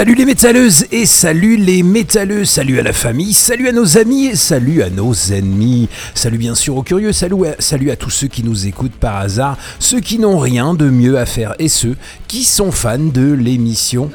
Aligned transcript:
Salut 0.00 0.14
les 0.14 0.24
métalleuses 0.24 0.86
et 0.92 1.04
salut 1.04 1.58
les 1.58 1.82
métalleux, 1.82 2.46
salut 2.46 2.80
à 2.80 2.82
la 2.82 2.94
famille, 2.94 3.34
salut 3.34 3.68
à 3.68 3.72
nos 3.72 3.98
amis 3.98 4.28
et 4.28 4.34
salut 4.34 4.82
à 4.82 4.88
nos 4.88 5.12
ennemis. 5.12 5.90
Salut 6.14 6.38
bien 6.38 6.54
sûr 6.54 6.78
aux 6.78 6.82
curieux, 6.82 7.12
salut 7.12 7.48
à, 7.48 7.56
salut 7.58 7.90
à 7.90 7.96
tous 7.96 8.08
ceux 8.08 8.28
qui 8.28 8.42
nous 8.42 8.66
écoutent 8.66 8.94
par 8.94 9.16
hasard, 9.16 9.58
ceux 9.78 10.00
qui 10.00 10.18
n'ont 10.18 10.38
rien 10.38 10.72
de 10.72 10.88
mieux 10.88 11.18
à 11.18 11.26
faire 11.26 11.54
et 11.58 11.68
ceux 11.68 11.98
qui 12.28 12.44
sont 12.44 12.72
fans 12.72 12.96
de 12.96 13.30
l'émission. 13.30 14.10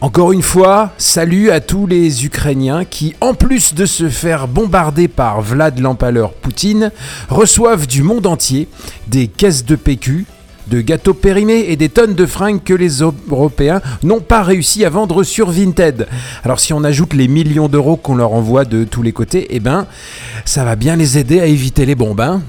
Encore 0.00 0.30
une 0.30 0.42
fois, 0.42 0.92
salut 0.96 1.50
à 1.50 1.58
tous 1.58 1.88
les 1.88 2.24
Ukrainiens 2.24 2.84
qui, 2.84 3.16
en 3.20 3.34
plus 3.34 3.74
de 3.74 3.86
se 3.86 4.08
faire 4.08 4.46
bombarder 4.46 5.08
par 5.08 5.40
Vlad 5.40 5.80
l'empaleur 5.80 6.34
Poutine, 6.34 6.92
reçoivent 7.28 7.88
du 7.88 8.04
monde 8.04 8.28
entier 8.28 8.68
des 9.08 9.26
caisses 9.26 9.64
de 9.64 9.74
PQ, 9.74 10.24
de 10.70 10.80
gâteaux 10.80 11.14
périmés 11.14 11.66
et 11.68 11.76
des 11.76 11.88
tonnes 11.88 12.14
de 12.14 12.26
fringues 12.26 12.62
que 12.62 12.72
les 12.72 13.00
Européens 13.00 13.82
n'ont 14.04 14.20
pas 14.20 14.42
réussi 14.42 14.84
à 14.84 14.90
vendre 14.90 15.24
sur 15.24 15.50
Vinted. 15.50 16.06
Alors 16.44 16.60
si 16.60 16.72
on 16.72 16.84
ajoute 16.84 17.12
les 17.12 17.26
millions 17.28 17.68
d'euros 17.68 17.96
qu'on 17.96 18.14
leur 18.14 18.32
envoie 18.32 18.64
de 18.64 18.84
tous 18.84 19.02
les 19.02 19.12
côtés, 19.12 19.48
eh 19.50 19.60
ben 19.60 19.86
ça 20.44 20.64
va 20.64 20.76
bien 20.76 20.94
les 20.96 21.18
aider 21.18 21.40
à 21.40 21.46
éviter 21.46 21.84
les 21.84 21.96
bombes. 21.96 22.20
hein. 22.20 22.40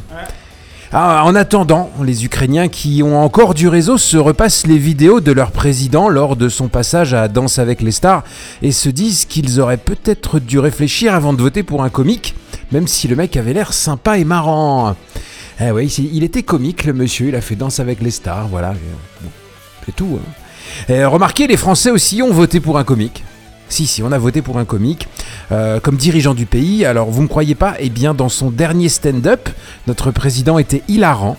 Ah, 0.93 1.23
en 1.23 1.35
attendant, 1.35 1.89
les 2.03 2.25
Ukrainiens 2.25 2.67
qui 2.67 3.01
ont 3.01 3.17
encore 3.23 3.53
du 3.53 3.69
réseau 3.69 3.97
se 3.97 4.17
repassent 4.17 4.67
les 4.67 4.77
vidéos 4.77 5.21
de 5.21 5.31
leur 5.31 5.51
président 5.51 6.09
lors 6.09 6.35
de 6.35 6.49
son 6.49 6.67
passage 6.67 7.13
à 7.13 7.29
Danse 7.29 7.59
avec 7.59 7.81
les 7.81 7.91
stars 7.93 8.25
et 8.61 8.73
se 8.73 8.89
disent 8.89 9.23
qu'ils 9.23 9.61
auraient 9.61 9.77
peut-être 9.77 10.39
dû 10.39 10.59
réfléchir 10.59 11.15
avant 11.15 11.31
de 11.31 11.41
voter 11.41 11.63
pour 11.63 11.81
un 11.81 11.89
comique, 11.89 12.35
même 12.73 12.87
si 12.87 13.07
le 13.07 13.15
mec 13.15 13.37
avait 13.37 13.53
l'air 13.53 13.71
sympa 13.71 14.17
et 14.17 14.25
marrant. 14.25 14.97
Eh 15.63 15.71
oui, 15.71 15.87
il 16.13 16.23
était 16.23 16.43
comique 16.43 16.85
le 16.85 16.93
monsieur, 16.93 17.27
il 17.27 17.35
a 17.35 17.41
fait 17.41 17.55
Danse 17.55 17.79
avec 17.79 18.01
les 18.01 18.09
stars, 18.11 18.47
voilà. 18.47 18.71
Bon, 19.21 19.29
C'est 19.85 19.95
tout. 19.95 20.17
hein. 20.19 20.31
Et 20.89 21.03
remarquez, 21.05 21.47
les 21.47 21.57
Français 21.57 21.91
aussi 21.91 22.21
ont 22.21 22.31
voté 22.31 22.59
pour 22.59 22.77
un 22.79 22.83
comique. 22.83 23.23
Si, 23.69 23.85
si, 23.87 24.01
on 24.03 24.11
a 24.11 24.17
voté 24.17 24.41
pour 24.41 24.57
un 24.57 24.65
comique 24.65 25.07
euh, 25.51 25.79
comme 25.79 25.95
dirigeant 25.97 26.33
du 26.33 26.45
pays. 26.45 26.83
Alors, 26.85 27.09
vous 27.09 27.21
me 27.21 27.27
croyez 27.27 27.55
pas 27.55 27.75
Eh 27.79 27.89
bien, 27.89 28.13
dans 28.13 28.27
son 28.29 28.49
dernier 28.51 28.89
stand-up, 28.89 29.49
notre 29.87 30.11
président 30.11 30.57
était 30.57 30.81
hilarant. 30.87 31.37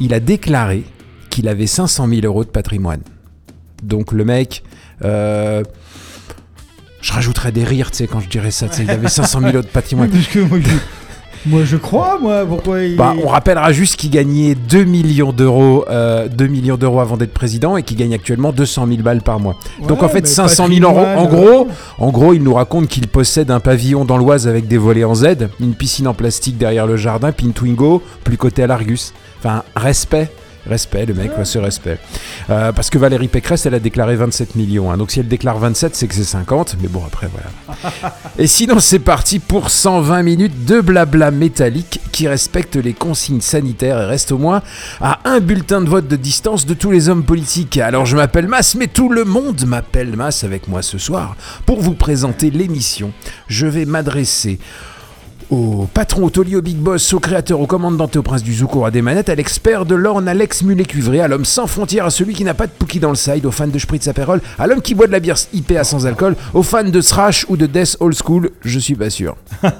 Il 0.00 0.14
a 0.14 0.20
déclaré 0.20 0.84
qu'il 1.28 1.46
avait 1.46 1.66
500 1.68 2.08
000 2.08 2.20
euros 2.24 2.44
de 2.44 2.50
patrimoine. 2.50 3.02
Donc, 3.82 4.12
le 4.12 4.24
mec. 4.24 4.62
euh, 5.04 5.62
je 7.02 7.12
rajouterais 7.12 7.50
des 7.52 7.64
rires, 7.64 7.90
tu 7.90 7.98
sais, 7.98 8.06
quand 8.06 8.20
je 8.20 8.28
dirais 8.28 8.50
ça. 8.50 8.68
tu 8.68 8.76
sais, 8.76 8.82
Il 8.84 8.90
avait 8.90 9.08
500 9.20 9.40
000 9.40 9.52
euros 9.52 9.62
de 9.62 9.66
patrimoine. 9.68 10.10
Moi 11.46 11.64
je, 11.64 11.76
crois, 11.76 12.18
moi, 12.20 12.44
pourquoi 12.46 12.82
il. 12.82 12.96
Bah, 12.96 13.14
on 13.22 13.28
rappellera 13.28 13.72
juste 13.72 13.96
qu'il 13.96 14.10
gagnait 14.10 14.54
2 14.54 14.84
millions 14.84 15.32
d'euros, 15.32 15.84
euh, 15.88 16.28
2 16.28 16.46
millions 16.46 16.76
d'euros 16.76 17.00
avant 17.00 17.16
d'être 17.16 17.32
président 17.32 17.76
et 17.76 17.82
qu'il 17.82 17.96
gagne 17.96 18.14
actuellement 18.14 18.52
200 18.52 18.86
000 18.86 19.02
balles 19.02 19.22
par 19.22 19.40
mois. 19.40 19.56
Donc 19.86 20.02
en 20.02 20.08
fait 20.08 20.22
mais 20.22 20.26
500 20.26 20.68
000 20.68 20.80
euros. 20.82 21.00
En 21.00 21.24
patrimoine, 21.24 21.44
gros, 21.44 21.68
en 21.98 22.10
gros, 22.10 22.34
il 22.34 22.42
nous 22.42 22.54
raconte 22.54 22.88
qu'il 22.88 23.08
possède 23.08 23.50
un 23.50 23.60
pavillon 23.60 24.04
dans 24.04 24.18
l'Oise 24.18 24.46
avec 24.46 24.68
des 24.68 24.78
volets 24.78 25.04
en 25.04 25.14
Z, 25.14 25.48
une 25.60 25.74
piscine 25.74 26.08
en 26.08 26.14
plastique 26.14 26.58
derrière 26.58 26.86
le 26.86 26.96
jardin, 26.96 27.32
puis 27.32 27.46
une 27.46 27.52
Twingo, 27.52 28.02
plus 28.24 28.36
côté 28.36 28.62
à 28.62 28.66
l'Argus. 28.66 29.12
Enfin, 29.38 29.62
respect. 29.74 30.30
Respect, 30.68 31.06
le 31.06 31.14
mec, 31.14 31.36
ouais, 31.38 31.44
ce 31.44 31.58
respect. 31.58 31.98
Euh, 32.50 32.72
parce 32.72 32.90
que 32.90 32.98
Valérie 32.98 33.28
Pécresse, 33.28 33.64
elle 33.66 33.74
a 33.74 33.80
déclaré 33.80 34.14
27 34.16 34.56
millions. 34.56 34.90
hein. 34.90 34.96
Donc 34.98 35.10
si 35.10 35.20
elle 35.20 35.28
déclare 35.28 35.58
27, 35.58 35.96
c'est 35.96 36.06
que 36.06 36.14
c'est 36.14 36.22
50. 36.24 36.76
Mais 36.82 36.88
bon, 36.88 37.02
après, 37.06 37.28
voilà. 37.32 37.92
Et 38.38 38.46
sinon, 38.46 38.78
c'est 38.78 38.98
parti 38.98 39.38
pour 39.38 39.70
120 39.70 40.22
minutes 40.22 40.64
de 40.66 40.80
blabla 40.80 41.30
métallique 41.30 42.00
qui 42.12 42.28
respecte 42.28 42.76
les 42.76 42.92
consignes 42.92 43.40
sanitaires 43.40 43.98
et 44.00 44.04
reste 44.04 44.32
au 44.32 44.38
moins 44.38 44.62
à 45.00 45.20
un 45.24 45.40
bulletin 45.40 45.80
de 45.80 45.88
vote 45.88 46.08
de 46.08 46.16
distance 46.16 46.66
de 46.66 46.74
tous 46.74 46.90
les 46.90 47.08
hommes 47.08 47.24
politiques. 47.24 47.78
Alors, 47.78 48.04
je 48.04 48.16
m'appelle 48.16 48.46
Mas, 48.46 48.74
mais 48.74 48.86
tout 48.88 49.08
le 49.08 49.24
monde 49.24 49.64
m'appelle 49.66 50.14
Mas 50.16 50.44
avec 50.44 50.68
moi 50.68 50.82
ce 50.82 50.98
soir. 50.98 51.36
Pour 51.64 51.80
vous 51.80 51.94
présenter 51.94 52.50
l'émission, 52.50 53.12
je 53.48 53.66
vais 53.66 53.86
m'adresser 53.86 54.58
au 55.50 55.88
patron, 55.92 56.24
au 56.24 56.30
taulier, 56.30 56.56
au 56.56 56.62
big 56.62 56.76
boss, 56.76 57.12
au 57.12 57.20
créateur, 57.20 57.60
au 57.60 57.66
commandant 57.66 58.08
au 58.14 58.22
prince 58.22 58.42
du 58.42 58.54
Zouk, 58.54 58.76
au 58.76 58.80
roi 58.80 58.90
des 58.90 59.02
manettes, 59.02 59.28
à 59.28 59.34
l'expert 59.34 59.84
de 59.84 59.94
l'orne, 59.94 60.28
Alex 60.28 60.62
Mulet 60.62 60.84
cuivré, 60.84 61.20
à 61.20 61.28
l'homme 61.28 61.44
sans 61.44 61.66
frontières, 61.66 62.06
à 62.06 62.10
celui 62.10 62.34
qui 62.34 62.44
n'a 62.44 62.54
pas 62.54 62.66
de 62.66 62.72
pookie 62.72 63.00
dans 63.00 63.10
le 63.10 63.16
side, 63.16 63.44
aux 63.46 63.50
fans 63.50 63.66
de 63.66 63.78
Spritz 63.78 64.06
Aperol, 64.08 64.40
à 64.58 64.66
l'homme 64.66 64.82
qui 64.82 64.94
boit 64.94 65.06
de 65.06 65.12
la 65.12 65.20
bière 65.20 65.36
IPA 65.52 65.84
sans 65.84 66.06
alcool, 66.06 66.36
aux 66.54 66.62
fans 66.62 66.84
de 66.84 67.00
Thrash 67.00 67.46
ou 67.48 67.56
de 67.56 67.66
Death 67.66 67.96
Old 68.00 68.14
School, 68.14 68.50
je 68.64 68.78
suis 68.78 68.94
pas 68.94 69.10
sûr. 69.10 69.36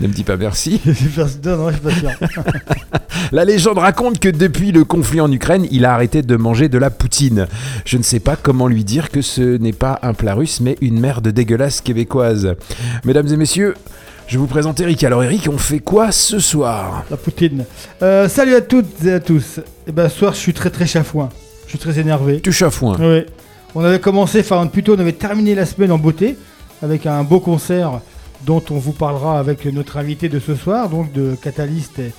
ne 0.00 0.08
me 0.08 0.12
dis 0.12 0.24
pas 0.24 0.36
merci. 0.36 0.80
non, 1.44 1.56
non, 1.56 1.70
je 1.70 1.74
suis 1.74 1.82
pas 1.82 1.90
sûr. 1.90 2.10
La 3.32 3.44
légende 3.44 3.78
raconte 3.78 4.18
que 4.18 4.28
depuis 4.28 4.72
le 4.72 4.84
conflit 4.84 5.20
en 5.20 5.30
Ukraine, 5.30 5.66
il 5.70 5.84
a 5.84 5.94
arrêté 5.94 6.22
de 6.22 6.36
manger 6.36 6.68
de 6.68 6.78
la 6.78 6.90
poutine. 6.90 7.46
Je 7.84 7.96
ne 7.96 8.02
sais 8.02 8.20
pas 8.20 8.36
comment 8.36 8.66
lui 8.66 8.84
dire 8.84 9.10
que 9.10 9.22
ce 9.22 9.56
n'est 9.56 9.72
pas 9.72 9.98
un 10.02 10.14
plat 10.14 10.34
russe, 10.34 10.60
mais 10.60 10.76
une 10.80 11.00
merde 11.00 11.28
dégueulasse 11.28 11.80
québécoise. 11.80 12.54
Mesdames 13.04 13.28
et 13.28 13.36
messieurs, 13.36 13.74
je 14.26 14.38
vous 14.38 14.46
présente 14.46 14.80
Eric. 14.80 15.04
Alors 15.04 15.22
Eric, 15.22 15.48
on 15.50 15.58
fait 15.58 15.80
quoi 15.80 16.12
ce 16.12 16.38
soir? 16.38 17.04
La 17.10 17.16
poutine. 17.16 17.64
Euh, 18.02 18.28
salut 18.28 18.54
à 18.54 18.60
toutes 18.60 19.04
et 19.04 19.12
à 19.12 19.20
tous. 19.20 19.60
Et 19.86 19.92
ben, 19.92 20.08
ce 20.08 20.18
soir, 20.18 20.32
je 20.32 20.38
suis 20.38 20.54
très 20.54 20.70
très 20.70 20.86
chafouin. 20.86 21.28
Je 21.64 21.70
suis 21.70 21.78
très 21.78 21.98
énervé. 21.98 22.40
Tu 22.40 22.52
chafouin. 22.52 22.96
Ouais. 22.98 23.26
On 23.74 23.84
avait 23.84 24.00
commencé, 24.00 24.40
enfin 24.40 24.66
plutôt 24.66 24.94
on 24.96 24.98
avait 24.98 25.12
terminé 25.12 25.54
la 25.54 25.64
semaine 25.64 25.92
en 25.92 25.98
beauté 25.98 26.36
avec 26.82 27.06
un 27.06 27.22
beau 27.24 27.40
concert 27.40 28.00
dont 28.46 28.62
on 28.70 28.74
vous 28.78 28.92
parlera 28.92 29.38
avec 29.38 29.64
notre 29.66 29.96
invité 29.96 30.28
de 30.28 30.38
ce 30.40 30.54
soir, 30.54 30.88
donc 30.88 31.12
de 31.12 31.36
Catalyst 31.40 31.98
et, 31.98 32.12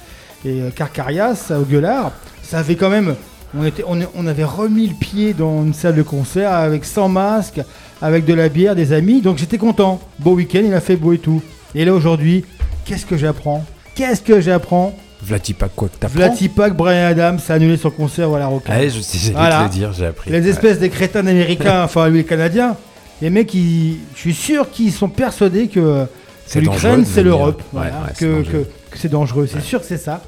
et 0.46 0.62
euh, 0.62 0.70
Carcarias 0.72 1.52
au 1.52 1.64
Gueulard. 1.64 2.12
Ça 2.42 2.60
avait 2.60 2.76
quand 2.76 2.90
même, 2.90 3.16
on, 3.58 3.66
était, 3.66 3.84
on, 3.88 4.00
on 4.16 4.28
avait 4.28 4.44
remis 4.44 4.88
le 4.88 4.96
pied 4.96 5.34
dans 5.34 5.64
une 5.64 5.74
salle 5.74 5.96
de 5.96 6.04
concert 6.04 6.52
avec 6.52 6.86
100 6.86 7.10
masques, 7.10 7.62
avec 8.02 8.26
de 8.26 8.34
la 8.34 8.50
bière, 8.50 8.76
des 8.76 8.94
amis, 8.94 9.22
donc 9.22 9.38
j'étais 9.38 9.58
content. 9.58 10.00
Beau 10.20 10.34
week-end, 10.34 10.62
il 10.66 10.74
a 10.74 10.82
fait 10.82 10.96
beau 10.96 11.14
et 11.14 11.18
tout. 11.20 11.42
Et 11.76 11.86
là 11.86 11.94
aujourd'hui, 11.94 12.46
qu'est-ce 12.86 13.06
que 13.06 13.18
j'apprends? 13.18 13.64
Qu'est-ce 13.96 14.22
que 14.22 14.42
j'apprends? 14.42 14.94
Vlatipak, 15.22 15.72
quoi 15.76 15.88
que 15.88 15.96
t'apprends 15.96 16.18
Vlatipak, 16.18 16.76
Brian 16.76 17.06
Adams 17.08 17.40
a 17.48 17.54
annulé 17.54 17.78
son 17.78 17.92
concert 17.92 18.34
à 18.34 18.40
la 18.40 18.48
Rock. 18.48 18.64
Ouais, 18.68 18.90
je 18.90 19.00
sais, 19.00 19.18
j'allais 19.18 19.36
Voilà. 19.36 19.60
te 19.60 19.64
le 19.64 19.70
dire, 19.70 19.94
j'ai 19.94 20.06
appris. 20.08 20.30
Les 20.32 20.48
espèces 20.50 20.80
des 20.80 20.90
crétins 20.90 21.26
américains, 21.26 21.82
enfin 21.86 22.10
lui 22.10 22.18
les 22.18 22.24
Canadiens, 22.26 22.76
les 23.24 23.30
mecs, 23.30 23.54
ils- 23.54 23.98
je 24.16 24.20
suis 24.20 24.34
sûr 24.34 24.70
qu'ils 24.70 24.92
sont 24.92 25.10
persuadés 25.10 25.68
que, 25.68 26.04
que 26.04 26.08
C'est 26.46 26.60
l'Ukraine 26.62 27.06
c'est 27.06 27.24
l'Europe, 27.24 27.62
voilà, 27.72 28.10
que, 28.20 28.44
que- 28.44 28.66
que 28.92 28.98
c'est 28.98 29.10
dangereux, 29.10 29.48
c'est 29.52 29.62
sûr 29.62 29.80
que 29.80 29.86
c'est 29.88 29.98
ça. 29.98 30.22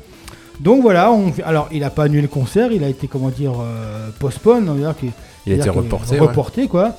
Donc 0.61 0.81
voilà, 0.81 1.11
on, 1.11 1.33
alors 1.45 1.67
il 1.73 1.83
a 1.83 1.89
pas 1.89 2.03
annulé 2.05 2.21
le 2.21 2.27
concert, 2.29 2.71
il 2.71 2.83
a 2.83 2.87
été 2.87 3.07
comment 3.07 3.29
dire 3.29 3.51
euh, 3.61 4.09
postpone, 4.19 4.69
on 4.69 4.73
va 4.75 4.79
dire 4.79 4.95
qu'il 4.97 5.11
Il 5.45 5.51
a 5.53 5.55
été 5.57 5.69
reporté. 5.69 6.13
ouais. 6.13 6.19
reporté 6.19 6.67
quoi. 6.67 6.95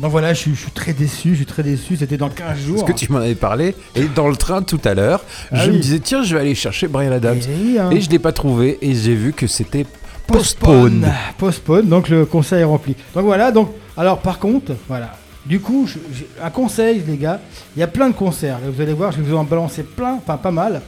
Donc 0.00 0.10
voilà, 0.12 0.32
je 0.34 0.38
suis, 0.40 0.54
je 0.54 0.60
suis 0.60 0.70
très 0.70 0.92
déçu, 0.92 1.30
je 1.30 1.36
suis 1.36 1.46
très 1.46 1.62
déçu. 1.64 1.96
C'était 1.96 2.18
dans 2.18 2.28
15 2.28 2.58
jours. 2.58 2.76
Parce 2.84 2.92
que 2.92 2.96
tu 2.96 3.10
m'en 3.10 3.18
avais 3.18 3.34
parlé, 3.34 3.74
et 3.96 4.04
dans 4.14 4.28
le 4.28 4.36
train 4.36 4.62
tout 4.62 4.78
à 4.84 4.94
l'heure, 4.94 5.24
Ah 5.50 5.64
je 5.64 5.72
me 5.72 5.78
disais, 5.78 5.98
tiens, 5.98 6.22
je 6.22 6.34
vais 6.36 6.40
aller 6.42 6.54
chercher 6.54 6.86
Brian 6.86 7.10
Adams. 7.10 7.38
Et 7.38 7.64
oui, 7.64 7.78
hein. 7.80 7.90
Et 7.90 8.00
je 8.00 8.08
l'ai 8.10 8.20
pas 8.20 8.30
trouvé, 8.32 8.78
et 8.82 8.94
j'ai 8.94 9.14
vu 9.16 9.32
que 9.32 9.46
c'était 9.48 9.86
postpone. 10.28 11.06
Postpone. 11.38 11.86
Donc 11.88 12.08
le 12.08 12.24
conseil 12.26 12.60
est 12.60 12.64
rempli. 12.64 12.94
Donc 13.14 13.24
voilà, 13.24 13.50
donc, 13.50 13.70
alors 13.96 14.18
par 14.18 14.38
contre, 14.38 14.72
voilà. 14.88 15.16
Du 15.46 15.60
coup, 15.60 15.86
je- 15.86 16.24
un 16.42 16.50
conseil, 16.50 17.02
les 17.06 17.16
gars. 17.16 17.40
Il 17.74 17.80
y 17.80 17.82
a 17.82 17.86
plein 17.86 18.08
de 18.10 18.14
concerts. 18.14 18.58
Vous 18.70 18.80
allez 18.82 18.92
voir, 18.92 19.12
je 19.12 19.18
vais 19.20 19.30
vous 19.30 19.36
en 19.36 19.44
balancer 19.44 19.82
plein, 19.82 20.14
enfin 20.14 20.36
pas 20.36 20.50
mal. 20.50 20.82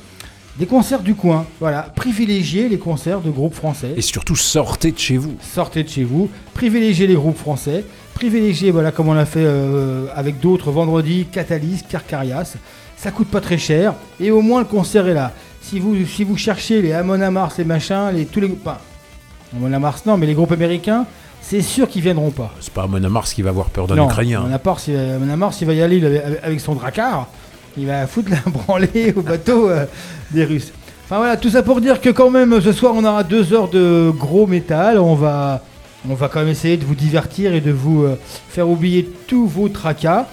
Des 0.59 0.67
concerts 0.67 1.01
du 1.01 1.15
coin. 1.15 1.47
Voilà. 1.61 1.83
Privilégiez 1.95 2.69
les 2.69 2.79
concerts 2.79 3.21
de 3.21 3.31
groupes 3.31 3.55
français. 3.55 3.93
Et 3.97 4.03
surtout, 4.03 4.37
sortez 4.37 4.93
de 4.93 4.99
chez 4.99 5.17
vous. 5.17 5.35
Sortez 5.41 5.83
de 5.85 5.89
chez 5.89 6.05
vous. 6.05 6.29
Privilégiez 6.53 7.07
les 7.07 7.15
groupes 7.15 7.39
français. 7.39 7.85
Privilégiez, 8.15 8.71
voilà, 8.71 8.93
comme 8.93 9.09
on 9.09 9.15
l'a 9.15 9.25
fait 9.25 9.41
euh, 9.43 10.07
avec 10.15 10.41
d'autres 10.41 10.71
vendredi, 10.71 11.27
Catalyst, 11.33 11.87
Carcarias. 11.89 12.57
Ça 12.99 13.11
coûte 13.13 13.29
pas 13.29 13.41
très 13.41 13.57
cher. 13.57 13.95
Et 14.19 14.31
au 14.31 14.43
moins, 14.43 14.61
le 14.61 14.67
concert 14.67 15.09
est 15.09 15.15
là. 15.15 15.33
Si 15.63 15.79
vous, 15.79 15.97
si 16.05 16.25
vous 16.25 16.37
cherchez 16.37 16.83
les 16.83 16.93
Amon 16.93 17.23
Amarth, 17.23 17.57
les 17.57 17.65
machins, 17.65 18.11
les, 18.13 18.27
tous 18.27 18.41
les. 18.41 18.55
Amon 19.57 19.73
Amarth, 19.73 20.07
non, 20.07 20.17
mais 20.17 20.27
les 20.27 20.35
groupes 20.35 20.53
américains, 20.53 21.07
c'est 21.41 21.63
sûr 21.63 21.89
qu'ils 21.89 22.03
viendront 22.03 22.31
pas. 22.31 22.53
C'est 22.61 22.73
pas 22.73 22.87
Mona 22.87 23.09
Mars 23.09 23.35
qui 23.35 23.43
va 23.43 23.51
avoir 23.51 23.67
peur 23.71 23.87
d'un 23.87 23.97
Ukrainien. 24.05 24.45
Amarth, 24.45 24.81
s'il 24.81 24.97
Amon 24.97 25.31
Amarth, 25.33 25.55
s'il 25.55 25.67
va 25.67 25.73
y 25.75 25.83
aller 25.83 25.97
il 25.97 26.23
avec 26.43 26.61
son 26.61 26.75
dracar, 26.75 27.27
il 27.77 27.87
va 27.87 28.07
foutre 28.07 28.31
la 28.31 28.39
branlée 28.51 29.13
au 29.17 29.23
bateau 29.23 29.69
euh, 29.69 29.87
des 30.31 30.45
Russes. 30.45 30.73
Enfin 31.05 31.19
voilà, 31.19 31.37
tout 31.37 31.51
ça 31.51 31.63
pour 31.65 31.81
dire 31.81 32.01
que 32.01 32.11
quand 32.11 32.31
même, 32.31 32.61
ce 32.61 32.73
soir, 32.73 32.93
on 32.97 33.05
aura 33.05 33.25
deux 33.25 33.53
heures 33.53 33.69
de 33.69 34.13
gros 34.17 34.47
métal. 34.47 34.99
On 34.99 35.17
va, 35.17 35.61
on 36.09 36.15
va 36.15 36.29
quand 36.29 36.39
même 36.41 36.49
essayer 36.49 36.77
de 36.77 36.85
vous 36.85 36.95
divertir 36.95 37.53
et 37.53 37.61
de 37.61 37.73
vous 37.73 38.05
euh, 38.05 38.17
faire 38.49 38.69
oublier 38.69 39.11
tous 39.27 39.47
vos 39.47 39.69
tracas. 39.69 40.27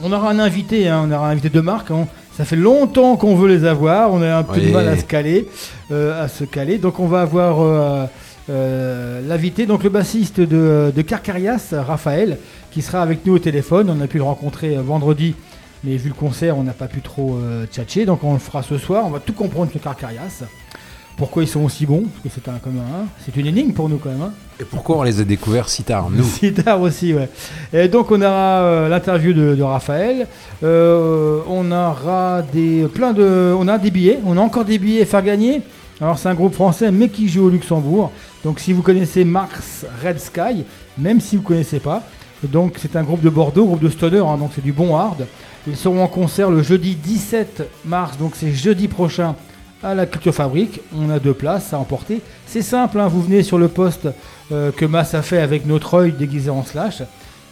On 0.00 0.12
aura 0.12 0.30
un 0.30 0.38
invité, 0.38 0.88
hein, 0.88 1.04
on 1.08 1.12
aura 1.12 1.26
un 1.28 1.32
invité 1.32 1.48
de 1.50 1.60
marque. 1.60 1.90
hein. 1.90 2.06
Ça 2.36 2.44
fait 2.44 2.54
longtemps 2.54 3.16
qu'on 3.16 3.34
veut 3.34 3.48
les 3.48 3.64
avoir. 3.64 4.12
On 4.12 4.22
a 4.22 4.36
un 4.36 4.42
peu 4.44 4.60
de 4.60 4.70
mal 4.70 4.86
à 4.86 4.96
se 4.96 5.02
caler, 5.04 5.48
euh, 5.90 6.22
à 6.24 6.28
se 6.28 6.44
caler. 6.44 6.78
Donc 6.78 7.00
on 7.00 7.08
va 7.08 7.22
avoir 7.22 8.08
euh, 8.50 9.20
l'invité, 9.26 9.66
donc 9.66 9.84
le 9.84 9.90
bassiste 9.90 10.40
de, 10.40 10.92
de 10.94 11.02
Carcarias, 11.02 11.72
Raphaël, 11.72 12.38
qui 12.70 12.82
sera 12.82 13.02
avec 13.02 13.24
nous 13.26 13.34
au 13.34 13.38
téléphone. 13.38 13.90
On 13.90 14.00
a 14.00 14.06
pu 14.06 14.16
le 14.18 14.24
rencontrer 14.24 14.76
euh, 14.76 14.82
vendredi, 14.82 15.34
mais 15.84 15.96
vu 15.96 16.08
le 16.08 16.14
concert, 16.14 16.56
on 16.58 16.62
n'a 16.62 16.72
pas 16.72 16.86
pu 16.88 17.00
trop 17.00 17.36
euh, 17.36 17.66
tchatcher. 17.66 18.06
Donc 18.06 18.24
on 18.24 18.32
le 18.32 18.38
fera 18.38 18.62
ce 18.62 18.78
soir. 18.78 19.04
On 19.06 19.10
va 19.10 19.20
tout 19.20 19.32
comprendre 19.34 19.70
sur 19.70 19.80
Carcarias. 19.80 20.44
Pourquoi 21.16 21.42
ils 21.42 21.48
sont 21.48 21.62
aussi 21.64 21.84
bons 21.84 22.04
Parce 22.04 22.22
que 22.22 22.28
c'est 22.42 22.48
un 22.48 22.54
hein. 22.54 23.06
c'est 23.24 23.36
une 23.36 23.46
énigme 23.46 23.72
pour 23.72 23.88
nous 23.88 23.98
quand 23.98 24.08
même. 24.10 24.22
hein. 24.22 24.32
Et 24.60 24.64
pourquoi 24.64 24.98
on 24.98 25.02
les 25.02 25.20
a 25.20 25.24
découverts 25.24 25.68
si 25.68 25.82
tard, 25.82 26.10
nous? 26.10 26.22
Si 26.38 26.52
tard 26.54 26.80
aussi, 26.80 27.12
ouais. 27.12 27.28
Et 27.72 27.88
donc 27.88 28.12
on 28.12 28.22
aura 28.22 28.62
euh, 28.62 28.88
l'interview 28.88 29.32
de, 29.32 29.56
de 29.56 29.62
Raphaël. 29.62 30.28
On 30.62 31.72
aura 31.72 32.42
des 32.52 32.86
plein 32.86 33.12
de, 33.12 33.52
on 33.58 33.66
a 33.66 33.78
des 33.78 33.90
billets. 33.90 34.20
On 34.24 34.36
a 34.38 34.40
encore 34.40 34.64
des 34.64 34.78
billets 34.78 35.02
à 35.02 35.06
faire 35.06 35.22
gagner. 35.22 35.62
Alors 36.00 36.18
c'est 36.18 36.28
un 36.28 36.34
groupe 36.34 36.54
français 36.54 36.92
mais 36.92 37.08
qui 37.08 37.28
joue 37.28 37.46
au 37.46 37.50
Luxembourg. 37.50 38.12
Donc 38.44 38.60
si 38.60 38.72
vous 38.72 38.82
connaissez 38.82 39.24
Mars 39.24 39.84
Red 40.02 40.20
Sky, 40.20 40.64
même 40.96 41.20
si 41.20 41.36
vous 41.36 41.42
connaissez 41.42 41.80
pas, 41.80 42.02
donc 42.44 42.76
c'est 42.78 42.94
un 42.94 43.02
groupe 43.02 43.20
de 43.20 43.30
Bordeaux, 43.30 43.66
groupe 43.66 43.82
de 43.82 43.88
stoner, 43.88 44.18
hein, 44.18 44.36
donc 44.36 44.52
c'est 44.54 44.64
du 44.64 44.72
bon 44.72 44.96
hard. 44.96 45.26
Ils 45.66 45.76
seront 45.76 46.02
en 46.02 46.06
concert 46.06 46.50
le 46.50 46.62
jeudi 46.62 46.94
17 46.94 47.68
mars, 47.84 48.16
donc 48.16 48.32
c'est 48.36 48.52
jeudi 48.52 48.86
prochain 48.86 49.34
à 49.82 49.94
la 49.94 50.06
Culture 50.06 50.34
Fabrique. 50.34 50.80
On 50.96 51.10
a 51.10 51.18
deux 51.18 51.34
places 51.34 51.72
à 51.72 51.78
emporter. 51.78 52.20
C'est 52.46 52.62
simple, 52.62 53.00
hein, 53.00 53.08
vous 53.08 53.22
venez 53.22 53.42
sur 53.42 53.58
le 53.58 53.68
poste 53.68 54.08
euh, 54.52 54.70
que 54.70 54.84
Mass 54.84 55.14
a 55.14 55.22
fait 55.22 55.38
avec 55.38 55.66
notre 55.66 55.94
œil 55.94 56.12
déguisé 56.12 56.50
en 56.50 56.64
slash 56.64 57.02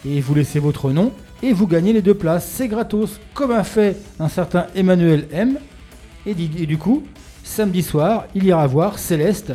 et 0.05 0.21
vous 0.21 0.35
laissez 0.35 0.59
votre 0.59 0.91
nom 0.91 1.11
et 1.43 1.53
vous 1.53 1.67
gagnez 1.67 1.93
les 1.93 2.01
deux 2.01 2.13
places. 2.13 2.49
C'est 2.49 2.67
gratos, 2.67 3.19
comme 3.33 3.51
a 3.51 3.63
fait 3.63 3.97
un 4.19 4.29
certain 4.29 4.67
Emmanuel 4.73 5.27
M. 5.31 5.57
Et 6.25 6.33
du 6.33 6.77
coup, 6.77 7.03
samedi 7.43 7.83
soir, 7.83 8.25
il 8.35 8.45
ira 8.45 8.65
voir 8.67 8.99
Céleste 8.99 9.53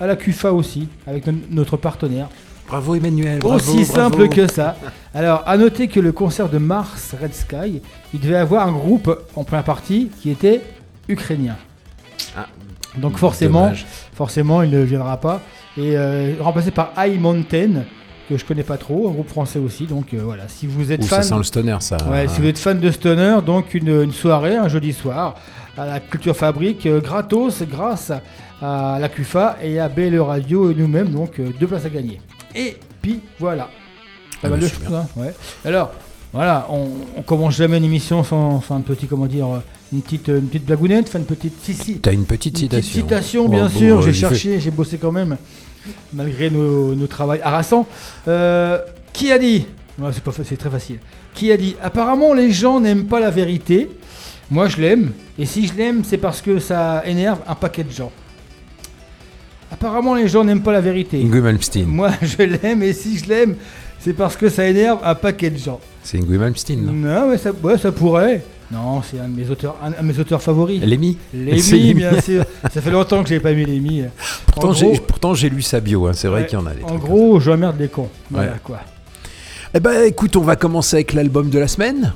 à 0.00 0.06
la 0.06 0.16
CUFA 0.16 0.52
aussi, 0.52 0.88
avec 1.06 1.26
no- 1.26 1.34
notre 1.50 1.76
partenaire. 1.76 2.28
Bravo 2.68 2.94
Emmanuel. 2.94 3.40
bravo, 3.40 3.56
Aussi 3.56 3.84
bravo. 3.84 4.16
simple 4.16 4.28
que 4.28 4.46
ça. 4.46 4.76
Alors, 5.12 5.42
à 5.46 5.56
noter 5.56 5.88
que 5.88 5.98
le 6.00 6.12
concert 6.12 6.48
de 6.48 6.58
Mars 6.58 7.14
Red 7.20 7.34
Sky, 7.34 7.82
il 8.14 8.20
devait 8.20 8.36
avoir 8.36 8.66
un 8.68 8.72
groupe 8.72 9.10
en 9.34 9.42
plein 9.44 9.62
partie 9.62 10.08
qui 10.22 10.30
était 10.30 10.60
ukrainien. 11.08 11.56
Ah, 12.36 12.46
Donc 12.96 13.16
forcément, 13.16 13.62
dommage. 13.64 13.86
forcément, 14.14 14.62
il 14.62 14.70
ne 14.70 14.82
viendra 14.82 15.16
pas. 15.16 15.40
Et 15.76 15.96
euh, 15.96 16.34
remplacé 16.40 16.70
par 16.70 16.92
High 16.96 17.20
Mountain, 17.20 17.82
que 18.30 18.38
je 18.38 18.44
connais 18.46 18.62
pas 18.62 18.78
trop, 18.78 19.08
un 19.08 19.12
groupe 19.12 19.28
français 19.28 19.58
aussi. 19.58 19.84
Donc 19.86 20.14
euh, 20.14 20.20
voilà, 20.24 20.44
si 20.48 20.66
vous 20.66 20.90
êtes 20.92 21.02
Ouh, 21.02 21.06
ça 21.08 21.16
fan, 21.16 21.24
sent 21.24 21.36
le 21.36 21.42
stoner, 21.42 21.76
ça. 21.80 21.96
ouais, 22.10 22.28
si 22.28 22.40
vous 22.40 22.46
êtes 22.46 22.58
fan 22.58 22.78
de 22.80 22.90
Stoner, 22.90 23.38
donc 23.44 23.74
une, 23.74 23.88
une 24.04 24.12
soirée, 24.12 24.56
un 24.56 24.68
jeudi 24.68 24.92
soir, 24.92 25.34
à 25.76 25.84
la 25.86 26.00
Culture 26.00 26.36
Fabrique, 26.36 26.86
euh, 26.86 27.00
gratos, 27.00 27.62
grâce 27.62 28.12
à, 28.62 28.98
la 29.00 29.08
CUFA 29.08 29.56
et 29.62 29.78
à 29.80 29.88
BLE 29.88 30.20
Radio 30.20 30.70
et 30.70 30.74
nous-mêmes, 30.74 31.08
donc 31.10 31.38
euh, 31.40 31.50
deux 31.58 31.66
places 31.66 31.84
à 31.84 31.90
gagner. 31.90 32.20
Et 32.54 32.76
puis 33.02 33.20
voilà. 33.38 33.64
Pas 34.42 34.48
Ah 34.48 34.48
mal 34.50 34.60
bah, 34.60 34.66
de 34.66 34.70
choses, 34.70 34.94
hein, 34.94 35.06
ouais. 35.16 35.34
Alors, 35.64 35.90
voilà, 36.32 36.66
on, 36.70 36.88
on 37.16 37.22
commence 37.22 37.56
jamais 37.56 37.78
une 37.78 37.84
émission 37.84 38.22
sans, 38.24 38.60
sans 38.62 38.76
un 38.76 38.80
petit, 38.80 39.06
comment 39.06 39.26
dire, 39.26 39.46
une 39.92 40.00
petite, 40.02 40.28
une 40.28 40.46
petite 40.46 40.66
blagounette, 40.66 41.06
enfin 41.08 41.18
une 41.18 41.24
petite. 41.24 41.54
Si, 41.62 41.74
si, 41.74 41.98
T'as 41.98 42.12
une 42.12 42.24
petite 42.24 42.60
une 42.60 42.68
petite 42.68 42.84
citation. 42.84 43.02
citation, 43.02 43.44
Oh, 43.46 43.48
bien 43.48 43.64
bon, 43.64 43.78
sûr. 43.78 44.02
j'ai 44.02 44.12
cherché, 44.12 44.60
j'ai 44.60 44.70
bossé 44.70 44.98
quand 44.98 45.10
même, 45.12 45.36
malgré 46.12 46.50
nos, 46.50 46.94
nos 46.94 47.06
travails 47.06 47.40
harassants. 47.42 47.86
Euh, 48.28 48.78
qui 49.12 49.32
a 49.32 49.38
dit 49.38 49.66
Ouais, 49.98 50.10
C'est 50.12 50.22
pas 50.22 50.32
fa- 50.32 50.44
c'est 50.44 50.56
très 50.56 50.70
facile. 50.70 50.98
Qui 51.34 51.50
a 51.52 51.56
dit 51.56 51.76
Apparemment, 51.82 52.32
les 52.34 52.50
gens 52.52 52.80
n'aiment 52.80 53.06
pas 53.06 53.20
la 53.20 53.30
vérité. 53.30 53.90
Moi, 54.50 54.68
je 54.68 54.78
l'aime. 54.80 55.12
Et 55.38 55.46
si 55.46 55.66
je 55.66 55.74
l'aime, 55.74 56.02
c'est 56.04 56.18
parce 56.18 56.40
que 56.42 56.58
ça 56.58 57.02
énerve 57.06 57.38
un 57.46 57.54
paquet 57.54 57.84
de 57.84 57.90
gens. 57.92 58.10
Apparemment, 59.72 60.14
les 60.14 60.28
gens 60.28 60.42
n'aiment 60.44 60.62
pas 60.62 60.72
la 60.72 60.80
vérité. 60.80 61.22
Ingrid 61.22 61.42
Malmsteen. 61.44 61.86
Moi, 61.86 62.10
je 62.22 62.42
l'aime. 62.42 62.82
Et 62.82 62.92
si 62.92 63.16
je 63.18 63.28
l'aime, 63.28 63.54
c'est 64.00 64.12
parce 64.14 64.36
que 64.36 64.48
ça 64.48 64.66
énerve 64.66 64.98
un 65.04 65.14
paquet 65.14 65.50
de 65.50 65.58
gens. 65.58 65.80
C'est 66.02 66.18
Ingrid 66.18 66.40
Malmsteen, 66.40 66.84
non? 66.84 66.92
Non, 66.92 67.28
mais 67.30 67.38
ça, 67.38 67.52
ouais, 67.62 67.78
ça 67.78 67.92
pourrait. 67.92 68.42
Non, 68.72 69.02
c'est 69.02 69.18
un 69.18 69.28
de 69.28 69.34
mes 69.34 69.50
auteurs, 69.50 69.76
un, 69.82 69.90
de 69.90 70.06
mes 70.06 70.18
auteurs 70.18 70.40
favoris. 70.40 70.80
Lémi 70.80 71.18
Lémi, 71.34 71.94
bien 71.94 72.20
sûr. 72.20 72.44
Ça 72.72 72.80
fait 72.80 72.90
longtemps 72.90 73.22
que 73.22 73.28
j'ai 73.28 73.40
pas 73.40 73.52
mis 73.52 73.64
Lémi. 73.64 74.04
Pourtant, 74.46 75.34
j'ai, 75.34 75.50
lu 75.50 75.60
sa 75.62 75.80
bio, 75.80 76.06
hein, 76.06 76.12
c'est 76.14 76.28
vrai 76.28 76.42
Ouais, 76.42 76.46
qu'il 76.46 76.58
y 76.58 76.62
en 76.62 76.66
a 76.66 76.72
des 76.74 76.84
En 76.84 76.86
trucs 76.88 77.00
gros, 77.00 77.40
je 77.40 77.50
emmerde 77.50 77.76
les 77.80 77.88
cons. 77.88 78.08
Voilà 78.30 78.52
Ouais. 78.52 78.58
quoi. 78.62 78.78
Eh 79.74 79.80
ben, 79.80 80.04
écoute, 80.04 80.36
on 80.36 80.42
va 80.42 80.56
commencer 80.56 80.96
avec 80.96 81.12
l'album 81.14 81.50
de 81.50 81.58
la 81.58 81.66
semaine. 81.68 82.12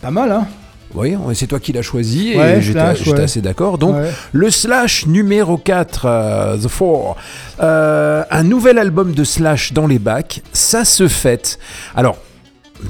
Pas 0.00 0.10
mal, 0.10 0.32
hein 0.32 0.46
Oui, 0.94 1.14
c'est 1.34 1.46
toi 1.46 1.60
qui 1.60 1.72
l'as 1.72 1.82
choisi 1.82 2.32
et 2.32 2.38
Ouais, 2.38 2.62
j'étais, 2.62 2.78
Slash, 2.78 2.98
j'étais 2.98 3.10
ouais. 3.18 3.20
assez 3.24 3.40
d'accord. 3.42 3.76
Donc, 3.76 3.96
Ouais. 3.96 4.10
le 4.32 4.50
Slash 4.50 5.06
numéro 5.06 5.58
4, 5.58 6.06
euh, 6.06 6.56
The 6.56 6.68
Four, 6.68 7.16
euh, 7.62 8.22
un 8.30 8.42
nouvel 8.44 8.78
album 8.78 9.12
de 9.12 9.24
Slash 9.24 9.74
dans 9.74 9.86
les 9.86 9.98
bacs, 9.98 10.42
ça 10.54 10.86
se 10.86 11.06
fête. 11.06 11.58
Alors, 11.94 12.16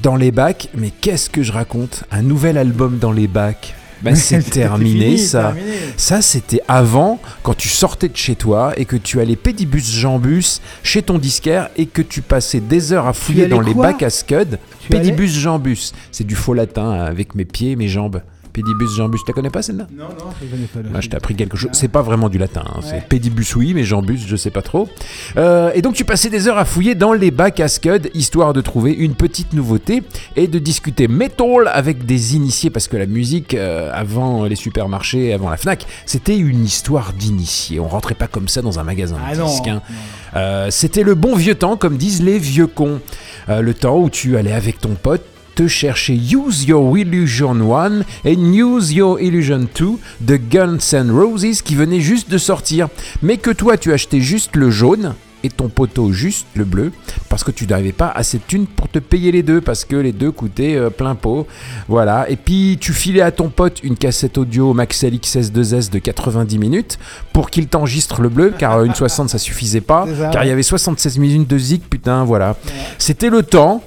dans 0.03 0.17
les 0.17 0.31
bacs, 0.31 0.69
mais 0.75 0.91
qu'est-ce 0.91 1.31
que 1.31 1.43
je 1.43 1.53
raconte 1.53 2.05
Un 2.11 2.23
nouvel 2.23 2.59
album 2.59 2.99
dans 2.99 3.13
les 3.13 3.27
bacs 3.27 3.75
ben, 4.03 4.15
c'est 4.15 4.43
terminé 4.43 5.17
fini, 5.17 5.19
ça. 5.19 5.53
terminé. 5.55 5.77
Ça, 5.99 6.23
c'était 6.23 6.63
avant, 6.69 7.21
quand 7.43 7.55
tu 7.55 7.69
sortais 7.69 8.09
de 8.09 8.17
chez 8.17 8.35
toi 8.35 8.73
et 8.79 8.87
que 8.87 8.97
tu 8.97 9.21
allais 9.21 9.37
pédibus 9.37 9.91
jambus 9.91 10.63
chez 10.83 11.03
ton 11.03 11.19
disquaire 11.19 11.69
et 11.77 11.85
que 11.85 12.01
tu 12.01 12.23
passais 12.23 12.61
des 12.61 12.95
heures 12.95 13.07
à 13.07 13.13
fouiller 13.13 13.47
dans 13.47 13.61
les 13.61 13.75
bacs 13.75 14.03
à 14.03 14.09
scud. 14.09 14.59
Tu 14.81 14.89
Pédibus 14.89 15.29
jambus. 15.39 15.93
C'est 16.13 16.27
du 16.27 16.35
faux 16.35 16.55
latin 16.55 16.91
hein, 16.91 17.05
avec 17.05 17.35
mes 17.35 17.45
pieds 17.45 17.73
et 17.73 17.77
mes 17.77 17.89
jambes. 17.89 18.23
Pédibus 18.53 18.95
jambus. 18.97 19.21
Tu 19.25 19.31
la 19.31 19.35
connais 19.35 19.51
pas 19.51 19.63
celle-là 19.63 19.87
Non, 19.97 20.05
non, 20.05 20.31
je 20.41 20.47
connais 20.47 20.67
pas. 20.67 20.91
moi, 20.91 21.01
je 21.01 21.09
t'ai 21.09 21.17
appris 21.17 21.35
quelque 21.37 21.57
chose. 21.57 21.71
C'est 21.73 21.89
pas 21.89 22.03
vraiment 22.03 22.29
du 22.29 22.39
latin. 22.39 22.63
hein. 22.67 22.81
Ouais. 22.81 22.87
C'est 22.89 23.09
pédibus, 23.09 23.55
oui, 23.57 23.75
mais 23.75 23.85
jambus, 23.85 24.21
je 24.27 24.37
sais 24.37 24.51
pas 24.51 24.63
trop. 24.63 24.89
Euh, 25.37 25.71
et 25.75 25.83
donc, 25.83 25.95
tu 25.95 26.05
passais 26.05 26.31
des 26.31 26.49
heures 26.49 26.59
à 26.59 26.65
fouiller 26.65 26.95
dans 26.95 27.13
les 27.13 27.31
bacs 27.31 27.61
à 27.61 27.69
scud, 27.69 28.11
histoire 28.15 28.53
de 28.53 28.61
trouver 28.61 28.93
une 28.93 29.15
petite 29.15 29.53
nouveauté 29.53 30.03
et 30.37 30.47
de 30.49 30.59
discuter 30.59 31.09
metal 31.09 31.69
avec 31.73 32.05
des 32.07 32.35
initiés, 32.37 32.71
parce 32.71 32.89
que 32.89 32.97
la 32.97 33.07
musique, 33.07 33.55
euh, 33.55 33.91
avant 33.95 34.45
les 34.45 34.57
supermarchés, 34.57 35.33
avant 35.33 35.49
la 35.51 35.57
Fnac, 35.57 35.87
c'était 36.07 36.37
une 36.37 36.65
histoire 36.65 37.13
d'initiés. 37.13 37.81
On 37.81 37.89
rentrait 37.89 38.15
pas 38.15 38.27
comme 38.27 38.49
ça 38.49 38.63
dans 38.63 38.79
un 38.79 38.85
magasin 38.85 39.17
Ah 39.27 39.35
de 39.35 39.39
non. 39.41 39.47
disques. 39.47 39.69
hein. 39.69 39.81
Euh, 40.37 40.69
c'était 40.71 41.03
le 41.03 41.15
bon 41.15 41.35
vieux 41.37 41.55
temps, 41.55 41.77
comme 41.77 41.97
disent 41.97 42.23
les 42.23 42.39
vieux 42.39 42.67
cons. 42.67 43.01
Le 43.49 43.75
temps 43.75 43.99
où 43.99 44.09
tu 44.11 44.37
allais 44.37 44.53
avec 44.53 44.79
ton 44.79 44.91
pote 44.95 45.23
te 45.61 45.69
chercher 45.69 46.15
Use 46.15 46.65
Your 46.65 46.97
Illusion 46.97 47.77
1 47.77 48.01
et 48.25 48.33
Use 48.33 48.93
Your 48.95 49.21
Illusion 49.21 49.69
2 49.79 49.89
de 50.23 50.37
Guns 50.37 50.79
N' 50.95 51.11
Roses 51.11 51.61
qui 51.61 51.75
venait 51.75 52.01
juste 52.01 52.31
de 52.31 52.39
sortir. 52.39 52.89
Mais 53.21 53.37
que 53.37 53.51
toi 53.51 53.77
tu 53.77 53.93
achetais 53.93 54.23
juste 54.23 54.57
le 54.57 54.71
jaune 54.71 55.15
et 55.45 55.51
ton 55.51 55.69
poteau 55.69 56.13
juste 56.13 56.47
le 56.55 56.65
bleu 56.65 56.93
parce 57.29 57.45
que 57.45 57.51
tu 57.51 57.67
n'avais 57.67 57.93
pas 57.93 58.09
assez 58.09 58.39
de 58.39 58.43
thunes 58.47 58.67
pour 58.67 58.89
te 58.89 58.99
payer 58.99 59.33
les 59.33 59.43
deux 59.43 59.61
parce 59.61 59.85
que 59.85 59.97
les 59.97 60.13
deux 60.13 60.31
coûtaient 60.31 60.77
euh, 60.77 60.89
plein 60.89 61.15
pot. 61.15 61.47
Voilà. 61.89 62.25
Et 62.31 62.37
puis 62.37 62.79
tu 62.81 62.95
filais 62.95 63.21
à 63.21 63.31
ton 63.31 63.51
pote 63.51 63.83
une 63.83 63.97
cassette 63.99 64.39
audio 64.39 64.73
Maxell 64.73 65.15
XS2S 65.15 65.91
de 65.91 65.99
90 65.99 66.57
minutes 66.57 66.99
pour 67.35 67.51
qu'il 67.51 67.69
t'enregistre 67.69 68.23
le 68.23 68.31
bleu 68.31 68.55
car 68.59 68.79
euh, 68.79 68.85
une 68.85 68.95
60 68.95 69.29
ça 69.29 69.37
suffisait 69.37 69.83
pas 69.83 70.07
ça, 70.07 70.29
car 70.29 70.43
il 70.45 70.49
y 70.49 70.53
avait 70.53 70.63
76 70.63 71.19
minutes 71.19 71.49
de 71.49 71.59
zig 71.59 71.83
putain 71.83 72.25
voilà. 72.25 72.57
C'était 72.97 73.29
le 73.29 73.43
temps 73.43 73.83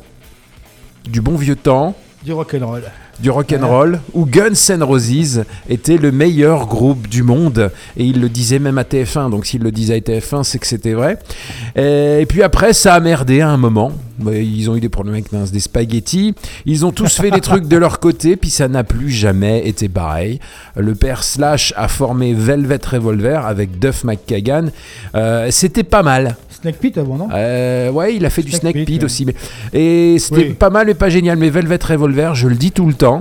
du 1.05 1.21
bon 1.21 1.35
vieux 1.35 1.55
temps, 1.55 1.95
Du 2.23 2.31
rock'n'roll. 2.33 2.83
Du 3.23 3.31
rock'n'roll, 3.31 4.01
où 4.13 4.25
Guns 4.25 4.51
N' 4.69 4.83
Roses 4.83 5.45
était 5.69 5.95
le 5.97 6.11
meilleur 6.11 6.67
groupe 6.67 7.07
du 7.07 7.23
monde. 7.23 7.71
Et 7.95 8.03
il 8.03 8.19
le 8.19 8.27
disait 8.27 8.59
même 8.59 8.77
à 8.77 8.83
TF1. 8.83 9.29
Donc 9.31 9.45
s'il 9.45 9.63
le 9.63 9.71
disait 9.71 9.95
à 9.95 9.99
TF1, 9.99 10.43
c'est 10.43 10.59
que 10.59 10.67
c'était 10.67 10.91
vrai. 10.91 11.17
Et 11.77 12.25
puis 12.27 12.43
après, 12.43 12.73
ça 12.73 12.93
a 12.95 12.99
merdé 12.99 13.39
à 13.39 13.49
un 13.49 13.57
moment. 13.57 13.93
Ils 14.31 14.69
ont 14.69 14.75
eu 14.75 14.79
des 14.79 14.89
problèmes 14.89 15.15
avec 15.15 15.51
des 15.51 15.59
spaghettis. 15.59 16.35
Ils 16.65 16.85
ont 16.85 16.91
tous 16.91 17.15
fait 17.15 17.31
des 17.31 17.41
trucs 17.41 17.67
de 17.67 17.77
leur 17.77 17.99
côté, 17.99 18.35
puis 18.35 18.49
ça 18.49 18.67
n'a 18.67 18.83
plus 18.83 19.09
jamais 19.09 19.67
été 19.67 19.87
pareil. 19.87 20.39
Le 20.75 20.93
père 20.93 21.23
Slash 21.23 21.73
a 21.77 21.87
formé 21.87 22.33
Velvet 22.33 22.79
Revolver 22.85 23.45
avec 23.45 23.79
Duff 23.79 24.03
McKagan. 24.03 24.65
Euh, 25.15 25.47
c'était 25.49 25.83
pas 25.83 26.03
mal. 26.03 26.35
Snake 26.63 26.77
Pit 26.77 26.97
avant, 26.97 27.17
non? 27.17 27.27
Euh, 27.33 27.89
ouais, 27.91 28.15
il 28.15 28.25
a 28.25 28.29
fait 28.29 28.41
du 28.41 28.51
Snake 28.53 28.73
Pit, 28.73 28.85
Pit 28.85 28.99
ouais. 28.99 29.03
aussi. 29.03 29.25
Mais... 29.25 29.35
Et 29.73 30.17
c'était 30.17 30.47
Oui. 30.47 30.53
pas 30.53 30.69
mal 30.69 30.87
mais 30.87 30.93
pas 30.93 31.09
génial. 31.09 31.37
Mais 31.37 31.49
Velvet 31.49 31.79
Revolver, 31.85 32.35
je 32.35 32.47
le 32.47 32.55
dis 32.55 32.71
tout 32.71 32.87
le 32.87 32.93
temps, 32.93 33.12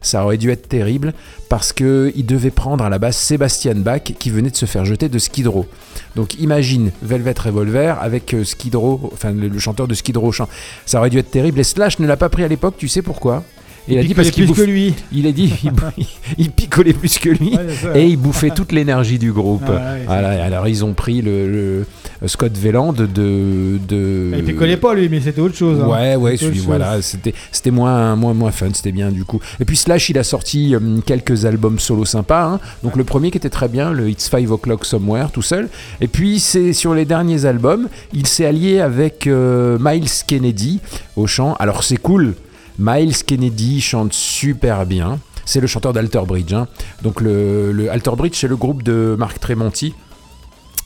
ça 0.00 0.24
aurait 0.24 0.36
dû 0.36 0.50
être 0.50 0.68
terrible 0.68 1.12
parce 1.48 1.72
que 1.72 2.12
il 2.14 2.24
devait 2.24 2.50
prendre 2.50 2.84
à 2.84 2.88
la 2.88 2.98
base 2.98 3.16
Sébastien 3.16 3.74
Bach 3.74 4.02
qui 4.02 4.30
venait 4.30 4.50
de 4.50 4.56
se 4.56 4.66
faire 4.66 4.84
jeter 4.84 5.08
de 5.08 5.18
Skid 5.18 5.48
Row. 5.48 5.66
Donc 6.14 6.34
imagine 6.34 6.92
Velvet 7.02 7.34
Revolver 7.38 7.96
avec 8.00 8.34
euh, 8.34 8.44
Skid 8.44 8.74
Row, 8.76 9.10
enfin 9.12 9.32
le, 9.32 9.58
chanteur 9.58 9.88
de 9.88 9.94
Skid 9.94 10.16
Row 10.16 10.30
chant. 10.30 10.48
Ça 10.86 10.98
aurait 10.98 11.10
dû 11.10 11.18
être 11.18 11.30
terrible. 11.30 11.58
Et 11.60 11.64
Slash 11.64 11.98
ne 11.98 12.06
l'a 12.06 12.16
pas 12.16 12.28
pris 12.28 12.44
à 12.44 12.48
l'époque, 12.48 12.74
tu 12.78 12.88
sais 12.88 13.02
pourquoi? 13.02 13.42
Il 13.88 13.98
a 13.98 14.02
dit 14.04 14.14
parce 14.14 14.30
qu'il 14.30 14.46
bouffe- 14.46 14.64
lui. 14.66 14.94
il 15.12 15.26
a 15.26 15.32
dit 15.32 15.52
il, 15.64 15.72
il 16.38 16.50
picolait 16.50 16.92
plus 16.92 17.18
que 17.18 17.30
lui 17.30 17.50
Ouais, 17.56 17.66
c'est 17.68 17.86
ça. 17.86 17.98
et 17.98 18.06
il 18.06 18.16
bouffait 18.16 18.50
toute 18.50 18.72
l'énergie 18.72 19.18
du 19.18 19.32
groupe. 19.32 19.62
Ah 19.68 19.94
ouais, 19.94 20.40
alors 20.40 20.68
ils 20.68 20.84
ont 20.84 20.92
pris 20.94 21.22
le, 21.22 21.48
le- 21.50 21.86
Scott 22.26 22.56
Veland 22.56 22.92
de 22.92 23.06
de 23.06 24.32
Il 24.36 24.44
picolait 24.44 24.76
pas 24.76 24.94
lui, 24.94 25.08
mais 25.08 25.20
c'était 25.20 25.40
autre 25.40 25.56
chose. 25.56 25.80
hein. 25.82 25.86
Ouais, 25.88 26.16
ouais, 26.16 26.36
celui, 26.36 26.58
voilà, 26.60 27.00
c'était 27.02 27.32
c'était 27.52 27.70
moins, 27.70 28.16
moins, 28.16 28.34
moins 28.34 28.50
fun, 28.50 28.68
c'était 28.74 28.92
bien 28.92 29.10
du 29.10 29.24
coup. 29.24 29.40
Et 29.60 29.64
puis 29.64 29.76
Slash, 29.76 30.10
il 30.10 30.18
a 30.18 30.24
sorti 30.24 30.74
euh, 30.74 30.80
quelques 31.06 31.44
albums 31.44 31.78
solo 31.78 32.04
sympas. 32.04 32.44
hein. 32.44 32.60
Donc 32.82 32.96
le 32.96 33.04
premier 33.04 33.30
qui 33.30 33.36
était 33.38 33.50
très 33.50 33.68
bien, 33.68 33.92
le 33.92 34.08
It's 34.10 34.28
5 34.28 34.50
O'Clock 34.50 34.84
Somewhere, 34.84 35.28
tout 35.32 35.42
seul. 35.42 35.68
Et 36.00 36.08
puis 36.08 36.40
c'est 36.40 36.72
sur 36.72 36.92
les 36.94 37.04
derniers 37.04 37.44
albums, 37.44 37.88
il 38.12 38.26
s'est 38.26 38.46
allié 38.46 38.80
avec 38.80 39.26
euh, 39.26 39.78
Miles 39.80 40.08
Kennedy 40.26 40.80
au 41.16 41.26
chant. 41.26 41.54
Alors 41.60 41.84
c'est 41.84 41.96
cool, 41.98 42.34
Miles 42.78 43.16
Kennedy 43.24 43.80
chante 43.80 44.12
super 44.12 44.86
bien. 44.86 45.18
C'est 45.44 45.60
le 45.60 45.66
chanteur 45.66 45.92
d'Alter 45.92 46.20
Bridge. 46.26 46.52
hein. 46.52 46.68
Donc 47.02 47.20
le, 47.20 47.72
le 47.72 47.90
Alter 47.90 48.12
Bridge, 48.16 48.34
c'est 48.36 48.48
le 48.48 48.56
groupe 48.56 48.82
de 48.82 49.16
Marc 49.18 49.38
Tremonti 49.40 49.94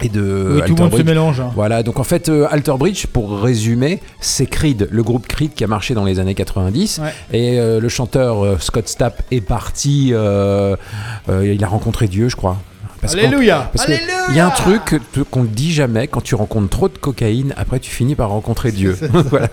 et 0.00 0.08
de 0.08 0.54
Oui, 0.56 0.62
tout 0.66 0.74
le 0.74 0.82
monde 0.82 0.96
se 0.96 1.02
mélange. 1.02 1.40
hein. 1.40 1.50
Voilà, 1.54 1.82
donc 1.82 1.98
en 2.00 2.04
fait, 2.04 2.28
euh, 2.28 2.46
Alter 2.50 2.74
Bridge, 2.78 3.06
pour 3.06 3.40
résumer, 3.40 4.00
c'est 4.20 4.46
Creed, 4.46 4.88
le 4.90 5.02
groupe 5.02 5.26
Creed 5.28 5.54
qui 5.54 5.62
a 5.64 5.66
marché 5.66 5.94
dans 5.94 6.04
les 6.04 6.18
années 6.18 6.34
90. 6.34 7.00
Ouais. 7.02 7.12
Et 7.32 7.58
euh, 7.60 7.78
le 7.80 7.88
chanteur 7.88 8.44
euh, 8.44 8.56
Scott 8.58 8.88
Stapp 8.88 9.22
est 9.30 9.40
parti, 9.40 10.08
il 10.08 10.14
a 10.14 11.66
rencontré 11.68 12.08
Dieu, 12.08 12.28
je 12.28 12.36
crois. 12.36 12.56
Parce 13.02 13.14
Alléluia 13.14 13.68
parce 13.74 13.88
il 14.30 14.36
y 14.36 14.38
a 14.40 14.46
un 14.46 14.50
truc 14.50 15.00
qu'on 15.32 15.42
ne 15.42 15.48
dit 15.48 15.72
jamais, 15.72 16.06
quand 16.06 16.20
tu 16.20 16.36
rencontres 16.36 16.68
trop 16.70 16.88
de 16.88 16.96
cocaïne, 16.96 17.52
après 17.56 17.80
tu 17.80 17.90
finis 17.90 18.14
par 18.14 18.30
rencontrer 18.30 18.70
Dieu. 18.72 18.96
Voilà. 19.12 19.48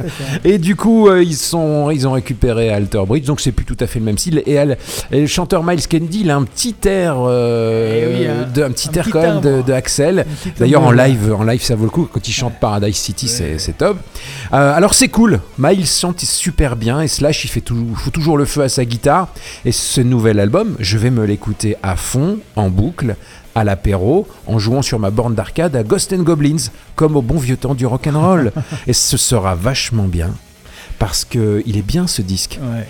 Et 0.46 0.60
du 0.60 0.76
coup, 0.76 1.10
euh, 1.10 1.24
ils, 1.24 1.36
sont, 1.36 1.90
ils 1.90 2.08
ont 2.08 2.12
récupéré 2.12 2.70
Alter 2.70 3.02
Bridge, 3.08 3.26
donc 3.26 3.42
c'est 3.42 3.52
plus 3.52 3.66
tout 3.66 3.76
à 3.80 3.88
fait 3.88 3.98
le 4.00 4.06
même 4.06 4.18
style. 4.20 4.44
Et, 4.46 4.54
elle- 4.54 4.78
et 5.12 5.20
le 5.22 5.28
chanteur 5.28 5.64
Miles 5.64 5.88
Kennedy, 5.88 6.20
il 6.22 6.30
a 6.30 6.36
un 6.36 6.44
petit 6.44 6.76
air, 6.86 7.16
euh, 7.18 7.92
Eh 7.92 8.20
oui, 8.22 8.28
hein. 8.28 8.48
de, 8.54 8.64
un 8.64 8.70
petit 8.72 8.90
Un 8.90 8.94
air 8.94 9.04
petit 9.06 9.12
quand 9.12 9.22
même 9.22 9.42
de, 9.64 9.74
Axel. 9.74 10.26
D'ailleurs, 10.60 10.84
en 10.84 10.92
live, 10.92 11.34
en 11.38 11.44
live, 11.44 11.62
ça 11.64 11.76
vaut 11.76 11.86
le 11.86 11.90
coup. 11.90 12.08
Quand 12.12 12.28
il 12.28 12.32
chante 12.32 12.54
Paradise 12.62 12.96
City, 12.96 13.28
c'est 13.28 13.44
Ouais. 13.54 13.56
c'est 13.60 13.78
top. 13.80 13.98
Euh, 14.54 14.76
alors, 14.76 14.94
c'est 14.94 15.08
cool. 15.10 15.40
Miles 15.58 15.88
chante 15.88 16.20
super 16.22 16.76
bien 16.76 17.02
et 17.02 17.08
Slash, 17.08 17.46
il 17.46 17.48
fait 17.48 17.62
tout- 17.62 17.96
fout 17.96 18.14
toujours 18.14 18.38
le 18.38 18.46
feu 18.46 18.62
à 18.62 18.70
sa 18.70 18.86
guitare. 18.86 19.30
Et 19.66 19.72
ce 19.72 20.02
nouvel 20.02 20.40
album, 20.40 20.76
je 20.80 20.98
vais 21.00 21.10
me 21.10 21.26
l'écouter 21.26 21.76
à 21.82 21.96
fond, 21.96 22.38
en 22.56 22.70
boucle, 22.70 23.16
à 23.56 23.64
l'apéro, 23.64 24.28
en 24.48 24.60
jouant 24.60 24.82
sur 24.82 25.00
ma 25.00 25.10
borne 25.10 25.36
d'arcade 25.36 25.76
à 25.76 25.84
Ghost 25.84 26.14
and 26.14 26.24
Goblins, 26.24 26.70
comme 26.96 27.16
au 27.16 27.22
bon 27.22 27.38
vieux 27.38 27.58
temps 27.58 27.76
du 27.76 27.86
rock'n'roll. 27.86 28.52
et 28.88 28.94
ce 28.94 29.18
sera 29.18 29.56
vachement 29.56 30.08
bien. 30.08 30.32
Parce 30.98 31.26
que 31.26 31.64
il 31.66 31.78
est 31.78 31.86
bien 31.86 32.08
ce 32.08 32.22
disque. 32.22 32.60
Ouais. 32.62 32.86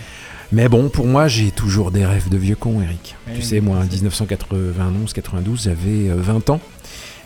Mais 0.52 0.68
bon, 0.68 0.90
pour 0.90 1.06
moi, 1.06 1.28
j'ai 1.28 1.52
toujours 1.52 1.92
des 1.92 2.06
rêves 2.06 2.30
de 2.30 2.38
vieux 2.38 2.56
con, 2.56 2.82
Eric. 2.82 3.16
Ouais, 3.28 3.36
tu 3.36 3.42
sais, 3.44 3.62
moi, 3.62 3.78
en 3.78 3.86
1991-92, 3.86 5.64
j'avais 5.64 6.10
euh, 6.10 6.16
20 6.18 6.50
ans. 6.50 6.60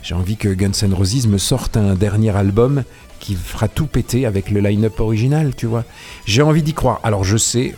J'ai 0.02 0.14
envie 0.14 0.36
que 0.36 0.48
Guns 0.50 0.72
N' 0.82 0.92
Roses 0.92 1.26
me 1.26 1.38
sorte 1.38 1.78
un 1.78 1.94
dernier 1.94 2.36
album 2.36 2.84
qui 3.20 3.34
fera 3.34 3.68
tout 3.68 3.86
péter 3.86 4.26
avec 4.26 4.50
le 4.50 4.60
line-up 4.60 5.00
original, 5.00 5.54
tu 5.56 5.64
vois. 5.64 5.84
J'ai 6.26 6.42
envie 6.42 6.62
d'y 6.62 6.74
croire. 6.74 7.00
Alors, 7.02 7.24
je 7.24 7.38
sais, 7.38 7.74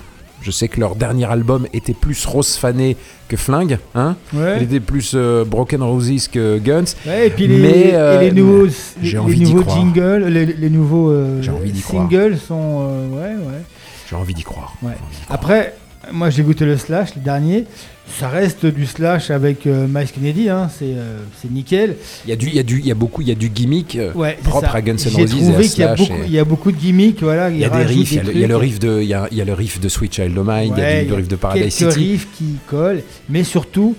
je 0.46 0.52
sais 0.52 0.68
que 0.68 0.78
leur 0.78 0.94
dernier 0.94 1.24
album 1.24 1.66
était 1.72 1.92
plus 1.92 2.24
rose 2.24 2.54
fané 2.54 2.96
que 3.26 3.36
flingue, 3.36 3.78
hein. 3.96 4.14
Ouais. 4.32 4.58
Il 4.58 4.62
était 4.62 4.78
plus 4.78 5.10
euh, 5.16 5.44
Broken 5.44 5.82
Roses 5.82 6.28
que 6.28 6.58
Guns. 6.58 6.84
Ouais, 7.04 7.26
et 7.26 7.30
puis 7.30 7.48
les, 7.48 7.58
Mais, 7.58 7.88
et 7.88 7.94
euh, 7.96 8.20
les 8.20 8.30
nouveaux, 8.30 8.68
les, 9.02 9.18
envie 9.18 9.40
les 9.40 9.46
nouveaux 9.46 9.62
croire. 9.64 9.76
jingles, 9.78 10.24
les, 10.28 10.46
les 10.46 10.70
nouveaux 10.70 11.10
euh, 11.10 11.42
envie 11.50 11.72
singles 11.80 12.38
sont. 12.38 12.86
euh, 12.88 13.08
ouais, 13.08 13.34
ouais. 13.44 13.62
J'ai 14.08 14.14
envie 14.14 14.34
d'y 14.34 14.44
croire. 14.44 14.76
Ouais. 14.82 14.92
J'ai 15.00 15.04
envie 15.04 15.16
d'y 15.16 15.22
croire. 15.24 15.40
Après, 15.40 15.74
moi 16.12 16.30
j'ai 16.30 16.44
goûté 16.44 16.64
le 16.64 16.76
slash, 16.76 17.16
le 17.16 17.22
dernier. 17.22 17.64
Ça 18.08 18.28
reste 18.28 18.64
du 18.66 18.86
slash 18.86 19.30
avec 19.30 19.66
euh, 19.66 19.86
Miles 19.88 20.06
Kennedy, 20.10 20.48
hein, 20.48 20.70
c'est 20.72 20.84
euh, 20.86 21.18
c'est 21.42 21.50
nickel. 21.50 21.96
il 22.24 22.30
y 22.30 22.32
a 22.32 22.36
du, 22.36 22.46
il 22.48 22.54
y 22.54 22.58
a 22.58 22.62
du, 22.62 22.78
il 22.78 22.86
y 22.86 22.90
a 22.90 22.94
beaucoup, 22.94 23.20
il 23.20 23.28
y 23.28 23.32
a 23.32 23.34
du 23.34 23.50
gimmick. 23.50 23.96
euh, 23.96 24.12
Ouais, 24.14 24.38
Propre 24.42 24.70
ça. 24.70 24.76
à 24.76 24.80
Guns 24.80 24.92
N' 24.92 24.98
J'ai 24.98 25.08
Roses 25.10 25.18
et 25.18 25.24
à 25.24 25.26
trouvé 25.50 25.68
qu'il 25.68 25.80
y, 25.80 25.82
a 25.82 25.96
Slash 25.96 25.98
beaucoup- 26.08 26.20
et- 26.22 26.26
il 26.26 26.32
y 26.32 26.38
a 26.38 26.44
beaucoup 26.44 26.72
de 26.72 26.76
gimmicks, 26.78 27.22
voilà. 27.22 27.50
Il 27.50 27.58
y 27.58 27.64
a 27.64 27.68
des 27.68 27.82
riffs, 27.82 28.12
il 28.12 28.16
y 28.16 28.20
a, 28.20 28.22
le, 28.22 28.32
il 28.32 28.38
y 28.40 28.44
a 28.44 28.46
le 28.46 28.54
trucs. 28.54 28.62
riff 28.70 28.78
de, 28.78 29.00
il 29.02 29.08
y 29.08 29.12
a, 29.14 29.28
il 29.30 29.36
y 29.36 29.40
a 29.40 29.44
le 29.44 29.52
riff 29.52 29.80
de 29.80 29.88
Sweet 29.88 30.14
Child 30.14 30.38
O' 30.38 30.44
Mine, 30.44 30.72
il 30.76 30.80
y 30.80 30.84
a 30.84 31.02
du, 31.02 31.08
le 31.10 31.14
riff 31.16 31.28
de 31.28 31.36
Paradise 31.36 31.76
quelques 31.76 31.92
City. 31.92 32.10
riffs 32.12 32.28
qui 32.38 32.44
collent, 32.68 33.02
mais 33.28 33.42
surtout 33.44 33.96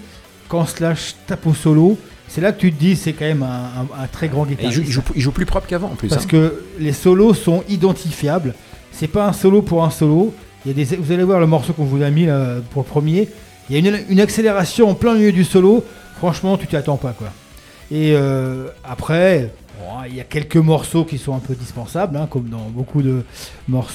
quand 0.48 0.66
Slash 0.66 1.16
tape 1.28 1.46
au 1.46 1.54
solo, 1.54 1.98
c'est 2.30 2.42
là 2.42 2.54
que 2.54 2.62
tu 2.62 2.72
te 2.72 2.80
dis 2.80 2.96
c'est 2.96 3.14
quand 3.14 3.26
même 3.26 3.44
un, 3.44 3.82
un- 3.82 4.04
un 4.04 4.08
très 4.08 4.30
grand 4.30 4.46
il, 4.46 4.52
guitariste. 4.56 4.78
joue, 4.78 4.84
il 4.88 4.92
joue- 4.92 5.02
il 5.18 5.22
joue 5.22 5.32
plus 5.32 5.46
propre 5.46 5.68
qu'avant 5.68 5.88
en 5.92 5.96
plus. 5.96 6.08
Parce 6.08 6.24
hein. 6.24 6.28
que 6.30 6.64
les 6.80 6.94
solos 6.94 7.34
sont 7.34 7.64
identifiables. 7.70 8.56
C'est 8.94 9.08
pas 9.08 9.28
un 9.28 9.34
solo 9.34 9.62
pour 9.62 9.84
un 9.84 9.92
solo. 9.92 10.34
Il 10.66 10.70
y 10.70 10.72
a 10.82 10.86
des, 10.86 10.96
vous 10.96 11.12
allez 11.12 11.24
voir 11.24 11.40
le 11.40 11.46
morceau 11.48 11.74
qu'on 11.74 11.84
vous 11.86 12.02
a 12.02 12.10
mis 12.10 12.26
là, 12.26 12.56
pour 12.72 12.82
le 12.84 12.88
premier. 12.88 13.28
Il 13.70 13.76
y 13.76 13.76
a 13.76 13.90
une, 13.90 14.00
une 14.10 14.20
accélération 14.20 14.90
en 14.90 14.94
plein 14.94 15.14
milieu 15.16 15.32
du 15.32 15.44
solo. 15.44 15.84
Franchement, 16.18 16.58
tu 16.58 16.68
t'y 16.68 16.76
attends 16.76 16.98
pas 16.98 17.12
quoi. 17.12 17.28
Et 17.92 18.14
euh, 18.16 18.68
après, 18.84 19.52
bon, 19.80 19.86
il 20.10 20.16
y 20.16 20.20
a 20.20 20.24
quelques 20.26 20.58
morceaux 20.58 21.06
qui 21.06 21.18
sont 21.18 21.34
un 21.36 21.40
peu 21.40 21.54
dispensables, 21.56 22.18
hein, 22.18 22.28
comme 22.30 22.50
dans 22.50 22.70
beaucoup 22.70 23.02
de 23.02 23.24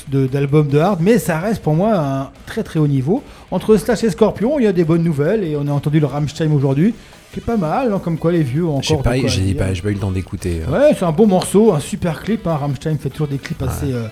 d'albums 0.09 0.69
de, 0.69 0.79
hard, 0.79 1.01
mais 1.03 1.19
ça 1.19 1.39
reste 1.39 1.63
pour 1.63 1.75
moi 1.75 1.95
un 1.99 2.31
très 2.47 2.63
très 2.63 2.79
haut 2.79 2.87
niveau. 2.87 3.23
Entre 3.51 3.77
Slash 3.77 4.05
et 4.05 4.11
Scorpion, 4.11 4.59
il 4.59 4.65
y 4.65 4.67
a 4.67 4.73
des 4.73 4.85
bonnes 4.85 5.03
nouvelles 5.03 5.45
et 5.45 5.57
on 5.57 5.67
a 5.69 5.73
entendu 5.73 6.01
le 6.01 6.07
Rammstein 6.07 6.53
aujourd'hui, 6.53 6.95
qui 7.33 7.41
est 7.41 7.43
pas 7.43 7.57
mal, 7.57 7.93
hein, 7.93 8.01
comme 8.03 8.17
quoi 8.19 8.33
les 8.33 8.43
vieux 8.43 8.65
ont 8.65 8.77
encore. 8.77 8.83
j'ai 9.29 9.55
pas, 9.55 9.65
pas 9.65 9.91
eu 9.91 9.95
le 9.95 9.99
temps 10.01 10.11
d'écouter. 10.11 10.63
euh. 10.67 10.73
Ouais, 10.73 10.95
c'est 10.99 11.05
un 11.05 11.13
bon 11.13 11.27
morceau, 11.27 11.73
un 11.73 11.81
super 11.81 12.23
clip. 12.23 12.47
Hein. 12.47 12.57
Rammstein 12.57 12.97
fait 12.99 13.11
toujours 13.11 13.29
des 13.29 13.39
clips 13.39 13.63
assez. 13.63 13.93
euh, 13.93 14.07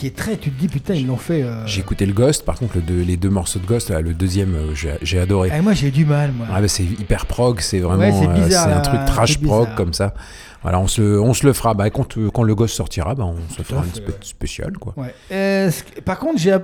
qui 0.00 0.06
est 0.06 0.16
très. 0.16 0.36
Tu 0.36 0.50
te 0.50 0.58
dis, 0.60 0.68
putain, 0.68 0.94
ils 0.94 1.06
l'ont 1.06 1.16
fait. 1.16 1.42
euh, 1.42 1.66
J'ai 1.66 1.80
écouté 1.80 2.06
le 2.06 2.12
Ghost, 2.12 2.44
par 2.44 2.56
contre 2.58 2.76
le 2.76 2.82
deux- 2.82 3.02
les 3.02 3.16
deux 3.16 3.28
morceaux 3.30 3.58
de 3.58 3.66
Ghost, 3.66 3.90
là, 3.90 4.00
le 4.00 4.14
deuxième, 4.14 4.54
euh, 4.54 4.74
j'ai 4.74 4.94
j'ai 5.02 5.18
adoré. 5.20 5.50
eh, 5.56 5.60
moi, 5.60 5.72
j'ai 5.74 5.88
eu 5.88 5.90
du 5.90 6.04
mal, 6.04 6.32
moi. 6.32 6.46
Ah 6.52 6.60
bah, 6.60 6.68
c'est 6.68 6.82
hyper 6.84 7.26
prog, 7.26 7.60
c'est 7.60 7.80
vraiment, 7.80 8.02
Ouais, 8.02 8.12
c'est 8.12 8.26
euh, 8.28 8.32
bizarre, 8.44 8.64
c'est 8.66 8.72
un 8.72 8.80
truc 8.80 9.04
trash 9.06 9.38
prog 9.40 9.68
comme 9.76 9.92
ça. 9.92 10.14
Voilà, 10.62 10.78
on 10.80 10.86
se, 10.88 11.00
on 11.02 11.32
se 11.34 11.46
le 11.46 11.52
fera. 11.52 11.72
Bah, 11.74 11.88
quand, 11.90 12.18
euh, 12.18 12.30
quand 12.30 12.42
le 12.42 12.54
Ghost 12.54 12.74
sortira, 12.74 13.14
bah, 13.14 13.24
on 13.24 13.36
se 13.54 13.62
fera 13.62 13.82
une 13.84 13.92
spé- 13.92 14.08
ouais. 14.10 14.18
spéciale 14.22 14.72
quoi. 14.78 14.92
Ouais. 14.96 15.14
Euh, 15.32 15.70
par 16.04 16.18
contre, 16.18 16.38
j'ai 16.38 16.54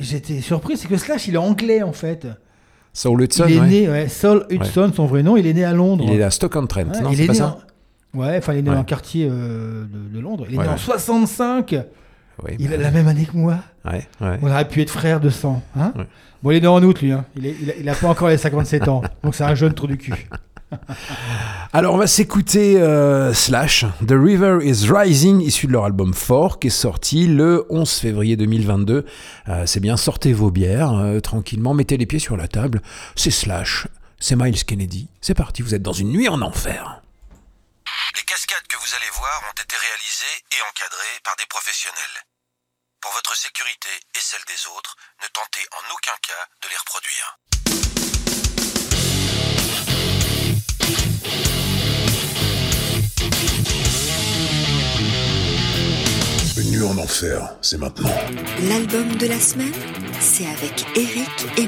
j'étais 0.00 0.40
surpris, 0.40 0.76
c'est 0.76 0.88
que 0.88 0.96
Slash, 0.96 1.28
il 1.28 1.34
est 1.34 1.38
anglais 1.38 1.82
en 1.82 1.92
fait. 1.92 2.26
Saul 2.92 3.22
Hudson, 3.22 3.44
il 3.48 3.56
est 3.56 3.60
ouais. 3.60 3.66
né, 3.68 3.88
ouais, 3.90 4.08
Saul 4.08 4.46
Hudson, 4.50 4.90
son 4.94 5.04
vrai 5.06 5.22
nom, 5.22 5.36
il 5.36 5.46
est 5.46 5.52
né 5.52 5.64
à 5.64 5.72
Londres. 5.74 6.04
il 6.08 6.18
est 6.18 6.22
à 6.22 6.30
Stoke-on-Trent, 6.30 6.84
non 7.02 7.10
il 7.10 7.16
c'est 7.18 7.24
est 7.24 7.26
pas 7.26 7.32
né 7.34 7.38
ça 7.38 7.58
en- 8.14 8.18
Ouais, 8.18 8.38
enfin, 8.38 8.54
il 8.54 8.60
est 8.60 8.62
né 8.62 8.70
dans 8.70 8.76
un 8.78 8.84
quartier 8.84 9.28
euh, 9.30 9.84
de, 9.84 10.16
de 10.16 10.20
Londres. 10.20 10.46
Il 10.48 10.54
est 10.54 10.58
né 10.62 10.66
en 10.68 10.72
ouais. 10.72 10.78
65. 10.78 11.74
Il 12.58 12.68
bah, 12.68 12.74
a 12.74 12.78
la 12.78 12.90
même 12.90 13.08
année 13.08 13.24
que 13.26 13.36
moi. 13.36 13.58
ouais, 13.84 14.06
ouais. 14.20 14.38
On 14.42 14.50
aurait 14.50 14.68
pu 14.68 14.82
être 14.82 14.90
frères 14.90 15.20
de 15.20 15.30
sang. 15.30 15.62
Hein 15.78 15.92
Ouais. 15.96 16.06
Bon, 16.42 16.50
il 16.50 16.58
est 16.58 16.60
né 16.60 16.66
en 16.66 16.82
août, 16.82 17.00
lui. 17.00 17.12
Hein. 17.12 17.24
Il, 17.36 17.46
est- 17.46 17.56
il 17.60 17.70
a, 17.70 17.74
il 17.76 17.88
a 17.88 17.94
pas 17.94 18.08
encore 18.08 18.28
les 18.28 18.36
57 18.36 18.88
ans. 18.88 19.02
Donc, 19.24 19.34
c'est 19.34 19.44
un 19.44 19.54
jeune 19.54 19.72
trou 19.74 19.86
du 19.86 19.96
cul. 19.96 20.28
Alors 21.72 21.94
on 21.94 21.98
va 21.98 22.06
s'écouter 22.08 22.80
euh, 22.80 23.32
Slash, 23.32 23.84
The 24.06 24.12
River 24.12 24.58
is 24.62 24.90
Rising, 24.90 25.40
issu 25.40 25.66
de 25.68 25.72
leur 25.72 25.84
album 25.84 26.12
Fort, 26.12 26.58
qui 26.58 26.66
est 26.66 26.70
sorti 26.70 27.26
le 27.28 27.64
11 27.70 27.88
février 27.90 28.36
2022. 28.36 29.06
Euh, 29.48 29.66
c'est 29.66 29.78
bien, 29.80 29.96
sortez 29.96 30.32
vos 30.32 30.50
bières 30.50 30.92
euh, 30.92 31.20
tranquillement, 31.20 31.72
mettez 31.72 31.96
les 31.96 32.06
pieds 32.06 32.18
sur 32.18 32.36
la 32.36 32.48
table. 32.48 32.82
C'est 33.14 33.30
Slash, 33.30 33.86
c'est 34.18 34.34
Miles 34.36 34.64
Kennedy. 34.64 35.08
C'est 35.20 35.34
parti, 35.34 35.62
vous 35.62 35.74
êtes 35.74 35.82
dans 35.82 35.92
une 35.92 36.10
nuit 36.10 36.28
en 36.28 36.42
enfer. 36.42 37.00
Les 38.16 38.22
cascades 38.22 38.66
que 38.68 38.76
vous 38.76 38.94
allez 38.96 39.10
voir 39.16 39.42
ont 39.48 39.52
été 39.62 39.76
réalisées 39.76 40.36
et 40.50 40.60
encadrées 40.70 41.20
par 41.24 41.36
des 41.38 41.46
professionnels. 41.48 42.25
Pour 43.06 43.14
votre 43.14 43.36
sécurité 43.36 43.88
et 44.16 44.20
celle 44.20 44.42
des 44.48 44.66
autres, 44.76 44.96
ne 45.22 45.28
tentez 45.28 45.60
en 45.70 45.94
aucun 45.94 46.16
cas 46.26 46.44
de 46.60 46.68
les 46.68 46.76
reproduire. 46.76 47.38
Une 56.56 56.70
nuit 56.72 56.84
en 56.84 56.98
enfer, 56.98 57.56
c'est 57.62 57.78
maintenant. 57.78 58.10
L'album 58.62 59.16
de 59.16 59.26
la 59.28 59.38
semaine, 59.38 59.72
c'est 60.20 60.48
avec 60.48 60.84
Eric 60.96 61.30
et 61.58 61.66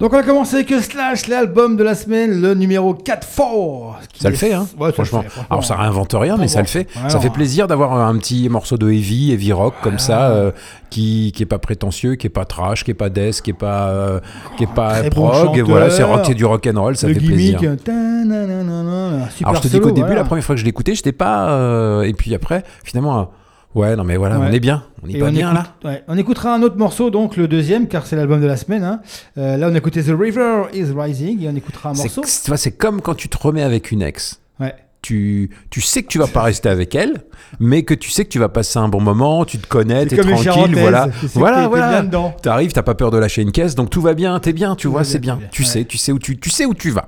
Donc 0.00 0.14
on 0.14 0.16
a 0.16 0.22
commencé 0.22 0.56
avec 0.56 0.70
Slash, 0.70 1.28
l'album 1.28 1.76
de 1.76 1.84
la 1.84 1.94
semaine, 1.94 2.40
le 2.40 2.54
numéro 2.54 2.94
4 2.94 3.26
4. 3.26 3.98
Ça 4.18 4.30
le 4.30 4.34
fait, 4.36 4.54
hein 4.54 4.66
Ouais, 4.78 4.88
ça 4.88 4.92
franchement. 4.94 5.18
le 5.18 5.24
fait, 5.24 5.28
franchement. 5.30 5.46
Alors 5.50 5.64
ça 5.64 5.76
réinvente 5.76 6.14
rien, 6.18 6.36
mais 6.38 6.48
ça 6.48 6.60
le 6.60 6.66
fait. 6.66 6.88
Ça 7.08 7.20
fait 7.20 7.28
plaisir 7.30 7.66
d'avoir 7.66 7.92
un 7.92 8.16
petit 8.16 8.48
morceau 8.48 8.78
de 8.78 8.90
heavy, 8.90 9.32
heavy 9.32 9.52
rock 9.52 9.74
comme 9.82 9.98
ça, 9.98 10.30
euh, 10.30 10.52
qui 10.88 11.32
qui 11.34 11.42
est 11.42 11.46
pas 11.46 11.58
prétentieux, 11.58 12.14
qui 12.14 12.26
est 12.26 12.30
pas 12.30 12.46
trash, 12.46 12.82
qui 12.84 12.92
est 12.92 12.94
pas 12.94 13.10
death, 13.10 13.42
qui 13.42 13.50
est 13.50 13.52
pas 13.52 13.88
euh, 13.90 14.20
qui 14.56 14.64
est 14.64 14.74
pas 14.74 15.02
bon 15.10 15.28
prog. 15.28 15.58
et 15.58 15.62
voilà, 15.62 15.90
c'est 15.90 16.02
rock, 16.02 16.22
c'est 16.24 16.34
du 16.34 16.46
rock 16.46 16.66
and 16.66 16.80
roll, 16.80 16.96
ça 16.96 17.06
le 17.06 17.14
fait 17.14 17.20
gimmick, 17.20 17.58
plaisir. 17.58 17.76
euh, 17.88 19.26
super 19.34 19.48
Alors 19.48 19.62
je 19.62 19.68
te 19.68 19.72
dis 19.72 19.80
qu'au 19.80 19.90
début, 19.90 20.00
voilà. 20.06 20.14
la 20.16 20.24
première 20.24 20.44
fois 20.44 20.54
que 20.54 20.60
je 20.60 20.64
l'écoutais, 20.64 20.94
j'étais 20.94 21.12
pas. 21.12 21.50
euh, 21.50 22.02
et 22.02 22.14
puis 22.14 22.34
après, 22.34 22.64
finalement, 22.84 23.30
ouais, 23.74 23.96
non 23.96 24.04
mais 24.04 24.16
voilà, 24.16 24.38
Ouais. 24.38 24.46
on 24.48 24.52
est 24.52 24.60
bien, 24.60 24.84
on 25.02 25.08
est 25.08 25.18
pas 25.18 25.26
on, 25.26 25.32
bien 25.32 25.52
écoute- 25.52 25.64
là. 25.84 25.90
ouais, 25.90 26.04
on 26.08 26.16
écoutera 26.18 26.54
un 26.54 26.62
autre 26.62 26.76
morceau, 26.76 27.10
donc 27.10 27.36
le 27.36 27.48
deuxième, 27.48 27.88
car 27.88 28.06
c'est 28.06 28.16
l'album 28.16 28.40
de 28.40 28.46
la 28.46 28.56
semaine. 28.56 28.84
hein. 28.84 29.00
Euh, 29.38 29.56
là, 29.56 29.68
on 29.70 29.74
a 29.74 29.78
écouté 29.78 30.02
The 30.02 30.14
River 30.18 30.64
is 30.74 30.86
Rising 30.96 31.42
et 31.44 31.48
on 31.48 31.56
écoutera 31.56 31.90
un 31.90 31.94
morceau. 31.94 32.22
tu 32.22 32.48
vois, 32.48 32.56
c'est 32.56 32.72
comme 32.72 33.00
quand 33.00 33.14
tu 33.14 33.28
te 33.28 33.36
remets 33.38 33.62
avec 33.62 33.90
une 33.90 34.02
ex. 34.02 34.40
Ouais. 34.58 34.74
Tu, 35.02 35.48
tu 35.70 35.80
sais 35.80 36.02
que 36.02 36.08
tu 36.08 36.18
vas 36.18 36.26
pas 36.26 36.42
rester 36.42 36.68
avec 36.68 36.94
elle, 36.94 37.22
mais 37.58 37.84
que 37.84 37.94
tu 37.94 38.10
sais 38.10 38.26
que 38.26 38.28
tu 38.28 38.38
vas 38.38 38.50
passer 38.50 38.78
un 38.78 38.88
bon 38.88 39.00
moment, 39.00 39.46
tu 39.46 39.56
te 39.56 39.66
connais, 39.66 40.04
t'es 40.04 40.18
tranquille, 40.18 40.76
voilà, 40.76 41.08
tu 41.18 41.26
sais 41.26 41.38
voilà, 41.38 41.68
voilà. 41.68 42.04
T'arrives, 42.42 42.72
t'as 42.72 42.82
pas 42.82 42.94
peur 42.94 43.10
de 43.10 43.16
lâcher 43.16 43.40
une 43.40 43.50
caisse, 43.50 43.74
donc 43.74 43.88
tout 43.88 44.02
va 44.02 44.12
bien, 44.12 44.38
t'es 44.40 44.52
bien, 44.52 44.76
tu 44.76 44.88
vois, 44.88 45.02
c'est 45.04 45.18
bien, 45.18 45.36
bien. 45.36 45.48
Tu 45.50 45.64
sais, 45.64 45.86
tu 45.86 45.96
sais 45.96 46.12
où 46.12 46.18
tu, 46.18 46.38
tu 46.38 46.50
sais 46.50 46.66
où 46.66 46.74
tu 46.74 46.90
vas. 46.90 47.06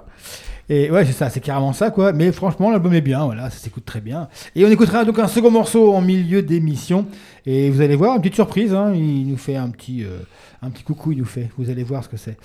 Et 0.74 0.90
ouais, 0.90 1.04
c'est 1.04 1.12
ça, 1.12 1.28
c'est 1.28 1.40
carrément 1.40 1.74
ça, 1.74 1.90
quoi. 1.90 2.14
Mais 2.14 2.32
franchement, 2.32 2.70
l'album 2.70 2.94
est 2.94 3.02
bien, 3.02 3.26
voilà, 3.26 3.50
ça 3.50 3.58
s'écoute 3.58 3.84
très 3.84 4.00
bien. 4.00 4.28
Et 4.56 4.64
on 4.64 4.70
écoutera 4.70 5.04
donc 5.04 5.18
un 5.18 5.28
second 5.28 5.50
morceau 5.50 5.92
en 5.92 6.00
milieu 6.00 6.40
d'émission. 6.40 7.04
Et 7.46 7.70
vous 7.70 7.80
allez 7.80 7.96
voir, 7.96 8.14
une 8.14 8.22
petite 8.22 8.36
surprise, 8.36 8.72
hein, 8.72 8.92
il 8.94 9.26
nous 9.26 9.36
fait 9.36 9.56
un 9.56 9.68
petit, 9.70 10.04
euh, 10.04 10.18
un 10.62 10.70
petit 10.70 10.84
coucou, 10.84 11.10
il 11.10 11.18
nous 11.18 11.24
fait. 11.24 11.50
Vous 11.58 11.70
allez 11.70 11.82
voir 11.82 12.04
ce 12.04 12.08
que 12.08 12.16
c'est. 12.16 12.36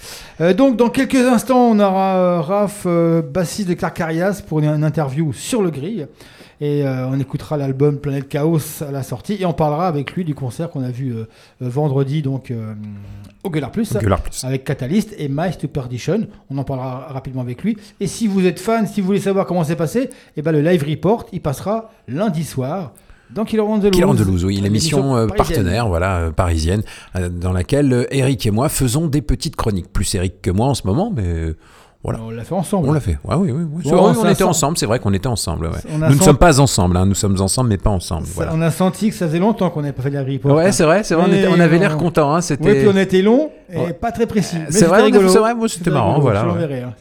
Euh, 0.41 0.53
donc, 0.53 0.75
dans 0.75 0.89
quelques 0.89 1.15
instants, 1.15 1.69
on 1.69 1.79
aura 1.79 2.17
euh, 2.17 2.41
Raph, 2.41 2.83
euh, 2.87 3.21
bassiste 3.21 3.69
de 3.69 3.75
Carcarias, 3.75 4.41
pour 4.47 4.59
une, 4.59 4.65
une 4.65 4.83
interview 4.83 5.33
sur 5.33 5.61
le 5.61 5.69
grill. 5.69 6.07
Et 6.59 6.83
on 6.83 7.19
écoutera 7.19 7.55
l'album 7.55 7.99
Planète 7.99 8.27
Chaos 8.29 8.81
à 8.81 8.89
la 8.89 9.03
sortie. 9.03 9.37
Et 9.39 9.45
on 9.45 9.53
parlera 9.53 9.87
avec 9.87 10.13
lui 10.13 10.25
du 10.25 10.33
concert 10.33 10.71
qu'on 10.71 10.81
a 10.81 10.89
vu 10.89 11.13
vendredi, 11.59 12.23
donc 12.23 12.51
au 13.43 13.49
Gueulard 13.51 13.71
Plus. 13.71 13.93
Plus. 13.93 14.43
Avec 14.43 14.63
Catalyst 14.63 15.13
et 15.19 15.27
Mice 15.29 15.59
to 15.59 15.67
Perdition. 15.67 16.25
On 16.49 16.57
en 16.57 16.63
parlera 16.63 17.09
rapidement 17.09 17.43
avec 17.43 17.61
lui. 17.61 17.77
Et 17.99 18.07
si 18.07 18.25
vous 18.25 18.43
êtes 18.47 18.59
fan, 18.59 18.87
si 18.87 19.01
vous 19.01 19.05
voulez 19.05 19.19
savoir 19.19 19.45
comment 19.45 19.63
c'est 19.63 19.75
passé, 19.75 20.09
eh 20.35 20.41
ben 20.41 20.51
le 20.51 20.61
live 20.63 20.83
report, 20.83 21.27
il 21.31 21.41
passera 21.41 21.91
lundi 22.07 22.43
soir 22.43 22.91
dans 23.29 23.45
Killer 23.45 23.63
Loose. 23.63 23.91
Killer 23.91 24.23
Loose, 24.25 24.45
oui, 24.45 24.57
l'émission 24.57 25.15
euh, 25.15 25.27
partenaire, 25.27 25.87
voilà, 25.87 26.17
euh, 26.17 26.31
parisienne, 26.31 26.83
euh, 27.15 27.29
dans 27.29 27.51
laquelle 27.51 28.07
Eric 28.11 28.45
et 28.45 28.51
moi 28.51 28.69
faisons 28.69 29.07
des 29.07 29.21
petites 29.21 29.55
chroniques. 29.55 29.91
Plus 29.91 30.15
Eric 30.15 30.41
que 30.41 30.51
moi 30.51 30.67
en 30.67 30.73
ce 30.73 30.85
moment, 30.85 31.11
mais 31.15 31.53
voilà. 32.03 32.19
On 32.21 32.29
l'a 32.29 32.43
fait 32.43 32.55
ensemble. 32.55 32.87
On 32.89 32.93
l'a 32.93 32.99
fait. 32.99 33.17
Ouais, 33.23 33.35
oui, 33.35 33.51
oui, 33.51 33.63
oui. 33.69 33.83
Bon, 33.83 34.13
ça 34.13 34.19
on 34.21 34.29
était 34.29 34.43
ensemble, 34.43 34.77
c'est 34.77 34.85
vrai 34.85 34.99
qu'on 34.99 35.13
était 35.13 35.27
ensemble. 35.27 35.67
ouais. 35.67 36.07
Nous 36.09 36.15
ne 36.15 36.21
sommes 36.21 36.37
pas 36.37 36.59
ensemble, 36.59 36.95
hein, 36.95 37.05
nous 37.05 37.15
sommes 37.15 37.39
ensemble, 37.41 37.69
mais 37.69 37.77
pas 37.77 37.89
ensemble. 37.89 38.25
Ça, 38.27 38.33
Voilà. 38.35 38.53
On 38.55 38.61
a 38.61 38.71
senti 38.71 39.09
que 39.09 39.15
ça 39.15 39.27
faisait 39.27 39.39
longtemps 39.39 39.69
qu'on 39.69 39.81
n'avait 39.81 39.93
pas 39.93 40.03
fait 40.03 40.11
de 40.11 40.19
live 40.19 40.41
report. 40.43 40.57
Ouais, 40.57 40.67
hein. 40.67 40.71
c'est 40.71 40.85
vrai, 40.85 41.03
c'est 41.03 41.15
vrai, 41.15 41.25
on, 41.27 41.33
était- 41.33 41.61
avait 41.61 41.79
l'air 41.79 41.97
content. 41.97 42.33
Hein, 42.33 42.37
Oui, 42.37 42.43
c'était... 42.43 42.75
puis 42.75 42.87
on 42.87 42.97
été 42.97 43.21
long 43.21 43.49
et 43.71 43.77
Ouais. 43.77 43.93
pas 43.93 44.11
très 44.11 44.25
précis. 44.25 44.55
Mais 44.57 44.71
C'est 44.71 44.85
vrai, 44.85 45.03
rigolo. 45.03 45.27
c'est 45.29 45.39
vrai, 45.39 45.53
moi, 45.53 45.67
c'était 45.67 45.89
marrant, 45.91 46.15
rigolo, 46.15 46.21
voilà, 46.21 46.41
je 46.41 46.45
l'enverrai, 46.45 46.81
hein. 46.81 46.93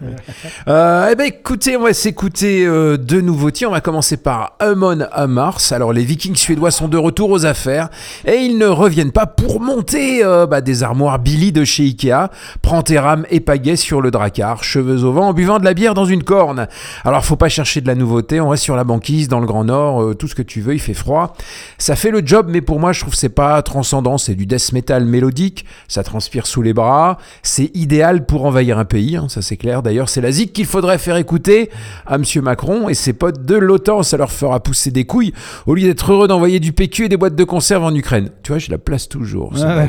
Euh, 0.69 1.09
eh 1.13 1.15
ben 1.15 1.25
écoutez, 1.27 1.77
on 1.77 1.83
va 1.83 1.93
s'écouter 1.93 2.67
euh, 2.67 2.97
deux 2.97 3.21
nouveautés. 3.21 3.67
On 3.67 3.71
va 3.71 3.81
commencer 3.81 4.17
par 4.17 4.57
Amon 4.59 5.07
à 5.13 5.27
Mars. 5.27 5.73
Alors 5.73 5.93
les 5.93 6.05
Vikings 6.05 6.35
suédois 6.37 6.71
sont 6.71 6.89
de 6.89 6.97
retour 6.97 7.31
aux 7.31 7.47
affaires 7.47 7.89
et 8.27 8.37
ils 8.37 8.59
ne 8.59 8.67
reviennent 8.67 9.13
pas 9.13 9.27
pour 9.27 9.61
monter 9.61 10.25
euh, 10.25 10.47
bah, 10.47 10.61
des 10.61 10.83
armoires 10.83 11.19
Billy 11.19 11.53
de 11.53 11.65
chez 11.65 11.85
Ikea. 11.85 12.31
Prends 12.63 12.83
tes 12.83 12.99
rames 12.99 13.27
et 13.31 13.41
pagaie 13.41 13.77
sur 13.77 14.01
le 14.01 14.11
dracard, 14.11 14.65
cheveux 14.65 15.05
au 15.05 15.13
vent, 15.13 15.29
en 15.29 15.33
buvant 15.33 15.59
de 15.59 15.65
la 15.65 15.75
bière 15.75 15.95
dans 15.95 16.05
une 16.05 16.25
corne. 16.25 16.67
Alors 17.05 17.25
faut 17.25 17.37
pas 17.37 17.49
chercher 17.49 17.81
de 17.81 17.87
la 17.87 17.95
nouveauté. 17.95 18.41
On 18.41 18.49
reste 18.49 18.65
sur 18.65 18.77
la 18.77 18.85
banquise 18.85 19.29
dans 19.29 19.41
le 19.41 19.47
Grand 19.47 19.65
Nord, 19.65 20.03
euh, 20.03 20.15
tout 20.15 20.29
ce 20.29 20.35
que 20.35 20.43
tu 20.43 20.61
veux. 20.61 20.75
Il 20.75 20.81
fait 20.81 20.95
froid. 20.95 21.35
Ça 21.79 21.97
fait 21.97 22.11
le 22.11 22.23
job, 22.25 22.47
mais 22.51 22.61
pour 22.61 22.81
moi 22.81 22.93
je 22.93 23.01
trouve 23.01 23.13
que 23.13 23.19
c'est 23.21 23.29
pas 23.29 23.63
transcendant. 23.63 24.19
C'est 24.19 24.35
du 24.35 24.47
death 24.47 24.73
metal 24.73 25.05
mélodique. 25.05 25.65
Ça 25.89 26.03
transpire 26.03 26.47
sous 26.47 26.56
les 26.63 26.73
bras. 26.75 27.19
C'est 27.43 27.71
idéal 27.75 28.27
pour 28.27 28.45
envahir 28.45 28.79
un 28.79 28.85
pays. 28.85 29.17
hein, 29.17 29.27
ça 29.29 29.43
c'est 29.43 29.57
clair. 29.57 29.83
D'ailleurs 29.83 30.09
c'est 30.09 30.21
la 30.21 30.33
zik 30.33 30.53
qu'il 30.53 30.67
faudrait 30.67 30.99
faire 30.99 31.17
écouter 31.17 31.71
à 32.07 32.19
Monsieur 32.19 32.43
Macron 32.43 32.89
et 32.89 32.95
ses 32.95 33.13
potes 33.13 33.45
de 33.45 33.55
l'OTAN. 33.57 34.03
Ça 34.03 34.17
leur 34.17 34.33
fera 34.33 34.61
pousser 34.61 34.91
des 34.91 35.05
couilles 35.05 35.33
au 35.67 35.75
lieu 35.75 35.83
d'être 35.85 36.13
heureux 36.13 36.29
d'envoyer 36.29 36.61
du 36.61 36.73
PQ 36.73 37.05
et 37.05 37.09
des 37.09 37.17
boîtes 37.17 37.37
de 37.37 37.45
conserve 37.45 37.85
en 37.85 37.95
Ukraine. 37.95 38.31
Tu 38.43 38.53
vois, 38.53 38.59
je 38.59 38.71
la 38.71 38.79
place 38.79 39.09
toujours. 39.09 39.57
Ça, 39.57 39.77
ouais. 39.77 39.89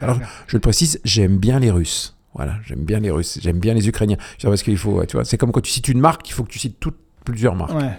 Alors, 0.00 0.18
je 0.46 0.56
le 0.56 0.60
précise, 0.60 1.00
j'aime 1.04 1.38
bien 1.38 1.58
les 1.58 1.70
Russes. 1.70 2.14
Voilà, 2.34 2.52
j'aime 2.66 2.84
bien 2.84 3.00
les 3.00 3.10
Russes, 3.10 3.38
j'aime 3.42 3.58
bien 3.58 3.72
les 3.72 3.88
Ukrainiens. 3.88 4.18
Je 4.36 4.42
sais 4.42 4.48
pas 4.50 4.56
ce 4.56 4.64
qu'il 4.64 4.76
faut, 4.76 5.02
tu 5.06 5.16
vois. 5.16 5.24
C'est 5.24 5.38
comme 5.38 5.52
quand 5.52 5.62
tu 5.62 5.70
cites 5.72 5.88
une 5.88 6.00
marque, 6.00 6.28
il 6.28 6.32
faut 6.32 6.44
que 6.44 6.50
tu 6.50 6.58
cites 6.58 6.78
toutes 6.78 6.98
plusieurs 7.24 7.54
marques. 7.56 7.74
Ouais. 7.74 7.90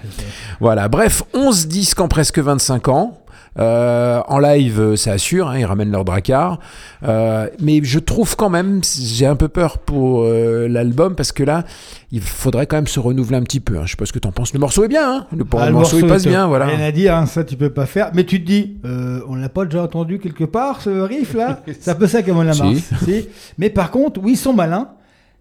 Voilà, 0.60 0.88
bref, 0.89 1.23
11 1.34 1.67
disques 1.67 2.00
en 2.00 2.08
presque 2.08 2.39
25 2.39 2.88
ans. 2.88 3.21
Euh, 3.59 4.21
en 4.27 4.39
live, 4.39 4.79
euh, 4.79 4.95
ça 4.95 5.13
assure, 5.13 5.49
hein, 5.49 5.57
ils 5.57 5.65
ramènent 5.65 5.91
leur 5.91 6.05
dracard. 6.05 6.59
Euh, 7.03 7.47
mais 7.59 7.79
je 7.83 7.99
trouve 7.99 8.35
quand 8.35 8.49
même, 8.49 8.81
j'ai 8.83 9.25
un 9.25 9.35
peu 9.35 9.47
peur 9.47 9.77
pour 9.79 10.23
euh, 10.23 10.67
l'album 10.67 11.15
parce 11.15 11.31
que 11.31 11.43
là, 11.43 11.63
il 12.11 12.21
faudrait 12.21 12.67
quand 12.67 12.77
même 12.77 12.87
se 12.87 12.99
renouveler 12.99 13.37
un 13.37 13.43
petit 13.43 13.59
peu. 13.59 13.77
hein. 13.77 13.81
Je 13.85 13.91
sais 13.91 13.97
pas 13.97 14.05
ce 14.05 14.13
que 14.13 14.19
t'en 14.19 14.31
penses. 14.31 14.53
Le 14.53 14.59
morceau 14.59 14.83
est 14.83 14.87
bien, 14.87 15.11
hein. 15.11 15.27
le, 15.35 15.43
Ah, 15.57 15.67
le 15.67 15.73
morceau, 15.73 15.97
il 15.99 16.07
passe 16.07 16.25
bien, 16.27 16.47
voilà. 16.47 16.65
Rien 16.67 16.85
à 16.85 16.91
dire, 16.91 17.15
hein, 17.15 17.25
ça 17.25 17.43
tu 17.43 17.55
peux 17.55 17.71
pas 17.71 17.85
faire. 17.85 18.11
Mais 18.13 18.23
tu 18.25 18.41
te 18.41 18.47
dis, 18.47 18.77
euh, 18.85 19.21
on 19.27 19.35
l'a 19.35 19.49
pas 19.49 19.65
déjà 19.65 19.83
entendu 19.83 20.19
quelque 20.19 20.43
part 20.43 20.81
ce 20.81 20.89
riff 20.89 21.33
là? 21.33 21.61
C'est 21.79 21.91
un 21.91 21.95
peu 21.95 22.07
ça 22.07 22.23
comme 22.23 22.37
on 22.37 22.43
l'a 22.43 22.53
Si. 22.53 22.83
Si. 23.03 23.27
Mais 23.57 23.69
par 23.69 23.91
contre, 23.91 24.19
oui, 24.23 24.33
ils 24.33 24.37
sont 24.37 24.53
malins. 24.53 24.89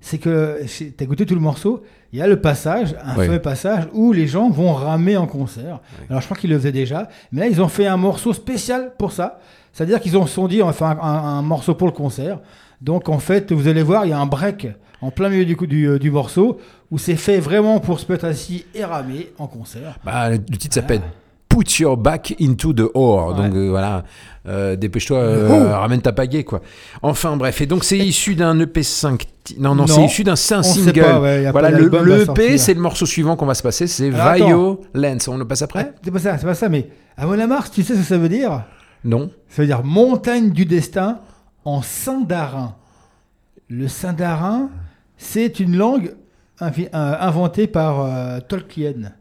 C'est 0.09 0.19
que 0.19 0.61
t'as 0.97 1.05
écouté 1.05 1.27
tout 1.27 1.35
le 1.35 1.41
morceau. 1.41 1.83
Il 2.13 2.19
y 2.21 2.23
a 2.23 2.29
le 2.29 2.41
passage, 2.41 2.95
un 3.05 3.15
fameux 3.27 3.43
passage 3.43 3.89
où 3.93 4.13
les 4.13 4.29
gens 4.29 4.49
vont 4.51 4.73
ramer 4.73 5.17
en 5.17 5.27
concert. 5.27 5.81
Alors 6.09 6.21
je 6.21 6.27
crois 6.27 6.37
qu'ils 6.37 6.51
le 6.51 6.59
faisaient 6.59 6.71
déjà, 6.71 7.09
mais 7.33 7.41
là 7.41 7.47
ils 7.49 7.61
ont 7.61 7.67
fait 7.69 7.87
un 7.87 7.97
morceau 7.97 8.33
spécial 8.33 8.93
pour 8.99 9.11
ça. 9.11 9.41
C'est-à-dire 9.73 10.01
qu'ils 10.01 10.17
ont 10.17 10.27
sont 10.27 10.47
dit 10.47 10.63
on 10.63 10.67
va 10.67 10.73
faire 10.73 10.87
un, 10.87 10.99
un- 11.03 11.39
un 11.39 11.43
morceau 11.43 11.75
pour 11.75 11.89
le 11.89 11.93
concert. 11.93 12.39
Donc 12.81 13.09
en 13.09 13.19
fait, 13.19 13.51
vous 13.53 13.67
allez 13.69 13.83
voir, 13.83 14.05
il 14.07 14.11
y 14.11 14.13
a 14.13 14.19
un 14.21 14.27
break 14.27 14.69
en 15.03 15.11
plein 15.11 15.29
milieu 15.29 15.45
du, 15.45 15.57
coup, 15.57 15.67
du, 15.67 15.87
euh, 15.89 15.99
du 15.99 16.11
morceau 16.13 16.59
où 16.93 16.99
c'est 16.99 17.17
fait 17.17 17.41
vraiment 17.41 17.81
pour 17.81 17.99
se 17.99 18.11
mettre 18.11 18.27
assis 18.27 18.65
et 18.75 18.85
ramer 18.85 19.33
en 19.39 19.49
concert. 19.49 19.99
Bah, 20.05 20.31
le 20.31 20.37
le 20.37 20.57
titre 20.57 20.75
s'appelle 20.75 21.03
Put 21.49 21.79
Your 21.81 21.97
Back 21.97 22.35
into 22.41 22.73
the 22.73 22.91
Ore. 22.95 23.29
Ouais. 23.29 23.35
Donc 23.47 23.55
euh, 23.55 23.71
voilà, 23.71 24.05
euh, 24.47 24.77
dépêche-toi, 24.77 25.19
euh, 25.19 25.49
Oh. 25.51 25.79
ramène 25.81 26.03
ta 26.03 26.13
pagaie 26.13 26.45
quoi. 26.45 26.61
Enfin 27.03 27.37
bref, 27.37 27.61
et 27.61 27.67
donc 27.67 27.85
c'est 27.85 27.99
issu 27.99 28.35
d'un 28.35 28.59
EP5. 28.61 29.27
ti- 29.45 29.57
Non, 29.59 29.75
non, 29.75 29.83
Non, 29.83 29.87
c'est 29.87 30.05
issu 30.05 30.25
d'un 30.25 30.37
single. 30.37 31.01
pas, 31.01 31.21
ouais, 31.21 31.51
voilà, 31.53 31.71
le, 31.71 31.87
EP, 31.87 32.25
sortir. 32.25 32.59
c'est 32.61 32.75
le 32.75 32.81
morceau 32.81 33.07
suivant 33.07 33.37
qu'on 33.37 33.47
va 33.47 33.55
se 33.55 33.63
passer, 33.63 33.87
c'est. 33.87 34.11
Violence. 34.11 35.29
On 35.29 35.37
le 35.39 35.47
passe 35.47 35.63
Ah, 35.63 35.67
après 35.67 35.93
c'est 36.03 36.11
pas 36.11 36.19
ça, 36.19 36.37
c'est 36.39 36.47
pas 36.47 36.55
ça, 36.55 36.69
mais 36.69 36.89
à 37.17 37.27
Mars, 37.47 37.71
tu 37.71 37.83
sais 37.83 37.95
ce 37.95 38.01
que 38.01 38.05
ça 38.05 38.19
veut 38.19 38.29
dire? 38.29 38.65
Non. 39.05 39.31
Ça 39.49 39.63
veut 39.63 39.67
dire 39.69 39.85
montagne 39.85 40.51
du 40.51 40.65
destin 40.67 41.21
en 41.65 41.81
sindarin. 41.81 42.75
Le 43.69 43.89
sindarin, 43.89 44.69
c'est 45.17 45.61
une 45.61 45.77
langue 45.77 46.15
inventée 46.61 47.67
par 47.67 48.07
Tolkien. 48.49 49.13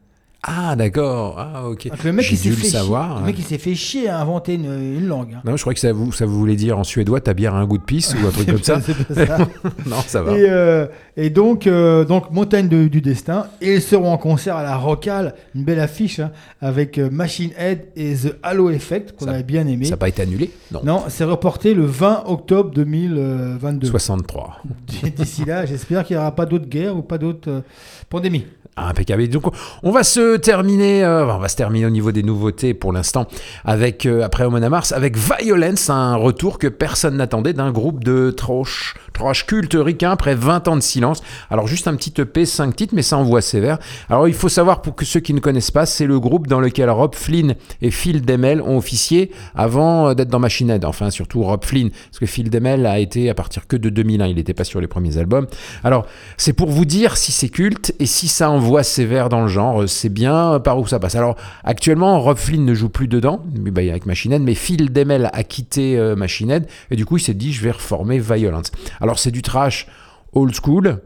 Ah 0.48 0.76
d'accord. 0.76 1.34
Ah 1.38 1.68
ok. 1.68 1.88
Donc, 1.88 2.04
le 2.04 2.12
mec, 2.12 2.30
il 2.30 2.38
s'est 2.38 2.50
fait 2.52 2.68
savoir. 2.68 3.18
Le 3.20 3.26
mec, 3.26 3.36
il 3.38 3.44
s'est 3.44 3.58
fait 3.58 3.74
chier 3.74 4.08
à 4.08 4.20
inventer 4.20 4.54
une, 4.54 4.64
une 4.96 5.06
langue. 5.08 5.34
hein. 5.34 5.40
Non, 5.44 5.56
je 5.56 5.62
crois 5.62 5.74
que 5.74 5.80
ça 5.80 5.92
vous, 5.92 6.12
ça 6.12 6.24
vous 6.24 6.38
voulait 6.38 6.54
dire 6.54 6.78
en 6.78 6.84
suédois, 6.84 7.20
ta 7.20 7.34
bière 7.34 7.54
a 7.54 7.58
un 7.58 7.66
goût 7.66 7.78
de 7.78 7.82
pisse 7.82 8.14
ou 8.14 8.26
un 8.26 8.30
truc 8.30 8.46
comme 8.52 8.62
ça. 8.62 8.80
C'est 8.80 9.26
pas 9.26 9.26
ça. 9.26 9.38
non, 9.86 9.96
ça 10.06 10.22
va. 10.22 10.38
Et, 10.38 10.46
euh, 10.48 10.86
et 11.16 11.30
donc, 11.30 11.66
euh, 11.66 12.04
donc 12.04 12.30
Montagne 12.30 12.68
de- 12.68 12.86
du 12.86 13.00
Destin. 13.00 13.46
Et 13.60 13.74
ils 13.74 13.82
seront 13.82 14.12
en 14.12 14.18
concert 14.18 14.54
à 14.56 14.62
la 14.62 14.76
Rocale, 14.76 15.34
une 15.56 15.64
belle 15.64 15.80
affiche 15.80 16.20
hein, 16.20 16.30
avec 16.60 16.98
euh, 16.98 17.10
Machine 17.10 17.50
Head 17.58 17.86
et 17.96 18.14
The 18.14 18.36
Halo 18.44 18.70
Effect 18.70 19.16
qu'on 19.18 19.24
Ça- 19.24 19.32
avait 19.32 19.42
bien 19.42 19.66
aimé. 19.66 19.86
Ça 19.86 19.92
n'a 19.92 19.96
pas 19.96 20.08
été 20.08 20.22
annulé? 20.22 20.50
Non. 20.70 20.80
Non, 20.84 21.02
c'est 21.08 21.24
reporté 21.24 21.74
le 21.74 21.86
20 21.86 22.22
octobre 22.26 22.70
2022. 22.70 23.88
63. 23.88 24.58
D'ici 25.16 25.44
là, 25.44 25.66
j'espère 25.66 26.04
qu'il 26.04 26.16
n'y 26.16 26.20
aura 26.20 26.34
pas 26.34 26.46
d'autres 26.46 26.68
guerres 26.68 26.96
ou 26.96 27.02
pas 27.02 27.18
d'autres 27.18 27.50
euh, 27.50 27.60
pandémies. 28.08 28.46
Impeccable. 28.78 29.26
Donc, 29.28 29.44
on 29.82 29.90
va 29.90 30.04
se 30.04 30.36
terminer, 30.36 31.02
euh, 31.02 31.26
on 31.26 31.38
va 31.38 31.48
se 31.48 31.56
terminer 31.56 31.86
au 31.86 31.90
niveau 31.90 32.12
des 32.12 32.22
nouveautés 32.22 32.74
pour 32.74 32.92
l'instant 32.92 33.26
avec 33.64 34.04
euh, 34.04 34.22
après 34.22 34.44
Omona 34.44 34.68
Mars 34.68 34.92
avec 34.92 35.16
Violence, 35.16 35.88
un 35.88 36.14
retour 36.14 36.58
que 36.58 36.66
personne 36.66 37.16
n'attendait 37.16 37.54
d'un 37.54 37.72
groupe 37.72 38.04
de 38.04 38.30
trash, 38.30 38.94
trash 39.14 39.46
culte 39.46 39.74
ricain 39.80 40.10
après 40.10 40.34
20 40.34 40.68
ans 40.68 40.76
de 40.76 40.82
silence. 40.82 41.22
Alors 41.48 41.66
juste 41.66 41.88
un 41.88 41.96
petit 41.96 42.20
EP, 42.20 42.44
5 42.44 42.76
titres, 42.76 42.92
mais 42.94 43.00
ça 43.00 43.16
envoie 43.16 43.40
sévère. 43.40 43.78
Alors 44.10 44.28
il 44.28 44.34
faut 44.34 44.50
savoir 44.50 44.82
pour 44.82 44.94
que 44.94 45.06
ceux 45.06 45.20
qui 45.20 45.32
ne 45.32 45.40
connaissent 45.40 45.70
pas, 45.70 45.86
c'est 45.86 46.06
le 46.06 46.20
groupe 46.20 46.46
dans 46.46 46.60
lequel 46.60 46.90
Rob 46.90 47.14
Flynn 47.14 47.54
et 47.80 47.90
Phil 47.90 48.26
Demel 48.26 48.60
ont 48.60 48.76
officié 48.76 49.30
avant 49.54 50.08
euh, 50.08 50.14
d'être 50.14 50.28
dans 50.28 50.38
Machine 50.38 50.68
Head. 50.68 50.84
Enfin 50.84 51.08
surtout 51.08 51.42
Rob 51.42 51.64
Flynn, 51.64 51.88
parce 51.88 52.18
que 52.18 52.26
Phil 52.26 52.50
Demel 52.50 52.84
a 52.84 52.98
été 52.98 53.30
à 53.30 53.34
partir 53.34 53.66
que 53.66 53.78
de 53.78 53.88
2001, 53.88 54.26
il 54.26 54.36
n'était 54.36 54.52
pas 54.52 54.64
sur 54.64 54.82
les 54.82 54.86
premiers 54.86 55.16
albums. 55.16 55.46
Alors 55.82 56.04
c'est 56.36 56.52
pour 56.52 56.68
vous 56.68 56.84
dire 56.84 57.16
si 57.16 57.32
c'est 57.32 57.48
culte 57.48 57.94
et 57.98 58.04
si 58.04 58.28
ça 58.28 58.50
envoie 58.50 58.65
sévère 58.82 59.28
dans 59.28 59.42
le 59.42 59.48
genre, 59.48 59.82
euh, 59.82 59.86
c'est 59.86 60.08
bien 60.08 60.52
euh, 60.52 60.58
par 60.58 60.78
où 60.78 60.86
ça 60.86 60.98
passe. 60.98 61.14
Alors 61.14 61.36
actuellement, 61.64 62.20
Rob 62.20 62.36
Flynn 62.36 62.64
ne 62.64 62.74
joue 62.74 62.88
plus 62.88 63.08
dedans, 63.08 63.42
mais 63.54 63.70
bah, 63.70 63.82
avec 63.82 64.06
Machine 64.06 64.32
Head, 64.32 64.42
mais 64.42 64.54
Phil 64.54 64.92
Demel 64.92 65.30
a 65.32 65.44
quitté 65.44 65.98
euh, 65.98 66.16
Machine 66.16 66.50
Head 66.50 66.66
et 66.90 66.96
du 66.96 67.04
coup 67.04 67.16
il 67.16 67.20
s'est 67.20 67.34
dit 67.34 67.52
je 67.52 67.62
vais 67.62 67.70
reformer 67.70 68.18
Violence. 68.18 68.70
Alors 69.00 69.18
c'est 69.18 69.30
du 69.30 69.42
trash 69.42 69.86
old 70.32 70.54
school, 70.54 71.00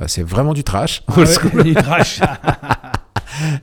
euh, 0.00 0.04
c'est 0.06 0.22
vraiment 0.22 0.54
du 0.54 0.64
trash 0.64 1.02
old 1.16 1.28
school. 1.28 1.62
Du 1.64 1.74
trash. 1.74 2.20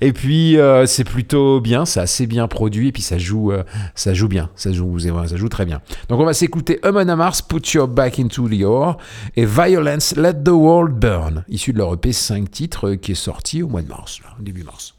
Et 0.01 0.13
puis 0.13 0.57
euh, 0.57 0.85
c'est 0.85 1.03
plutôt 1.03 1.61
bien, 1.61 1.85
c'est 1.85 1.99
assez 1.99 2.27
bien 2.27 2.47
produit 2.47 2.89
et 2.89 2.91
puis 2.91 3.01
ça 3.01 3.17
joue, 3.17 3.51
euh, 3.51 3.63
ça 3.95 4.13
joue 4.13 4.27
bien, 4.27 4.49
ça 4.55 4.71
joue, 4.71 4.99
ça 4.99 5.35
joue 5.35 5.49
très 5.49 5.65
bien. 5.65 5.81
Donc 6.09 6.19
on 6.19 6.25
va 6.25 6.33
s'écouter 6.33 6.79
Amon 6.83 7.15
Mars, 7.15 7.41
Put 7.41 7.61
Your 7.73 7.87
Back 7.87 8.19
into 8.19 8.47
the 8.49 8.63
Ore 8.63 8.97
et 9.35 9.45
Violence, 9.45 10.15
Let 10.15 10.43
the 10.43 10.49
World 10.49 10.93
Burn, 10.95 11.43
issu 11.49 11.73
de 11.73 11.79
leur 11.79 11.93
EP 11.93 12.11
5 12.11 12.49
titres 12.49 12.89
euh, 12.89 12.95
qui 12.95 13.13
est 13.13 13.15
sorti 13.15 13.63
au 13.63 13.67
mois 13.67 13.81
de 13.81 13.87
mars, 13.87 14.19
début 14.39 14.63
mars. 14.63 14.93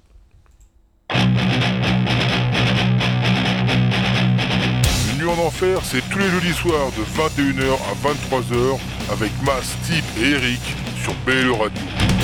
Une 5.13 5.19
nuit 5.19 5.29
en 5.29 5.47
enfer, 5.47 5.81
c'est 5.83 6.03
tous 6.11 6.19
les 6.19 6.29
jeudis 6.29 6.53
soirs 6.53 6.91
de 6.97 7.03
21h 7.03 7.73
à 7.73 7.95
23h 8.09 8.79
avec 9.13 9.33
Mas, 9.45 9.77
Tip 9.87 10.05
et 10.21 10.31
Eric 10.31 10.61
sur 11.03 11.15
BLE 11.27 11.53
Radio. 11.53 12.18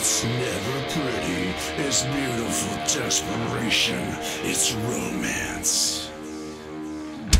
It's 0.00 0.22
never 0.22 0.78
pretty, 0.92 1.52
it's 1.76 2.04
beautiful 2.04 2.76
desperation, 2.86 3.98
it's 4.44 4.72
romance. 4.72 6.08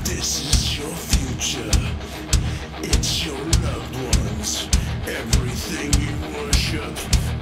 This 0.02 0.42
is 0.42 0.76
your 0.76 0.92
future, 0.96 1.70
it's 2.82 3.24
your 3.24 3.38
loved 3.38 3.94
ones, 3.94 4.68
everything 5.06 5.92
you 6.02 6.12
worship, 6.42 6.98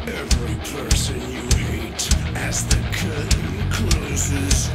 every 0.06 0.56
person 0.76 1.18
you 1.32 1.48
hate. 1.64 2.02
As 2.36 2.66
the 2.66 2.76
curtain 2.92 3.70
closes, 3.72 4.68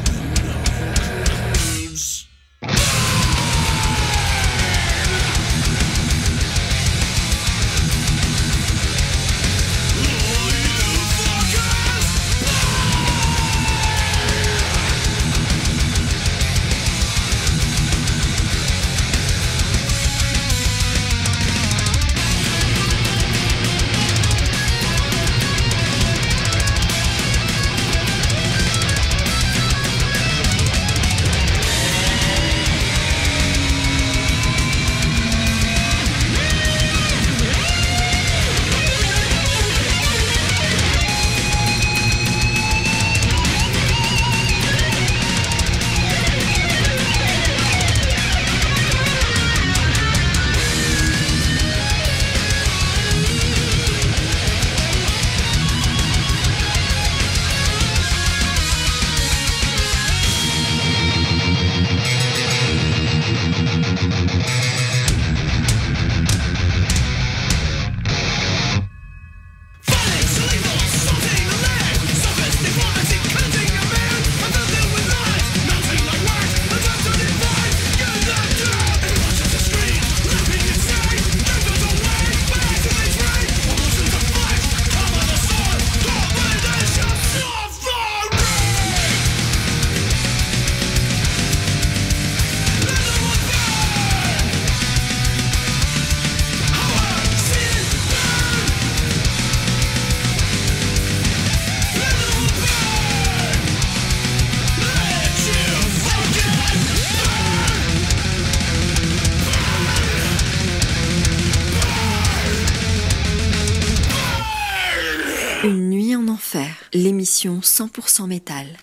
l'émission 117.22 117.60
100% 117.62 118.26
métal. 118.26 118.65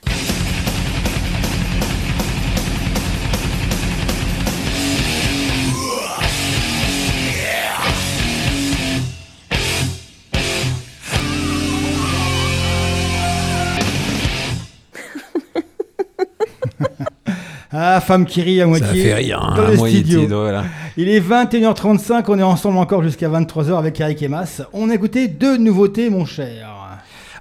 Ah, 17.71 18.01
femme 18.01 18.25
qui 18.25 18.41
rit 18.41 18.63
à 18.63 18.67
moitié. 18.67 18.87
Ça 18.87 18.95
fait 18.95 19.15
rire, 19.15 19.43
hein, 19.43 19.55
dans 19.55 19.65
à 19.67 19.71
le 19.71 19.77
moitié, 19.77 19.99
studio. 20.01 20.27
voilà. 20.29 20.65
Il 20.97 21.09
est 21.09 21.21
21h35, 21.21 22.25
on 22.29 22.39
est 22.39 22.43
ensemble 22.43 22.79
encore 22.79 23.03
jusqu'à 23.03 23.29
23h 23.29 23.77
avec 23.79 24.01
Eric 24.01 24.23
et 24.23 24.29
Mas. 24.29 24.63
On 24.73 24.89
a 24.89 24.95
écouté 24.95 25.29
deux 25.29 25.59
nouveautés, 25.59 26.09
mon 26.09 26.25
cher. 26.25 26.78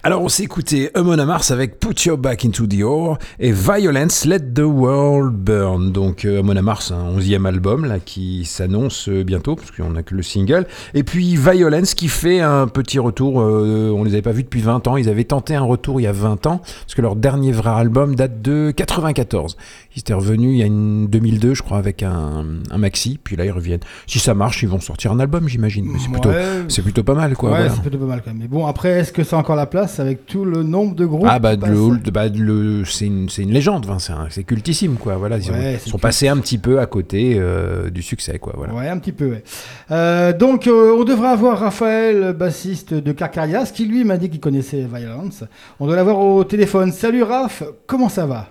Alors 0.08 0.22
on 0.22 0.30
s'est 0.30 0.44
écouté 0.44 0.90
Amon 0.94 1.18
Mars 1.26 1.52
avec 1.52 1.82
Put 1.82 2.06
Your 2.06 2.18
Back 2.18 2.46
Into 2.46 2.66
the 2.66 2.82
Ore 2.82 3.18
et 3.42 3.52
Violence 3.52 4.24
Let 4.24 4.54
the 4.54 4.60
World 4.60 5.36
Burn. 5.36 5.92
Donc 5.92 6.24
euh, 6.24 6.40
Amon 6.40 6.62
Mars, 6.62 6.94
un 6.94 7.10
onzième 7.10 7.46
album 7.46 7.84
là 7.84 8.00
qui 8.00 8.46
s'annonce 8.46 9.10
euh, 9.10 9.26
bientôt 9.26 9.58
parce 9.58 9.70
qu'on 9.72 9.90
n'a 9.90 10.04
que 10.04 10.16
le 10.16 10.24
single. 10.24 10.66
Et 10.94 11.04
puis 11.04 11.36
Violence 11.36 11.94
qui 11.94 12.08
fait 12.08 12.40
un 12.40 12.68
petit 12.70 13.00
retour. 13.00 13.42
euh, 13.42 13.92
on 13.94 14.06
les 14.06 14.14
avait 14.14 14.22
pas 14.22 14.32
vus 14.32 14.44
depuis 14.44 14.62
20 14.62 14.88
ans. 14.88 14.96
Ils 14.96 15.10
avaient 15.10 15.26
tenté 15.26 15.56
un 15.56 15.64
retour 15.64 16.00
il 16.00 16.04
y 16.04 16.08
a 16.08 16.14
20 16.14 16.48
ans 16.48 16.60
parce 16.60 16.96
que 16.96 17.02
leur 17.02 17.18
dernier 17.18 17.52
vrai 17.52 17.72
album 17.72 18.16
date 18.16 18.42
de 18.42 18.72
94. 18.74 19.58
Ils 19.98 20.02
étaient 20.02 20.14
revenus 20.14 20.52
il 20.52 20.58
y 20.60 20.62
a 20.64 20.68
une 20.68 21.08
2002 21.08 21.56
je 21.56 21.64
crois 21.64 21.80
avec 21.80 22.04
un, 22.04 22.46
un 22.70 22.78
maxi. 22.78 23.20
Puis 23.24 23.36
là 23.36 23.46
ils 23.46 23.52
reviennent. 23.52 23.80
Si 24.06 24.20
ça 24.20 24.36
marche, 24.36 24.62
ils 24.62 24.70
vont 24.70 24.80
sortir 24.80 25.12
un 25.12 25.20
album 25.20 25.48
j'imagine. 25.50 25.86
Mais 25.92 25.98
c'est 25.98 26.12
plutôt, 26.12 26.30
Ouais. 26.30 26.66
c'est 26.68 26.84
plutôt 26.84 27.02
pas 27.04 27.16
mal 27.16 27.34
quoi. 27.36 27.50
ouais, 27.50 27.58
voilà. 27.58 27.74
c'est 27.74 27.82
plutôt 27.82 27.98
pas 27.98 28.06
mal 28.06 28.22
quand 28.24 28.30
même. 28.30 28.40
Mais 28.42 28.48
bon, 28.48 28.68
après, 28.68 28.90
est-ce 29.00 29.12
que 29.12 29.24
ça 29.24 29.38
a 29.38 29.40
encore 29.40 29.56
la 29.56 29.66
place 29.66 30.00
avec 30.00 30.28
tout 30.28 30.46
le 30.46 30.62
nombre 30.62 30.94
de 30.94 31.04
groupes 31.06 31.26
Ah 31.28 31.40
bah, 31.40 31.56
le, 31.56 32.12
bah, 32.12 32.28
le- 32.30 32.86
c'est 32.86 33.08
une, 33.08 33.28
légende, 33.52 33.88
enfin, 33.90 34.28
c'est, 34.30 34.44
cultissime 34.44 34.98
quoi. 34.98 35.16
Voilà, 35.18 35.40
ils 35.40 35.50
Ouais, 35.52 35.80
sont 35.84 35.98
passés 35.98 36.28
un 36.28 36.38
petit 36.38 36.60
peu 36.60 36.80
à 36.80 36.86
côté 36.86 37.36
euh, 37.40 37.90
du 37.90 38.04
succès 38.04 38.38
quoi. 38.38 38.54
Voilà. 38.56 38.76
Ouais, 38.76 38.88
un 38.90 39.00
petit 39.00 39.12
peu, 39.14 39.30
ouais. 39.32 39.44
Euh, 39.90 40.32
donc, 40.32 40.68
euh, 40.68 40.96
on 40.96 41.06
devrait 41.06 41.30
avoir 41.30 41.58
Raphaël, 41.58 42.34
bassiste 42.34 42.94
de 42.94 43.12
Carcarias, 43.14 43.72
qui 43.74 43.86
lui 43.86 44.04
m'a 44.04 44.18
dit 44.18 44.30
qu'il 44.30 44.40
connaissait 44.42 44.86
Violence. 44.94 45.44
On 45.80 45.88
doit 45.88 45.96
l'avoir 45.96 46.20
au 46.20 46.44
téléphone. 46.44 46.92
Salut 46.92 47.24
Raph, 47.24 47.64
comment 47.88 48.10
ça 48.10 48.28
va? 48.28 48.50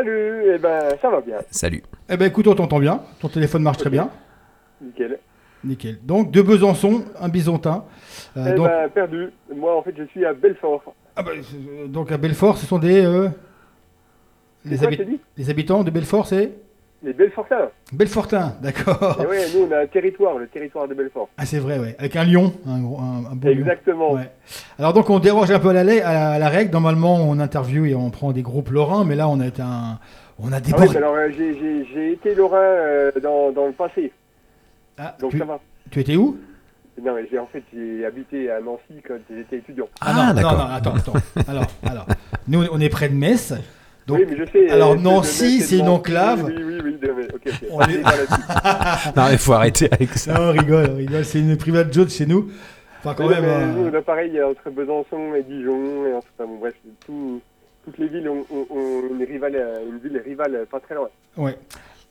Salut, 0.00 0.42
eh 0.54 0.58
ben 0.58 0.90
ça 1.00 1.08
va 1.08 1.22
bien, 1.22 1.38
Salut. 1.50 1.82
Eh 2.10 2.18
ben 2.18 2.26
écoute, 2.26 2.46
on 2.48 2.54
t'entend 2.54 2.78
bien. 2.80 3.00
Ton 3.18 3.28
téléphone 3.28 3.62
marche 3.62 3.78
très 3.78 3.88
bien. 3.88 4.10
nickel. 4.78 5.18
Nickel. 5.64 5.98
Donc, 6.02 6.30
de 6.30 6.42
Besançon, 6.42 7.02
un 7.18 7.30
bisontin. 7.30 7.86
Euh, 8.36 8.44
eh 8.50 8.54
donc, 8.56 8.66
ben 8.66 8.90
perdu. 8.90 9.30
Moi 9.56 9.74
en 9.74 9.80
fait 9.82 9.94
je 9.96 10.04
suis 10.04 10.26
à 10.26 10.34
Belfort. 10.34 10.82
ah 11.16 11.22
bah, 11.22 11.30
euh, 11.34 11.86
donc, 11.86 12.12
à 12.12 12.18
Belfort, 12.18 12.58
ce 12.58 12.66
sont 12.66 12.78
des. 12.78 13.06
euh, 13.06 13.30
les, 14.66 14.76
Quoi, 14.76 14.88
habi- 14.88 14.96
je 14.98 15.02
t'ai 15.02 15.10
dit? 15.12 15.20
les 15.38 15.48
habitants 15.48 15.82
de 15.82 15.90
Belfort, 15.90 16.26
c'est? 16.26 16.52
Les 17.02 17.12
Belfortins. 17.12 17.68
Belfortin, 17.92 18.56
d'accord. 18.62 19.18
Et 19.22 19.26
ouais, 19.26 19.46
nous 19.54 19.68
on 19.68 19.72
a 19.72 19.80
un 19.82 19.86
territoire, 19.86 20.38
le 20.38 20.46
territoire 20.48 20.88
de 20.88 20.94
Belfort. 20.94 21.28
Ah, 21.36 21.44
c'est 21.44 21.58
vrai, 21.58 21.78
ouais. 21.78 21.94
Avec 21.98 22.16
un 22.16 22.24
lion, 22.24 22.54
un, 22.66 22.80
gros- 22.80 22.98
un, 22.98 23.30
un 23.30 23.34
beau 23.36 23.48
lion. 23.48 23.58
Exactement. 23.58 24.12
Ouais. 24.14 24.30
Alors 24.78 24.92
donc 24.94 25.08
on 25.10 25.18
déroge 25.18 25.50
un 25.50 25.58
peu 25.58 25.68
à 25.68 25.72
la, 25.74 25.84
la- 25.84 26.30
à 26.32 26.38
la 26.38 26.48
règle. 26.48 26.72
Normalement 26.72 27.16
on 27.16 27.38
interview 27.38 27.84
et 27.84 27.94
on 27.94 28.10
prend 28.10 28.32
des 28.32 28.42
groupes 28.42 28.70
lorrains, 28.70 29.04
mais 29.04 29.14
là 29.14 29.28
on 29.28 29.38
a 29.40 29.46
été 29.46 29.60
un, 29.62 29.98
on 30.38 30.52
a 30.52 30.56
Ah 30.56 30.60
débordé. 30.60 30.96
alors 30.96 31.14
euh, 31.14 31.28
j'ai- 31.30 32.12
été 32.12 32.34
Lorrain 32.34 32.56
euh, 32.58 33.12
dans, 33.22 33.52
dans 33.52 33.66
le 33.66 33.72
passé, 33.72 34.10
Ah, 34.98 35.14
donc 35.20 35.32
tu, 35.32 35.38
ça 35.38 35.44
va. 35.44 35.60
tu 35.90 36.00
étais 36.00 36.16
où? 36.16 36.38
Non 37.04 37.14
mais 37.14 37.28
j'ai 37.30 37.38
en 37.38 37.46
fait 37.46 37.62
j'ai 37.74 38.06
habité 38.06 38.50
à 38.50 38.58
Nancy 38.60 39.02
quand 39.06 39.14
j'étais 39.30 39.58
étudiant. 39.58 39.86
Ah, 40.00 40.14
non, 40.14 40.26
non, 40.28 40.32
d'accord. 40.34 40.56
non, 40.58 40.74
attends, 40.74 40.94
attends. 40.94 41.12
alors, 41.46 41.66
alors, 41.84 42.06
nous 42.48 42.64
on 42.72 42.80
est 42.80 42.88
près 42.88 43.10
de 43.10 43.14
Metz. 43.14 43.52
Donc, 44.06 44.18
oui 44.18 44.26
mais 44.30 44.36
je 44.36 44.44
sais. 44.50 44.70
alors, 44.70 44.92
euh, 44.92 44.96
Nancy, 44.96 45.60
c'est 45.60 45.78
une 45.78 45.88
enclave. 45.88 46.44
Oui 46.46 46.54
oui 46.56 46.78
oui. 46.84 46.96
de- 47.00 47.12
mais-. 47.12 47.68
On 47.72 47.80
est-. 47.82 48.02
Non, 49.16 49.28
il 49.32 49.38
faut 49.38 49.52
arrêter 49.52 49.88
avec 49.92 50.10
ça. 50.14 50.34
non, 50.34 50.48
on 50.48 50.52
rigole, 50.52 50.90
on 50.92 50.96
rigole. 50.96 51.24
C'est 51.24 51.40
une 51.40 51.56
private 51.56 51.92
joke 51.92 52.08
chez 52.10 52.26
nous. 52.26 52.50
Enfin 53.00 53.14
quand 53.14 53.26
Oui, 53.26 53.34
même. 53.34 53.42
mais 53.42 53.82
euh, 53.84 53.90
on 53.90 53.94
a 53.94 54.02
pareil 54.02 54.40
entre 54.42 54.70
Besançon 54.70 55.34
et 55.36 55.42
Dijon 55.42 56.06
et 56.06 56.14
entre, 56.14 56.26
enfin, 56.38 56.48
bon, 56.48 56.58
bref, 56.58 56.74
tout- 57.06 57.40
toutes 57.84 57.98
les 57.98 58.08
villes 58.08 58.28
ont, 58.28 58.44
ont- 58.50 58.66
ont 58.70 59.02
une 59.14 59.24
rivale, 59.24 59.56
une 59.90 59.98
ville 59.98 60.20
rivale 60.24 60.66
pas 60.70 60.80
très 60.80 60.94
loin. 60.94 61.08
Ouais. 61.36 61.56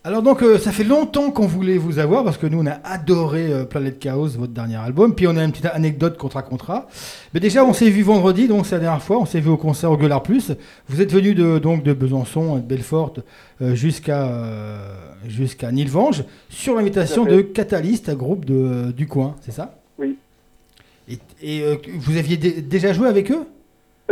Alors 0.08 0.22
donc 0.22 0.43
euh, 0.43 0.60
ça 0.60 0.72
fait 0.72 0.84
longtemps 0.84 1.32
qu'on 1.32 1.47
voulait 1.47 1.80
vous 1.80 1.97
avoir 1.97 2.24
parce 2.24 2.38
que 2.38 2.45
nous 2.45 2.60
on 2.62 2.68
a 2.68 2.78
adoré 2.84 3.51
euh, 3.51 3.66
Planète 3.66 3.97
Chaos, 3.97 4.28
votre 4.38 4.53
dernier 4.53 4.76
album. 4.76 5.16
Puis 5.16 5.26
on 5.26 5.36
a 5.36 5.43
une 5.43 5.49
petite 5.49 5.66
anecdote 5.66 6.16
contre 6.16 6.43
contrat. 6.43 6.88
Mais 7.34 7.39
déjà 7.39 7.66
on 7.66 7.74
s'est 7.74 7.89
vu 7.89 8.03
vendredi, 8.03 8.47
donc 8.47 8.68
c'est 8.68 8.76
la 8.76 8.82
dernière 8.82 9.01
fois. 9.01 9.18
On 9.18 9.26
s'est 9.26 9.39
vu 9.39 9.49
au 9.49 9.58
concert 9.58 9.91
au 9.91 9.97
Gueulard 9.97 10.22
Plus. 10.22 10.51
Vous 10.89 11.01
êtes 11.01 11.12
venu 11.12 11.34
de 11.34 11.58
donc 11.58 11.82
de 11.82 11.91
Besançon, 11.93 12.58
de 12.58 12.62
Belfort, 12.62 13.14
euh, 13.64 13.74
jusqu'à 13.74 14.28
euh, 14.28 14.93
jusqu'à 15.28 15.72
Nilvange 15.72 16.24
sur 16.49 16.76
l'invitation 16.76 17.26
de 17.26 17.41
Catalyst, 17.41 18.08
un 18.08 18.14
groupe 18.14 18.45
de, 18.45 18.91
du 18.91 19.08
coin, 19.08 19.36
c'est 19.41 19.53
ça? 19.53 19.80
Oui. 19.97 20.18
Et, 21.10 21.18
et, 21.41 21.64
vous 21.97 22.16
aviez 22.16 22.38
dé- 22.38 22.62
déjà 22.62 22.93
joué 22.93 23.08
avec 23.08 23.32
eux? 23.32 23.47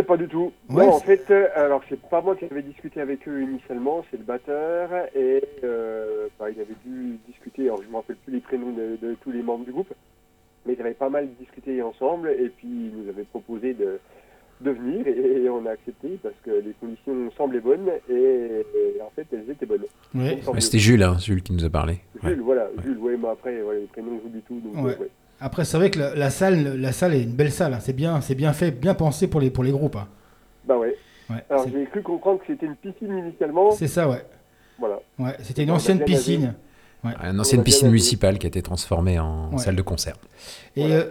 Pas 0.02 0.18
du 0.18 0.28
tout. 0.28 0.52
Ouais, 0.70 0.86
non, 0.86 0.94
en 0.94 1.00
fait, 1.00 1.30
euh, 1.30 1.48
alors 1.56 1.82
c'est 1.88 2.00
pas 2.02 2.22
moi 2.22 2.36
qui 2.36 2.46
avais 2.46 2.64
discuté 2.64 3.00
avec 3.00 3.28
eux 3.28 3.41
initialement, 3.44 4.04
c'est 4.10 4.18
le 4.18 4.24
batteur 4.24 4.89
et 5.16 5.44
euh, 5.64 6.28
bah, 6.39 6.50
il 6.50 6.60
avait 6.60 6.76
dû 6.84 7.20
discuter. 7.28 7.64
Alors 7.68 7.82
je 7.84 7.88
me 7.89 7.96
rappelle 7.96 8.16
plus 8.18 8.34
les 8.34 8.39
prénoms 8.39 8.72
de, 8.72 8.98
de 9.02 9.16
tous 9.22 9.32
les 9.32 9.44
membres 9.44 9.66
du 9.66 9.72
groupe, 9.72 9.94
mais 10.66 10.74
ils 10.74 10.82
avaient 10.82 10.94
pas 10.96 11.10
mal 11.10 11.30
discuté 11.39 11.82
ensemble 11.84 12.30
et 12.30 12.50
puis 12.50 12.68
ils 12.68 12.91
nous 12.98 13.08
avaient 13.10 13.24
proposé 13.24 13.74
de 13.76 14.00
de 14.62 14.72
venir 14.72 15.06
et, 15.08 15.50
on 15.50 15.66
a 15.66 15.72
accepté 15.72 16.18
parce 16.24 16.36
que 16.44 16.52
les 16.52 16.74
conditions 16.80 17.30
semblaient 17.38 17.60
bonnes 17.60 17.89
et, 18.10 18.14
et 18.14 19.02
en 19.02 19.10
fait 19.16 19.28
elles 19.32 19.50
étaient 19.50 19.66
bonnes. 19.66 19.86
Ouais. 20.16 20.39
Ouais. 20.48 20.62
C'était 20.62 20.80
Jules, 20.80 21.04
hein, 21.04 21.18
Jules 21.20 21.44
qui 21.44 21.54
nous 21.54 21.66
a 21.66 21.70
parlé. 21.70 22.00
Jules, 22.22 22.30
Ouais. 22.30 22.36
voilà, 22.36 22.70
Jules, 22.84 22.98
ouais, 22.98 23.18
mais 23.18 23.28
après, 23.30 23.62
ouais, 23.62 23.82
les 23.82 23.88
prénoms, 23.88 24.20
tout. 24.48 24.60
Donc, 24.60 24.86
Ouais. 24.86 24.94
euh, 24.94 25.02
ouais. 25.04 25.10
Après 25.44 25.66
c'est 25.66 25.78
vrai 25.78 25.91
que 25.91 26.00
la, 26.00 26.16
la 26.16 26.30
salle, 26.30 26.78
la 26.80 26.91
salle 26.94 27.14
est 27.14 27.22
une 27.24 27.34
belle 27.36 27.52
salle. 27.52 27.74
hein. 27.74 27.80
C'est 27.82 27.94
bien, 27.94 28.22
c'est 28.22 28.36
bien 28.36 28.54
fait, 28.54 28.72
bien 28.72 28.94
pensé 28.94 29.28
pour 29.28 29.41
les 29.41 29.50
pour 29.52 29.64
les 29.64 29.72
groupes. 29.72 29.98
hein. 29.98 30.08
Bah 30.66 30.78
ouais. 30.78 30.96
Ouais, 31.30 31.44
Alors 31.50 31.68
j'ai 31.68 31.86
cru 31.86 32.02
comprendre 32.02 32.39
que 32.39 32.46
c'était 32.48 32.66
une 32.66 32.76
piscine 32.76 33.18
initialement. 33.18 33.72
c'est 33.72 33.88
ça, 33.88 34.08
ouais. 34.10 34.26
Voilà. 34.80 35.00
Ouais, 35.20 35.36
c'était 35.41 35.64
une 35.64 35.72
On 35.72 35.74
a 35.74 35.76
ancienne 35.78 36.00
piscine. 36.04 36.54
Une 37.30 37.39
ancienne 37.41 37.64
piscine 37.64 37.89
municipale 37.89 38.39
qui 38.39 38.46
a 38.46 38.50
été 38.50 38.62
transformée 38.62 39.20
en 39.20 39.52
Ouais. 39.52 39.58
salle 39.58 39.76
de 39.76 39.82
concert. 39.82 40.16
Et 40.78 40.82
Voilà. 40.88 40.96
euh, 40.96 41.06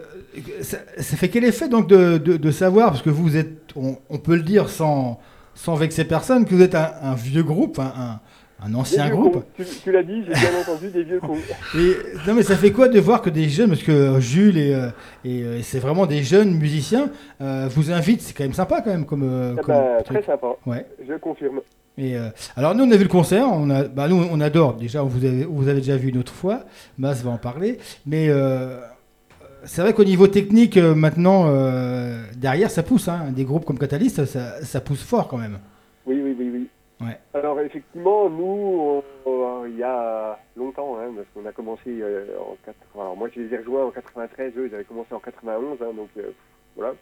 ça, 0.61 0.77
ça 0.97 1.17
fait 1.17 1.29
quel 1.29 1.43
effet 1.43 1.69
donc 1.69 1.87
de, 1.87 2.17
de, 2.17 2.37
de 2.37 2.51
savoir, 2.51 2.89
parce 2.89 3.03
que 3.03 3.11
vous 3.11 3.37
êtes, 3.37 3.69
on, 3.75 3.97
on 4.09 4.17
peut 4.17 4.35
le 4.35 4.41
dire 4.41 4.69
sans, 4.69 5.19
sans 5.53 5.75
vexer 5.75 6.05
personne, 6.05 6.45
que 6.45 6.55
vous 6.55 6.63
êtes 6.63 6.73
un, 6.73 6.91
un 7.01 7.13
vieux 7.13 7.43
groupe, 7.43 7.77
un, 7.79 8.19
un, 8.65 8.73
ancien 8.73 9.09
groupe. 9.09 9.33
cons. 9.33 9.43
Tu, 9.57 9.63
tu 9.83 9.91
l'as 9.91 10.03
dit, 10.03 10.23
j'ai 10.25 10.33
bien 10.33 10.59
entendu, 10.61 10.89
des 10.89 11.03
vieux 11.03 11.19
cons. 11.19 11.35
Et, 11.77 11.95
non 12.27 12.33
mais 12.35 12.43
ça 12.43 12.55
fait 12.55 12.71
quoi 12.71 12.87
de 12.87 12.99
voir 12.99 13.21
que 13.21 13.29
des 13.29 13.49
jeunes, 13.49 13.69
parce 13.69 13.83
que 13.83 13.91
euh, 13.91 14.19
Jules 14.19 14.57
et, 14.57 14.73
euh, 14.73 14.89
et, 15.25 15.43
euh, 15.43 15.61
c'est 15.61 15.79
vraiment 15.79 16.05
des 16.05 16.23
jeunes 16.23 16.55
musiciens, 16.55 17.09
euh, 17.41 17.67
vous 17.69 17.91
invitent, 17.91 18.21
c'est 18.21 18.33
quand 18.35 18.43
même 18.43 18.53
sympa 18.53 18.81
quand 18.81 18.91
même 18.91 19.05
comme, 19.05 19.55
Ah 19.57 19.61
comme 19.61 19.75
bah, 19.75 19.97
très 20.05 20.23
sympa, 20.23 20.47
Ouais. 20.65 20.85
je 21.07 21.13
confirme. 21.15 21.59
Et 21.97 22.17
euh, 22.17 22.29
alors 22.55 22.73
nous 22.73 22.85
on 22.85 22.91
a 22.91 22.95
vu 22.97 23.03
le 23.03 23.09
concert, 23.09 23.47
on 23.51 23.69
a, 23.69 23.83
bah 23.83 24.07
nous 24.07 24.15
on 24.31 24.41
adore. 24.41 24.73
Déjà 24.73 25.03
vous 25.03 25.23
avez, 25.23 25.43
vous 25.43 25.67
avez 25.67 25.79
déjà 25.79 25.95
vu 25.95 26.09
une 26.09 26.17
autre 26.17 26.33
fois, 26.33 26.61
Mas 26.97 27.23
va 27.23 27.29
en 27.29 27.37
parler. 27.37 27.77
Mais 28.07 28.29
euh, 28.29 28.79
c'est 29.63 29.81
vrai 29.83 29.93
qu'au 29.93 30.03
niveau 30.03 30.25
technique 30.25 30.77
maintenant 30.77 31.45
derrière 32.35 32.71
ça 32.71 32.81
pousse. 32.81 33.07
Hein. 33.09 33.27
Des 33.29 33.43
groupes 33.43 33.65
comme 33.65 33.77
Catalyst 33.77 34.25
ça, 34.25 34.63
ça 34.63 34.81
pousse 34.81 35.03
fort 35.03 35.27
quand 35.27 35.37
même. 35.37 35.59
Oui, 36.07 36.19
oui, 36.23 36.35
oui. 36.37 36.42
Alors 37.33 37.59
effectivement, 37.59 38.29
nous, 38.29 39.03
il 39.67 39.77
y 39.77 39.83
a 39.83 40.39
longtemps, 40.55 40.97
hein, 40.97 41.11
parce 41.15 41.27
qu'on 41.33 41.45
a 41.47 41.51
commencé 41.51 42.01
euh, 42.01 42.37
en 42.39 42.57
4... 42.65 42.75
Alors 42.95 43.17
moi, 43.17 43.29
je 43.33 43.41
les 43.41 43.53
ai 43.53 43.57
rejoints 43.57 43.85
en 43.85 43.91
93, 43.91 44.53
eux, 44.57 44.67
ils 44.67 44.75
avaient 44.75 44.83
commencé 44.83 45.13
en 45.13 45.19
91, 45.19 45.81
hein, 45.81 45.93
donc 45.95 46.09
euh, 46.17 46.31
voilà. 46.75 46.93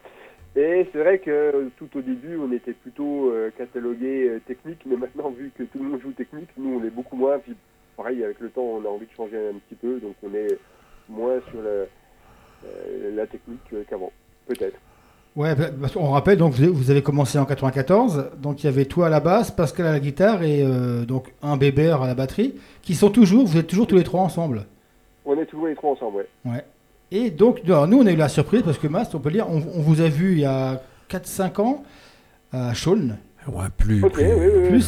Et 0.55 0.85
c'est 0.91 0.99
vrai 0.99 1.19
que 1.19 1.69
tout 1.77 1.89
au 1.97 2.01
début, 2.01 2.35
on 2.35 2.51
était 2.51 2.73
plutôt 2.73 3.31
euh, 3.31 3.51
catalogué 3.57 4.27
euh, 4.27 4.39
technique, 4.45 4.81
mais 4.85 4.97
maintenant, 4.97 5.29
vu 5.29 5.49
que 5.57 5.63
tout 5.63 5.77
le 5.77 5.85
monde 5.85 6.01
joue 6.01 6.11
technique, 6.11 6.49
nous, 6.57 6.77
on 6.79 6.83
est 6.83 6.89
beaucoup 6.89 7.15
moins. 7.15 7.39
Puis 7.39 7.55
pareil, 7.95 8.21
avec 8.23 8.39
le 8.41 8.49
temps, 8.49 8.63
on 8.63 8.83
a 8.83 8.89
envie 8.89 9.05
de 9.05 9.13
changer 9.13 9.37
un 9.37 9.57
petit 9.59 9.75
peu, 9.75 9.99
donc 9.99 10.15
on 10.23 10.33
est 10.33 10.57
moins 11.07 11.39
sur 11.49 11.61
le, 11.61 11.87
euh, 12.65 13.15
la 13.15 13.27
technique 13.27 13.61
qu'avant, 13.89 14.11
peut-être. 14.45 14.77
Ouais, 15.35 15.55
bah, 15.55 15.65
parce 15.79 15.93
qu'on 15.93 16.09
rappelle 16.09 16.37
donc 16.37 16.53
vous 16.53 16.63
avez, 16.63 16.71
vous 16.71 16.91
avez 16.91 17.01
commencé 17.01 17.39
en 17.39 17.45
94, 17.45 18.31
donc 18.41 18.63
il 18.63 18.65
y 18.65 18.69
avait 18.69 18.85
toi 18.85 19.07
à 19.07 19.09
la 19.09 19.21
basse, 19.21 19.49
Pascal 19.49 19.85
à 19.85 19.91
la 19.93 19.99
guitare 19.99 20.43
et 20.43 20.61
euh, 20.61 21.05
donc 21.05 21.33
un 21.41 21.55
Bébert 21.55 22.01
à 22.01 22.07
la 22.07 22.15
batterie, 22.15 22.55
qui 22.81 22.95
sont 22.95 23.09
toujours, 23.09 23.45
vous 23.47 23.57
êtes 23.57 23.67
toujours 23.67 23.87
tous 23.87 23.95
les 23.95 24.03
trois 24.03 24.21
ensemble. 24.21 24.65
On 25.25 25.37
est 25.37 25.45
toujours 25.45 25.67
les 25.67 25.75
trois 25.75 25.91
ensemble, 25.91 26.17
ouais. 26.17 26.51
Ouais. 26.51 26.65
Et 27.11 27.29
donc, 27.29 27.61
alors, 27.65 27.87
nous, 27.87 27.99
on 27.99 28.05
a 28.07 28.11
eu 28.11 28.15
la 28.15 28.29
surprise 28.29 28.61
parce 28.63 28.77
que 28.77 28.87
Mast, 28.87 29.15
on 29.15 29.19
peut 29.19 29.29
le 29.29 29.35
dire, 29.35 29.47
on, 29.49 29.57
on 29.57 29.81
vous 29.81 30.01
a 30.01 30.07
vu 30.07 30.31
il 30.33 30.39
y 30.39 30.45
a 30.45 30.81
4-5 31.09 31.61
ans 31.61 31.83
à 32.53 32.73
Chaulnes. 32.73 33.17
Ouais, 33.47 33.65
plus, 33.75 34.01
plus, 34.01 34.23
oui, 34.23 34.29
oui, 34.71 34.83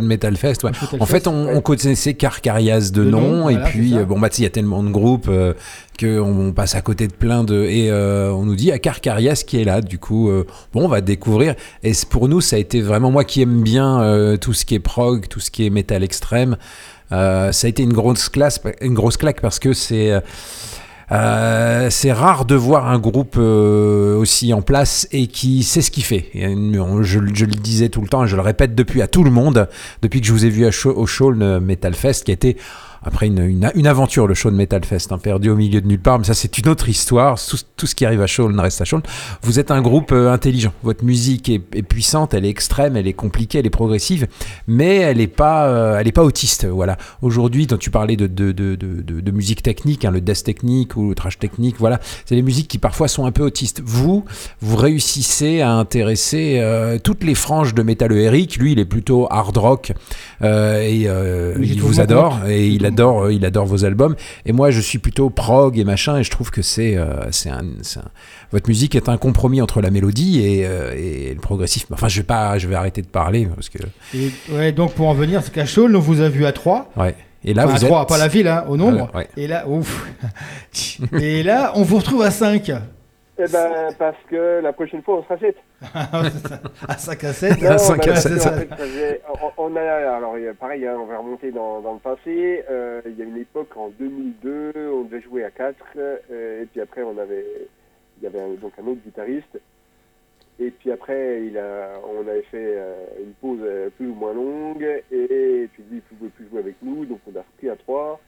Metal 0.00 0.36
Fest. 0.36 0.64
ouais. 0.64 0.70
Metal 0.70 1.02
En 1.02 1.06
fait, 1.06 1.26
on, 1.26 1.46
ouais. 1.46 1.54
on 1.54 1.60
connaissait 1.60 2.14
Carcarias 2.14 2.90
de, 2.92 3.04
De 3.04 3.10
nom, 3.10 3.20
nom, 3.20 3.48
et 3.50 3.54
voilà, 3.54 3.68
puis 3.68 3.96
euh, 3.98 4.04
bon 4.04 4.18
bah 4.18 4.30
tu 4.30 4.36
sais, 4.36 4.42
il 4.42 4.44
y 4.44 4.46
a 4.46 4.50
tellement 4.50 4.82
de 4.82 4.88
groupes 4.88 5.28
euh, 5.28 5.52
que 5.98 6.18
on 6.18 6.52
passe 6.52 6.74
à 6.74 6.80
côté 6.80 7.06
de 7.08 7.12
plein 7.12 7.44
de 7.44 7.62
et 7.62 7.90
euh, 7.90 8.32
on 8.32 8.44
nous 8.46 8.56
dit 8.56 8.72
à 8.72 8.78
Carcarias 8.78 9.44
qui 9.46 9.60
est 9.60 9.64
là. 9.64 9.82
Du 9.82 9.98
coup, 9.98 10.30
euh, 10.30 10.46
bon, 10.72 10.86
on 10.86 10.88
va 10.88 11.02
découvrir. 11.02 11.54
Et 11.82 11.92
pour 12.08 12.28
nous, 12.28 12.40
ça 12.40 12.56
a 12.56 12.58
été 12.58 12.80
vraiment 12.80 13.10
moi 13.10 13.24
qui 13.24 13.42
aime 13.42 13.62
bien 13.62 14.00
euh, 14.00 14.38
tout 14.38 14.54
ce 14.54 14.64
qui 14.64 14.74
est 14.74 14.80
prog, 14.80 15.28
tout 15.28 15.40
ce 15.40 15.50
qui 15.50 15.66
est 15.66 15.70
métal 15.70 16.02
extrême. 16.02 16.56
Euh, 17.12 17.52
ça 17.52 17.66
a 17.66 17.68
été 17.68 17.82
une 17.82 17.92
grosse 17.92 18.30
classe, 18.30 18.60
une 18.80 18.94
grosse 18.94 19.18
claque 19.18 19.42
parce 19.42 19.58
que 19.58 19.74
c'est 19.74 20.10
euh, 21.12 21.74
euh, 21.84 21.90
c'est 21.90 22.12
rare 22.12 22.44
de 22.44 22.54
voir 22.54 22.88
un 22.88 22.98
groupe 22.98 23.36
euh, 23.38 24.16
aussi 24.16 24.52
en 24.52 24.62
place 24.62 25.06
et 25.12 25.26
qui 25.26 25.62
sait 25.62 25.82
ce 25.82 25.90
qu'il 25.90 26.04
fait. 26.04 26.30
Euh, 26.36 27.02
je, 27.02 27.18
le 27.18 27.30
disais 27.30 27.88
tout 27.88 28.00
le 28.00 28.08
temps 28.08 28.24
et 28.24 28.28
je 28.28 28.36
le 28.36 28.42
répète 28.42 28.74
depuis 28.74 29.02
à 29.02 29.06
tout 29.06 29.24
le 29.24 29.30
monde, 29.30 29.68
depuis 30.02 30.20
que 30.20 30.26
je 30.26 30.32
vous 30.32 30.44
ai 30.44 30.50
vu 30.50 30.66
au 30.66 31.06
Shawn 31.06 31.58
Metal 31.60 31.94
Fest, 31.94 32.24
qui 32.24 32.30
a 32.30 32.34
été 32.34 32.56
après 33.04 33.26
une, 33.26 33.38
une, 33.38 33.70
une 33.74 33.86
aventure, 33.86 34.26
le 34.26 34.34
Shawn 34.34 34.54
Metal 34.54 34.84
Fest, 34.84 35.12
hein, 35.12 35.18
perdu 35.18 35.50
au 35.50 35.56
milieu 35.56 35.80
de 35.80 35.86
nulle 35.86 36.00
part, 36.00 36.18
mais 36.18 36.24
ça 36.24 36.34
c'est 36.34 36.56
une 36.58 36.68
autre 36.68 36.88
histoire. 36.88 37.38
Tout, 37.38 37.58
tout 37.76 37.86
ce 37.86 37.94
qui 37.94 38.06
arrive 38.06 38.22
à 38.22 38.26
Shawn 38.26 38.58
reste 38.58 38.80
à 38.80 38.84
Shawn. 38.84 39.02
Vous 39.42 39.58
êtes 39.58 39.70
un 39.70 39.82
groupe 39.82 40.12
euh, 40.12 40.32
intelligent. 40.32 40.72
Votre 40.82 41.04
musique 41.04 41.48
est, 41.48 41.62
est 41.74 41.82
puissante, 41.82 42.32
elle 42.34 42.46
est 42.46 42.48
extrême, 42.48 42.96
elle 42.96 43.06
est 43.06 43.12
compliquée, 43.12 43.58
elle 43.58 43.66
est 43.66 43.70
progressive, 43.70 44.26
mais 44.66 44.96
elle 44.96 45.18
n'est 45.18 45.26
pas, 45.26 45.66
euh, 45.66 45.98
elle 45.98 46.08
est 46.08 46.12
pas 46.12 46.24
autiste. 46.24 46.66
Voilà. 46.66 46.96
Aujourd'hui, 47.20 47.66
quand 47.66 47.78
tu 47.78 47.90
parlais 47.90 48.16
de, 48.16 48.26
de, 48.26 48.52
de, 48.52 48.74
de, 48.76 49.30
musique 49.30 49.62
technique, 49.62 50.04
hein, 50.04 50.10
le 50.10 50.20
death 50.20 50.44
technique 50.44 50.96
ou 50.96 51.10
le 51.10 51.14
trash 51.14 51.38
technique, 51.38 51.76
voilà, 51.78 52.00
c'est 52.24 52.36
des 52.36 52.42
musiques 52.42 52.68
qui 52.68 52.78
parfois 52.78 53.08
sont 53.08 53.26
un 53.26 53.32
peu 53.32 53.42
autistes. 53.42 53.82
Vous, 53.84 54.24
vous 54.60 54.76
réussissez 54.76 55.60
à 55.60 55.72
intéresser 55.72 56.56
euh, 56.58 56.98
toutes 57.02 57.24
les 57.24 57.34
franges 57.34 57.74
de 57.74 57.82
métal 57.82 58.12
Eric. 58.12 58.56
Lui, 58.56 58.72
il 58.72 58.78
est 58.78 58.84
plutôt 58.84 59.26
hard 59.30 59.56
rock 59.56 59.92
et 60.42 61.08
il 61.60 61.80
vous 61.80 62.00
adore 62.00 62.40
et 62.46 62.68
il 62.68 62.86
mon 62.93 62.93
adore, 62.94 63.30
il 63.30 63.44
adore 63.44 63.66
vos 63.66 63.84
albums. 63.84 64.16
Et 64.46 64.52
moi, 64.52 64.70
je 64.70 64.80
suis 64.80 64.98
plutôt 64.98 65.30
prog 65.30 65.78
et 65.78 65.84
machin, 65.84 66.18
et 66.18 66.24
je 66.24 66.30
trouve 66.30 66.50
que 66.50 66.62
c'est, 66.62 66.96
euh, 66.96 67.30
c'est 67.30 67.50
un, 67.50 67.62
c'est 67.82 68.00
un- 68.00 68.10
votre 68.52 68.68
musique 68.68 68.94
est 68.94 69.08
un 69.08 69.16
compromis 69.16 69.60
entre 69.60 69.80
la 69.80 69.90
mélodie 69.90 70.40
et, 70.44 70.66
euh, 70.66 70.92
et 70.96 71.34
le 71.34 71.40
progressif. 71.40 71.86
Enfin, 71.92 72.08
je 72.08 72.18
vais 72.20 72.26
pas, 72.26 72.58
je 72.58 72.68
vais 72.68 72.74
arrêter 72.76 73.02
de 73.02 73.06
parler 73.08 73.46
parce 73.54 73.68
que, 73.68 73.78
Et 74.14 74.30
ouais, 74.52 74.72
donc 74.72 74.94
pour 74.94 75.08
en 75.08 75.14
venir, 75.14 75.40
c'est 75.44 75.52
qu'à 75.52 75.66
Chaulnes, 75.66 75.94
on 75.96 76.00
vous 76.00 76.20
a 76.20 76.28
vu 76.28 76.46
à 76.46 76.52
3. 76.52 76.90
ouais. 76.96 77.14
Et 77.46 77.52
là, 77.52 77.66
Enfin, 77.66 77.74
à 77.74 77.78
vous 77.78 77.86
3, 77.88 78.02
êtes 78.02 78.08
pas 78.08 78.16
la 78.16 78.28
ville, 78.28 78.48
hein, 78.48 78.64
au 78.70 78.78
nombre. 78.78 79.10
Ah, 79.12 79.18
ouais. 79.18 79.28
Et 79.36 79.46
là, 79.46 79.68
ouf. 79.68 80.06
Et 81.20 81.42
là, 81.42 81.72
on 81.74 81.82
vous 81.82 81.98
retrouve 81.98 82.22
à 82.22 82.30
5. 82.30 82.72
Eh 83.36 83.46
ben, 83.52 83.88
parce 83.98 84.16
que 84.30 84.60
la 84.62 84.72
prochaine 84.72 85.02
fois, 85.02 85.16
on 85.18 85.22
sera 85.24 85.36
7. 85.38 85.56
à 86.88 86.96
5 86.98 87.24
à 87.24 87.32
7. 87.32 87.52
Ah, 87.66 87.78
cinq 87.78 88.06
à 88.06 88.12
parce 88.12 88.22
sept. 88.22 88.32
que, 88.32 88.38
en 88.38 88.52
fait, 88.58 88.68
ça 88.68 88.76
faisait- 88.76 89.20
on- 89.42 89.64
on 89.72 89.76
a, 89.76 89.80
alors 89.82 90.36
pareil, 90.60 90.86
hein, 90.86 90.96
on 91.00 91.06
va 91.06 91.18
remonter 91.18 91.50
dans, 91.50 91.80
dans 91.80 91.94
le 91.94 91.98
passé. 91.98 92.62
Euh, 92.70 93.00
il 93.06 93.16
y 93.18 93.22
a 93.22 93.24
une 93.24 93.36
époque 93.38 93.76
en 93.76 93.88
2002, 93.88 94.72
on 94.76 95.02
devait 95.02 95.20
jouer 95.22 95.42
à 95.44 95.50
4, 95.50 95.74
euh, 95.96 96.62
et 96.62 96.66
puis 96.66 96.80
après 96.80 97.02
on 97.02 97.18
avait, 97.18 97.44
il 98.18 98.24
y 98.24 98.26
avait 98.28 98.40
un- 98.40 98.54
donc 98.54 98.72
un 98.80 98.86
autre 98.86 99.00
guitariste. 99.04 99.58
Et 100.60 100.70
puis 100.70 100.92
après, 100.92 101.42
il 101.46 101.58
a, 101.58 101.98
on 102.06 102.20
avait 102.20 102.42
fait 102.42 102.76
euh, 102.76 102.94
une 103.20 103.32
pause 103.32 103.58
plus 103.96 104.06
ou 104.06 104.14
moins 104.14 104.32
longue, 104.32 104.84
et, 105.10 105.68
puis 105.72 105.82
lui, 105.90 105.94
il 105.94 105.96
ne 105.96 106.00
pouvait 106.16 106.30
plus 106.30 106.48
jouer 106.48 106.60
avec 106.60 106.76
nous, 106.82 107.04
donc 107.04 107.18
on 107.26 107.36
a 107.36 107.40
repris 107.42 107.68
à 107.68 107.74
3. 107.74 108.20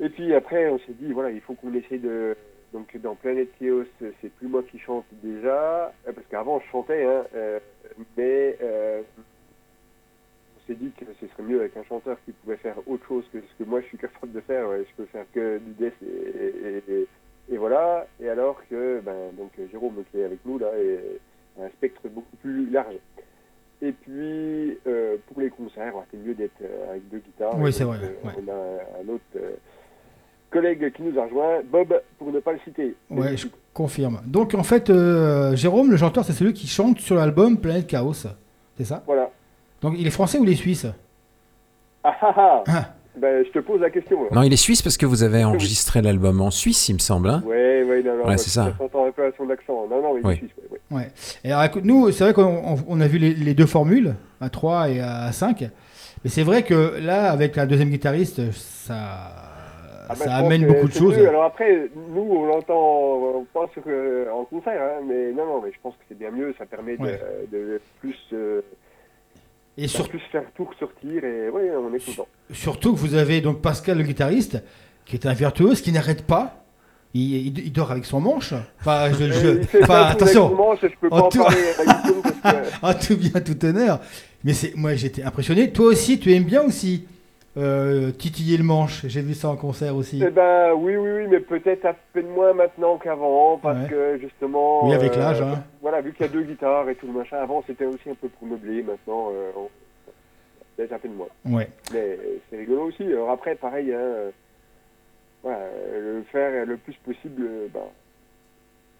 Et 0.00 0.08
puis 0.08 0.34
après, 0.34 0.68
on 0.68 0.78
s'est 0.80 0.94
dit, 1.00 1.12
voilà, 1.12 1.30
il 1.30 1.40
faut 1.40 1.54
qu'on 1.54 1.72
essaie 1.74 1.98
de... 1.98 2.36
Donc 2.72 2.96
dans 2.98 3.16
Planet 3.16 3.48
Chaos, 3.58 3.84
c'est 4.20 4.32
plus 4.34 4.46
moi 4.46 4.62
qui 4.62 4.78
chante 4.78 5.04
déjà, 5.22 5.86
euh, 6.06 6.12
parce 6.12 6.26
qu'avant 6.28 6.60
je 6.60 6.66
chantais, 6.70 7.04
hein, 7.04 7.24
euh, 7.34 7.58
mais 8.16 8.56
euh, 8.62 9.02
on 10.56 10.60
s'est 10.66 10.74
dit 10.76 10.92
que 10.92 11.04
ce 11.20 11.26
serait 11.26 11.42
mieux 11.42 11.60
avec 11.60 11.76
un 11.76 11.82
chanteur 11.84 12.16
qui 12.24 12.32
pouvait 12.32 12.56
faire 12.58 12.76
autre 12.86 13.04
chose 13.06 13.28
que 13.32 13.40
ce 13.40 13.54
que 13.58 13.68
moi 13.68 13.80
je 13.80 13.86
suis 13.86 13.98
capable 13.98 14.32
de 14.32 14.40
faire. 14.40 14.68
Ouais, 14.68 14.84
je 14.88 14.94
peux 15.02 15.06
faire 15.06 15.26
que 15.34 15.58
du 15.58 15.72
death 15.72 15.94
et, 16.02 16.06
et- 16.06 16.92
et- 17.00 17.08
et 17.52 17.56
voilà. 17.56 18.06
Et 18.20 18.28
alors 18.28 18.60
que 18.68 19.00
ben, 19.00 19.32
donc 19.36 19.50
Jérôme 19.70 20.04
qui 20.12 20.20
est 20.20 20.24
avec 20.24 20.38
nous 20.44 20.58
là 20.58 20.70
est 20.78 21.18
un 21.60 21.68
spectre 21.70 22.08
beaucoup 22.08 22.36
plus 22.36 22.70
large. 22.70 22.94
Et 23.82 23.90
puis 23.92 24.78
euh, 24.86 25.16
pour 25.26 25.40
les 25.40 25.50
concerts, 25.50 25.96
ouais, 25.96 26.04
c'est 26.12 26.18
mieux 26.18 26.34
d'être 26.34 26.62
avec 26.88 27.08
deux 27.08 27.18
guitares. 27.18 27.58
Oui, 27.58 27.72
c'est 27.72 27.82
vrai, 27.84 27.96
ouais. 27.98 28.32
On 28.38 28.48
a 28.48 29.00
un 29.02 29.08
autre 29.08 29.24
collègue 30.50 30.92
qui 30.92 31.02
nous 31.02 31.18
a 31.18 31.24
rejoint, 31.24 31.58
Bob, 31.70 31.94
pour 32.18 32.32
ne 32.32 32.40
pas 32.40 32.52
le 32.52 32.58
citer. 32.64 32.94
Ouais, 33.10 33.36
je 33.36 33.46
confirme. 33.74 34.20
Donc 34.26 34.54
en 34.54 34.62
fait, 34.62 34.90
euh, 34.90 35.54
Jérôme, 35.56 35.90
le 35.90 35.96
chanteur, 35.96 36.24
c'est 36.24 36.32
celui 36.32 36.52
qui 36.52 36.66
chante 36.66 36.98
sur 37.00 37.16
l'album 37.16 37.58
Planète 37.58 37.86
Chaos. 37.86 38.12
C'est 38.76 38.84
ça? 38.84 39.02
Voilà. 39.06 39.30
Donc 39.82 39.94
il 39.98 40.06
est 40.06 40.10
français 40.10 40.38
ou 40.38 40.44
il 40.44 40.50
est 40.50 40.54
suisse? 40.56 40.86
Ah 42.04 42.14
ah 42.22 42.34
ah 42.36 42.64
Ah. 42.66 42.84
Ben, 43.16 43.44
je 43.44 43.50
te 43.50 43.58
pose 43.58 43.80
la 43.80 43.90
question. 43.90 44.22
Là. 44.22 44.28
Non, 44.32 44.42
il 44.44 44.52
est 44.52 44.56
suisse 44.56 44.82
parce 44.82 44.96
que 44.96 45.04
vous 45.04 45.22
avez 45.24 45.42
enregistré 45.44 46.00
l'album 46.00 46.40
en 46.40 46.50
Suisse, 46.52 46.88
il 46.88 46.94
me 46.94 46.98
semble. 47.00 47.28
Hein? 47.28 47.42
Ouais, 47.44 47.82
ouais, 47.82 48.02
non, 48.04 48.16
non. 48.18 48.26
Ouais, 48.28 48.38
c'est 48.38 48.50
ça. 48.50 48.72
s'entend 48.78 49.04
un 49.06 49.10
peu 49.10 49.24
à 49.26 49.30
son 49.36 49.50
accent. 49.50 49.86
Non, 49.90 50.00
non, 50.00 50.16
il 50.16 50.24
Oui. 50.26 50.34
est 50.34 50.36
suisse, 50.36 50.50
ouais, 50.70 50.78
ouais. 50.90 50.96
Ouais. 50.96 51.08
Et 51.44 51.50
alors, 51.50 51.64
écoute, 51.64 51.84
nous, 51.84 52.10
c'est 52.12 52.22
vrai 52.24 52.32
qu'on 52.32 52.44
on- 52.44 52.78
on 52.88 53.00
a 53.00 53.06
vu 53.08 53.18
les, 53.18 53.34
les 53.34 53.52
deux 53.52 53.66
formules, 53.66 54.14
à 54.40 54.48
3 54.48 54.88
et 54.90 55.00
à 55.00 55.32
5. 55.32 55.68
Mais 56.24 56.30
c'est 56.30 56.44
vrai 56.44 56.62
que 56.62 56.98
là, 57.00 57.30
avec 57.32 57.56
la 57.56 57.66
deuxième 57.66 57.90
guitariste, 57.90 58.52
ça, 58.52 59.32
Ah, 60.10 60.14
ben, 60.18 60.24
ça 60.24 60.24
pense 60.30 60.46
amène 60.46 60.66
beaucoup 60.66 60.88
de 60.88 60.92
choses. 60.92 61.16
mieux. 61.16 61.28
Alors 61.28 61.44
après, 61.44 61.90
nous, 62.14 62.22
on 62.30 62.44
l'entend, 62.46 63.38
on 63.40 63.46
pense 63.52 63.70
que- 63.84 64.28
en 64.32 64.44
concert, 64.44 64.80
hein, 64.80 65.02
mais 65.06 65.32
non, 65.32 65.46
non, 65.46 65.62
mais 65.64 65.70
je 65.72 65.78
pense 65.82 65.94
que 65.94 66.00
c'est 66.08 66.18
bien 66.18 66.30
mieux. 66.30 66.54
Ça 66.58 66.66
permet 66.66 66.96
de, 66.96 67.02
Ouais. 67.02 67.20
de 67.52 67.80
plus, 68.00 68.16
euh, 68.32 68.60
Et 69.78 69.88
sur- 69.88 70.08
plus 70.08 70.20
faire 70.32 70.44
tout 70.56 70.64
ressortir 70.64 71.24
et 71.24 71.48
oui, 71.48 71.62
on 71.78 71.94
est 71.94 72.04
content. 72.04 72.26
surtout 72.52 72.92
que 72.94 72.98
vous 72.98 73.14
avez 73.14 73.40
donc 73.40 73.62
Pascal, 73.62 73.98
le 73.98 74.04
guitariste, 74.04 74.62
qui 75.06 75.16
est 75.16 75.26
un 75.26 75.32
virtuose, 75.32 75.80
qui 75.80 75.92
n'arrête 75.92 76.26
pas. 76.26 76.56
Il, 77.14 77.48
il- 77.48 77.58
il 77.66 77.72
dort 77.72 77.90
avec 77.90 78.04
son 78.04 78.20
manche. 78.20 78.52
Enfin, 78.80 79.10
je, 79.12 79.32
je- 79.32 79.82
enfin, 79.82 80.02
attention, 80.06 80.54
manche, 80.54 80.78
je 80.82 80.88
peux 81.00 81.08
pas 81.08 81.16
En 81.16 81.26
en 81.26 81.28
tout- 81.28 81.38
parler 81.42 81.56
parce 81.76 82.02
que 82.04 82.10
Ah, 82.82 82.94
tout 82.94 83.16
bien, 83.16 83.40
tout 83.40 83.64
honneur. 83.64 84.00
Mais 84.44 84.52
c'est, 84.54 84.74
moi, 84.76 84.94
j'étais 84.94 85.22
impressionné. 85.24 85.72
Toi 85.72 85.86
aussi, 85.86 86.18
tu 86.20 86.32
aimes 86.32 86.44
bien 86.44 86.62
aussi 86.62 87.06
euh, 87.56 88.10
titiller 88.12 88.56
le 88.56 88.64
manche. 88.64 89.06
J'ai 89.06 89.22
vu 89.22 89.34
ça 89.34 89.48
en 89.48 89.56
concert 89.56 89.96
aussi. 89.96 90.22
Eh 90.24 90.30
ben 90.30 90.72
oui, 90.74 90.96
oui, 90.96 91.10
oui, 91.10 91.26
mais 91.28 91.40
peut-être 91.40 91.84
à 91.84 91.94
peine 92.12 92.28
moins 92.28 92.52
maintenant 92.52 92.96
qu'avant, 92.98 93.58
parce 93.58 93.78
Ouais. 93.82 93.88
que 93.88 94.18
justement. 94.18 94.86
Oui, 94.86 94.94
avec 94.94 95.12
euh, 95.16 95.18
l'âge, 95.20 95.42
hein. 95.42 95.62
Voilà, 95.82 96.00
vu 96.00 96.12
qu'il 96.12 96.26
y 96.26 96.28
a 96.28 96.32
deux 96.32 96.42
guitares 96.42 96.88
et 96.88 96.94
tout 96.94 97.06
le 97.06 97.12
machin. 97.12 97.38
Avant, 97.38 97.62
c'était 97.66 97.86
aussi 97.86 98.08
un 98.10 98.14
peu 98.14 98.28
pour 98.28 98.46
meubler. 98.46 98.82
Maintenant, 98.82 99.30
euh, 99.32 99.50
on... 99.56 99.68
peut-être 100.76 100.92
à 100.92 100.98
peine 100.98 101.14
moins. 101.14 101.28
Ouais. 101.44 101.68
Mais 101.92 102.18
c'est 102.48 102.56
rigolo 102.58 102.82
aussi. 102.84 103.02
Alors 103.04 103.30
après, 103.30 103.54
pareil, 103.56 103.92
hein, 103.92 103.98
euh, 103.98 104.30
voilà, 105.42 105.58
euh, 105.58 106.18
le 106.18 106.22
faire 106.24 106.66
le 106.66 106.76
plus 106.76 106.94
possible, 107.04 107.42
euh, 107.44 107.66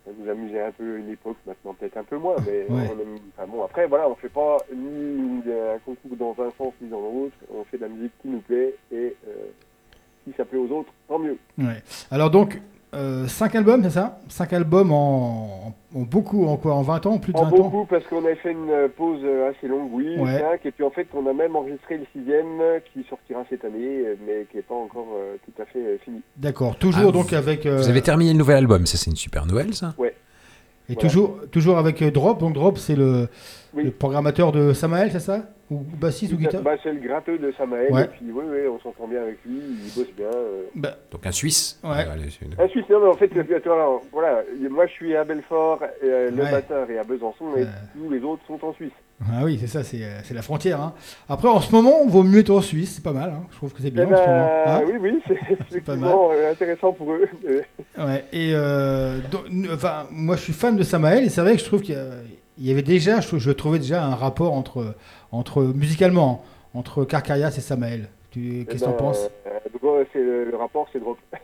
ça 0.05 0.11
nous 0.19 0.29
amusait 0.31 0.61
un 0.63 0.73
peu 0.73 0.99
une 0.99 1.11
époque, 1.11 1.37
maintenant 1.47 1.75
peut-être 1.75 1.97
un 1.97 2.05
peu 2.05 2.17
moins, 2.17 2.37
mais 2.47 2.65
Ouais. 2.69 2.89
on 2.91 3.01
aime, 3.01 3.19
enfin 3.37 3.47
bon, 3.47 3.63
après, 3.65 3.87
voilà, 3.87 4.09
on 4.09 4.15
fait 4.15 4.29
pas 4.31 4.57
ni 4.75 5.43
un 5.49 5.79
concours 5.85 6.17
dans 6.17 6.43
un 6.43 6.51
sens 6.57 6.73
ni 6.81 6.89
dans 6.89 7.01
l'autre, 7.01 7.37
on 7.55 7.65
fait 7.65 7.77
de 7.77 7.83
la 7.83 7.89
musique 7.89 8.13
qui 8.23 8.29
nous 8.29 8.41
plaît, 8.41 8.75
et 8.93 9.17
euh, 9.29 9.33
si 10.25 10.33
ça 10.37 10.45
plaît 10.45 10.59
aux 10.59 10.71
autres, 10.71 10.93
tant 11.09 11.19
mieux. 11.19 11.37
Ouais. 11.59 11.83
Alors 12.11 12.31
donc, 12.31 12.61
euh, 12.95 13.27
5 13.29 13.55
albums, 13.55 13.83
c'est 13.85 13.91
ça? 13.91 14.19
5 14.29 14.53
albums 14.53 14.91
en, 14.93 15.73
beaucoup, 15.95 16.47
en 16.47 16.57
quoi? 16.57 16.75
En 16.75 16.83
20 16.83 17.07
ans 17.07 17.19
Plus 17.19 17.33
de 17.33 17.39
En 17.39 17.45
20 17.45 17.49
ans? 17.51 17.57
beaucoup, 17.69 17.85
parce 17.87 18.05
qu'on 18.07 18.25
avait 18.25 18.35
fait 18.37 18.53
une 18.53 18.89
pause 18.97 19.21
euh, 19.23 19.51
assez 19.51 19.69
longue, 19.69 19.91
oui, 19.93 20.17
Ouais. 20.19 20.39
cinq, 20.39 20.67
et 20.67 20.71
puis 20.73 20.83
en 20.85 20.91
fait, 20.91 21.07
on 21.15 21.27
a 21.27 21.33
même 21.33 21.55
enregistré 21.55 21.99
le 21.99 22.07
sixième, 22.13 22.61
euh, 22.61 22.79
qui 22.93 23.05
sortira 23.09 23.45
cette 23.49 23.65
année, 23.65 23.79
euh, 24.07 24.17
mais 24.27 24.47
qui 24.51 24.57
n'est 24.57 24.63
pas 24.65 24.75
encore 24.75 25.07
euh, 25.17 25.37
tout 25.45 25.63
à 25.63 25.67
fait 25.67 25.79
euh, 25.79 25.99
fini. 26.05 26.21
D'accord. 26.37 26.77
Toujours 26.77 27.11
Ah, 27.11 27.13
donc 27.13 27.33
avec. 27.33 27.65
euh, 27.67 27.77
Vous 27.77 27.89
avez 27.89 28.03
terminé 28.03 28.33
le 28.33 28.39
nouvel 28.39 28.57
album, 28.57 28.87
ça 28.87 28.97
c'est 28.99 29.11
une 29.11 29.17
super 29.17 29.47
nouvelle 29.47 29.73
ça 29.75 29.95
Et 29.99 30.95
Voilà. 30.95 31.01
toujours, 31.01 31.39
toujours 31.53 31.79
avec 31.79 32.03
euh, 32.03 32.11
Drop. 32.11 32.41
Donc 32.41 32.55
Drop, 32.55 32.77
c'est 32.77 32.97
le, 32.97 33.29
Oui. 33.75 33.85
le 33.85 33.91
programmateur 33.91 34.53
de 34.53 34.73
Samael, 34.73 35.11
c'est 35.13 35.21
ça 35.21 35.43
Ou 35.71 35.79
bassiste 36.01 36.33
ou 36.33 36.37
guitare 36.37 36.63
Bah, 36.63 36.73
c'est 36.83 36.93
le 36.93 36.99
gratteux 37.01 37.39
de 37.39 37.53
Samael, 37.57 37.93
Ouais. 37.93 38.03
et 38.05 38.07
puis 38.09 38.27
oui, 38.33 38.45
oui, 38.49 38.59
on 38.69 38.81
s'entend 38.81 39.07
bien 39.07 39.23
avec 39.23 39.39
lui, 39.47 39.59
il 39.61 39.93
bosse 39.97 40.13
bien. 40.17 40.27
euh. 40.27 40.63
Bah, 40.75 40.97
Donc 41.13 41.25
un 41.27 41.31
Suisse 41.33 41.79
Ouais. 41.85 41.91
allez, 42.13 42.29
une- 42.43 42.61
Un 42.61 42.69
Suisse, 42.69 42.85
non, 42.91 43.01
mais 43.01 43.07
en 43.09 43.15
fait, 43.15 43.31
euh, 43.37 43.61
toi, 43.61 43.75
alors, 43.75 44.03
voilà, 44.13 44.43
moi 44.71 44.87
je 44.87 44.93
suis 44.93 45.15
à 45.15 45.23
Belfort, 45.25 45.81
euh, 46.03 46.31
le 46.31 46.43
Ouais. 46.43 46.51
batteur 46.51 46.91
est 46.91 46.99
à 46.99 47.05
Besançon, 47.05 47.57
et 47.57 47.63
Euh. 47.63 47.67
tous 47.95 48.11
les 48.11 48.21
autres 48.23 48.43
sont 48.49 48.59
en 48.65 48.73
Suisse. 48.73 48.91
Ah 49.31 49.45
oui, 49.45 49.59
c'est 49.61 49.67
ça, 49.67 49.85
c'est 49.85 50.03
euh, 50.03 50.35
la 50.35 50.41
frontière. 50.43 50.81
hein. 50.81 50.95
Après, 51.29 51.47
en 51.49 51.61
ce 51.61 51.71
moment, 51.73 52.01
on 52.03 52.09
vaut 52.09 52.23
mieux 52.23 52.39
être 52.41 52.51
en 52.51 52.63
Suisse, 52.63 52.95
c'est 52.97 53.05
pas 53.05 53.13
mal. 53.13 53.31
hein. 53.31 53.43
Je 53.51 53.57
trouve 53.57 53.73
que 53.73 53.83
c'est 53.83 53.91
bien 53.91 54.07
Eh 54.09 54.15
en 54.15 54.17
ce 54.17 54.23
ben, 54.25 54.31
moment. 54.31 54.51
hein. 54.67 54.81
oui, 54.87 54.93
oui, 55.01 55.23
c'est 55.29 55.35
pas 55.57 55.65
effectivement 55.69 56.31
euh, 56.33 56.51
intéressant 56.53 56.93
pour 56.93 57.13
eux. 57.13 57.29
Euh, 57.49 57.61
Ouais, 57.99 58.25
et 58.33 58.53
euh, 58.55 59.19
enfin, 59.75 60.07
moi 60.11 60.37
je 60.37 60.41
suis 60.43 60.53
fan 60.55 60.75
de 60.77 60.83
Samael 60.83 61.25
et 61.25 61.29
c'est 61.29 61.43
vrai 61.43 61.53
que 61.53 61.61
je 61.61 61.65
trouve 61.67 61.83
qu'il 61.83 61.95
y, 61.95 61.99
a- 61.99 62.05
il 62.61 62.67
y 62.67 62.71
avait 62.71 62.83
déjà, 62.83 63.21
je, 63.21 63.39
je 63.39 63.51
trouvais 63.51 63.79
déjà 63.79 64.05
un 64.05 64.15
rapport 64.15 64.53
entre, 64.53 64.95
entre 65.33 65.63
musicalement, 65.63 66.45
entre 66.75 67.05
Carcarias 67.05 67.55
et 67.57 67.61
Samael. 67.61 68.09
Tu- 68.31 68.65
Qu'est-ce 68.69 68.85
que 68.85 68.85
eh 68.85 68.87
t'en 68.87 68.91
ben, 68.93 68.97
penses? 68.99 69.31
euh, 69.47 69.99
ouais, 69.99 70.07
le, 70.15 70.45
le 70.51 70.57
rapport, 70.57 70.87
c'est 70.93 71.01
drop. 71.01 71.19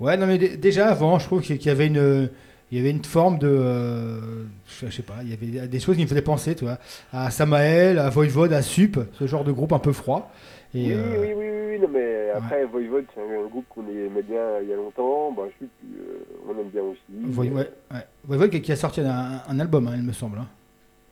Ouais, 0.00 0.16
non 0.16 0.26
mais 0.26 0.36
dé- 0.38 0.56
déjà 0.56 0.88
avant, 0.88 1.20
je 1.20 1.26
trouve 1.26 1.42
qu'il 1.42 1.64
y 1.64 1.70
avait 1.70 1.86
une, 1.86 2.28
il 2.72 2.78
y 2.78 2.80
avait 2.80 2.90
une 2.90 3.04
forme 3.04 3.38
de, 3.38 3.46
euh, 3.48 4.44
je 4.66 4.88
sais 4.90 5.02
pas, 5.02 5.18
il 5.22 5.30
y 5.30 5.32
avait 5.32 5.68
des 5.68 5.78
choses 5.78 5.94
qui 5.94 6.02
me 6.02 6.08
faisaient 6.08 6.22
penser, 6.22 6.56
tu 6.56 6.64
vois, 6.64 6.78
à 7.12 7.30
Samael, 7.30 8.00
à 8.00 8.10
Voivode, 8.10 8.52
à 8.52 8.62
Sup, 8.62 8.98
ce 9.12 9.26
genre 9.28 9.44
de 9.44 9.52
groupe 9.52 9.72
un 9.72 9.78
peu 9.78 9.92
froid. 9.92 10.32
Et, 10.74 10.86
oui, 10.86 10.92
euh, 10.92 11.18
oui, 11.20 11.28
oui, 11.36 11.46
oui, 11.74 11.78
non, 11.78 11.88
mais 11.92 12.30
après, 12.34 12.64
Voivode, 12.64 13.04
c'est 13.14 13.20
un, 13.20 13.44
un 13.44 13.48
groupe 13.48 13.66
qu'on 13.68 13.82
aimait 13.82 14.22
bien 14.22 14.58
il 14.62 14.70
y 14.70 14.72
a 14.72 14.76
longtemps, 14.76 15.30
bah, 15.30 15.42
je, 15.60 15.66
euh, 15.66 16.24
on 16.48 16.58
aime 16.58 16.70
bien 16.70 16.82
aussi. 16.82 17.00
Voi- 17.24 17.44
ouais, 17.44 17.70
ouais. 17.92 18.06
Voivode 18.24 18.50
qui, 18.50 18.60
qui 18.62 18.72
a 18.72 18.76
sorti 18.76 19.02
un, 19.02 19.42
un 19.48 19.60
album, 19.60 19.86
hein, 19.86 19.92
il 19.94 20.02
me 20.02 20.12
semble, 20.12 20.38
hein. 20.38 20.48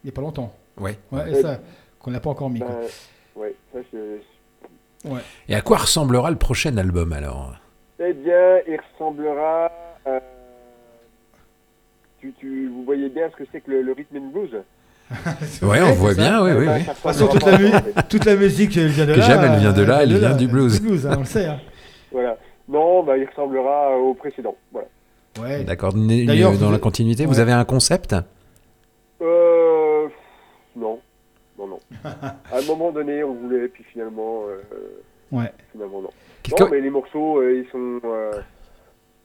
Il 0.03 0.07
n'y 0.07 0.11
a 0.11 0.15
pas 0.15 0.23
longtemps. 0.23 0.53
Ouais. 0.79 0.99
Ouais, 1.13 1.31
et 1.31 1.35
Ouais. 1.35 1.43
ça, 1.43 1.59
qu'on 1.99 2.11
n'a 2.11 2.21
pas 2.21 2.31
encore 2.31 2.51
mis. 2.51 2.61
Ben, 2.61 2.67
quoi. 2.67 3.43
ouais, 3.45 3.55
ça, 3.73 3.79
je, 3.93 5.11
Et 5.49 5.55
à 5.55 5.61
quoi 5.61 5.79
ressemblera 5.79 6.31
le 6.31 6.37
prochain 6.37 6.77
album 6.77 7.13
alors? 7.13 7.55
Eh 7.99 8.13
bien, 8.15 8.59
il 8.69 8.79
ressemblera. 8.95 9.71
euh, 10.07 10.21
tu, 12.21 12.33
tu, 12.39 12.69
vous 12.69 12.85
voyez 12.85 13.09
bien 13.09 13.29
ce 13.31 13.37
que 13.37 13.45
c'est 13.53 13.61
que 13.61 13.71
le, 13.71 13.83
le 13.83 13.93
rhythm 13.93 14.17
and 14.17 14.31
blues 14.33 14.51
Ouais, 15.63 15.81
on 15.83 15.93
voit 15.93 16.15
ça. 16.15 16.21
bien, 16.21 16.43
oui, 16.45 16.51
Eh 16.55 16.59
oui, 16.59 16.67
ben, 16.67 16.75
oui. 16.77 16.85
ça 16.85 16.93
De 16.93 16.95
toute 16.95 17.03
façon, 17.03 17.27
toute 17.29 17.47
la, 17.47 17.59
mu- 17.59 17.71
toute 18.09 18.27
musique, 18.39 18.77
elle 18.77 18.89
vient 18.89 19.07
de 19.07 19.15
Que 19.15 19.19
là. 19.19 19.27
j'aime, 19.27 19.41
elle 19.53 19.59
vient 19.61 19.73
de 19.73 19.83
là, 19.83 19.99
euh, 19.99 20.03
elle 20.03 20.17
vient 20.19 20.37
du 20.37 20.47
Du 20.47 20.53
blues. 20.53 20.81
blues, 20.81 21.07
hein, 21.07 21.15
on 21.17 21.21
le 21.21 21.25
sait. 21.27 21.47
hein. 21.47 21.59
Voilà. 22.13 22.37
Non, 22.69 23.03
bah, 23.03 23.17
il 23.19 23.27
ressemblera 23.27 23.97
au 23.99 24.15
précédent. 24.15 24.55
Voilà. 24.73 24.89
Ouais. 25.41 25.65
D'accord, 25.65 25.93
D'ailleurs, 25.95 26.57
dans 26.59 26.71
la 26.71 26.79
continuité, 26.79 27.25
vous 27.27 27.35
ouais. 27.35 27.41
avez 27.41 27.53
un 27.53 27.65
concept? 27.65 28.15
Euh, 29.21 30.09
non. 30.77 31.01
Non, 31.59 31.67
non. 31.67 31.81
à 32.05 32.37
un 32.59 32.63
moment 32.67 32.91
donné, 32.91 33.23
on 33.23 33.35
voulait, 33.35 33.69
puis 33.69 33.85
finalement, 33.85 34.43
euh, 34.49 34.61
Ouais. 35.31 35.53
finalement 35.73 36.01
non. 36.03 36.11
Non, 36.51 36.57
que- 36.67 36.71
mais 36.71 36.81
les 36.81 36.91
morceaux, 36.91 37.41
euh, 37.41 37.59
ils 37.63 37.71
sont, 37.71 38.01
euh, 38.05 38.33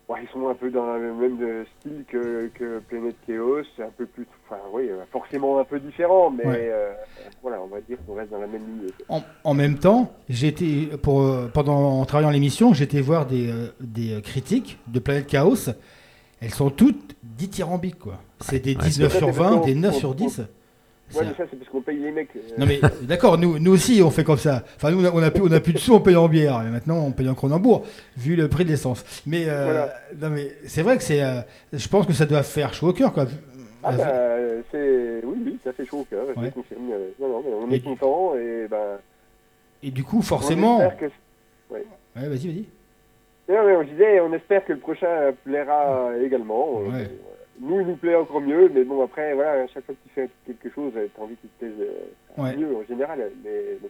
ouais, 0.10 0.20
ils 0.24 0.30
sont 0.34 0.48
un 0.50 0.54
peu 0.54 0.70
dans 0.70 0.98
le 0.98 1.14
même 1.14 1.66
style 1.80 2.04
que, 2.10 2.48
que 2.54 2.80
Planet 2.80 3.16
Chaos, 3.26 3.62
c'est 3.76 3.84
un 3.84 3.90
peu 3.98 4.06
plus, 4.06 4.28
enfin, 4.46 4.60
oui, 4.74 4.90
forcément 5.12 5.60
un 5.60 5.64
peu 5.64 5.80
différent, 5.80 6.30
mais 6.30 6.46
Ouais. 6.46 6.70
euh, 6.72 6.92
voilà, 7.42 7.62
on 7.62 7.68
va 7.68 7.80
dire 7.82 7.98
qu'on 8.06 8.16
reste 8.16 8.32
dans 8.32 8.40
la 8.42 8.48
même 8.48 8.62
ligne. 8.62 8.90
En, 9.08 9.22
en 9.46 9.54
même 9.54 9.80
temps, 9.80 10.12
j'étais 10.28 10.90
pour 11.02 11.24
pendant 11.54 12.02
en 12.02 12.06
travaillant 12.06 12.32
l'émission, 12.32 12.74
j'étais 12.74 13.00
voir 13.02 13.26
des, 13.26 13.50
des 13.80 14.22
critiques 14.22 14.78
de 14.88 15.00
Planète 15.00 15.28
Chaos. 15.28 15.70
Elles 16.42 16.54
sont 16.54 16.70
toutes 16.70 17.16
dithyrambiques 17.24 17.98
quoi. 17.98 18.20
C'est 18.50 18.60
des 18.60 18.76
Ouais, 18.76 18.84
19 18.84 19.12
c'est 19.12 19.18
sur 19.18 19.30
vrai, 19.30 19.44
20, 19.50 19.50
c'est 19.64 19.74
des 19.74 19.82
parce 19.82 19.82
9 19.84 19.94
qu'on- 19.94 20.00
sur 20.00 20.10
on- 20.10 20.14
10. 20.14 20.40
Ouais, 20.40 20.46
mais 21.22 21.24
ça, 21.38 21.44
c'est 21.50 21.58
parce 21.60 21.70
qu'on 21.70 21.82
paye 21.82 22.00
les 22.00 22.12
mecs. 22.12 22.30
euh, 22.36 22.40
Non 22.58 22.66
mais 22.66 22.80
d'accord, 23.04 23.38
nous, 23.38 23.60
nous 23.60 23.72
aussi 23.72 24.02
on 24.04 24.10
fait 24.10 24.24
comme 24.24 24.38
ça. 24.40 24.64
Enfin 24.76 24.90
nous 24.90 25.04
on 25.04 25.06
a, 25.06 25.12
on 25.12 25.22
a 25.22 25.30
plus 25.30 25.44
on 25.44 25.52
a 25.52 25.60
plus 25.60 25.74
de 25.74 25.78
sous 25.78 25.94
on 25.94 26.00
paye 26.00 26.16
en 26.16 26.28
bière, 26.28 26.60
mais 26.64 26.72
maintenant 26.72 26.98
on 27.06 27.12
paye 27.12 27.30
en 27.30 27.36
Cronenbourg 27.36 27.86
vu 28.18 28.36
le 28.36 28.48
prix 28.50 28.66
de 28.66 28.70
l'essence. 28.70 29.04
Mais 29.28 29.48
euh, 29.48 29.66
Voilà. 29.66 29.94
non 30.20 30.30
mais 30.36 30.52
c'est 30.66 30.82
vrai 30.82 30.98
que 30.98 31.04
c'est, 31.04 31.22
euh, 31.24 31.42
je 31.74 31.88
pense 31.88 32.08
que 32.08 32.14
ça 32.14 32.26
doit 32.26 32.42
faire 32.42 32.74
chaud 32.74 32.88
au 32.90 32.94
cœur 32.94 33.14
quoi. 33.14 33.26
Ah 33.84 33.92
Euh, 33.94 34.62
bah, 34.62 34.68
c'est... 34.72 35.26
Oui, 35.28 35.38
oui, 35.46 35.60
ça 35.64 35.74
fait 35.74 35.86
chaud 35.86 36.00
au 36.00 36.04
cœur, 36.06 36.26
Ouais. 36.36 36.52
euh, 36.58 36.98
Non, 37.20 37.28
non, 37.30 37.44
mais 37.46 37.52
on 37.54 37.72
Et 37.72 37.76
est 37.76 37.80
du- 37.80 37.84
content 37.86 38.36
et 38.36 38.68
ben... 38.68 38.98
Et 39.84 39.92
du 39.92 40.04
coup 40.04 40.18
on 40.18 40.22
forcément. 40.24 40.82
espère 40.82 40.98
que- 40.98 41.06
Ouais 41.72 41.84
vas-y 42.16 42.48
vas-y. 42.48 42.66
Non, 43.48 43.64
mais 43.68 43.76
on 43.76 43.84
disait, 43.84 44.20
on 44.22 44.34
espère 44.34 44.66
que 44.66 44.74
le 44.74 44.80
prochain 44.80 45.32
plaira 45.44 46.10
également. 46.26 46.80
Euh, 46.82 46.90
Ouais. 46.92 47.12
Nous, 47.62 47.80
il 47.82 47.88
nous 47.88 47.96
plaît 47.96 48.16
encore 48.16 48.42
mieux, 48.42 48.70
mais 48.74 48.84
bon, 48.84 49.04
après, 49.04 49.34
voilà, 49.34 49.64
à 49.64 49.68
chaque 49.68 49.86
fois 49.86 49.96
que 49.96 50.08
tu 50.08 50.14
fais 50.14 50.30
quelque 50.46 50.74
chose, 50.74 50.92
euh, 50.98 51.08
t'as 51.16 51.24
envie 51.24 51.36
qu'il 51.38 51.50
te 51.52 51.60
plaise 51.60 51.74
euh, 51.80 52.42
Ouais. 52.42 52.56
mieux 52.58 52.76
en 52.76 52.84
général, 52.88 53.20
mais 53.44 53.78
bon, 53.82 53.88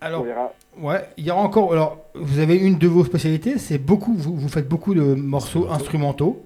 on 0.00 0.04
Alors 0.06 0.22
verra. 0.22 0.52
Ouais, 0.80 1.00
il 1.16 1.24
y 1.26 1.30
aura 1.32 1.40
encore. 1.42 1.72
Alors, 1.72 1.98
vous 2.14 2.38
avez 2.38 2.56
une 2.56 2.78
de 2.78 2.86
vos 2.86 3.04
spécialités, 3.04 3.58
c'est 3.58 3.78
beaucoup. 3.78 4.14
Vous, 4.14 4.36
vous 4.36 4.48
faites 4.48 4.68
beaucoup 4.68 4.94
de 4.94 5.02
morceaux 5.14 5.68
instrumentaux. 5.68 6.44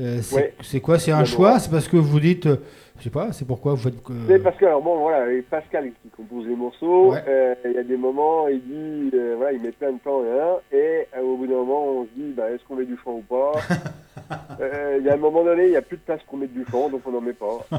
Euh, 0.00 0.18
c'est 0.22 0.36
Ouais. 0.74 0.80
quoi 0.80 0.98
C'est 0.98 1.10
un 1.12 1.24
choix? 1.24 1.58
C'est 1.58 1.70
parce 1.70 1.88
que 1.88 1.96
vous 1.96 2.20
dites. 2.20 2.46
euh, 2.46 2.56
je 2.98 3.04
sais 3.04 3.10
pas, 3.10 3.32
c'est 3.32 3.46
pourquoi 3.46 3.72
vous 3.74 3.78
faites. 3.82 3.94
euh, 4.10 4.14
C'est 4.26 4.42
parce 4.42 4.56
que, 4.56 4.64
alors 4.64 4.82
bon, 4.82 4.98
voilà, 4.98 5.24
Pascal 5.48 5.90
qui 6.02 6.08
compose 6.10 6.46
les 6.48 6.56
morceaux, 6.56 7.12
Ouais. 7.12 7.22
euh, 7.28 7.54
il 7.64 7.72
y 7.72 7.78
a 7.78 7.84
des 7.84 7.96
moments, 7.96 8.48
il 8.48 8.60
dit, 8.60 9.10
euh, 9.16 9.34
voilà, 9.36 9.52
il 9.52 9.62
met 9.62 9.70
plein 9.72 9.92
de 9.92 9.98
temps 9.98 10.24
et 10.24 10.30
un, 10.40 10.76
et 10.76 11.06
euh, 11.16 11.22
au 11.22 11.36
bout 11.36 11.46
d'un 11.46 11.54
moment, 11.56 11.84
on 11.86 12.04
se 12.04 12.10
dit, 12.16 12.32
bah, 12.36 12.50
est-ce 12.50 12.64
qu'on 12.64 12.74
met 12.76 12.84
du 12.86 12.96
chant 13.04 13.12
ou 13.14 13.22
pas? 13.22 13.52
Il 14.98 15.04
y 15.04 15.08
a 15.08 15.14
un 15.14 15.16
moment 15.16 15.44
donné, 15.44 15.66
il 15.66 15.70
n'y 15.70 15.76
a 15.76 15.82
plus 15.82 15.96
de 15.96 16.02
place 16.02 16.20
pour 16.24 16.36
mettre 16.38 16.52
du 16.52 16.64
chant, 16.70 16.90
donc 16.90 17.02
on 17.06 17.12
n'en 17.12 17.20
met 17.20 17.32
pas. 17.32 17.64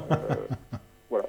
Voilà. 1.09 1.25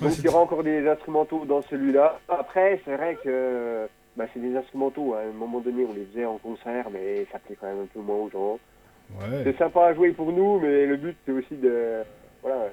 Donc 0.00 0.12
il 0.18 0.24
y 0.24 0.28
aura 0.28 0.38
encore 0.40 0.62
des 0.62 0.86
instrumentaux 0.88 1.44
dans 1.44 1.60
celui-là. 1.62 2.20
Après, 2.28 2.80
c'est 2.84 2.94
vrai 2.96 3.18
que 3.22 3.86
bah, 4.16 4.26
c'est 4.32 4.40
des 4.40 4.56
instrumentaux. 4.56 5.14
À 5.14 5.20
un 5.28 5.32
moment 5.36 5.58
donné, 5.60 5.84
on 5.88 5.92
les 5.92 6.04
faisait 6.06 6.24
en 6.24 6.38
concert, 6.38 6.86
mais 6.92 7.26
ça 7.32 7.40
plaît 7.40 7.56
quand 7.60 7.66
même 7.66 7.80
un 7.82 7.86
peu 7.92 7.98
moins 8.00 8.16
aux 8.16 8.30
gens. 8.30 8.58
Ouais. 9.20 9.42
C'est 9.44 9.58
sympa 9.58 9.86
à 9.86 9.94
jouer 9.94 10.12
pour 10.12 10.32
nous, 10.32 10.60
mais 10.60 10.86
le 10.86 10.96
but 10.96 11.16
c'est 11.24 11.32
aussi 11.32 11.54
de 11.62 12.02
voilà 12.42 12.66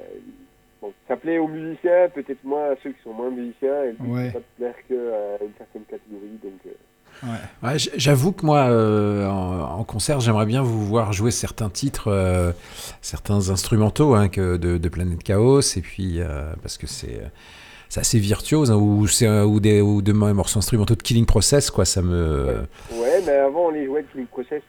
bon, 0.82 0.92
ça 1.08 1.16
plaît 1.16 1.38
aux 1.38 1.48
musiciens, 1.48 2.10
peut-être 2.14 2.44
moins 2.44 2.72
à 2.72 2.76
ceux 2.84 2.90
qui 2.92 3.02
sont 3.04 3.14
moins 3.14 3.30
musiciens, 3.30 3.84
et 3.84 3.88
le 3.88 3.98
but, 4.00 4.10
Ouais. 4.12 4.26
c'est 4.28 4.34
pas 4.34 4.40
de 4.40 4.44
plaire 4.58 4.76
qu'à 4.88 5.46
une 5.46 5.54
certaine 5.58 5.84
catégorie. 5.84 6.40
Donc, 6.44 6.60
euh, 6.66 6.70
Ouais, 7.62 7.78
J'avoue 7.98 8.32
que 8.32 8.44
moi, 8.46 8.62
euh, 8.70 9.28
en, 9.28 9.80
en 9.80 9.84
concert, 9.84 10.22
j'aimerais 10.22 10.46
bien 10.48 10.64
vous 10.64 10.84
voir 10.86 11.14
jouer 11.14 11.30
certains 11.30 11.70
titres, 11.70 12.08
euh, 12.08 12.52
certains 13.02 13.50
instrumentaux 13.52 14.16
hein, 14.16 14.28
que 14.30 14.58
de, 14.58 14.78
de 14.80 14.90
Planète 14.90 15.22
Chaos, 15.22 15.60
et 15.62 15.82
puis 15.82 16.20
euh, 16.20 16.52
parce 16.64 16.78
que 16.80 16.88
c'est 16.88 17.22
c'est 17.90 18.00
assez 18.00 18.18
virtuose, 18.20 18.72
hein, 18.72 18.78
ou, 18.78 19.06
c'est, 19.08 19.28
ou, 19.42 19.60
des, 19.60 19.82
ou 19.82 20.02
de 20.02 20.14
morceaux 20.14 20.60
instrumentaux 20.60 20.96
de 20.96 21.04
Killing 21.04 21.26
Process, 21.26 21.70
quoi, 21.70 21.84
ça 21.84 22.02
me... 22.02 22.62
Ouais, 22.94 23.22
mais 23.26 23.34
avant, 23.34 23.66
on 23.68 23.70
les 23.72 23.86
jouait 23.86 24.04
de 24.04 24.08
Killing 24.14 24.28
Process, 24.28 24.62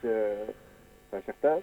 enfin, 1.12 1.22
certains. 1.26 1.58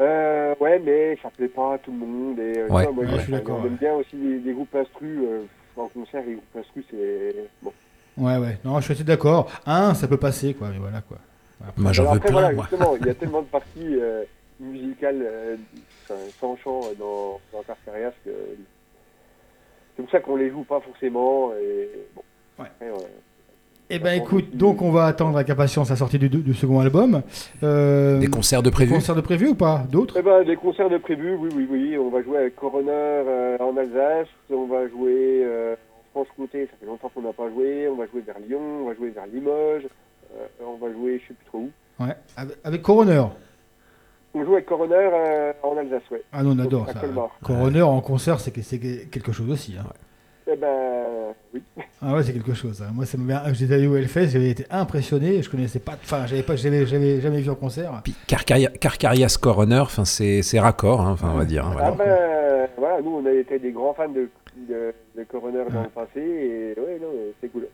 Euh, 0.00 0.54
ouais, 0.60 0.78
mais 0.78 1.16
ça 1.22 1.30
plaît 1.30 1.48
pas 1.48 1.74
à 1.74 1.78
tout 1.78 1.92
le 1.92 1.98
monde. 1.98 2.38
Et, 2.38 2.58
euh, 2.58 2.66
tu 2.66 2.72
Ouais, 2.72 2.84
vois, 2.84 2.92
moi, 2.92 3.04
ouais, 3.04 3.10
je- 3.16 3.22
suis 3.22 3.32
d'accord, 3.32 3.58
On 3.60 3.66
aime 3.66 3.72
ouais. 3.72 3.78
bien 3.78 3.94
aussi 3.94 4.16
des, 4.16 4.52
groupes 4.52 4.74
instru. 4.74 5.18
euh, 5.26 5.42
en 5.76 5.88
concert, 5.88 6.22
les 6.26 6.34
groupes 6.34 6.56
instru, 6.58 6.84
c'est. 6.90 7.34
Bon. 7.62 7.72
Ouais, 8.18 8.36
ouais. 8.36 8.58
Non, 8.64 8.78
je 8.80 8.84
suis 8.84 8.92
assez 8.94 9.04
d'accord. 9.04 9.50
Un, 9.66 9.94
ça 9.94 10.06
peut 10.08 10.16
passer, 10.18 10.54
quoi. 10.54 10.68
Mais 10.70 10.78
voilà, 10.78 11.00
quoi. 11.02 11.18
Après- 11.66 11.80
Moi, 11.82 11.92
j'en 11.92 12.02
veux 12.04 12.08
après, 12.16 12.28
plein, 12.28 12.32
voilà, 12.40 12.52
moi. 12.52 12.66
justement, 12.70 12.96
il 13.00 13.06
y 13.06 13.10
a 13.10 13.14
tellement 13.14 13.42
de 13.42 13.46
parties 13.46 13.96
euh, 14.00 14.24
musicales 14.60 15.22
euh, 15.22 15.56
sans 16.40 16.56
chant 16.56 16.80
dans, 16.98 17.40
dans 17.52 17.62
Carcarias 17.62 18.12
que. 18.24 18.30
C'est 19.96 20.02
pour 20.02 20.10
ça 20.10 20.20
qu'on 20.20 20.36
les 20.36 20.50
joue 20.50 20.64
pas 20.64 20.80
forcément. 20.80 21.52
Et, 21.54 21.88
bon, 22.14 22.22
Ouais. 22.58 22.66
après, 22.66 22.90
ouais. 22.90 23.10
Eh 23.94 23.98
ben, 23.98 24.14
écoute, 24.22 24.56
donc 24.56 24.80
on 24.80 24.90
va 24.90 25.04
attendre 25.04 25.36
avec 25.36 25.50
impatience 25.50 25.90
la 25.90 25.96
sortie 25.96 26.18
du, 26.18 26.30
du 26.30 26.54
second 26.54 26.80
album. 26.80 27.20
Euh, 27.62 28.18
Des 28.18 28.26
concerts 28.28 28.62
de 28.62 28.70
prévus 28.70 28.94
Concerts 28.94 29.14
de 29.14 29.20
prévu 29.20 29.48
ou 29.48 29.54
pas? 29.54 29.84
D'autres? 29.90 30.16
Eh 30.18 30.22
ben, 30.22 30.42
des 30.44 30.56
concerts 30.56 30.88
de 30.88 30.96
prévus, 30.96 31.34
oui, 31.34 31.50
oui, 31.54 31.66
oui. 31.70 31.98
On 31.98 32.08
va 32.08 32.22
jouer 32.22 32.38
avec 32.38 32.56
Coroner 32.56 32.88
euh, 32.90 33.58
en 33.60 33.76
Alsace, 33.76 34.28
on 34.50 34.66
va 34.66 34.88
jouer 34.88 35.42
euh, 35.44 35.74
en 36.14 36.24
Franche-Comté, 36.24 36.66
ça 36.66 36.72
fait 36.80 36.86
longtemps 36.86 37.10
qu'on 37.14 37.20
n'a 37.20 37.34
pas 37.34 37.50
joué, 37.50 37.86
on 37.88 37.96
va 37.96 38.06
jouer 38.06 38.22
vers 38.22 38.38
Lyon, 38.38 38.60
on 38.82 38.88
va 38.88 38.94
jouer 38.94 39.10
vers 39.10 39.26
Limoges, 39.26 39.86
euh, 40.36 40.46
on 40.66 40.76
va 40.84 40.90
jouer 40.92 41.20
je 41.22 41.28
sais 41.28 41.34
plus 41.34 41.46
trop 41.46 41.58
où. 41.58 41.70
Ouais. 42.02 42.14
Avec, 42.38 42.56
avec 42.64 42.82
Coroner? 42.82 43.24
On 44.34 44.42
joue 44.42 44.54
avec 44.54 44.64
Coroner 44.64 44.94
euh, 44.96 45.52
en 45.62 45.76
Alsace, 45.76 46.02
ouais. 46.10 46.22
Ah 46.32 46.42
non, 46.42 46.52
on 46.56 46.58
adore 46.58 46.86
ça. 46.90 47.02
Coroner 47.44 47.82
en 47.82 48.00
concert, 48.00 48.40
c'est 48.40 48.52
que- 48.52 48.62
c'est 48.62 48.78
que- 48.78 49.04
quelque 49.10 49.32
chose 49.32 49.50
aussi. 49.50 49.74
hein. 49.78 49.84
Eh 50.52 50.56
ben, 50.56 51.34
oui. 51.54 51.62
Ah 52.02 52.14
ouais, 52.14 52.22
c'est 52.22 52.32
quelque 52.32 52.52
chose. 52.54 52.82
hein. 52.82 52.90
Moi, 52.92 53.06
ça 53.06 53.16
me 53.16 53.26
vient. 53.26 53.42
J'étais 53.52 53.74
allé 53.74 53.86
au 53.86 53.96
Hellfest, 53.96 54.28
j'avais 54.28 54.50
été 54.50 54.66
impressionné. 54.70 55.40
Je 55.42 55.48
connaissais 55.48 55.78
pas. 55.78 55.92
Enfin, 56.02 56.26
j'avais 56.26 56.42
pas, 56.42 56.56
j'avais, 56.56 56.84
j'avais 56.84 57.20
jamais 57.20 57.40
vu 57.40 57.48
en 57.50 57.54
concert. 57.54 58.00
Puis 58.04 58.14
Carcaria- 58.26 58.76
Carcarias 58.78 59.36
Coroner, 59.40 59.78
enfin, 59.80 60.04
c'est 60.04 60.42
c'est 60.42 60.58
raccord, 60.60 61.00
hein, 61.00 61.12
enfin, 61.12 61.30
on 61.32 61.38
va 61.38 61.44
dire. 61.44 61.66
hein, 61.66 61.76
Ah 61.78 61.90
voilà. 61.92 62.04
ben, 62.66 62.68
voilà, 62.76 63.00
nous, 63.02 63.22
on 63.22 63.26
a 63.26 63.32
été 63.32 63.58
des 63.58 63.70
grands 63.70 63.94
fans 63.94 64.08
de, 64.08 64.28
de, 64.68 64.92
de 65.16 65.24
Coroner 65.24 65.64
dans 65.72 65.82
le 65.82 65.88
passé, 65.88 66.20
et 66.20 66.74
ouais, 66.80 66.98
non, 67.00 67.08
c'est 67.40 67.48
cool. 67.48 67.66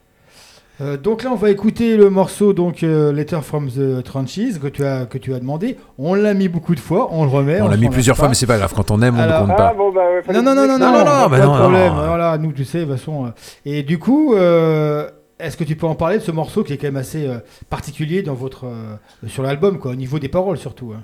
Euh, 0.81 0.97
donc 0.97 1.25
là, 1.25 1.31
on 1.33 1.35
va 1.35 1.51
écouter 1.51 1.97
le 1.97 2.09
morceau 2.09 2.53
donc 2.53 2.85
euh, 2.85 3.13
Letter 3.13 3.41
from 3.43 3.69
the 3.69 4.03
Trenches 4.05 4.61
que 4.63 4.69
tu 4.69 4.85
as 4.85 5.07
que 5.07 5.19
tu 5.19 5.35
as 5.35 5.41
demandé. 5.41 5.77
On 5.99 6.15
l'a 6.15 6.35
mis 6.35 6.49
beaucoup 6.49 6.77
de 6.77 6.81
fois, 6.81 7.09
on 7.11 7.25
le 7.25 7.31
remet. 7.31 7.61
On 7.61 7.69
l'a 7.69 7.77
mis 7.77 7.89
plusieurs 7.89 8.17
fois, 8.17 8.29
mais 8.29 8.35
c'est 8.35 8.47
pas 8.47 8.59
grave, 8.59 8.73
quand 8.77 8.93
on 8.93 9.03
aime, 9.03 9.17
on 9.17 9.21
Alors- 9.21 9.43
ne 9.43 9.47
compte 9.49 9.57
Ah 9.59 9.69
pas. 9.71 9.75
bon, 9.75 9.91
bah, 9.93 10.03
Non, 10.33 10.43
non, 10.43 10.55
non, 10.55 10.67
non, 10.69 10.79
non, 10.79 10.79
non, 10.79 10.93
non, 10.93 10.99
non, 10.99 11.05
bah 11.05 11.29
pas 11.31 11.45
non, 11.47 11.53
de 11.55 11.59
problème. 11.59 11.93
non. 11.95 12.07
Voilà, 12.07 12.39
nous, 12.39 12.53
tu 12.53 12.65
sais, 12.65 12.79
de 12.81 12.85
toute 12.85 12.93
façon. 12.97 13.27
euh, 13.27 13.31
Et 13.65 13.83
du 13.83 13.99
coup, 13.99 14.35
euh, 14.35 15.09
est-ce 15.41 15.57
que 15.57 15.65
tu 15.65 15.75
peux 15.75 15.87
en 15.87 15.97
parler 15.97 16.19
de 16.19 16.23
ce 16.23 16.31
morceau 16.31 16.63
qui 16.63 16.73
est 16.73 16.77
quand 16.77 16.87
même 16.87 16.97
assez 16.97 17.27
euh, 17.27 17.39
particulier 17.71 18.23
dans 18.23 18.35
votre 18.35 18.67
euh, 18.67 18.95
sur 19.27 19.43
l'album, 19.43 19.81
quoi, 19.81 19.91
au 19.91 19.97
niveau 19.97 20.21
des 20.21 20.29
paroles 20.29 20.59
surtout. 20.59 20.93
hein. 20.97 21.03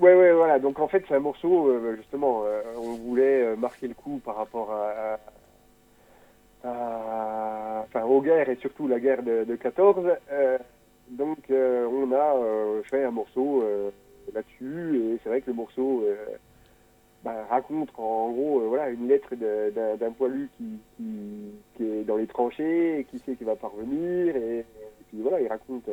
Ouais, 0.00 0.14
ouais, 0.14 0.32
voilà. 0.32 0.58
Donc 0.58 0.80
en 0.80 0.88
fait, 0.88 1.04
c'est 1.06 1.14
un 1.14 1.20
morceau, 1.20 1.68
euh, 1.68 1.94
justement, 1.98 2.40
euh, 2.46 2.62
on 2.82 3.06
voulait 3.06 3.54
marquer 3.58 3.86
le 3.86 3.92
coup 3.92 4.18
par 4.24 4.36
rapport 4.36 4.70
à, 4.72 5.12
à- 5.14 5.18
enfin, 6.64 8.04
aux 8.04 8.20
guerres 8.20 8.48
et 8.48 8.56
surtout 8.56 8.88
la 8.88 9.00
guerre 9.00 9.22
de, 9.22 9.44
de 9.44 9.56
14. 9.56 10.06
Euh, 10.30 10.58
donc 11.10 11.38
euh, 11.50 11.86
on 11.86 12.12
a 12.12 12.36
euh, 12.36 12.82
fait 12.84 13.04
un 13.04 13.10
morceau 13.10 13.64
là-dessus 14.32 14.96
et 14.96 15.18
c'est 15.22 15.28
vrai 15.28 15.40
que 15.40 15.48
le 15.48 15.54
morceau 15.56 16.04
bah, 17.24 17.46
raconte 17.50 17.90
en 17.96 18.30
gros 18.30 18.60
voilà 18.68 18.90
une 18.90 19.08
lettre 19.08 19.34
d'un 19.34 20.12
poilu 20.12 20.48
qui, 20.56 20.78
est 21.80 22.04
dans 22.04 22.16
les 22.16 22.26
tranchées 22.26 23.00
et 23.00 23.04
qui 23.04 23.18
sait 23.18 23.34
qu'il 23.34 23.46
va 23.46 23.56
pas 23.56 23.68
revenir 23.68 24.36
et, 24.36 24.64
puis 25.08 25.20
voilà 25.20 25.40
il 25.40 25.48
raconte 25.48 25.90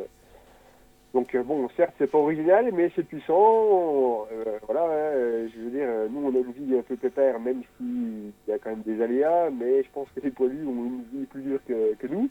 donc 1.13 1.33
euh, 1.35 1.43
bon, 1.43 1.67
certes, 1.69 1.95
c'est 1.97 2.11
pas 2.11 2.17
original, 2.17 2.69
mais 2.73 2.91
c'est 2.95 3.03
puissant. 3.03 4.27
Euh, 4.31 4.59
voilà, 4.63 4.83
hein, 4.83 5.15
euh, 5.15 5.47
je 5.53 5.59
veux 5.61 5.69
dire, 5.71 5.87
nous 6.09 6.27
on 6.27 6.35
a 6.35 6.39
une 6.39 6.51
vie 6.51 6.77
un 6.77 6.83
peu 6.83 6.95
pépère, 6.95 7.39
même 7.39 7.63
s'il 7.77 8.31
y 8.47 8.51
a 8.51 8.59
quand 8.59 8.69
même 8.71 8.81
des 8.83 9.01
aléas, 9.01 9.49
mais 9.49 9.83
je 9.83 9.89
pense 9.91 10.09
que 10.11 10.19
les 10.19 10.31
poilus 10.31 10.65
ont 10.67 10.85
une 10.85 11.03
vie 11.11 11.25
plus 11.25 11.41
dure 11.41 11.63
que, 11.65 11.95
que 11.95 12.07
nous. 12.07 12.29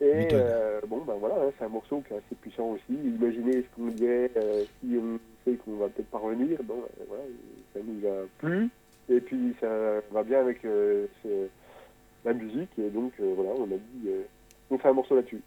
Et 0.00 0.30
euh, 0.32 0.80
bon, 0.86 0.98
ben 0.98 1.14
voilà, 1.18 1.34
hein, 1.36 1.52
c'est 1.58 1.64
un 1.64 1.68
morceau 1.68 2.02
qui 2.06 2.14
est 2.14 2.16
assez 2.18 2.34
puissant 2.40 2.70
aussi. 2.70 2.92
Imaginez 2.92 3.62
ce 3.62 3.68
qu'on 3.74 3.88
dirait 3.88 4.30
euh, 4.36 4.64
si 4.80 4.96
on 4.96 5.18
sait 5.44 5.56
qu'on 5.56 5.76
va 5.76 5.88
peut-être 5.88 6.10
pas 6.10 6.18
revenir. 6.18 6.62
Bon, 6.62 6.82
voilà, 7.08 7.24
ça 7.74 7.80
nous 7.84 8.06
a 8.08 8.26
plu. 8.38 8.68
Et 9.08 9.20
puis 9.20 9.56
ça 9.60 10.00
va 10.12 10.22
bien 10.22 10.40
avec 10.40 10.58
ce- 10.62 11.48
la 12.24 12.32
musique. 12.32 12.70
Et 12.78 12.90
donc 12.90 13.12
voilà, 13.18 13.50
on 13.58 13.64
a 13.64 13.76
dit, 13.76 14.08
on 14.70 14.78
fait 14.78 14.88
un 14.88 14.92
morceau 14.92 15.16
là-dessus. 15.16 15.42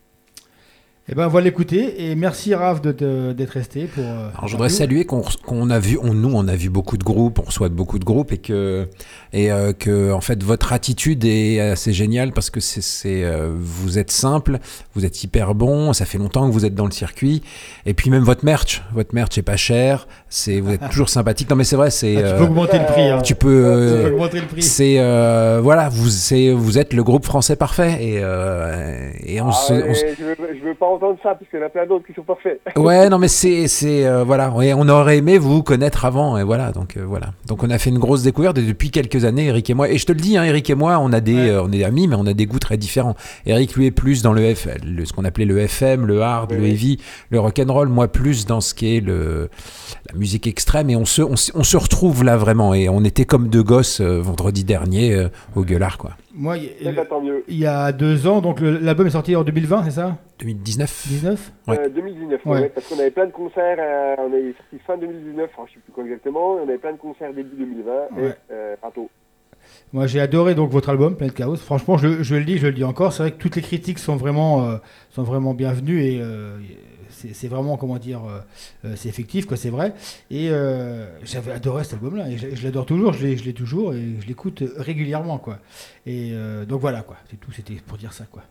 Eh 1.14 1.16
ben, 1.16 1.26
on 1.26 1.30
va 1.30 1.42
l'écouter. 1.42 2.10
Et 2.10 2.16
merci 2.16 2.56
Raph 2.56 2.82
d'être 2.82 3.50
resté 3.52 3.84
pour. 3.84 4.02
euh, 4.02 4.30
Alors, 4.34 4.48
je 4.48 4.54
voudrais 4.54 4.70
saluer 4.70 5.04
qu'on 5.04 5.24
qu'on 5.46 5.70
a 5.70 5.78
vu, 5.78 6.00
on, 6.02 6.14
nous 6.14 6.32
on 6.34 6.48
a 6.48 6.56
vu 6.56 6.70
beaucoup 6.70 6.98
de 6.98 7.04
groupes, 7.04 7.40
on 7.40 7.42
reçoit 7.44 7.68
beaucoup 7.68 8.00
de 8.00 8.06
groupes 8.06 8.32
et 8.32 8.38
que 8.38 8.88
et 9.34 9.52
euh, 9.52 9.74
que 9.74 10.14
en 10.14 10.22
fait 10.22 10.42
votre 10.42 10.72
attitude 10.72 11.26
est 11.26 11.60
assez 11.60 11.92
géniale 11.92 12.32
parce 12.32 12.50
que 12.50 12.62
c'est 12.62 13.26
euh, 13.26 13.52
vous 13.54 14.00
êtes 14.00 14.10
simple, 14.10 14.60
vous 14.96 15.06
êtes 15.06 15.22
hyper 15.22 15.54
bon, 15.54 15.92
ça 15.92 16.06
fait 16.06 16.18
longtemps 16.18 16.48
que 16.48 16.54
vous 16.54 16.64
êtes 16.64 16.76
dans 16.76 16.86
le 16.86 16.92
circuit 16.92 17.42
et 17.86 17.94
puis 17.94 18.10
même 18.10 18.24
votre 18.24 18.46
merch, 18.46 18.82
votre 18.94 19.14
merch 19.14 19.38
est 19.38 19.42
pas 19.42 19.58
cher, 19.58 20.08
c'est 20.34 20.60
vous 20.62 20.72
êtes 20.72 20.90
toujours 20.90 21.10
sympathique. 21.10 21.50
Non 21.50 21.56
mais 21.58 21.64
c'est 21.66 21.76
vrai, 21.76 21.92
c'est 21.92 22.16
Ah, 22.18 22.22
tu 22.22 22.26
euh, 22.26 22.38
peux 22.38 22.44
augmenter 22.46 22.80
le 22.80 22.86
prix. 22.86 23.02
Hein. 23.10 23.22
tu 23.22 23.36
peux 23.36 23.48
Tu 23.50 23.54
euh, 23.54 24.08
peux 24.08 24.14
augmenter 24.16 24.40
le 24.40 24.48
prix. 24.48 24.62
c'est 24.64 24.96
euh, 24.98 25.60
voilà, 25.62 25.90
vous 25.90 26.10
c'est 26.10 26.52
vous 26.52 26.80
êtes 26.80 26.94
le 26.94 27.04
groupe 27.04 27.26
français 27.26 27.56
parfait 27.56 27.98
et 28.02 28.20
euh, 28.24 29.12
et 29.26 29.42
on 29.42 29.50
Ah 29.50 29.52
se, 29.52 29.74
on 29.74 29.94
je, 29.94 30.24
veux, 30.24 30.36
je 30.60 30.68
veux 30.68 30.74
pas 30.76 30.86
entendre 30.88 31.18
ça 31.22 31.36
parce 31.36 31.50
qu'il 31.50 31.60
y 31.60 31.62
en 31.62 31.66
a 31.66 31.70
plein 31.70 31.86
d'autres 31.86 32.08
qui 32.08 32.14
sont 32.14 32.24
parfaits. 32.24 32.60
Ouais, 32.78 33.10
non, 33.10 33.20
mais 33.20 33.28
c'est, 33.28 33.68
c'est, 33.68 34.06
euh, 34.08 34.24
voilà, 34.24 34.50
Ouais, 34.50 34.74
on 34.74 34.88
aurait 34.90 35.18
aimé 35.18 35.38
vous 35.38 35.62
connaître 35.62 36.06
avant, 36.06 36.38
et 36.38 36.44
voilà, 36.44 36.72
donc 36.72 36.96
euh, 36.98 37.04
voilà. 37.06 37.28
Donc 37.48 37.62
on 37.64 37.70
a 37.70 37.78
fait 37.78 37.90
une 37.90 38.00
grosse 38.00 38.24
découverte 38.24 38.58
et 38.58 38.62
depuis 38.64 38.90
quelques 38.90 39.26
années, 39.26 39.48
Eric 39.48 39.70
et 39.70 39.74
moi, 39.74 39.90
et 39.90 39.98
je 39.98 40.06
te 40.06 40.12
le 40.14 40.20
dis, 40.20 40.38
hein, 40.38 40.44
Eric 40.44 40.70
et 40.70 40.76
moi, 40.76 40.98
on 41.00 41.12
a 41.14 41.20
des, 41.20 41.36
Ouais. 41.36 41.50
euh, 41.50 41.64
on 41.64 41.72
est 41.72 41.84
amis, 41.84 42.08
mais 42.08 42.16
on 42.18 42.26
a 42.26 42.34
des 42.34 42.46
goûts 42.46 42.60
très 42.60 42.78
différents. 42.78 43.16
Eric 43.46 43.76
lui 43.76 43.86
est 43.88 43.92
plus 43.92 44.22
dans 44.24 44.34
le 44.34 44.56
F, 44.56 44.68
le- 44.86 45.06
ce 45.06 45.14
qu'on 45.14 45.26
appelait 45.26 45.46
le 45.46 45.60
FM, 45.60 46.06
le 46.06 46.22
hard, 46.22 46.52
le 46.54 46.66
heavy, 46.66 46.98
le 47.30 47.40
rock 47.40 47.60
and 47.60 47.72
roll, 47.72 47.88
moi 47.90 48.08
plus 48.08 48.46
dans 48.46 48.62
ce 48.62 48.74
qui 48.74 48.96
est 48.98 49.00
le, 49.02 49.50
la 50.12 50.18
musique 50.22 50.48
extrême, 50.48 50.90
et 50.90 50.96
on 50.96 51.04
se, 51.06 51.22
on, 51.22 51.36
se- 51.36 51.52
on 51.56 51.64
se 51.64 51.76
retrouve 51.76 52.24
là 52.24 52.38
vraiment, 52.38 52.74
et 52.74 52.88
on 52.88 53.04
était 53.04 53.26
comme 53.26 53.50
deux 53.50 53.64
gosses 53.64 54.00
euh, 54.00 54.22
vendredi 54.22 54.64
dernier 54.64 55.14
euh, 55.16 55.28
au 55.56 55.64
Gueulard, 55.64 55.98
quoi. 55.98 56.12
Moi, 56.34 56.58
il 56.58 56.70
tant 57.10 57.22
mieux. 57.22 57.44
il 57.50 57.58
y 57.58 57.66
a 57.66 57.92
deux 57.92 58.28
ans, 58.28 58.40
donc 58.42 58.62
l'album 58.62 59.06
est 59.08 59.10
sorti 59.12 59.36
en 59.36 59.44
2020, 59.44 59.84
c'est 59.84 59.92
ça? 59.92 60.16
2019. 60.40 61.08
19 61.10 61.52
Ouais. 61.68 61.80
Euh, 61.80 61.90
2019, 61.90 62.46
Ouais. 62.46 62.62
ouais, 62.62 62.70
parce 62.74 62.88
qu'on 62.88 62.98
avait 63.00 63.12
plein 63.12 63.26
de 63.26 63.32
concerts, 63.32 63.78
euh, 63.80 64.16
on 64.20 64.32
est 64.34 64.54
sorti 64.58 64.78
fin 64.88 64.98
2019, 64.98 65.50
enfin, 65.58 65.68
je 65.68 65.74
sais 65.74 65.80
plus 65.84 65.92
quand 65.94 66.04
exactement, 66.06 66.58
et 66.58 66.62
on 66.62 66.70
avait 66.70 66.78
plein 66.78 66.94
de 66.94 66.98
concerts 66.98 67.34
début 67.34 67.56
2020, 67.58 67.92
Ouais. 68.16 68.30
et 68.30 68.54
euh. 68.54 68.76
Moi, 69.94 70.08
j'ai 70.08 70.20
adoré 70.22 70.56
donc 70.56 70.72
votre 70.72 70.90
album, 70.90 71.16
Planet 71.16 71.36
Chaos. 71.36 71.56
Franchement, 71.58 71.98
je, 71.98 72.24
je 72.24 72.36
le 72.36 72.44
dis, 72.46 72.58
je 72.58 72.68
le 72.68 72.74
dis 72.74 72.84
encore. 72.84 73.14
C'est 73.14 73.24
vrai 73.24 73.32
que 73.32 73.38
toutes 73.38 73.56
les 73.56 73.62
critiques 73.62 74.00
sont 74.00 74.16
vraiment, 74.16 74.66
euh, 74.66 74.78
sont 75.12 75.24
vraiment 75.24 75.54
bienvenues 75.54 76.02
et 76.04 76.20
euh, 76.22 76.58
c'est 77.34 77.48
vraiment, 77.48 77.78
comment 77.78 77.98
dire, 77.98 78.22
euh, 78.26 78.40
euh, 78.86 78.94
c'est 78.96 79.10
effectif, 79.10 79.46
quoi. 79.46 79.58
C'est 79.58 79.70
vrai. 79.70 79.94
Et 80.30 80.50
euh, 80.50 81.08
j'avais 81.24 81.52
adoré 81.52 81.84
cet 81.84 81.94
album-là. 81.94 82.30
Et 82.30 82.38
je, 82.38 82.56
je 82.56 82.64
l'adore 82.64 82.86
toujours. 82.86 83.14
Je 83.14 83.26
l'ai, 83.26 83.54
toujours 83.54 83.94
et 83.94 84.16
je 84.20 84.28
l'écoute 84.28 84.64
régulièrement, 84.78 85.38
quoi. 85.38 85.60
Et 86.06 86.32
euh, 86.34 86.66
donc 86.66 86.82
voilà, 86.82 87.02
quoi. 87.02 87.18
C'est 87.30 87.40
tout. 87.40 87.52
C'était 87.52 87.76
pour 87.86 87.98
dire 87.98 88.14
ça, 88.14 88.26
quoi. 88.32 88.44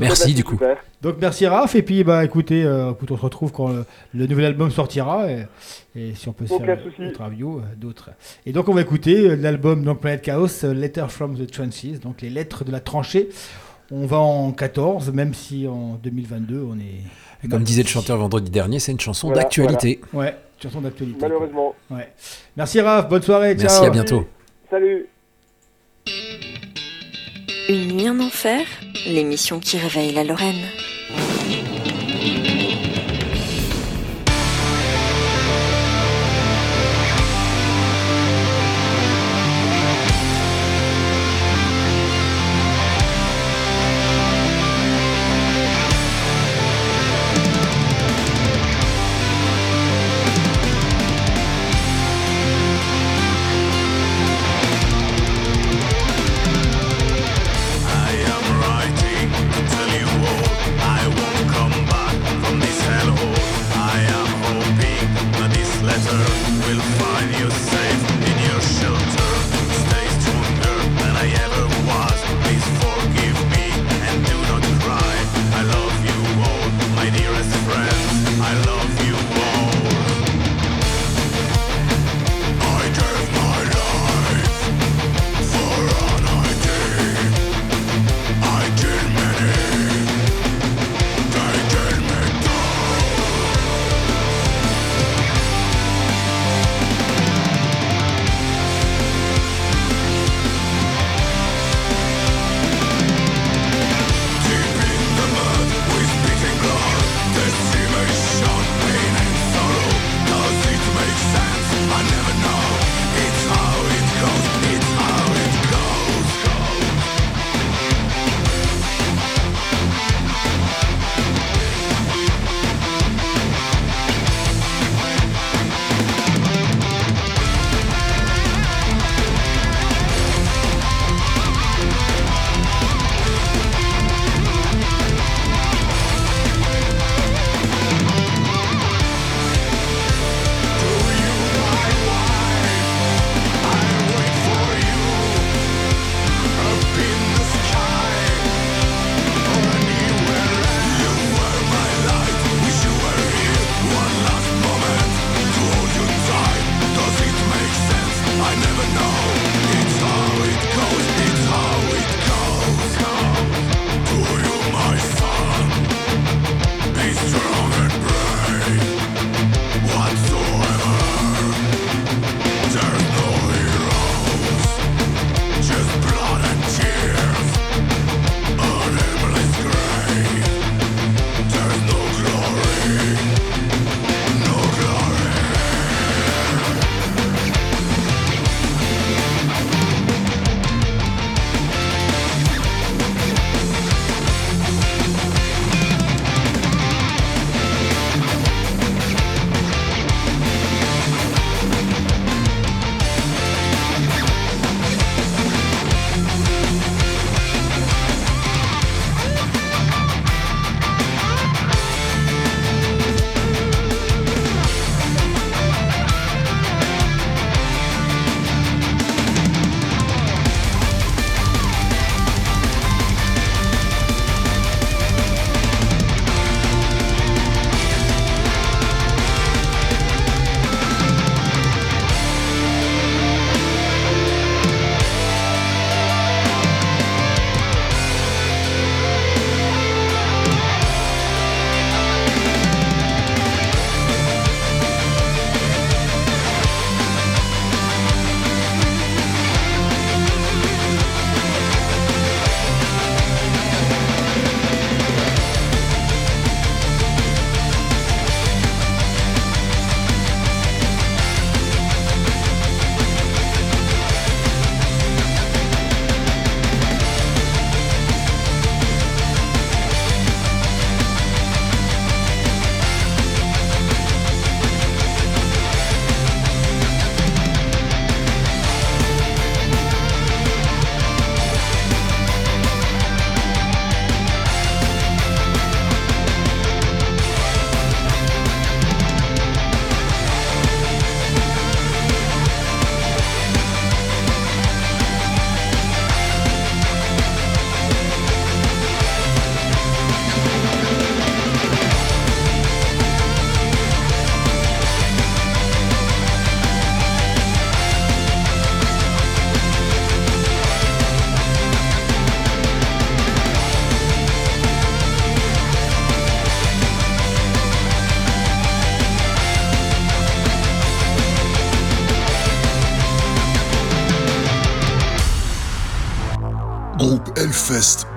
Merci 0.00 0.34
du 0.34 0.42
coup. 0.42 0.54
super. 0.54 0.78
Donc 1.02 1.16
merci 1.20 1.46
Raph. 1.46 1.74
Et 1.76 1.82
puis, 1.82 2.02
bah, 2.02 2.24
écoutez, 2.24 2.64
euh, 2.64 2.92
écoute, 2.92 3.10
on 3.10 3.16
se 3.16 3.22
retrouve 3.22 3.52
quand 3.52 3.68
le, 3.68 3.84
le 4.14 4.26
nouvel 4.26 4.46
album 4.46 4.70
sortira 4.70 5.30
et, 5.30 5.46
et 5.94 6.14
si 6.14 6.28
on 6.28 6.32
peut 6.32 6.46
se 6.46 6.54
Aucun 6.54 6.64
faire 6.64 6.78
d'autres 6.98 7.24
reviews, 7.24 7.58
euh, 7.58 7.62
d'autres. 7.76 8.10
Et 8.46 8.52
donc 8.52 8.68
on 8.68 8.74
va 8.74 8.80
écouter 8.80 9.36
l'album 9.36 9.84
donc 9.84 10.00
Planet 10.00 10.22
Chaos, 10.22 10.64
Letter 10.74 11.06
from 11.08 11.36
the 11.36 11.50
Trenches, 11.50 12.00
donc 12.00 12.22
les 12.22 12.30
lettres 12.30 12.64
de 12.64 12.72
la 12.72 12.80
tranchée. 12.80 13.28
On 13.94 14.06
va 14.06 14.18
en 14.18 14.52
14, 14.52 15.12
même 15.12 15.34
si 15.34 15.68
en 15.68 15.98
2022 16.02 16.66
on 16.66 16.78
est. 16.78 17.44
Et 17.44 17.48
comme 17.48 17.62
disait 17.62 17.82
le 17.82 17.88
chanteur 17.88 18.16
vendredi 18.16 18.50
dernier, 18.50 18.78
c'est 18.78 18.90
une 18.92 19.00
chanson 19.00 19.26
Voilà, 19.26 19.42
d'actualité. 19.42 20.00
Ouais, 20.14 20.34
chanson 20.62 20.80
d'actualité. 20.80 21.18
Malheureusement. 21.20 21.74
Ouais. 21.90 22.10
Merci 22.56 22.80
Raph, 22.80 23.10
bonne 23.10 23.20
soirée. 23.20 23.54
Merci, 23.54 23.76
ciao. 23.76 23.84
à 23.84 23.90
bientôt. 23.90 24.26
Salut 24.70 25.06
Une 27.68 27.88
nuit 27.88 28.08
en 28.08 28.18
enfer, 28.20 28.64
l'émission 29.06 29.60
qui 29.60 29.76
réveille 29.76 30.14
la 30.14 30.24
Lorraine. 30.24 30.64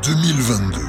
2022. 0.05 0.84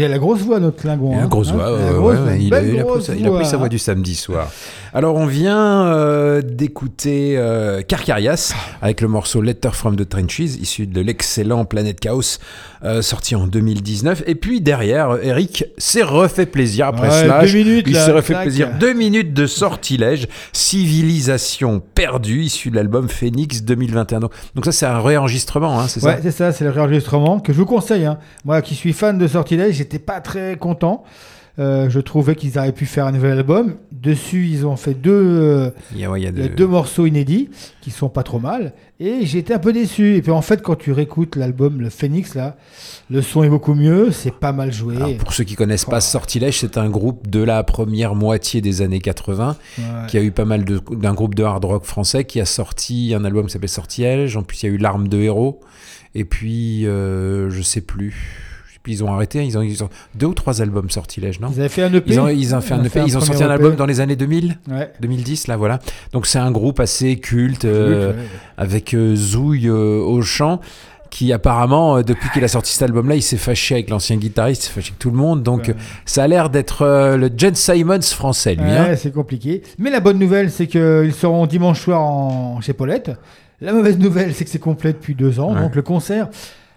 Il 0.00 0.04
a 0.04 0.08
la 0.08 0.18
grosse 0.18 0.40
voix, 0.40 0.58
notre 0.60 0.88
a 0.88 0.92
hein. 0.92 1.26
grosse 1.26 1.50
Hein 1.50 1.56
voix, 1.56 1.74
ouais, 1.74 1.92
grosse 1.92 2.18
ouais, 2.20 2.38
il, 2.40 2.54
a, 2.54 2.60
belle 2.60 2.72
il 2.72 2.80
a 3.26 3.30
pris 3.30 3.44
sa, 3.44 3.58
voix 3.58 3.68
du 3.68 3.78
samedi 3.78 4.14
soir. 4.14 4.50
Alors 4.92 5.14
on 5.14 5.26
vient 5.26 5.84
euh, 5.86 6.42
d'écouter 6.42 7.34
euh, 7.38 7.80
Carcarias 7.80 8.52
avec 8.82 9.00
le 9.00 9.06
morceau 9.06 9.40
Letter 9.40 9.70
from 9.72 9.94
the 9.94 10.08
Trenches, 10.08 10.40
issu 10.60 10.88
de 10.88 11.00
l'excellent 11.00 11.64
Planète 11.64 12.00
Chaos, 12.00 12.38
euh, 12.82 13.00
sorti 13.00 13.36
en 13.36 13.46
2019. 13.46 14.24
Et 14.26 14.34
puis 14.34 14.60
derrière, 14.60 15.16
Eric 15.22 15.64
s'est 15.78 16.02
refait 16.02 16.46
plaisir 16.46 16.88
après 16.88 17.08
Ouais, 17.08 17.24
Slash. 17.24 17.52
deux 17.52 17.58
minutes, 17.58 17.86
il 17.88 17.94
s'est 17.94 18.10
refait 18.10 18.34
plaisir. 18.42 18.70
Deux 18.80 18.92
minutes 18.92 19.32
de 19.32 19.46
sortilège, 19.46 20.26
Civilisation 20.52 21.80
perdue, 21.94 22.42
issu 22.42 22.70
de 22.70 22.76
l'album 22.76 23.08
Phoenix 23.08 23.62
2021. 23.62 24.18
Donc 24.20 24.32
donc 24.56 24.64
ça 24.64 24.72
c'est 24.72 24.86
un 24.86 25.00
réenregistrement, 25.00 25.78
hein, 25.78 25.86
c'est 25.86 26.02
Ouais, 26.04 26.16
ça 26.16 26.22
c'est 26.22 26.30
ça, 26.32 26.52
c'est 26.52 26.64
le 26.64 26.70
réenregistrement 26.70 27.38
que 27.38 27.52
je 27.52 27.58
vous 27.58 27.66
conseille. 27.66 28.06
hein. 28.06 28.18
Moi 28.44 28.60
qui 28.60 28.74
suis 28.74 28.92
fan 28.92 29.18
de 29.18 29.28
Sortilège, 29.28 29.76
j'étais 29.76 30.00
pas 30.00 30.20
très 30.20 30.56
content. 30.56 31.04
Euh, 31.58 31.90
je 31.90 32.00
trouvais 32.00 32.36
qu'ils 32.36 32.58
auraient 32.58 32.72
pu 32.72 32.86
faire 32.86 33.06
un 33.06 33.12
nouvel 33.12 33.32
album. 33.38 33.74
Dessus, 34.00 34.46
ils 34.46 34.66
ont 34.66 34.76
fait 34.76 34.94
deux, 34.94 35.10
euh, 35.12 35.70
Il 35.92 35.98
y 35.98 36.04
a, 36.06 36.10
ouais, 36.10 36.20
il 36.20 36.24
y 36.24 36.26
a 36.26 36.30
il 36.30 36.38
y 36.38 36.42
a 36.42 36.48
de- 36.48 36.54
deux 36.54 36.66
morceaux 36.66 37.04
inédits 37.04 37.50
qui 37.82 37.90
sont 37.90 38.08
pas 38.08 38.22
trop 38.22 38.38
mal. 38.38 38.72
Et 38.98 39.26
j'étais 39.26 39.52
un 39.52 39.58
peu 39.58 39.74
déçu. 39.74 40.16
Et 40.16 40.22
puis 40.22 40.30
en 40.30 40.40
fait, 40.40 40.62
quand 40.62 40.76
tu 40.76 40.92
réécoutes 40.92 41.36
l'album, 41.36 41.80
le 41.82 41.90
Phoenix, 41.90 42.34
là, 42.34 42.56
le 43.10 43.20
son 43.20 43.42
est 43.42 43.50
beaucoup 43.50 43.74
mieux, 43.74 44.10
c'est 44.10 44.32
pas 44.34 44.52
mal 44.52 44.72
joué. 44.72 44.96
Alors, 44.96 45.14
pour 45.18 45.32
ceux 45.34 45.44
qui 45.44 45.54
connaissent 45.54 45.84
pas 45.84 46.00
Sortilège, 46.00 46.60
c'est 46.60 46.78
un 46.78 46.88
groupe 46.88 47.28
de 47.28 47.42
la 47.42 47.62
première 47.62 48.14
moitié 48.14 48.60
des 48.62 48.80
années 48.80 49.00
80 49.00 49.56
Ouais. 49.78 49.84
qui 50.08 50.16
a 50.16 50.22
eu 50.22 50.30
pas 50.30 50.46
mal 50.46 50.64
d'un 50.64 51.12
groupe 51.14 51.34
de 51.34 51.42
hard 51.44 51.64
rock 51.66 51.84
français 51.84 52.24
qui 52.24 52.40
a 52.40 52.46
sorti 52.46 53.12
un 53.14 53.24
album 53.26 53.46
qui 53.46 53.52
s'appelle 53.52 53.68
Sortilège. 53.68 54.34
En 54.36 54.42
plus, 54.44 54.62
il 54.62 54.66
y 54.66 54.68
a 54.70 54.74
eu 54.74 54.78
L'arme 54.78 55.08
de 55.08 55.18
héros. 55.18 55.60
Et 56.14 56.24
puis, 56.24 56.86
euh, 56.86 57.50
je 57.50 57.60
sais 57.62 57.82
plus. 57.82 58.49
Puis 58.82 58.94
ils 58.94 59.04
ont 59.04 59.12
arrêté. 59.12 59.44
Ils 59.44 59.58
ont, 59.58 59.62
ils 59.62 59.84
ont 59.84 59.90
deux 60.14 60.26
ou 60.26 60.34
trois 60.34 60.62
albums 60.62 60.88
Sortilège, 60.90 61.38
non 61.40 61.48
Ils 61.54 61.60
avaient 61.60 61.68
fait 61.68 61.82
un 61.82 61.92
EP. 61.92 62.10
Ils 62.12 62.18
ont, 62.20 62.28
ils 62.28 62.54
ont 62.54 62.60
fait 62.60 62.74
un 62.74 62.78
Ils 62.78 62.82
ont 62.82 62.86
EP. 62.86 63.00
Ils 63.06 63.16
ont 63.16 63.20
sorti 63.20 63.30
premier 63.32 63.44
un 63.44 63.50
album 63.50 63.72
EP. 63.72 63.76
dans 63.76 63.86
les 63.86 64.00
années 64.00 64.16
2000 64.16 64.58
Ouais. 64.70 64.90
2010, 65.00 65.48
là, 65.48 65.56
voilà. 65.56 65.80
Donc, 66.12 66.26
c'est 66.26 66.38
un 66.38 66.50
groupe 66.50 66.80
assez 66.80 67.16
culte, 67.18 67.64
euh, 67.66 68.12
ouais. 68.12 68.18
avec 68.56 68.94
euh, 68.94 69.14
Zouille 69.14 69.68
euh, 69.68 70.00
au 70.00 70.22
chant, 70.22 70.60
qui 71.10 71.32
apparemment, 71.32 71.96
euh, 71.98 72.02
depuis 72.02 72.30
qu'il 72.30 72.42
a 72.44 72.48
sorti 72.48 72.72
cet 72.72 72.82
album-là, 72.84 73.16
il 73.16 73.22
s'est 73.22 73.36
fâché 73.36 73.74
avec 73.74 73.90
l'ancien 73.90 74.16
guitariste, 74.16 74.62
il 74.62 74.66
s'est 74.68 74.72
fâché 74.72 74.88
avec 74.90 74.98
tout 74.98 75.10
le 75.10 75.16
monde. 75.16 75.42
Donc, 75.42 75.66
Ouais. 75.68 75.74
ça 76.06 76.22
a 76.22 76.28
l'air 76.28 76.48
d'être 76.50 76.82
euh, 76.82 77.16
le 77.18 77.30
Jen 77.36 77.54
Simons 77.54 78.00
français, 78.02 78.54
lui. 78.54 78.64
hein. 78.64 78.84
Ouais, 78.90 78.96
c'est 78.96 79.12
compliqué. 79.12 79.62
Mais 79.78 79.90
la 79.90 80.00
bonne 80.00 80.18
nouvelle, 80.18 80.50
c'est 80.50 80.66
qu'ils 80.68 81.12
seront 81.12 81.46
dimanche 81.46 81.80
soir 81.80 82.00
en... 82.00 82.60
chez 82.62 82.72
Paulette. 82.72 83.10
La 83.60 83.74
mauvaise 83.74 83.98
nouvelle, 83.98 84.32
c'est 84.34 84.44
que 84.44 84.50
c'est 84.50 84.58
complet 84.58 84.94
depuis 84.94 85.14
deux 85.14 85.38
ans. 85.38 85.52
Ouais. 85.54 85.60
Donc 85.60 85.74
le 85.74 85.82
concert. 85.82 86.28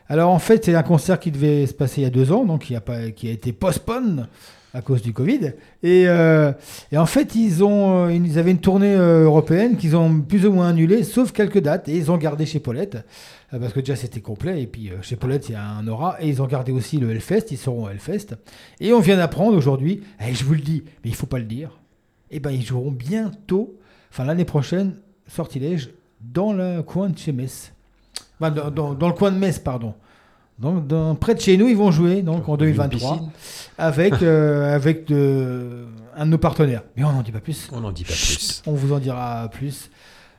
Alors 0.10 0.32
en 0.32 0.40
fait, 0.40 0.66
c'est 0.66 0.76
un 0.76 0.84
concert 0.84 1.20
qui 1.20 1.32
devait 1.32 1.66
se 1.66 1.74
passer 1.74 2.02
il 2.02 2.04
y 2.04 2.08
a 2.08 2.12
deux 2.12 2.32
ans, 2.32 2.46
donc 2.46 2.64
qui 2.64 2.76
a, 2.76 2.82
pas... 2.82 3.12
qui 3.12 3.28
a 3.28 3.32
été 3.32 3.54
postpone 3.54 4.28
à 4.74 4.82
cause 4.82 5.02
du 5.02 5.14
Covid. 5.14 5.54
Et, 5.84 6.06
euh, 6.08 6.52
et 6.92 6.98
en 6.98 7.06
fait, 7.06 7.36
ils, 7.36 7.64
ont, 7.64 8.08
euh, 8.08 8.14
ils 8.14 8.40
avaient 8.40 8.52
une 8.52 8.60
tournée 8.60 8.96
euh, 8.96 9.24
européenne 9.24 9.78
qu'ils 9.78 9.96
ont 9.96 10.22
plus 10.22 10.46
ou 10.46 10.52
moins 10.52 10.70
annulée, 10.70 11.04
sauf 11.04 11.32
quelques 11.32 11.60
dates. 11.60 11.88
Et 11.88 11.96
ils 11.96 12.12
ont 12.12 12.18
gardé 12.18 12.46
chez 12.46 12.60
Paulette, 12.60 12.98
parce 13.52 13.72
que 13.72 13.80
déjà 13.80 13.96
c'était 13.96 14.22
complet. 14.22 14.62
Et 14.64 14.68
puis 14.68 14.92
chez 15.02 15.16
Paulette, 15.16 15.50
il 15.50 15.54
y 15.54 15.56
a 15.56 15.64
un 15.64 15.88
aura. 15.88 16.18
Et 16.22 16.28
ils 16.28 16.42
ont 16.42 16.48
gardé 16.48 16.72
aussi 16.72 16.98
le 16.98 17.12
Hellfest, 17.12 17.52
ils 17.52 17.58
seront 17.58 17.86
au 17.86 17.90
Hellfest. 17.90 18.36
Et 18.80 18.94
on 18.94 19.00
vient 19.00 19.18
d'apprendre 19.18 19.56
aujourd'hui, 19.56 20.02
et 20.20 20.34
je 20.34 20.44
vous 20.44 20.54
le 20.54 20.62
dis, 20.62 20.84
mais 21.04 21.12
il 21.12 21.16
faut 21.16 21.28
pas 21.28 21.40
le 21.40 21.46
dire, 21.46 21.80
eh 22.32 22.40
ben, 22.40 22.50
ils 22.50 22.66
joueront 22.66 22.92
bientôt, 22.92 23.78
enfin 24.10 24.26
l'année 24.26 24.46
prochaine, 24.46 24.96
Sortilège, 25.28 25.92
dans 26.20 26.52
le 26.52 26.82
coin 26.82 27.10
de 27.10 27.18
chez 27.18 27.32
Metz. 27.32 27.73
Enfin, 28.44 28.52
dans, 28.52 28.72
dans- 28.72 28.94
dans 28.94 29.08
le 29.08 29.14
coin 29.14 29.32
de 29.32 29.38
Metz, 29.38 29.60
pardon. 29.60 29.94
Donc, 30.60 30.86
dans- 30.88 31.16
près 31.16 31.34
de 31.36 31.40
chez 31.42 31.58
nous, 31.58 31.68
ils 31.68 31.76
vont 31.78 31.92
jouer 31.92 32.22
donc, 32.22 32.48
en 32.48 32.58
2023 32.58 33.14
piscine. 33.14 33.32
avec, 33.78 34.22
euh, 34.22 34.76
avec 34.76 35.08
de- 35.08 35.86
un 36.16 36.26
de 36.26 36.32
nos 36.32 36.38
partenaires. 36.38 36.84
Mais 36.96 37.04
on 37.04 37.12
n'en 37.12 37.22
dit 37.24 37.32
pas 37.32 37.40
plus. 37.40 37.70
On 37.72 37.80
n'en 37.80 37.92
dit 37.92 38.04
pas 38.04 38.14
plus. 38.14 38.62
On 38.68 38.74
vous 38.74 38.94
en 38.94 39.00
dira 39.00 39.50
plus 39.52 39.90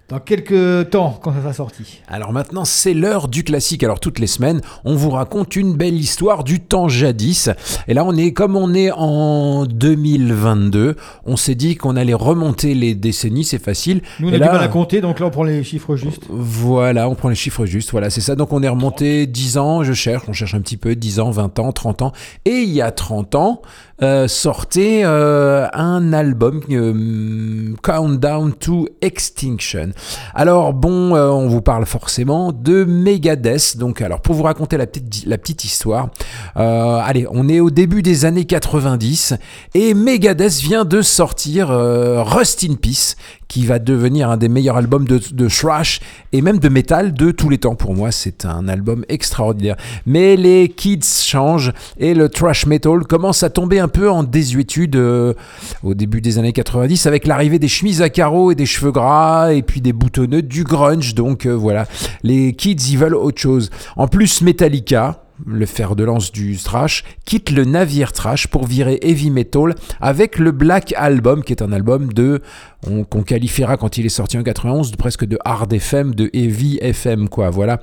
dans 0.08 0.18
quelques 0.18 0.90
temps 0.90 1.18
quand 1.22 1.32
ça 1.32 1.40
sera 1.40 1.52
sorti. 1.52 2.02
Alors 2.08 2.32
maintenant, 2.32 2.64
c'est 2.64 2.92
l'heure 2.92 3.28
du 3.28 3.42
classique. 3.42 3.82
Alors 3.82 4.00
toutes 4.00 4.18
les 4.18 4.26
semaines, 4.26 4.60
on 4.84 4.94
vous 4.96 5.10
raconte 5.10 5.56
une 5.56 5.74
belle 5.74 5.94
histoire 5.94 6.44
du 6.44 6.60
temps 6.60 6.88
jadis. 6.88 7.48
Et 7.88 7.94
là, 7.94 8.04
on 8.04 8.14
est 8.16 8.32
comme 8.32 8.56
on 8.56 8.74
est 8.74 8.90
en 8.90 9.64
2022, 9.64 10.96
on 11.24 11.36
s'est 11.36 11.54
dit 11.54 11.76
qu'on 11.76 11.96
allait 11.96 12.14
remonter 12.14 12.74
les 12.74 12.94
décennies, 12.94 13.44
c'est 13.44 13.62
facile. 13.62 14.02
Nous, 14.20 14.28
on 14.28 14.32
Et 14.32 14.36
a 14.36 14.38
là, 14.38 14.46
du 14.46 14.52
mal 14.52 14.62
à 14.62 14.68
compter, 14.68 15.00
donc 15.00 15.20
là, 15.20 15.26
on 15.26 15.30
prend 15.30 15.44
les 15.44 15.64
chiffres 15.64 15.96
justes. 15.96 16.24
Voilà, 16.28 17.08
on 17.08 17.14
prend 17.14 17.30
les 17.30 17.34
chiffres 17.34 17.64
justes. 17.64 17.90
Voilà, 17.90 18.10
c'est 18.10 18.20
ça. 18.20 18.36
Donc 18.36 18.52
on 18.52 18.62
est 18.62 18.68
remonté 18.68 19.26
10 19.26 19.58
ans, 19.58 19.84
je 19.84 19.94
cherche, 19.94 20.24
on 20.28 20.32
cherche 20.32 20.54
un 20.54 20.60
petit 20.60 20.76
peu, 20.76 20.94
10 20.94 21.20
ans, 21.20 21.30
20 21.30 21.58
ans, 21.58 21.72
30 21.72 22.02
ans. 22.02 22.12
Et 22.44 22.60
il 22.60 22.70
y 22.70 22.82
a 22.82 22.90
30 22.90 23.34
ans, 23.36 23.62
euh, 24.02 24.28
sortait 24.28 25.02
euh, 25.04 25.68
un 25.72 26.12
album, 26.12 26.60
euh, 26.70 27.74
Countdown 27.82 28.52
to 28.52 28.88
Extinction. 29.00 29.90
Alors 30.34 30.72
bon, 30.72 31.14
euh, 31.14 31.28
on 31.28 31.48
vous 31.48 31.62
parle 31.62 31.86
forcément 31.86 32.52
de 32.52 32.84
Megadeth. 32.84 33.76
Donc 33.76 34.00
alors 34.00 34.20
pour 34.20 34.34
vous 34.34 34.42
raconter 34.42 34.76
la 34.76 34.86
petite, 34.86 35.64
histoire, 35.64 36.08
euh, 36.56 37.00
allez, 37.02 37.26
on 37.30 37.48
est 37.48 37.60
au 37.60 37.70
début 37.70 38.02
des 38.02 38.24
années 38.24 38.44
90 38.44 39.34
et 39.74 39.94
Megadeth 39.94 40.54
vient 40.60 40.84
de 40.84 41.02
sortir 41.02 41.70
euh, 41.70 42.22
Rust 42.22 42.64
in 42.68 42.74
Peace 42.74 43.16
qui 43.48 43.66
va 43.66 43.78
devenir 43.78 44.30
un 44.30 44.36
des 44.36 44.48
meilleurs 44.48 44.76
albums 44.76 45.06
de, 45.06 45.20
de 45.32 45.48
thrash 45.48 46.00
et 46.32 46.42
même 46.42 46.58
de 46.58 46.68
metal 46.68 47.14
de 47.14 47.30
tous 47.30 47.48
les 47.48 47.58
temps. 47.58 47.74
Pour 47.74 47.94
moi, 47.94 48.10
c'est 48.12 48.44
un 48.44 48.68
album 48.68 49.04
extraordinaire. 49.08 49.76
Mais 50.06 50.36
les 50.36 50.68
kids 50.68 51.00
changent 51.02 51.72
et 51.98 52.14
le 52.14 52.28
thrash 52.28 52.66
metal 52.66 53.04
commence 53.04 53.42
à 53.42 53.50
tomber 53.50 53.78
un 53.78 53.88
peu 53.88 54.10
en 54.10 54.22
désuétude 54.22 54.96
euh, 54.96 55.34
au 55.82 55.94
début 55.94 56.20
des 56.20 56.38
années 56.38 56.52
90 56.52 57.06
avec 57.06 57.26
l'arrivée 57.26 57.58
des 57.58 57.68
chemises 57.68 58.02
à 58.02 58.10
carreaux 58.10 58.50
et 58.50 58.54
des 58.54 58.66
cheveux 58.66 58.92
gras 58.92 59.52
et 59.52 59.62
puis 59.62 59.80
des 59.80 59.92
boutonneux, 59.92 60.42
du 60.42 60.64
grunge. 60.64 61.14
Donc 61.14 61.46
euh, 61.46 61.52
voilà, 61.52 61.86
les 62.22 62.52
kids 62.54 62.76
ils 62.90 62.98
veulent 62.98 63.14
autre 63.14 63.40
chose. 63.40 63.70
En 63.96 64.08
plus, 64.08 64.42
Metallica, 64.42 65.23
le 65.46 65.66
fer 65.66 65.96
de 65.96 66.04
lance 66.04 66.30
du 66.32 66.56
thrash, 66.56 67.02
quitte 67.24 67.50
le 67.50 67.64
navire 67.64 68.12
thrash 68.12 68.46
pour 68.46 68.66
virer 68.66 68.98
heavy 69.02 69.30
metal 69.30 69.74
avec 70.00 70.38
le 70.38 70.52
Black 70.52 70.94
Album, 70.96 71.42
qui 71.42 71.52
est 71.52 71.62
un 71.62 71.72
album 71.72 72.12
de 72.12 72.40
on- 72.88 73.04
qu'on 73.04 73.22
qualifiera 73.22 73.76
quand 73.76 73.96
il 73.98 74.04
est 74.06 74.10
sorti 74.10 74.36
en 74.38 74.42
91 74.42 74.90
de 74.90 74.96
presque 74.96 75.24
de 75.24 75.38
hard 75.44 75.72
FM, 75.72 76.14
de 76.14 76.28
heavy 76.34 76.78
FM, 76.82 77.28
quoi. 77.28 77.50
Voilà. 77.50 77.80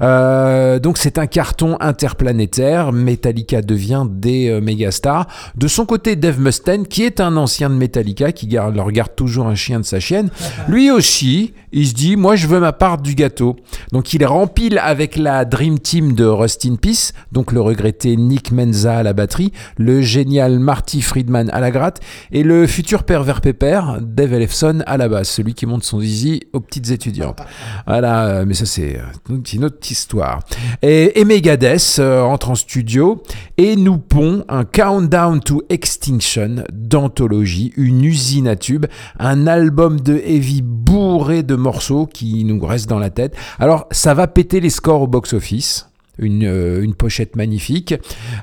Euh, 0.00 0.78
donc 0.78 0.98
c'est 0.98 1.18
un 1.18 1.26
carton 1.26 1.76
interplanétaire. 1.80 2.92
Metallica 2.92 3.62
devient 3.62 4.04
des 4.08 4.48
euh, 4.48 4.60
mégastars. 4.60 5.26
De 5.56 5.68
son 5.68 5.86
côté, 5.86 6.16
Dave 6.16 6.38
Mustaine, 6.38 6.86
qui 6.86 7.02
est 7.02 7.20
un 7.20 7.36
ancien 7.36 7.70
de 7.70 7.74
Metallica, 7.74 8.32
qui 8.32 8.46
garde, 8.46 8.76
leur 8.76 8.92
toujours 9.16 9.46
un 9.46 9.54
chien 9.54 9.80
de 9.80 9.84
sa 9.84 10.00
chienne, 10.00 10.28
lui 10.68 10.90
aussi, 10.90 11.54
il 11.72 11.88
se 11.88 11.94
dit, 11.94 12.16
moi 12.16 12.36
je 12.36 12.46
veux 12.46 12.60
ma 12.60 12.72
part 12.72 12.98
du 12.98 13.14
gâteau. 13.14 13.56
Donc 13.92 14.12
il 14.12 14.24
rempile 14.24 14.78
avec 14.78 15.16
la 15.16 15.44
Dream 15.44 15.78
Team 15.78 16.14
de 16.14 16.24
Rust 16.24 16.66
in 16.66 16.76
Peace, 16.76 17.12
donc 17.32 17.52
le 17.52 17.60
regretté 17.60 18.16
Nick 18.16 18.52
Menza 18.52 18.98
à 18.98 19.02
la 19.02 19.12
batterie, 19.12 19.52
le 19.76 20.02
génial 20.02 20.58
Marty 20.58 21.02
Friedman 21.02 21.50
à 21.50 21.60
la 21.60 21.70
gratte, 21.70 22.00
et 22.30 22.42
le 22.42 22.66
futur 22.66 23.04
pervers 23.04 23.40
pépère, 23.40 23.98
Dave 24.00 24.34
Ellefson 24.34 24.82
à 24.86 24.96
la 24.96 25.08
basse, 25.08 25.30
celui 25.30 25.54
qui 25.54 25.66
monte 25.66 25.84
son 25.84 26.00
zizi 26.00 26.42
aux 26.52 26.60
petites 26.60 26.90
étudiantes. 26.90 27.40
Voilà, 27.86 28.26
euh, 28.26 28.44
mais 28.46 28.54
ça 28.54 28.64
c'est 28.64 28.98
euh, 28.98 29.36
une 29.52 29.64
autre 29.64 29.90
histoire. 29.90 30.40
Et, 30.82 31.20
et 31.20 31.24
Megadeth 31.24 31.96
euh, 31.98 32.22
entre 32.22 32.50
en 32.50 32.54
studio 32.54 33.22
et 33.56 33.76
nous 33.76 33.98
pond 33.98 34.44
un 34.48 34.64
Countdown 34.64 35.40
to 35.40 35.62
Extinction 35.68 36.64
d'anthologie, 36.72 37.72
une 37.76 38.04
usine 38.04 38.48
à 38.48 38.56
tubes, 38.56 38.86
un 39.18 39.46
album 39.46 40.00
de 40.00 40.14
heavy 40.14 40.62
bourré 40.62 41.42
de 41.42 41.54
morceaux 41.62 42.06
qui 42.06 42.44
nous 42.44 42.60
restent 42.64 42.90
dans 42.90 42.98
la 42.98 43.10
tête. 43.10 43.34
Alors 43.58 43.86
ça 43.90 44.12
va 44.14 44.26
péter 44.26 44.60
les 44.60 44.70
scores 44.70 45.02
au 45.02 45.06
box-office. 45.06 45.88
Une, 46.18 46.44
euh, 46.44 46.82
une 46.82 46.92
pochette 46.94 47.36
magnifique, 47.36 47.94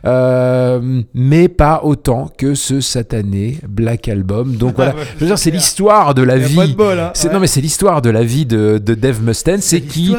euh, 0.03 1.03
mais 1.13 1.47
pas 1.47 1.81
autant 1.83 2.27
que 2.35 2.55
ce 2.55 2.81
satané 2.81 3.59
Black 3.69 4.07
Album. 4.09 4.55
Donc 4.55 4.75
voilà, 4.75 4.95
je 5.15 5.19
veux 5.19 5.27
dire, 5.27 5.37
c'est 5.37 5.51
l'histoire 5.51 6.15
de 6.15 6.23
la 6.23 6.39
vie. 6.39 6.55
de 6.71 6.73
bol, 6.75 6.99
hein. 6.99 7.13
Ouais. 7.23 7.31
Non, 7.31 7.39
mais 7.39 7.45
c'est 7.45 7.61
l'histoire 7.61 8.01
de 8.01 8.09
la 8.09 8.23
vie 8.23 8.47
de, 8.47 8.79
de 8.83 8.95
Dave 8.95 9.21
Mustaine. 9.21 9.61
C'est 9.61 9.81
qui 9.81 10.15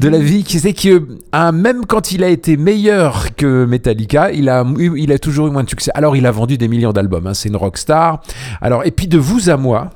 de 0.00 0.08
la 0.08 0.18
vie 0.18 0.44
qui 0.44 0.60
c'est 0.60 0.74
que 0.74 1.08
ah, 1.32 1.50
même 1.50 1.86
quand 1.86 2.12
il 2.12 2.22
a 2.22 2.28
été 2.28 2.58
meilleur 2.58 3.34
que 3.34 3.64
Metallica, 3.64 4.30
il 4.32 4.50
a 4.50 4.62
il 4.78 5.10
a 5.12 5.18
toujours 5.18 5.46
eu 5.46 5.50
moins 5.50 5.64
de 5.64 5.70
succès. 5.70 5.90
Alors 5.94 6.14
il 6.14 6.26
a 6.26 6.30
vendu 6.30 6.58
des 6.58 6.68
millions 6.68 6.92
d'albums. 6.92 7.26
hein, 7.26 7.32
c'est 7.34 7.48
une 7.48 7.56
rockstar. 7.56 8.20
Alors 8.60 8.84
et 8.84 8.90
puis 8.90 9.08
de 9.08 9.16
vous 9.16 9.48
à 9.48 9.56
moi. 9.56 9.90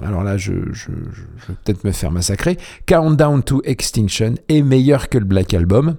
Alors 0.00 0.22
là, 0.22 0.36
je, 0.36 0.52
vais 0.52 1.54
peut-être 1.64 1.84
me 1.84 1.92
faire 1.92 2.10
massacrer. 2.10 2.56
Countdown 2.86 3.42
to 3.42 3.62
Extinction 3.64 4.34
est 4.48 4.62
meilleur 4.62 5.08
que 5.08 5.18
le 5.18 5.24
Black 5.24 5.54
Album, 5.54 5.96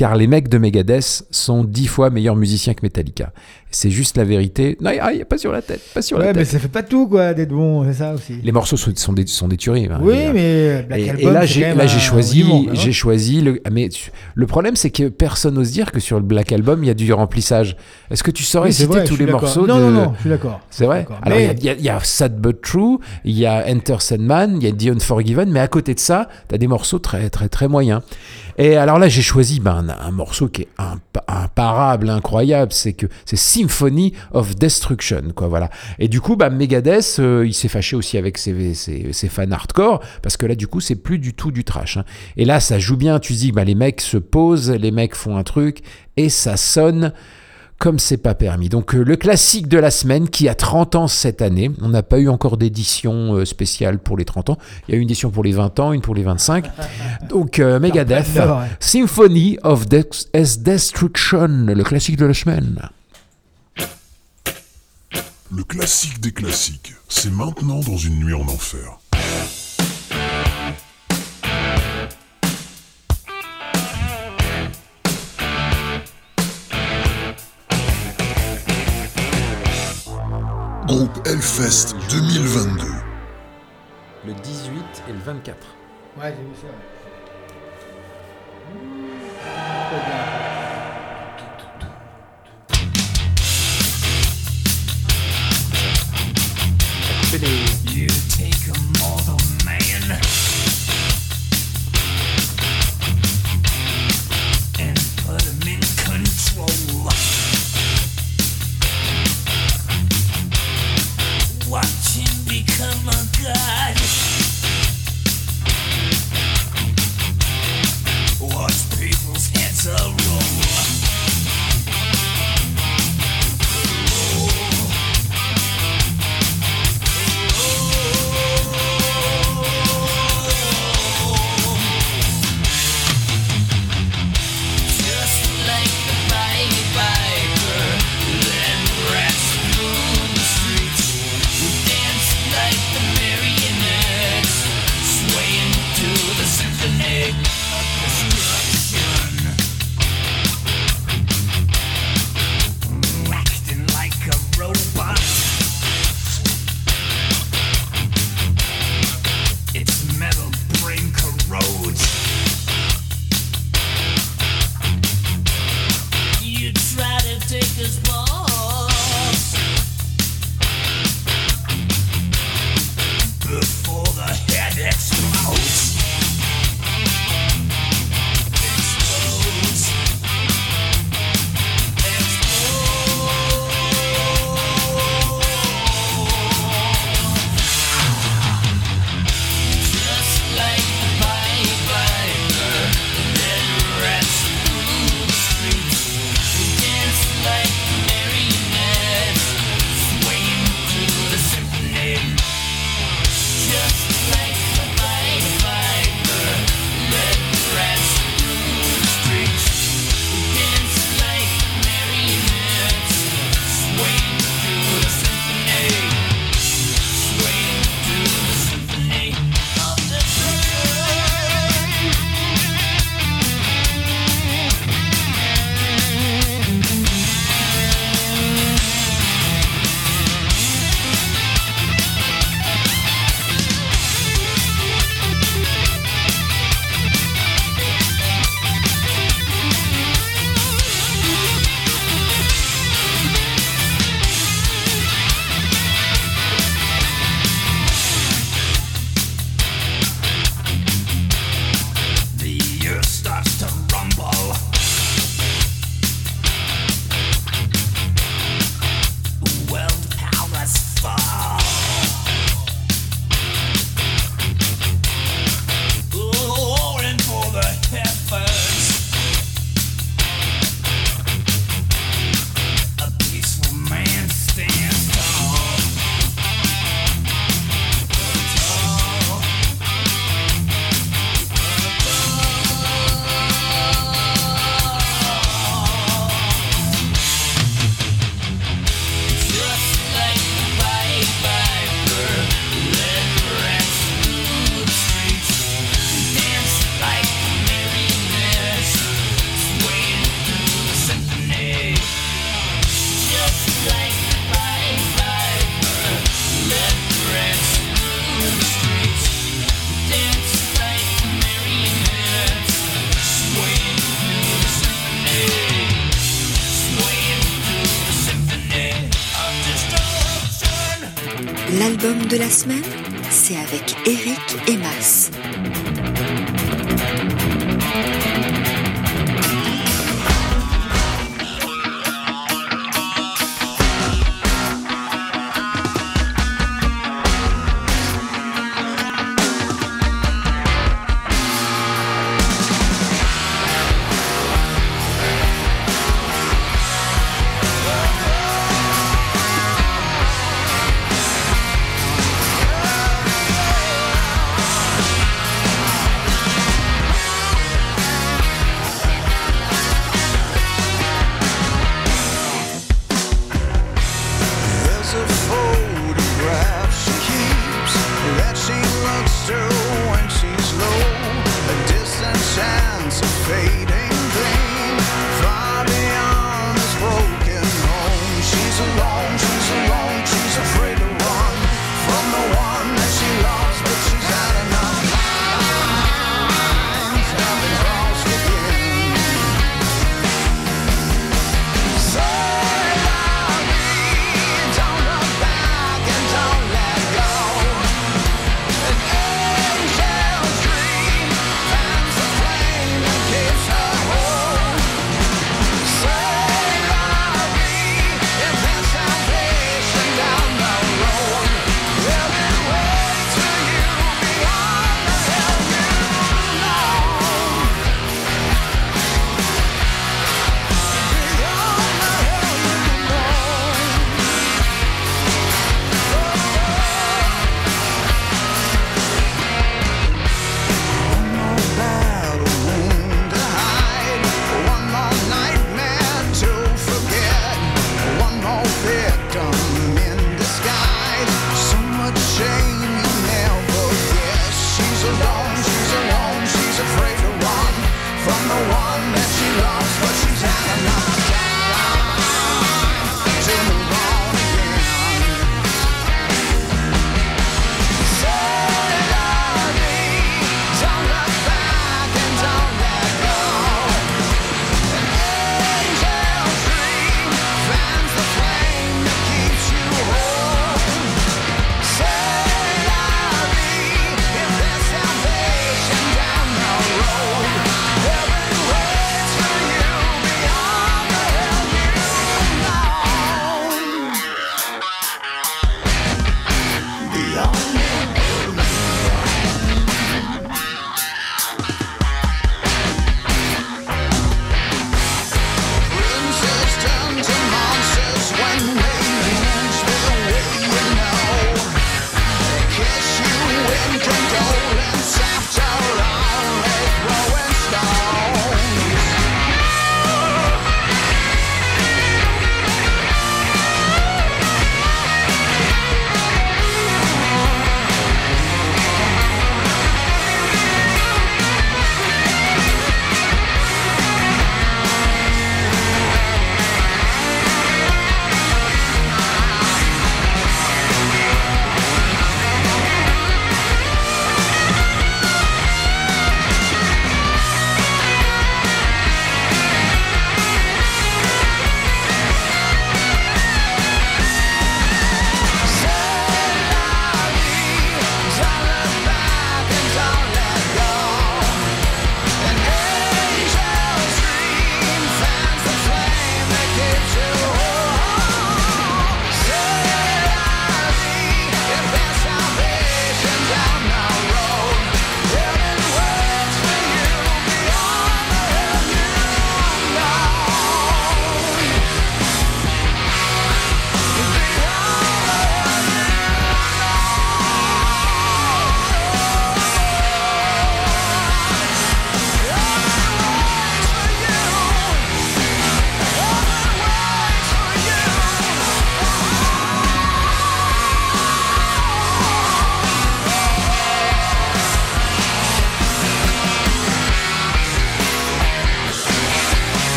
car 0.00 0.16
les 0.16 0.26
mecs 0.26 0.48
de 0.48 0.56
Megadeth 0.56 1.26
sont 1.30 1.62
dix 1.62 1.86
fois 1.86 2.08
meilleurs 2.08 2.34
musiciens 2.34 2.72
que 2.72 2.80
Metallica. 2.82 3.34
C'est 3.70 3.90
juste 3.90 4.16
la 4.16 4.24
vérité. 4.24 4.78
Non, 4.80 4.90
ah, 4.98 5.12
y 5.12 5.20
a 5.20 5.24
pas 5.26 5.36
sur 5.36 5.52
la 5.52 5.60
tête, 5.60 5.82
pas 5.94 6.00
sur 6.00 6.18
la 6.18 6.24
Ouais, 6.24 6.32
mais 6.32 6.38
tête. 6.40 6.48
ça 6.52 6.58
fait 6.58 6.68
pas 6.68 6.82
tout, 6.82 7.06
quoi, 7.06 7.34
d'être 7.34 7.50
bon, 7.50 7.84
c'est 7.84 7.92
ça 7.98 8.14
aussi. 8.14 8.36
Les 8.42 8.50
morceaux 8.50 8.78
sont, 8.78 8.92
sont 8.96 9.12
des, 9.12 9.26
sont 9.26 9.46
des 9.46 9.58
tueries. 9.58 9.88
hein. 9.90 10.00
Oui, 10.02 10.14
Et, 10.14 10.32
mais 10.32 10.82
Black 10.84 10.98
et, 11.00 11.04
et 11.04 11.10
Album, 11.10 11.32
là, 11.34 11.44
j'ai 11.46 11.60
même 11.60 11.76
là, 11.78 11.86
j'ai 11.86 12.00
choisi, 12.00 12.42
hein. 12.50 12.70
j'ai 12.72 12.92
choisi 12.92 13.42
le. 13.42 13.60
ah, 13.66 13.70
Mais 13.70 13.90
tu- 13.90 14.10
le 14.34 14.46
problème, 14.46 14.74
c'est 14.74 14.88
que 14.90 15.08
personne 15.08 15.54
n'ose 15.54 15.70
dire 15.70 15.92
que 15.92 16.00
sur 16.00 16.16
le 16.18 16.24
Black 16.24 16.50
Album, 16.50 16.82
il 16.82 16.86
y 16.86 16.90
a 16.90 16.94
du 16.94 17.12
remplissage. 17.12 17.76
Est-ce 18.10 18.22
que 18.24 18.30
tu 18.32 18.42
saurais 18.42 18.68
Oui, 18.70 18.74
citer 18.74 18.86
vrai, 18.88 19.04
tous 19.04 19.16
les 19.18 19.26
morceaux 19.26 19.66
Non, 19.66 19.76
de... 19.76 19.82
non, 19.82 19.90
non, 19.90 20.12
je 20.16 20.20
suis 20.22 20.30
d'accord. 20.30 20.60
C'est 20.70 20.86
vrai. 20.86 21.06
Alors, 21.22 21.38
il 21.38 21.44
y 21.44 21.46
a- 21.46 21.52
Mais- 21.52 21.56
il 21.60 21.64
y, 21.66 21.68
a- 21.68 21.74
il 21.74 21.84
y 21.84 21.88
a 21.90 22.00
Sad 22.02 22.40
But 22.40 22.60
True, 22.62 22.98
il 23.24 23.38
y 23.38 23.44
a 23.46 23.66
Enter 23.68 23.96
Sandman, 24.00 24.56
il 24.60 24.64
y 24.64 24.66
a 24.66 24.72
The 24.72 24.96
Unforgiven, 24.96 25.48
mais 25.50 25.60
à 25.60 25.68
côté 25.68 25.94
de 25.94 26.00
ça, 26.00 26.28
tu 26.48 26.54
as 26.54 26.58
des 26.58 26.66
morceaux 26.66 26.98
très, 27.00 27.28
très, 27.30 27.48
très 27.50 27.68
moyens. 27.68 28.00
Et 28.60 28.76
alors 28.76 28.98
là, 28.98 29.08
j'ai 29.08 29.22
choisi 29.22 29.58
ben, 29.58 29.86
un, 29.88 30.10
morceau 30.10 30.50
qui 30.50 30.62
est 30.62 30.68
impa- 30.78 31.24
imparable, 31.26 32.10
incroyable, 32.10 32.74
c'est 32.74 32.92
que 32.92 33.06
c'est 33.24 33.38
Symphony 33.38 34.12
of 34.32 34.54
Destruction, 34.54 35.32
quoi, 35.34 35.48
voilà. 35.48 35.70
Et 35.98 36.08
du 36.08 36.20
coup, 36.20 36.36
bah, 36.36 36.50
Megadeth, 36.50 37.16
euh, 37.20 37.46
il 37.46 37.54
s'est 37.54 37.68
fâché 37.68 37.96
aussi 37.96 38.18
avec 38.18 38.36
ses, 38.36 38.74
fans 39.30 39.50
hardcore, 39.50 40.02
parce 40.20 40.36
que 40.36 40.44
là, 40.44 40.54
du 40.54 40.66
coup, 40.66 40.80
c'est 40.80 40.96
plus 40.96 41.18
du 41.18 41.32
tout 41.32 41.50
du 41.50 41.64
trash. 41.64 41.96
hein. 41.96 42.04
Et 42.36 42.44
là, 42.44 42.60
ça 42.60 42.78
joue 42.78 42.98
bien, 42.98 43.18
tu 43.18 43.32
dis, 43.32 43.50
bah, 43.50 43.64
les 43.64 43.74
mecs 43.74 44.02
se 44.02 44.18
posent, 44.18 44.70
les 44.70 44.90
mecs 44.90 45.14
font 45.14 45.38
un 45.38 45.42
truc, 45.42 45.78
et 46.18 46.28
ça 46.28 46.58
sonne 46.58 47.14
comme 47.80 47.98
c'est 47.98 48.18
pas 48.18 48.34
permis. 48.34 48.68
Donc 48.68 48.94
euh, 48.94 49.02
le 49.02 49.16
classique 49.16 49.66
de 49.66 49.78
la 49.78 49.90
semaine 49.90 50.28
qui 50.28 50.48
a 50.48 50.54
30 50.54 50.94
ans 50.96 51.08
cette 51.08 51.40
année, 51.40 51.72
on 51.80 51.88
n'a 51.88 52.02
pas 52.02 52.18
eu 52.18 52.28
encore 52.28 52.58
d'édition 52.58 53.34
euh, 53.34 53.46
spéciale 53.46 53.98
pour 53.98 54.18
les 54.18 54.26
30 54.26 54.50
ans, 54.50 54.58
il 54.86 54.92
y 54.92 54.94
a 54.94 54.98
eu 54.98 55.00
une 55.00 55.08
édition 55.08 55.30
pour 55.30 55.42
les 55.42 55.52
20 55.52 55.80
ans, 55.80 55.92
une 55.92 56.02
pour 56.02 56.14
les 56.14 56.22
25. 56.22 56.70
Donc 57.28 57.58
euh, 57.58 57.80
Megadeth, 57.80 58.36
ouais. 58.36 58.68
Symphony 58.80 59.58
of 59.62 59.86
S 60.34 60.58
Destruction, 60.60 61.48
le 61.48 61.82
classique 61.82 62.16
de 62.16 62.26
la 62.26 62.34
semaine. 62.34 62.82
Le 65.50 65.64
classique 65.64 66.20
des 66.20 66.32
classiques, 66.32 66.92
c'est 67.08 67.32
maintenant 67.32 67.80
dans 67.80 67.96
une 67.96 68.20
nuit 68.20 68.34
en 68.34 68.42
enfer. 68.42 68.99
Groupe 80.90 81.24
Hellfest 81.24 81.94
2022. 82.10 82.84
Le 84.26 84.32
18 84.32 84.82
et 85.08 85.12
le 85.12 85.18
24. 85.20 85.56
Ouais, 86.18 86.34
j'ai 86.36 86.42
vu 86.42 86.50
ça. 86.60 86.66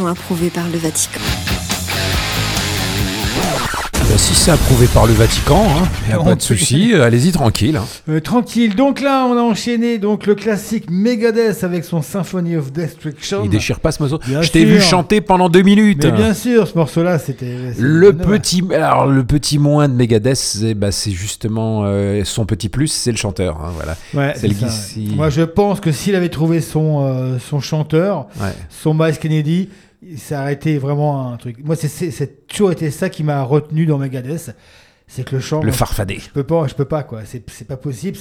Approuvée 0.00 0.48
par 0.48 0.68
le 0.70 0.78
Vatican. 0.78 1.20
C'est 4.42 4.50
approuvé 4.50 4.88
par 4.88 5.06
le 5.06 5.12
Vatican, 5.12 5.64
hein, 5.68 5.88
y 6.10 6.12
a 6.12 6.18
pas 6.18 6.34
de 6.34 6.42
souci, 6.42 6.92
euh, 6.94 7.04
allez-y 7.04 7.30
tranquille. 7.30 7.76
hein. 7.76 7.84
Euh, 8.08 8.18
tranquille. 8.20 8.74
Donc 8.74 9.00
là, 9.00 9.24
on 9.30 9.36
a 9.36 9.40
enchaîné 9.40 9.98
donc 9.98 10.26
le 10.26 10.34
classique 10.34 10.90
Megadeth 10.90 11.62
avec 11.62 11.84
son 11.84 12.02
Symphony 12.02 12.56
of 12.56 12.72
Destruction. 12.72 13.42
Il 13.44 13.50
déchire 13.50 13.78
pas 13.78 13.92
ce 13.92 14.02
morceau. 14.02 14.18
Bien 14.26 14.42
Je 14.42 14.50
t'ai 14.50 14.64
vu 14.64 14.80
chanter 14.80 15.20
pendant 15.20 15.48
deux 15.48 15.62
minutes. 15.62 16.04
Mais 16.04 16.10
bien 16.10 16.34
sûr, 16.34 16.66
ce 16.66 16.76
morceau-là, 16.76 17.20
c'était. 17.20 17.54
Le 17.78 18.12
petit, 18.14 18.64
alors 18.74 19.06
le 19.06 19.22
petit 19.22 19.60
moins 19.60 19.88
de 19.88 19.94
Megadeth, 19.94 20.34
c'est 20.36 20.74
bah, 20.74 20.88
justement 20.90 21.82
euh, 21.84 22.22
son 22.24 22.44
petit 22.44 22.68
plus, 22.68 22.88
c'est 22.88 23.12
le 23.12 23.18
chanteur. 23.18 23.60
hein, 23.62 23.70
voilà. 23.76 23.96
Ouais, 24.12 24.32
c'est 24.34 24.40
c'est 24.40 24.48
le 24.48 24.54
ça. 24.54 24.66
Guy- 24.96 25.14
Moi, 25.14 25.30
je 25.30 25.42
pense 25.42 25.78
que 25.78 25.92
s'il 25.92 26.16
avait 26.16 26.30
trouvé 26.30 26.60
son, 26.60 27.04
euh, 27.06 27.38
son 27.38 27.60
chanteur, 27.60 28.26
Ouais. 28.40 28.48
son 28.70 28.92
Miles 28.92 29.18
Kennedy, 29.18 29.68
ça 30.16 30.42
aurait 30.42 30.54
été 30.54 30.78
vraiment 30.78 31.32
un 31.32 31.36
truc. 31.36 31.56
Moi, 31.64 31.76
c'est- 31.76 32.46
toujours 32.46 32.72
été 32.72 32.90
ça 32.90 33.08
qui 33.08 33.22
m'a 33.24 33.42
retenu 33.42 33.86
dans 33.86 33.98
Megadeth. 33.98 34.54
C'est 35.06 35.24
que 35.24 35.36
le 35.36 35.40
chant. 35.42 35.62
Le 35.62 35.72
farfadet. 35.72 36.18
Je 36.18 36.30
peux 36.30 36.44
pas, 36.44 36.66
je 36.66 36.74
peux 36.74 36.86
pas, 36.86 37.02
quoi. 37.02 37.20
C'est 37.26 37.66
pas 37.68 37.76
possible. 37.76 38.16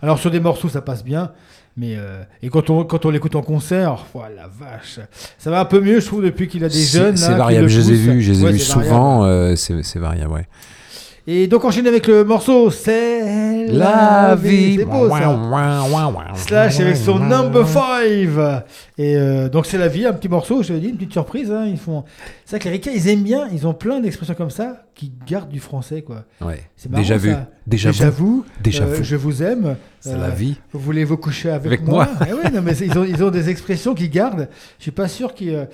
Alors, 0.00 0.18
sur 0.18 0.30
des 0.30 0.40
morceaux, 0.40 0.68
ça 0.68 0.80
passe 0.82 1.04
bien. 1.04 1.32
Mais 1.76 1.94
euh, 1.96 2.22
et 2.42 2.50
quand 2.50 2.68
on 2.68 2.84
quand 2.84 3.06
on 3.06 3.10
l'écoute 3.10 3.34
en 3.34 3.40
concert, 3.42 4.04
oh 4.12 4.20
la 4.36 4.46
vache, 4.46 5.00
ça 5.38 5.50
va 5.50 5.60
un 5.60 5.64
peu 5.64 5.80
mieux, 5.80 6.00
je 6.00 6.06
trouve, 6.06 6.22
depuis 6.22 6.46
qu'il 6.46 6.62
a 6.64 6.68
des 6.68 6.82
jeunes. 6.82 7.16
C'est 7.16 7.32
qui 7.32 7.38
variable, 7.38 7.62
le 7.62 7.68
je 7.68 7.80
les 7.80 7.92
ai 7.92 7.94
vus, 7.94 8.22
je 8.22 8.32
les 8.32 8.44
ai 8.44 8.52
vus 8.52 8.58
souvent, 8.58 9.24
euh, 9.24 9.56
c'est 9.56 9.82
c'est 9.82 9.98
variable, 9.98 10.32
ouais. 10.32 10.46
Et 11.26 11.46
donc 11.46 11.64
enchaîner 11.64 11.88
avec 11.88 12.08
le 12.08 12.24
morceau, 12.24 12.70
c'est 12.70 13.22
la 13.68 14.34
vie. 14.34 14.76
C'est 14.78 14.84
beau 14.84 15.08
ça. 15.08 15.38
Slash 16.34 16.80
avec 16.80 16.96
son 16.96 17.18
number 17.18 17.66
5 17.66 17.82
et 18.98 19.16
euh, 19.16 19.48
donc 19.48 19.66
c'est 19.66 19.78
la 19.78 19.88
vie 19.88 20.04
un 20.06 20.12
petit 20.12 20.28
morceau 20.28 20.62
je 20.62 20.68
te 20.68 20.72
dis 20.74 20.88
une 20.88 20.96
petite 20.96 21.12
surprise 21.12 21.50
hein, 21.50 21.64
ils 21.66 21.78
font 21.78 22.04
c'est 22.44 22.56
vrai 22.56 22.58
que 22.60 22.64
les 22.66 22.70
Ricains 22.72 22.90
ils 22.94 23.08
aiment 23.08 23.22
bien 23.22 23.48
ils 23.52 23.66
ont 23.66 23.74
plein 23.74 24.00
d'expressions 24.00 24.34
comme 24.34 24.50
ça 24.50 24.84
qui 24.94 25.12
gardent 25.26 25.48
du 25.48 25.60
français 25.60 26.02
quoi 26.02 26.24
Ouais. 26.40 26.60
c'est 26.76 26.90
marrant, 26.90 27.02
Déjà 27.02 27.16
vu. 27.16 27.34
Déjà 27.66 27.90
déjà 27.90 28.10
vu. 28.10 28.16
vous 28.16 28.44
Déjà 28.62 28.84
euh, 28.84 28.94
vu. 28.94 29.04
je 29.04 29.16
vous 29.16 29.42
aime 29.42 29.76
C'est 30.00 30.16
la 30.18 30.28
vie. 30.30 30.56
voulez-vous 30.72 31.16
coucher 31.16 31.50
avec, 31.50 31.66
Avec 31.66 31.86
moi, 31.86 32.08
moi. 32.18 32.26
Eh 32.28 32.32
ouais, 32.34 32.50
non, 32.52 32.60
mais 32.62 32.76
ils, 32.76 32.98
ont, 32.98 33.04
ils 33.04 33.22
ont 33.24 33.30
des 33.30 33.48
expressions 33.48 33.94
qui 33.94 34.08
gardent 34.08 34.48
je 34.78 34.82
suis 34.82 34.90
pas 34.90 35.08
sûr 35.08 35.32
qu'ils 35.34 35.54
euh, 35.54 35.64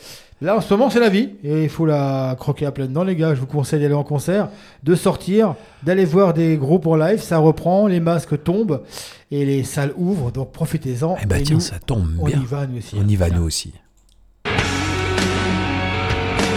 là 0.41 0.57
en 0.57 0.61
ce 0.61 0.73
moment 0.73 0.89
c'est 0.91 1.01
la 1.01 1.09
vie 1.09 1.31
et 1.43 1.65
il 1.65 1.69
faut 1.69 1.87
la 1.87 2.37
croquer 2.39 2.67
à 2.67 2.71
pleines 2.73 2.93
dents 2.93 3.05
les 3.05 3.17
gars 3.17 3.35
je 3.35 3.41
vous 3.41 3.47
conseille 3.47 3.81
d'aller 3.81 3.95
en 3.95 4.05
concert 4.05 4.49
de 4.85 4.95
sortir 4.95 5.55
d'aller 5.83 6.05
voir 6.05 6.33
des 6.35 6.57
groupes 6.57 6.87
en 6.87 6.95
live 6.97 7.21
ça 7.21 7.39
reprend 7.39 7.78
les 7.87 8.01
masques 8.01 8.43
tombent 8.43 8.83
et 9.31 9.45
les 9.45 9.63
salles 9.65 9.93
ouvrent 9.97 10.31
donc 10.33 10.53
profitez-en 10.53 11.17
Eh 11.23 11.27
bah 11.27 11.39
Et 11.39 11.43
tiens, 11.43 11.55
nous, 11.57 11.61
ça 11.61 11.79
tombe 11.79 12.09
on 12.21 12.25
bien. 12.27 12.41
y 12.41 12.45
va 12.45 12.67
nous 12.67 12.79
aussi 12.79 12.97
On 12.99 13.07
y 13.09 13.17
va 13.17 13.31
nous 13.31 13.43
aussi. 13.45 13.73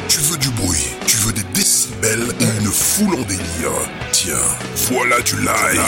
Tu 0.07 0.19
veux 0.19 0.37
du 0.37 0.49
bruit, 0.49 0.87
tu 1.07 1.17
veux 1.17 1.33
des 1.33 1.43
décibels 1.53 2.27
et 2.39 2.59
une 2.59 2.67
foule 2.71 3.15
en 3.15 3.23
délire. 3.23 3.71
Tiens, 4.11 4.33
voilà 4.89 5.21
du 5.21 5.35
live. 5.37 5.81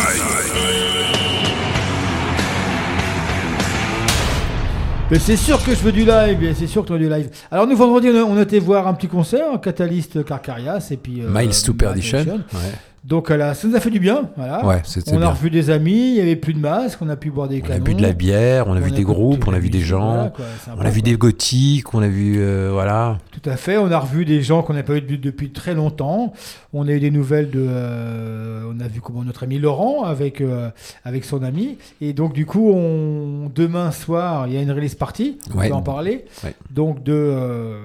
Mais 5.11 5.19
c'est 5.19 5.37
sûr 5.37 5.63
que 5.63 5.75
je 5.75 5.79
veux 5.81 5.91
du 5.91 6.05
live, 6.05 6.39
bien, 6.39 6.53
c'est 6.57 6.65
sûr 6.65 6.81
que 6.81 6.87
tu 6.87 6.93
veux 6.93 6.99
du 6.99 7.09
live. 7.09 7.29
Alors 7.51 7.67
nous 7.67 7.75
vendredi 7.75 8.09
on 8.09 8.41
été 8.41 8.59
voir 8.59 8.87
un 8.87 8.93
petit 8.93 9.07
concert, 9.07 9.59
Catalyst 9.61 10.23
Carcarias 10.23 10.87
et 10.91 10.97
puis 10.97 11.21
euh, 11.21 11.27
Miles 11.29 11.61
to 11.63 11.73
Perdition. 11.73 12.23
Perdition. 12.23 12.43
Ouais. 12.53 12.71
Donc 13.03 13.27
voilà, 13.27 13.53
ça 13.53 13.67
nous 13.67 13.75
a 13.75 13.81
fait 13.81 13.89
du 13.89 13.99
bien, 13.99 14.29
voilà. 14.37 14.65
Ouais, 14.65 14.81
c'était 14.85 15.13
on 15.13 15.21
a 15.21 15.29
revu 15.29 15.49
des 15.49 15.69
amis, 15.69 16.11
il 16.11 16.15
y 16.15 16.21
avait 16.21 16.37
plus 16.37 16.53
de 16.53 16.59
masques, 16.59 16.99
on 17.01 17.09
a 17.09 17.17
pu 17.17 17.31
boire 17.31 17.49
des 17.49 17.61
On 17.61 17.65
a 17.65 17.67
canons. 17.67 17.83
bu 17.83 17.95
de 17.95 18.01
la 18.01 18.13
bière, 18.13 18.65
on 18.69 18.77
a 18.77 18.79
vu 18.79 18.91
des 18.91 19.03
groupes, 19.03 19.45
on 19.45 19.53
a 19.53 19.59
vu 19.59 19.69
des 19.69 19.81
gens, 19.81 20.31
voilà, 20.31 20.31
on 20.77 20.79
a 20.85 20.89
vu 20.89 21.01
quoi. 21.01 21.11
des 21.11 21.17
gothiques, 21.17 21.93
on 21.93 22.01
a 22.01 22.07
vu, 22.07 22.35
euh, 22.37 22.69
voilà. 22.71 23.17
Tout 23.31 23.49
à 23.49 23.57
fait, 23.57 23.77
on 23.77 23.91
a 23.91 23.99
revu 23.99 24.23
des 24.23 24.41
gens 24.41 24.61
qu'on 24.63 24.73
n'a 24.73 24.83
pas 24.83 24.95
eu 24.95 25.01
de- 25.01 25.17
depuis 25.17 25.51
très 25.51 25.73
longtemps. 25.73 26.31
On 26.71 26.87
a 26.87 26.91
eu 26.91 27.01
des 27.01 27.11
nouvelles 27.11 27.51
de, 27.51 27.65
euh, 27.67 28.71
on 28.73 28.79
a 28.79 28.87
vu 28.87 29.01
comment 29.01 29.23
notre 29.25 29.43
ami 29.43 29.59
Laurent 29.59 30.03
avec 30.05 30.39
euh, 30.39 30.69
avec 31.03 31.25
son 31.25 31.43
ami. 31.43 31.77
Et 31.99 32.13
donc 32.13 32.31
du 32.31 32.45
coup, 32.45 32.71
on, 32.71 33.51
demain 33.53 33.91
soir, 33.91 34.47
il 34.47 34.53
y 34.53 34.57
a 34.57 34.61
une 34.61 34.71
release 34.71 34.95
party. 34.95 35.39
On 35.53 35.57
Ouais. 35.59 35.67
peut 35.67 35.75
en 35.75 35.81
parler. 35.81 36.23
Ouais. 36.45 36.53
Donc 36.71 37.03
de 37.03 37.11
euh, 37.13 37.77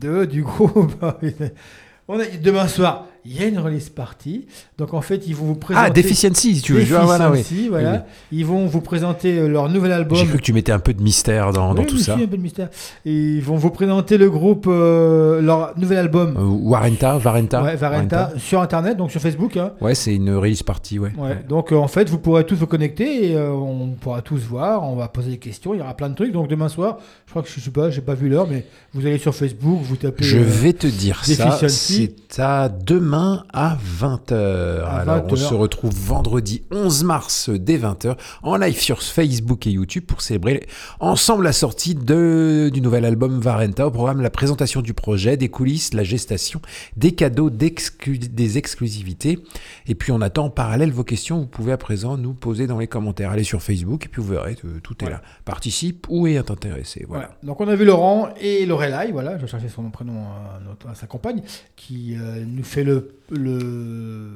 de 0.00 0.26
du 0.26 0.42
groupe. 0.44 0.94
on 2.08 2.20
a 2.20 2.24
demain 2.40 2.68
soir, 2.68 3.06
il 3.24 3.40
y 3.40 3.42
a 3.42 3.46
une 3.46 3.58
release 3.58 3.88
party. 3.88 4.46
Donc 4.78 4.94
en 4.94 5.00
fait, 5.00 5.26
ils 5.26 5.34
vont 5.34 5.46
vous 5.46 5.54
présenter. 5.54 5.86
Ah, 5.86 5.90
Deficiency, 5.90 6.56
si 6.56 6.62
tu 6.62 6.72
veux. 6.74 6.96
Ah, 6.96 7.04
voilà, 7.04 7.30
oui. 7.30 7.38
Deficiency, 7.38 7.68
voilà. 7.68 7.92
Oui, 7.92 8.38
Ils 8.38 8.46
vont 8.46 8.66
vous 8.66 8.80
présenter 8.80 9.38
euh, 9.38 9.46
leur 9.48 9.68
nouvel 9.68 9.92
album. 9.92 10.18
J'ai 10.18 10.26
cru 10.26 10.38
que 10.38 10.42
tu 10.42 10.52
mettais 10.52 10.72
un 10.72 10.78
peu 10.80 10.92
de 10.92 11.02
mystère 11.02 11.52
dans, 11.52 11.74
dans 11.74 11.82
Oui, 11.82 11.86
tout 11.86 11.96
oui, 11.96 12.02
ça. 12.02 12.14
un 12.14 12.18
peu 12.18 12.36
de 12.36 12.42
mystère. 12.42 12.68
Et 13.04 13.12
ils 13.14 13.42
vont 13.42 13.56
vous 13.56 13.70
présenter 13.70 14.18
le 14.18 14.28
groupe, 14.30 14.66
euh, 14.68 15.40
leur 15.40 15.78
nouvel 15.78 15.98
album. 15.98 16.34
Euh, 16.36 16.42
Warenta, 16.68 17.18
Varenta. 17.18 17.62
Ouais, 17.62 17.76
Varenta, 17.76 18.32
sur 18.38 18.60
internet, 18.60 18.96
donc 18.96 19.10
sur 19.12 19.20
Facebook. 19.20 19.56
hein. 19.56 19.72
Ouais, 19.80 19.94
c'est 19.94 20.14
une 20.14 20.34
release 20.34 20.62
party, 20.62 20.98
ouais. 20.98 21.12
Ouais. 21.16 21.44
Donc 21.48 21.70
euh, 21.72 21.76
en 21.76 21.88
fait, 21.88 22.08
vous 22.10 22.18
pourrez 22.18 22.44
tous 22.44 22.56
vous 22.56 22.66
connecter 22.66 23.30
et 23.32 23.38
on 23.38 23.90
pourra 24.00 24.22
tous 24.22 24.40
voir. 24.40 24.82
On 24.82 24.96
va 24.96 25.08
poser 25.08 25.30
des 25.30 25.38
questions. 25.38 25.74
Il 25.74 25.78
y 25.78 25.80
aura 25.80 25.94
plein 25.94 26.08
de 26.08 26.14
trucs. 26.14 26.32
Donc 26.32 26.48
demain 26.48 26.68
soir, 26.68 26.98
je 27.26 27.30
crois 27.30 27.42
que 27.42 27.48
je 27.48 27.60
sais 27.60 27.70
pas, 27.70 27.90
j'ai 27.90 28.00
pas 28.00 28.14
vu 28.14 28.28
l'heure, 28.28 28.48
mais 28.50 28.66
vous 28.94 29.06
allez 29.06 29.18
sur 29.18 29.34
Facebook, 29.34 29.78
vous 29.82 29.96
tapez. 29.96 30.24
Je 30.24 30.38
vais 30.38 30.72
te 30.72 30.86
dire 30.86 31.24
ça, 31.24 31.68
c'est 31.68 32.12
à 32.38 32.68
demain 32.68 33.11
à 33.12 33.76
20h. 34.00 34.82
À 34.84 34.98
Alors 35.00 35.24
on 35.28 35.34
20h. 35.34 35.36
se 35.36 35.54
retrouve 35.54 35.92
vendredi 35.94 36.62
11 36.70 37.04
mars 37.04 37.50
dès 37.50 37.76
20h 37.78 38.16
en 38.42 38.56
live 38.56 38.78
sur 38.80 39.02
Facebook 39.02 39.66
et 39.66 39.70
YouTube 39.70 40.04
pour 40.06 40.22
célébrer 40.22 40.66
ensemble 41.00 41.44
la 41.44 41.52
sortie 41.52 41.94
de, 41.94 42.70
du 42.72 42.80
nouvel 42.80 43.04
album 43.04 43.40
Varenta. 43.40 43.86
Au 43.86 43.90
programme 43.90 44.20
la 44.22 44.30
présentation 44.30 44.80
du 44.80 44.94
projet, 44.94 45.36
des 45.36 45.48
coulisses, 45.48 45.94
la 45.94 46.04
gestation, 46.04 46.60
des 46.96 47.12
cadeaux, 47.12 47.50
des 47.50 48.58
exclusivités. 48.58 49.38
Et 49.86 49.94
puis 49.94 50.12
on 50.12 50.20
attend 50.20 50.46
en 50.46 50.50
parallèle 50.50 50.90
vos 50.92 51.04
questions. 51.04 51.40
Vous 51.40 51.46
pouvez 51.46 51.72
à 51.72 51.76
présent 51.78 52.16
nous 52.16 52.32
poser 52.34 52.66
dans 52.66 52.78
les 52.78 52.86
commentaires. 52.86 53.30
Allez 53.30 53.44
sur 53.44 53.62
Facebook 53.62 54.06
et 54.06 54.08
puis 54.08 54.22
vous 54.22 54.28
verrez, 54.28 54.56
euh, 54.64 54.80
tout 54.82 55.04
est 55.04 55.10
là. 55.10 55.20
Participe 55.44 56.06
ou 56.08 56.26
est 56.26 56.50
intéressé. 56.50 57.04
Voilà. 57.08 57.30
Donc 57.42 57.60
on 57.60 57.68
a 57.68 57.74
vu 57.74 57.84
Laurent 57.84 58.28
et 58.40 58.64
Lorelai, 58.66 59.12
voilà, 59.12 59.38
je 59.38 59.46
cherchais 59.46 59.68
son 59.68 59.90
prénom 59.90 60.22
à, 60.22 60.60
notre- 60.66 60.88
à 60.88 60.94
sa 60.94 61.06
compagne, 61.06 61.42
qui 61.76 62.16
euh, 62.16 62.44
nous 62.46 62.64
fait 62.64 62.84
le, 62.84 63.01
le, 63.30 64.28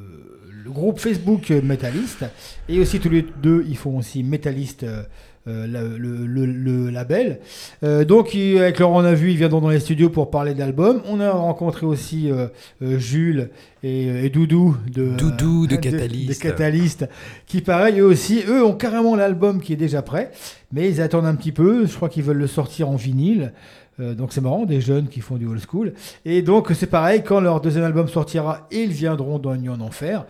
le 0.64 0.70
groupe 0.70 0.98
Facebook 0.98 1.50
Métaliste. 1.50 2.24
Et 2.68 2.80
aussi 2.80 3.00
tous 3.00 3.10
les 3.10 3.24
deux, 3.42 3.64
ils 3.68 3.76
font 3.76 3.96
aussi 3.98 4.22
Métaliste, 4.22 4.82
euh, 4.84 5.02
euh, 5.48 5.66
le, 5.98 6.26
le- 6.26 6.46
le 6.46 6.90
label. 6.90 7.38
Euh, 7.84 8.04
donc 8.04 8.34
il- 8.34 8.58
avec 8.58 8.80
Laurent, 8.80 9.00
on 9.02 9.04
a 9.04 9.14
vu, 9.14 9.30
ils 9.30 9.36
viendront 9.36 9.60
dans 9.60 9.68
les 9.70 9.78
studios 9.78 10.10
pour 10.10 10.28
parler 10.30 10.54
d'album. 10.54 11.02
On 11.08 11.20
a 11.20 11.30
rencontré 11.30 11.86
aussi 11.86 12.30
euh, 12.32 12.48
Jules 12.98 13.50
et, 13.84 14.24
et 14.26 14.30
Doudou 14.30 14.76
de, 14.92 15.10
Doudou 15.16 15.66
de 15.68 15.76
de 15.76 15.80
Catalyst. 15.80 16.42
Catalyst, 16.42 17.08
qui 17.46 17.60
pareil, 17.60 18.00
eux 18.00 18.06
aussi, 18.06 18.42
eux 18.48 18.64
ont 18.64 18.74
carrément 18.74 19.14
l'album 19.14 19.60
qui 19.60 19.72
est 19.72 19.76
déjà 19.76 20.02
prêt, 20.02 20.32
mais 20.72 20.88
ils 20.90 21.00
attendent 21.00 21.26
un 21.26 21.36
petit 21.36 21.52
peu. 21.52 21.86
Je 21.86 21.94
crois 21.94 22.08
qu'ils 22.08 22.24
veulent 22.24 22.38
le 22.38 22.48
sortir 22.48 22.88
en 22.88 22.96
vinyle. 22.96 23.52
Euh, 24.00 24.14
donc 24.14 24.32
c'est 24.32 24.40
marrant, 24.40 24.64
des 24.66 24.80
jeunes 24.80 25.08
qui 25.08 25.20
font 25.20 25.36
du 25.36 25.46
old 25.46 25.60
school. 25.66 25.94
Et 26.24 26.42
donc 26.42 26.70
c'est 26.74 26.86
pareil, 26.86 27.22
quand 27.24 27.40
leur 27.40 27.60
deuxième 27.60 27.84
album 27.84 28.08
sortira, 28.08 28.66
ils 28.70 28.90
viendront 28.90 29.38
dans 29.38 29.54
Nuit 29.56 29.68
en 29.70 29.80
Enfer. 29.80 30.24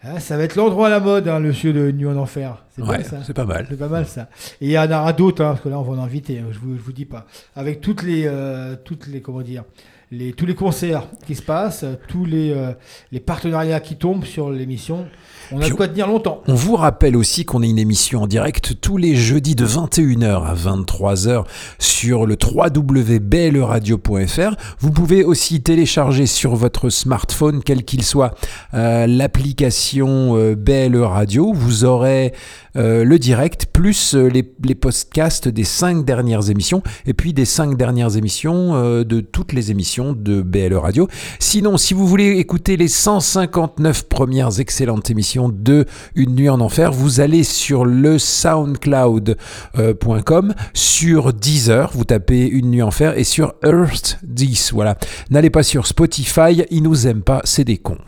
Ah, 0.00 0.20
ça 0.20 0.36
va 0.36 0.44
être 0.44 0.54
l'endroit 0.54 0.86
à 0.86 0.90
la 0.90 1.00
mode, 1.00 1.26
hein, 1.26 1.40
le 1.40 1.52
cieux 1.52 1.72
de 1.72 1.90
Nuit 1.90 2.06
en 2.06 2.16
Enfer. 2.16 2.64
C'est 2.76 2.82
Ouais, 2.82 2.98
bien, 2.98 3.04
ça. 3.06 3.16
c'est 3.26 3.34
pas 3.34 3.44
mal. 3.46 3.66
C'est 3.68 3.78
pas 3.78 3.88
mal 3.88 4.06
ça. 4.06 4.28
Et 4.60 4.66
il 4.66 4.70
y 4.70 4.78
en 4.78 4.84
aura 4.86 5.12
d'autres, 5.12 5.42
hein, 5.42 5.50
parce 5.50 5.60
que 5.62 5.68
là 5.68 5.78
on 5.78 5.82
va 5.82 6.00
en 6.00 6.04
inviter, 6.04 6.38
hein, 6.38 6.46
je 6.52 6.58
vous, 6.60 6.76
je 6.76 6.80
vous 6.82 6.92
dis 6.92 7.04
pas. 7.04 7.26
Avec 7.56 7.80
toutes 7.80 8.02
les, 8.02 8.24
euh, 8.26 8.76
toutes 8.84 9.08
les, 9.08 9.20
comment 9.22 9.40
dire, 9.42 9.64
les, 10.12 10.32
tous 10.34 10.46
les 10.46 10.54
concerts 10.54 11.08
qui 11.26 11.34
se 11.34 11.42
passent, 11.42 11.84
tous 12.06 12.24
les, 12.24 12.52
euh, 12.52 12.72
les 13.10 13.20
partenariats 13.20 13.80
qui 13.80 13.96
tombent 13.96 14.24
sur 14.24 14.50
l'émission, 14.50 15.06
on 15.52 15.58
a 15.58 15.60
Puis 15.60 15.70
de 15.70 15.74
quoi 15.74 15.88
tenir 15.88 16.06
longtemps. 16.06 16.42
On 16.46 16.54
vous 16.54 16.76
rappelle 16.76 17.16
aussi 17.16 17.44
qu'on 17.44 17.62
est 17.62 17.68
une 17.68 17.78
émission 17.78 18.22
en 18.22 18.26
direct 18.26 18.74
tous 18.80 18.96
les 18.96 19.14
jeudis 19.14 19.54
de 19.54 19.66
21h 19.66 20.44
à 20.44 20.54
23h 20.54 21.44
sur 21.78 22.26
le 22.26 22.36
www.bleradio.fr. 22.40 24.56
Vous 24.78 24.90
pouvez 24.90 25.24
aussi 25.24 25.62
télécharger 25.62 26.26
sur 26.26 26.56
votre 26.56 26.90
smartphone, 26.90 27.62
quel 27.64 27.84
qu'il 27.84 28.02
soit, 28.02 28.34
euh, 28.74 29.06
l'application 29.06 30.36
euh, 30.36 30.54
BLE 30.54 31.02
Radio. 31.02 31.52
Vous 31.52 31.84
aurez 31.84 32.32
euh, 32.76 33.04
le 33.04 33.18
direct 33.18 33.66
plus 33.72 34.14
euh, 34.14 34.28
les, 34.28 34.52
les 34.64 34.74
podcasts 34.74 35.48
des 35.48 35.64
cinq 35.64 36.04
dernières 36.04 36.50
émissions 36.50 36.82
et 37.06 37.14
puis 37.14 37.32
des 37.32 37.44
cinq 37.44 37.76
dernières 37.76 38.16
émissions 38.16 38.58
de 39.04 39.20
toutes 39.20 39.52
les 39.52 39.70
émissions 39.70 40.12
de 40.12 40.42
BLE 40.42 40.76
Radio. 40.76 41.08
Sinon, 41.38 41.76
si 41.76 41.94
vous 41.94 42.06
voulez 42.06 42.38
écouter 42.38 42.76
les 42.76 42.88
159 42.88 44.08
premières 44.08 44.60
excellentes 44.60 45.10
émissions 45.10 45.37
de 45.48 45.84
Une 46.16 46.34
nuit 46.34 46.48
en 46.48 46.60
enfer, 46.60 46.90
vous 46.92 47.20
allez 47.20 47.44
sur 47.44 47.84
le 47.84 48.18
soundcloud.com, 48.18 50.54
sur 50.74 51.32
Deezer, 51.32 51.90
vous 51.94 52.04
tapez 52.04 52.46
Une 52.48 52.70
nuit 52.70 52.82
en 52.82 52.88
enfer 52.88 53.16
et 53.18 53.24
sur 53.24 53.54
Earth 53.64 54.18
10. 54.22 54.72
Voilà. 54.72 54.96
N'allez 55.30 55.50
pas 55.50 55.62
sur 55.62 55.86
Spotify, 55.86 56.64
ils 56.70 56.82
nous 56.82 57.06
aiment 57.06 57.22
pas, 57.22 57.40
c'est 57.44 57.64
des 57.64 57.76
cons. 57.76 57.98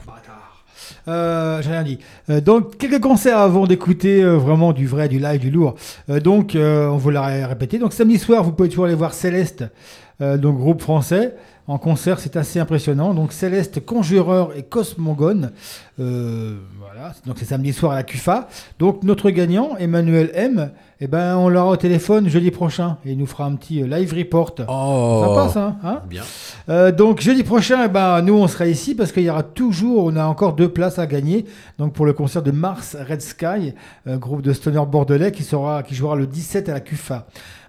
Euh, 1.08 1.60
J'ai 1.62 1.70
rien 1.70 1.82
dit. 1.82 1.98
Euh, 2.28 2.40
donc, 2.40 2.76
quelques 2.76 3.00
concerts 3.00 3.38
avant 3.38 3.66
d'écouter 3.66 4.22
euh, 4.22 4.36
vraiment 4.36 4.72
du 4.72 4.86
vrai, 4.86 5.08
du 5.08 5.18
live, 5.18 5.40
du 5.40 5.50
lourd. 5.50 5.74
Euh, 6.10 6.20
donc, 6.20 6.54
euh, 6.54 6.88
on 6.88 6.98
vous 6.98 7.10
l'a 7.10 7.22
ré- 7.22 7.44
répété. 7.44 7.78
Donc, 7.78 7.92
samedi 7.94 8.18
soir, 8.18 8.44
vous 8.44 8.52
pouvez 8.52 8.68
toujours 8.68 8.84
aller 8.84 8.94
voir 8.94 9.14
Céleste, 9.14 9.64
euh, 10.20 10.36
donc 10.36 10.58
groupe 10.58 10.82
français. 10.82 11.34
En 11.70 11.78
concert, 11.78 12.18
c'est 12.18 12.34
assez 12.36 12.58
impressionnant. 12.58 13.14
Donc, 13.14 13.32
Céleste, 13.32 13.84
Conjureur 13.86 14.56
et 14.56 14.64
Cosmogone. 14.64 15.52
Euh, 16.00 16.56
voilà. 16.80 17.12
Donc, 17.26 17.36
c'est 17.38 17.44
samedi 17.44 17.72
soir 17.72 17.92
à 17.92 17.94
la 17.94 18.02
CUFA. 18.02 18.48
Donc, 18.80 19.04
notre 19.04 19.30
gagnant, 19.30 19.76
Emmanuel 19.78 20.32
M., 20.34 20.72
eh 21.02 21.06
ben, 21.06 21.36
on 21.36 21.48
l'aura 21.48 21.70
au 21.70 21.76
téléphone 21.76 22.28
jeudi 22.28 22.50
prochain. 22.50 22.98
Et 23.04 23.12
il 23.12 23.18
nous 23.18 23.26
fera 23.26 23.44
un 23.44 23.54
petit 23.54 23.82
euh, 23.82 23.86
live 23.86 24.12
report. 24.12 24.54
Oh, 24.68 25.22
Sympa, 25.24 25.48
ça, 25.48 25.76
hein? 25.82 26.02
Bien. 26.08 26.22
euh, 26.68 26.92
donc 26.92 27.22
jeudi 27.22 27.42
prochain, 27.42 27.84
eh 27.86 27.88
ben, 27.88 28.20
nous 28.20 28.34
on 28.34 28.46
sera 28.48 28.66
ici 28.66 28.94
parce 28.94 29.10
qu'il 29.10 29.22
y 29.22 29.30
aura 29.30 29.42
toujours, 29.42 30.04
on 30.04 30.16
a 30.16 30.26
encore 30.26 30.52
deux 30.52 30.68
places 30.68 30.98
à 30.98 31.06
gagner. 31.06 31.46
Donc 31.78 31.94
pour 31.94 32.04
le 32.04 32.12
concert 32.12 32.42
de 32.42 32.50
Mars 32.50 32.96
Red 33.08 33.22
Sky, 33.22 33.74
euh, 34.06 34.18
groupe 34.18 34.42
de 34.42 34.52
stoner 34.52 34.84
bordelais 34.86 35.32
qui 35.32 35.42
sera, 35.42 35.82
qui 35.82 35.94
jouera 35.94 36.16
le 36.16 36.26
17 36.26 36.68
à 36.68 36.74
la 36.74 36.80
CUFA. 36.80 37.26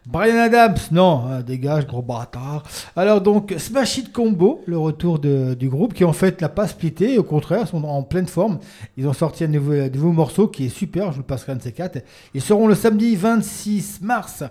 Brian 0.08 0.38
Adams, 0.40 0.78
non, 0.92 1.26
hein, 1.28 1.42
dégage, 1.42 1.86
gros 1.86 2.02
bâtard. 2.02 2.64
Alors 2.96 3.22
donc 3.22 3.54
Smash 3.58 4.00
It 4.00 4.12
Combo, 4.12 4.62
le 4.66 4.78
retour 4.78 5.20
de- 5.20 5.54
du 5.54 5.70
groupe 5.70 5.94
qui 5.94 6.04
en 6.04 6.14
fait 6.14 6.42
l'a 6.42 6.50
pas 6.50 6.68
splitté, 6.68 7.20
au 7.20 7.24
contraire, 7.24 7.68
sont 7.68 7.84
en 7.84 8.02
pleine 8.02 8.26
forme. 8.28 8.58
Ils 8.98 9.08
ont 9.08 9.14
sorti 9.14 9.44
un 9.44 9.48
nouveau, 9.48 9.74
un 9.74 9.90
nouveau 9.90 10.12
morceau 10.12 10.48
qui 10.48 10.66
est 10.66 10.70
super, 10.70 11.08
je 11.08 11.18
vous 11.18 11.22
le 11.22 11.26
passerai 11.28 11.52
un 11.52 11.56
de 11.58 11.62
ces 11.62 11.72
quatre. 11.72 12.00
Ils 12.34 12.42
seront 12.42 12.68
le 12.68 12.74
samedi 12.76 13.16
26 13.16 14.00
mars 14.02 14.44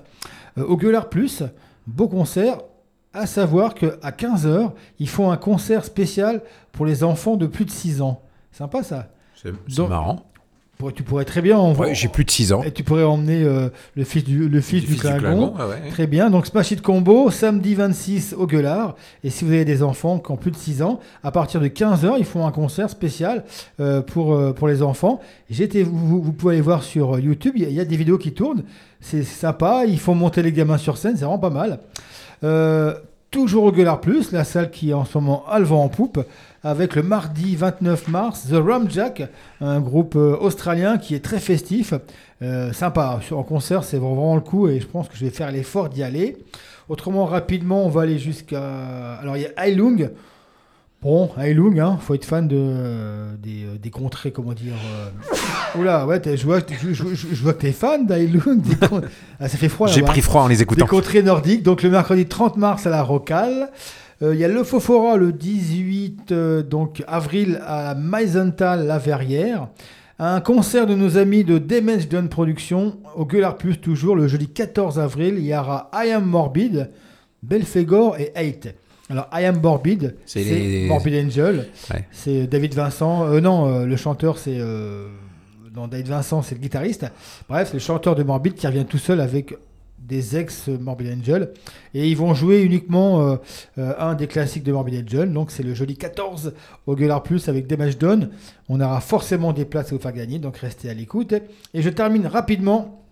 euh, 0.56 0.64
au 0.64 0.76
Gueulard 0.76 1.08
Plus, 1.08 1.42
beau 1.86 2.06
concert. 2.08 2.58
À 3.12 3.26
savoir 3.26 3.74
qu'à 3.74 3.88
15h, 4.12 4.70
ils 5.00 5.08
font 5.08 5.32
un 5.32 5.36
concert 5.36 5.84
spécial 5.84 6.42
pour 6.70 6.86
les 6.86 7.02
enfants 7.02 7.36
de 7.36 7.48
plus 7.48 7.64
de 7.64 7.70
6 7.72 8.02
ans. 8.02 8.22
Sympa 8.52 8.84
ça. 8.84 9.08
C'est 9.66 9.88
marrant. 9.88 10.29
Tu 10.94 11.02
pourrais 11.02 11.24
très 11.26 11.42
bien 11.42 11.58
Ouais, 11.58 11.94
J'ai 11.94 12.08
plus 12.08 12.24
de 12.24 12.30
6 12.30 12.52
ans. 12.52 12.62
et 12.62 12.72
tu 12.72 12.82
pourrais 12.82 13.04
emmener 13.04 13.42
euh, 13.42 13.68
le 13.94 14.04
fils 14.04 14.24
du, 14.24 14.48
le 14.48 14.60
fils 14.60 14.80
du, 14.80 14.92
fils 14.94 15.00
Clingon. 15.00 15.52
ouais. 15.54 15.90
Très 15.90 16.06
bien, 16.06 16.30
donc 16.30 16.46
Smash 16.46 16.70
It 16.70 16.80
Combo, 16.80 17.30
samedi 17.30 17.74
26 17.74 18.34
au 18.38 18.46
Gueulard. 18.46 18.94
Et 19.22 19.30
si 19.30 19.44
vous 19.44 19.52
avez 19.52 19.64
des 19.66 19.82
enfants 19.82 20.18
qui 20.18 20.30
ont 20.30 20.36
plus 20.36 20.50
de 20.50 20.56
6 20.56 20.82
ans, 20.82 21.00
à 21.22 21.30
partir 21.30 21.60
de 21.60 21.68
15h, 21.68 22.14
ils 22.18 22.24
font 22.24 22.46
un 22.46 22.52
concert 22.52 22.88
spécial 22.88 23.44
euh, 23.80 24.00
pour, 24.00 24.32
euh, 24.34 24.52
pour 24.52 24.68
les 24.68 24.82
enfants. 24.82 25.20
J'étais, 25.50 25.82
vous, 25.82 26.32
pouvez 26.32 26.54
aller 26.54 26.62
voir 26.62 26.82
sur 26.82 27.18
YouTube, 27.18 27.52
il 27.56 27.68
y, 27.68 27.72
y 27.74 27.80
a 27.80 27.84
des 27.84 27.96
vidéos 27.96 28.16
qui 28.18 28.32
tournent. 28.32 28.62
C'est 29.00 29.22
sympa, 29.24 29.84
ils 29.86 30.00
font 30.00 30.14
monter 30.14 30.42
les 30.42 30.52
gamins 30.52 30.78
sur 30.78 30.96
scène, 30.96 31.16
c'est 31.16 31.24
vraiment 31.24 31.38
pas 31.38 31.50
mal. 31.50 31.80
Toujours 33.30 33.62
au 33.62 33.70
Gueulard 33.70 34.00
Plus, 34.00 34.32
la 34.32 34.42
salle 34.42 34.72
qui 34.72 34.90
est 34.90 34.92
en 34.92 35.04
ce 35.04 35.16
moment 35.16 35.44
à 35.48 35.60
le 35.60 35.64
vent 35.64 35.84
en 35.84 35.88
poupe, 35.88 36.18
avec 36.62 36.94
le 36.94 37.02
mardi 37.02 37.56
29 37.56 38.08
mars, 38.08 38.46
The 38.50 38.54
Rum 38.56 38.86
Jack, 38.90 39.22
un 39.60 39.80
groupe 39.80 40.14
euh, 40.16 40.36
australien 40.38 40.98
qui 40.98 41.14
est 41.14 41.24
très 41.24 41.38
festif. 41.40 41.94
Euh, 42.42 42.72
sympa, 42.72 43.20
en 43.32 43.42
concert, 43.42 43.82
c'est 43.84 43.96
vraiment 43.98 44.34
le 44.34 44.40
coup 44.40 44.68
et 44.68 44.80
je 44.80 44.86
pense 44.86 45.08
que 45.08 45.16
je 45.16 45.24
vais 45.24 45.30
faire 45.30 45.50
l'effort 45.52 45.88
d'y 45.88 46.02
aller. 46.02 46.36
Autrement, 46.88 47.24
rapidement, 47.24 47.84
on 47.86 47.88
va 47.88 48.02
aller 48.02 48.18
jusqu'à. 48.18 49.14
Alors, 49.20 49.36
il 49.36 49.42
y 49.44 49.46
a 49.46 49.66
Heilung. 49.66 50.10
Bon, 51.02 51.30
Heilung, 51.38 51.78
hein, 51.80 51.96
faut 51.98 52.12
être 52.12 52.26
fan 52.26 52.46
de, 52.46 52.56
euh, 52.58 53.34
des, 53.38 53.64
euh, 53.64 53.78
des 53.78 53.88
contrées, 53.88 54.32
comment 54.32 54.52
dire. 54.52 54.74
euh, 54.74 55.78
Oula, 55.80 56.04
ouais, 56.06 56.20
je 56.36 56.44
vois, 56.44 56.60
que- 56.60 56.74
je, 56.74 56.92
je- 56.92 57.04
je- 57.14 57.42
vois 57.42 57.54
que 57.54 57.60
t'es 57.62 57.72
fan 57.72 58.06
d'Heilung. 58.06 58.60
des 58.60 58.76
con- 58.86 59.00
Ah, 59.38 59.48
ça 59.48 59.56
fait 59.56 59.70
froid 59.70 59.86
J'ai 59.86 60.02
pris 60.02 60.20
froid 60.20 60.42
en 60.42 60.48
les 60.48 60.56
Des 60.56 60.62
écoutant. 60.62 60.84
contrées 60.86 61.22
nordiques. 61.22 61.62
Donc, 61.62 61.82
le 61.82 61.88
mercredi 61.88 62.26
30 62.26 62.58
mars 62.58 62.86
à 62.86 62.90
la 62.90 63.02
Rocale. 63.02 63.70
Euh, 64.22 64.34
Il 64.34 64.40
y 64.40 64.44
a 64.44 64.48
le 64.48 64.62
Fofora 64.64 65.16
le 65.16 65.32
18 65.32 66.32
euh, 66.32 66.62
donc, 66.62 67.02
avril 67.06 67.60
à 67.66 67.94
Meisenthal, 67.94 68.86
la 68.86 68.98
Verrière. 68.98 69.68
Un 70.18 70.40
concert 70.42 70.86
de 70.86 70.94
nos 70.94 71.16
amis 71.16 71.44
de 71.44 71.56
Damage 71.56 72.08
Done 72.08 72.28
Productions 72.28 72.98
au 73.16 73.24
Gueulard 73.24 73.56
Plus, 73.56 73.78
toujours 73.78 74.16
le 74.16 74.28
jeudi 74.28 74.48
14 74.48 74.98
avril. 74.98 75.36
Il 75.38 75.46
y 75.46 75.54
aura 75.56 75.90
I 75.94 76.10
Am 76.10 76.24
Morbid, 76.26 76.90
Belphégor 77.42 78.18
et 78.18 78.30
Hate. 78.34 78.74
Alors, 79.08 79.28
I 79.32 79.44
Am 79.46 79.60
Morbid, 79.60 80.14
C'est 80.26 80.44
les- 80.44 80.86
Morbid 80.86 81.14
Angel. 81.26 81.66
Ouais. 81.92 82.04
C'est 82.12 82.46
David 82.46 82.74
Vincent. 82.74 83.24
Euh, 83.26 83.40
non, 83.40 83.66
euh, 83.66 83.86
le 83.86 83.96
chanteur, 83.96 84.38
c'est. 84.38 84.58
euh, 84.58 85.08
David 85.90 86.08
Vincent, 86.08 86.42
c'est 86.42 86.54
le 86.56 86.60
guitariste. 86.60 87.06
Bref, 87.48 87.68
c'est 87.68 87.74
le 87.74 87.80
chanteur 87.80 88.14
de 88.14 88.22
Morbid 88.22 88.52
qui 88.54 88.66
revient 88.66 88.84
tout 88.84 88.98
seul 88.98 89.20
avec 89.20 89.54
des 90.10 90.36
ex 90.36 90.68
Morbid 90.68 91.18
Angel. 91.18 91.52
Et 91.94 92.08
ils 92.08 92.16
vont 92.16 92.34
jouer 92.34 92.62
uniquement 92.62 93.22
euh, 93.22 93.36
euh, 93.78 93.94
un 93.98 94.14
des 94.14 94.26
classiques 94.26 94.64
de 94.64 94.72
Morbid 94.72 95.04
Angel. 95.04 95.32
Donc, 95.32 95.50
c'est 95.50 95.62
le 95.62 95.72
jeudi 95.72 95.96
14 95.96 96.52
au 96.86 96.96
Gueulard 96.96 97.22
Plus 97.22 97.48
avec 97.48 97.66
Damage 97.66 97.96
Done. 97.96 98.30
On 98.68 98.80
aura 98.80 99.00
forcément 99.00 99.52
des 99.52 99.64
places 99.64 99.92
à 99.92 99.94
vous 99.94 100.02
faire 100.02 100.12
gagner. 100.12 100.38
Donc, 100.38 100.58
restez 100.58 100.90
à 100.90 100.94
l'écoute. 100.94 101.32
Et 101.72 101.80
je 101.80 101.88
termine 101.88 102.26
rapidement 102.26 103.04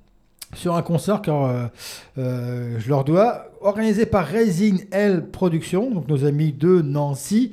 sur 0.55 0.75
un 0.75 0.83
concert 0.83 1.23
car 1.23 1.71
euh, 2.17 2.79
je 2.79 2.89
leur 2.89 3.05
dois, 3.05 3.51
organisé 3.61 4.07
par 4.07 4.27
Raising 4.27 4.87
L 4.91 5.27
Productions, 5.31 5.91
donc 5.91 6.09
nos 6.09 6.25
amis 6.25 6.53
de 6.53 6.81
Nancy, 6.81 7.53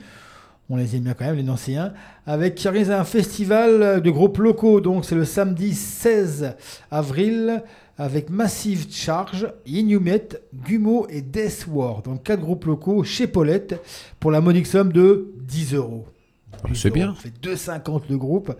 on 0.69 0.77
les 0.77 0.95
aime 0.95 1.03
bien 1.03 1.13
quand 1.13 1.25
même, 1.25 1.35
les 1.35 1.43
Nancéens, 1.43 1.93
avec 2.25 2.55
qui 2.55 2.67
organise 2.67 2.89
un 2.89 3.03
festival 3.03 4.01
de 4.01 4.09
groupes 4.09 4.39
locaux. 4.39 4.81
Donc 4.81 5.05
c'est 5.05 5.13
le 5.13 5.25
samedi 5.25 5.75
16 5.75 6.55
avril 6.89 7.61
avec 7.97 8.29
Massive 8.29 8.87
Charge, 8.89 9.47
Inumet, 9.65 10.27
Gumo 10.53 11.07
et 11.09 11.21
Death 11.21 11.67
War. 11.69 12.01
Donc 12.01 12.23
quatre 12.23 12.41
groupes 12.41 12.65
locaux 12.65 13.03
chez 13.03 13.27
Paulette 13.27 13.81
pour 14.19 14.31
la 14.31 14.41
modique 14.41 14.67
somme 14.67 14.91
de 14.91 15.31
10 15.41 15.75
euros. 15.75 16.05
Ah, 16.63 16.67
c'est 16.73 16.89
10 16.89 16.93
bien. 16.93 17.15
Ça 17.15 17.21
fait 17.21 17.33
2,50 17.41 18.01
le 18.09 18.17
groupe. 18.17 18.55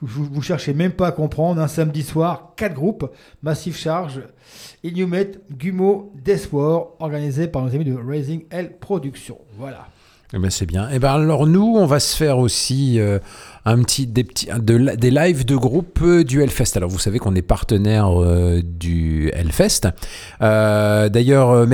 Vous, 0.00 0.24
vous 0.24 0.42
cherchez 0.42 0.74
même 0.74 0.92
pas 0.92 1.08
à 1.08 1.12
comprendre. 1.12 1.60
Un 1.60 1.68
samedi 1.68 2.02
soir, 2.02 2.52
quatre 2.56 2.74
groupes. 2.74 3.10
Massive 3.42 3.76
Charge, 3.76 4.22
Inumet, 4.82 5.32
Gumo, 5.52 6.12
Death 6.24 6.48
War, 6.52 6.88
organisé 6.98 7.48
par 7.48 7.62
nos 7.62 7.74
amis 7.74 7.84
de 7.84 7.94
Raising 7.94 8.44
L 8.50 8.76
Productions. 8.78 9.38
Voilà. 9.56 9.86
Eh 10.32 10.38
ben, 10.38 10.50
c'est 10.50 10.66
bien. 10.66 10.88
Et 10.90 11.00
ben 11.00 11.12
alors 11.12 11.46
nous, 11.46 11.74
on 11.76 11.86
va 11.86 11.98
se 11.98 12.16
faire 12.16 12.38
aussi 12.38 13.00
euh, 13.00 13.18
un 13.64 13.82
petit 13.82 14.06
des 14.06 14.24
petits 14.24 14.48
de 14.58 14.96
des 14.96 15.10
lives 15.10 15.44
de 15.44 15.56
groupe 15.56 15.98
euh, 16.02 16.24
du 16.24 16.42
Hellfest. 16.42 16.76
Alors 16.76 16.90
vous 16.90 16.98
savez 16.98 17.18
qu'on 17.18 17.34
est 17.34 17.42
partenaire 17.42 18.10
euh, 18.20 18.62
du 18.62 19.30
Hellfest. 19.34 19.88
Euh, 20.42 21.08
D'ailleurs, 21.08 21.66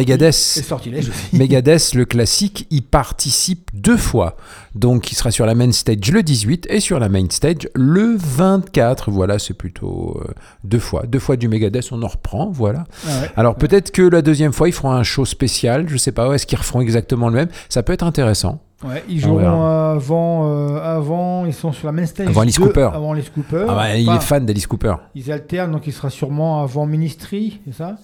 Megadeth. 1.32 1.94
Le 1.94 2.04
classique, 2.04 2.66
y 2.70 2.80
participe 2.80 3.70
deux 3.74 3.96
fois. 3.96 4.36
Donc, 4.74 5.10
il 5.10 5.14
sera 5.14 5.30
sur 5.30 5.46
la 5.46 5.54
main 5.54 5.72
stage 5.72 6.10
le 6.10 6.22
18 6.22 6.66
et 6.68 6.80
sur 6.80 6.98
la 6.98 7.08
main 7.08 7.26
stage 7.30 7.68
le 7.74 8.16
24. 8.18 9.10
Voilà, 9.10 9.38
c'est 9.38 9.54
plutôt 9.54 10.20
euh, 10.20 10.32
deux 10.64 10.78
fois. 10.78 11.04
Deux 11.06 11.18
fois 11.18 11.36
du 11.36 11.48
Megadeth, 11.48 11.88
on 11.92 12.02
en 12.02 12.08
reprend. 12.08 12.50
Voilà. 12.50 12.84
Ah 13.06 13.20
ouais. 13.20 13.30
Alors, 13.36 13.56
peut-être 13.56 13.90
que 13.90 14.02
la 14.02 14.22
deuxième 14.22 14.52
fois, 14.52 14.68
ils 14.68 14.72
feront 14.72 14.92
un 14.92 15.02
show 15.02 15.24
spécial. 15.24 15.88
Je 15.88 15.96
sais 15.96 16.12
pas, 16.12 16.32
est-ce 16.34 16.46
qu'ils 16.46 16.58
referont 16.58 16.80
exactement 16.80 17.28
le 17.28 17.34
même? 17.34 17.48
Ça 17.68 17.82
peut 17.82 17.92
être 17.92 18.04
intéressant. 18.04 18.60
Ouais, 18.84 19.02
ils 19.08 19.24
On 19.24 19.28
joueront 19.38 19.64
avant, 19.64 20.50
euh, 20.50 20.78
avant, 20.82 21.46
ils 21.46 21.54
sont 21.54 21.72
sur 21.72 21.86
la 21.86 21.92
main 21.92 22.04
stage. 22.04 22.28
Avant 22.28 22.42
Alice 22.42 22.58
2, 22.58 22.66
Cooper. 22.66 22.90
Avant 22.92 23.12
Alice 23.12 23.30
Cooper. 23.30 23.64
Ah 23.68 23.74
bah, 23.74 23.96
il 23.96 24.06
Enfin, 24.08 24.18
est 24.18 24.22
fan 24.22 24.46
d'Alice 24.46 24.66
Cooper. 24.66 24.94
Ils 25.14 25.32
alternent, 25.32 25.72
donc 25.72 25.86
il 25.86 25.92
sera 25.94 26.10
sûrement 26.10 26.62
avant 26.62 26.84
Ministry, 26.84 27.60
c'est 27.66 27.72
ça? 27.74 27.96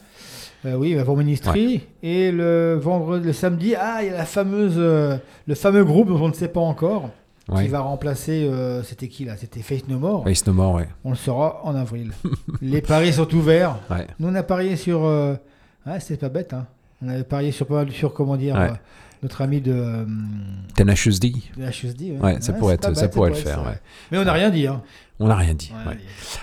Euh, 0.64 0.74
Oui, 0.76 0.98
avant 0.98 1.14
Ministry. 1.14 1.82
Et 2.02 2.32
le 2.32 2.78
vendredi, 2.80 3.26
le 3.26 3.32
samedi, 3.34 3.74
ah, 3.78 3.98
il 4.02 4.06
y 4.06 4.10
a 4.10 4.16
la 4.16 4.24
fameuse, 4.24 4.76
euh, 4.78 5.18
le 5.46 5.54
fameux 5.54 5.84
groupe 5.84 6.08
dont 6.08 6.22
on 6.22 6.28
ne 6.28 6.32
sait 6.34 6.48
pas 6.48 6.60
encore, 6.60 7.10
Ouais. 7.50 7.64
qui 7.64 7.68
va 7.68 7.80
remplacer. 7.80 8.48
C'était 8.84 9.08
qui 9.08 9.24
là? 9.26 9.36
C'était 9.36 9.60
Faith 9.60 9.88
No 9.88 9.98
More. 9.98 10.24
Face 10.24 10.46
No 10.46 10.52
More, 10.54 10.74
ouais. 10.76 10.88
On 11.04 11.10
le 11.10 11.16
saura 11.16 11.60
en 11.64 11.74
avril. 11.74 12.12
Les 12.62 12.80
paris 12.80 13.12
sont 13.12 13.30
ouverts. 13.34 13.76
Nous, 14.18 14.28
on 14.28 14.34
a 14.34 14.42
parié 14.42 14.76
sur. 14.76 15.02
Ah, 15.84 16.00
c'était 16.00 16.16
pas 16.16 16.28
bête, 16.30 16.54
hein. 16.54 16.66
On 17.04 17.08
avait 17.08 17.24
parié 17.24 17.50
sur 17.50 17.66
pas 17.66 17.74
mal 17.74 17.90
sur 17.90 18.14
comment 18.14 18.36
dire. 18.36 18.56
Notre 19.22 19.40
ami 19.42 19.60
de, 19.60 19.72
euh, 19.72 20.04
Tenacious 20.76 21.18
D. 21.20 21.32
HSD. 21.56 22.18
Ouais, 22.20 22.40
ça 22.40 22.52
pourrait 22.54 22.72
c'est 22.72 22.74
être- 22.74 22.88
pas 22.88 22.94
ça 22.96 23.02
bête, 23.02 23.12
pourrait 23.14 23.30
le 23.30 23.36
faire, 23.36 23.64
ouais. 23.64 23.78
Mais 24.10 24.18
on 24.18 24.24
n'a 24.24 24.32
rien 24.32 24.50
dit. 24.50 24.66
Hein. 24.66 24.82
On 25.20 25.28
n'a 25.28 25.36
rien 25.36 25.54
dit. 25.54 25.70
Ouais. 25.86 25.96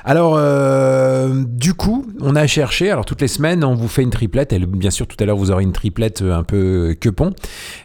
Alors, 0.06 0.36
euh, 0.38 1.44
du 1.46 1.74
coup, 1.74 2.06
on 2.22 2.36
a 2.36 2.48
cherché. 2.48 2.90
Alors, 2.90 3.04
toutes 3.04 3.20
les 3.20 3.28
semaines, 3.28 3.64
on 3.64 3.76
vous 3.76 3.90
fait 3.90 4.04
une 4.04 4.10
triplette. 4.10 4.54
Et 4.54 4.60
bien 4.60 4.92
sûr, 4.92 5.06
tout 5.06 5.18
à 5.20 5.26
l'heure, 5.26 5.36
vous 5.36 5.52
aurez 5.52 5.64
une 5.64 5.74
triplette 5.74 6.22
euh, 6.22 6.38
un 6.38 6.44
peu 6.44 6.96
quepon. 7.00 7.34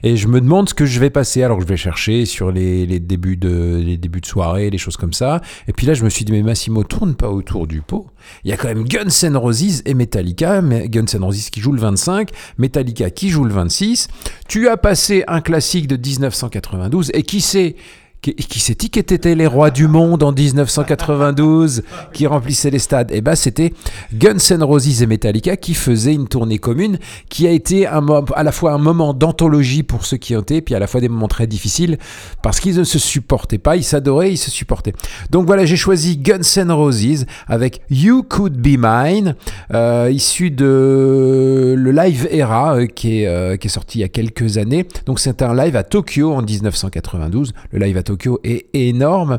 Et 0.05 0.17
je 0.17 0.29
me 0.29 0.41
demande 0.41 0.69
ce 0.69 0.75
que 0.75 0.87
je 0.87 1.01
vais 1.01 1.11
passer. 1.11 1.43
Alors, 1.43 1.61
je 1.61 1.67
vais 1.67 1.77
chercher 1.77 2.27
sur 2.27 2.53
les, 2.53 2.87
les 2.87 3.01
débuts, 3.01 3.37
de, 3.37 3.83
les 3.85 3.97
débuts 3.97 4.21
de 4.21 4.27
soirée, 4.27 4.71
les 4.71 4.79
choses 4.79 4.97
comme 4.97 5.13
ça. 5.13 5.41
Et 5.67 5.73
puis 5.73 5.87
là, 5.87 5.95
je 5.95 6.05
me 6.05 6.11
suis 6.11 6.25
dit, 6.25 6.33
mais 6.33 6.43
Massimo, 6.43 6.85
tourne 6.85 7.17
pas 7.17 7.31
autour 7.31 7.67
du 7.67 7.81
pot. 7.81 8.07
Il 8.45 8.51
y 8.51 8.53
a 8.53 8.57
quand 8.57 8.69
même 8.69 8.85
Guns 8.85 9.25
N' 9.25 9.37
Roses 9.37 9.83
et 9.87 9.95
Metallica. 9.95 10.63
Mais 10.63 10.89
Guns 10.89 11.07
N' 11.13 11.25
Roses 11.25 11.51
qui 11.51 11.61
joue 11.61 11.73
le 11.73 11.81
25, 11.81 12.31
Metallica 12.59 13.11
qui 13.11 13.31
joue 13.31 13.45
le 13.45 13.53
26. 13.53 14.09
Tu 14.49 14.69
as 14.69 14.77
passé 14.77 15.25
un 15.27 15.41
classique 15.41 15.89
de 15.89 15.97
1992. 15.97 17.11
Et 17.15 17.23
qui 17.23 17.41
sait 17.41 17.75
Qui, 18.25 18.35
qui 18.35 18.59
s'est 18.59 18.75
dit 18.75 18.89
qu'étaient 18.89 19.35
les 19.35 19.47
rois 19.47 19.71
du 19.71 19.87
monde 19.87 20.23
en 20.23 20.33
1992 20.33 21.83
qui 22.15 22.27
remplissaient 22.27 22.71
les 22.71 22.79
stades? 22.79 23.13
Et 23.13 23.21
ben 23.21 23.35
c'était 23.35 23.75
Guns 24.15 24.39
N' 24.51 24.63
Roses 24.63 25.03
et 25.03 25.07
Metallica 25.07 25.59
qui 25.59 25.75
faisaient 25.75 26.15
une 26.15 26.27
tournée 26.27 26.57
commune 26.57 26.99
qui 27.29 27.47
a 27.47 27.51
été 27.51 27.87
à 27.87 28.43
la 28.43 28.51
fois 28.51 28.73
un 28.73 28.79
moment 28.79 29.13
d'anthologie 29.13 29.83
pour 29.83 30.07
ceux 30.07 30.17
qui 30.17 30.35
ont 30.35 30.41
été, 30.41 30.63
puis 30.63 30.75
à 30.75 30.79
la 30.79 30.87
fois 30.87 31.03
des 31.03 31.11
moments 31.11 31.29
très 31.29 31.47
difficiles 31.47 31.99
parce 32.41 32.61
qu'ils 32.61 32.79
ne 32.79 32.85
se 32.85 32.99
supportaient 32.99 33.59
pas, 33.59 33.77
ils 33.77 33.85
s'adoraient, 33.85 34.33
ils 34.33 34.39
se 34.39 34.51
supportaient. 34.51 34.95
Donc 35.29 35.45
voilà, 35.45 35.67
j'ai 35.67 35.77
choisi 35.77 36.17
Guns 36.17 36.41
N' 36.57 36.73
Roses 36.73 37.27
avec 37.47 37.83
You 37.91 38.23
Could 38.23 38.57
Be 38.57 38.79
Mine, 38.79 39.35
euh, 39.75 40.11
issu 40.11 40.51
de 40.51 41.75
le 41.77 41.91
live 41.93 42.27
Era 42.31 42.77
euh, 42.77 42.87
qui, 42.87 43.21
est, 43.21 43.27
euh, 43.27 43.59
qui 43.59 43.67
est 43.67 43.71
sorti 43.71 43.99
il 43.99 44.01
y 44.01 44.05
a 44.05 44.09
quelques 44.09 44.57
années. 44.57 44.87
Donc 45.05 45.21
c'est 45.21 45.43
un 45.43 45.55
live 45.55 45.77
à 45.77 45.83
Tokyo 45.83 46.33
en 46.33 46.41
1992. 46.41 47.53
Le 47.71 47.79
live 47.85 47.99
à 47.99 48.03
Tokyo 48.03 48.14
est 48.45 48.67
énorme. 48.75 49.39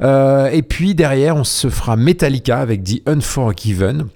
Euh, 0.00 0.48
et 0.50 0.62
puis 0.62 0.94
derrière, 0.94 1.36
on 1.36 1.44
se 1.44 1.68
fera 1.68 1.96
Metallica 1.96 2.58
avec 2.58 2.84
The 2.84 3.02
Unforgiven 3.06 4.08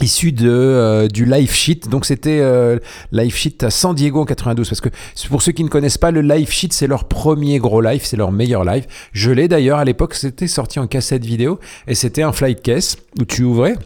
issu 0.00 0.32
de 0.32 0.50
euh, 0.50 1.08
du 1.08 1.24
live 1.24 1.52
sheet. 1.52 1.88
Donc 1.90 2.04
c'était 2.04 2.40
euh, 2.40 2.78
live 3.12 3.34
sheet 3.34 3.64
à 3.64 3.70
San 3.70 3.94
Diego 3.94 4.20
en 4.20 4.24
92 4.24 4.68
parce 4.68 4.80
que 4.80 4.88
pour 5.28 5.42
ceux 5.42 5.52
qui 5.52 5.64
ne 5.64 5.68
connaissent 5.68 5.98
pas 5.98 6.10
le 6.10 6.20
live 6.20 6.50
sheet 6.50 6.68
c'est 6.72 6.86
leur 6.86 7.04
premier 7.04 7.58
gros 7.58 7.80
live 7.80 8.02
c'est 8.04 8.16
leur 8.16 8.32
meilleur 8.32 8.64
live. 8.64 8.86
Je 9.12 9.30
l'ai 9.30 9.48
d'ailleurs 9.48 9.78
à 9.78 9.84
l'époque 9.84 10.14
c'était 10.14 10.48
sorti 10.48 10.78
en 10.78 10.86
cassette 10.86 11.24
vidéo 11.24 11.58
et 11.86 11.94
c'était 11.94 12.22
un 12.22 12.32
flight 12.32 12.60
case 12.62 12.96
où 13.18 13.24
tu 13.24 13.42
ouvrais 13.42 13.76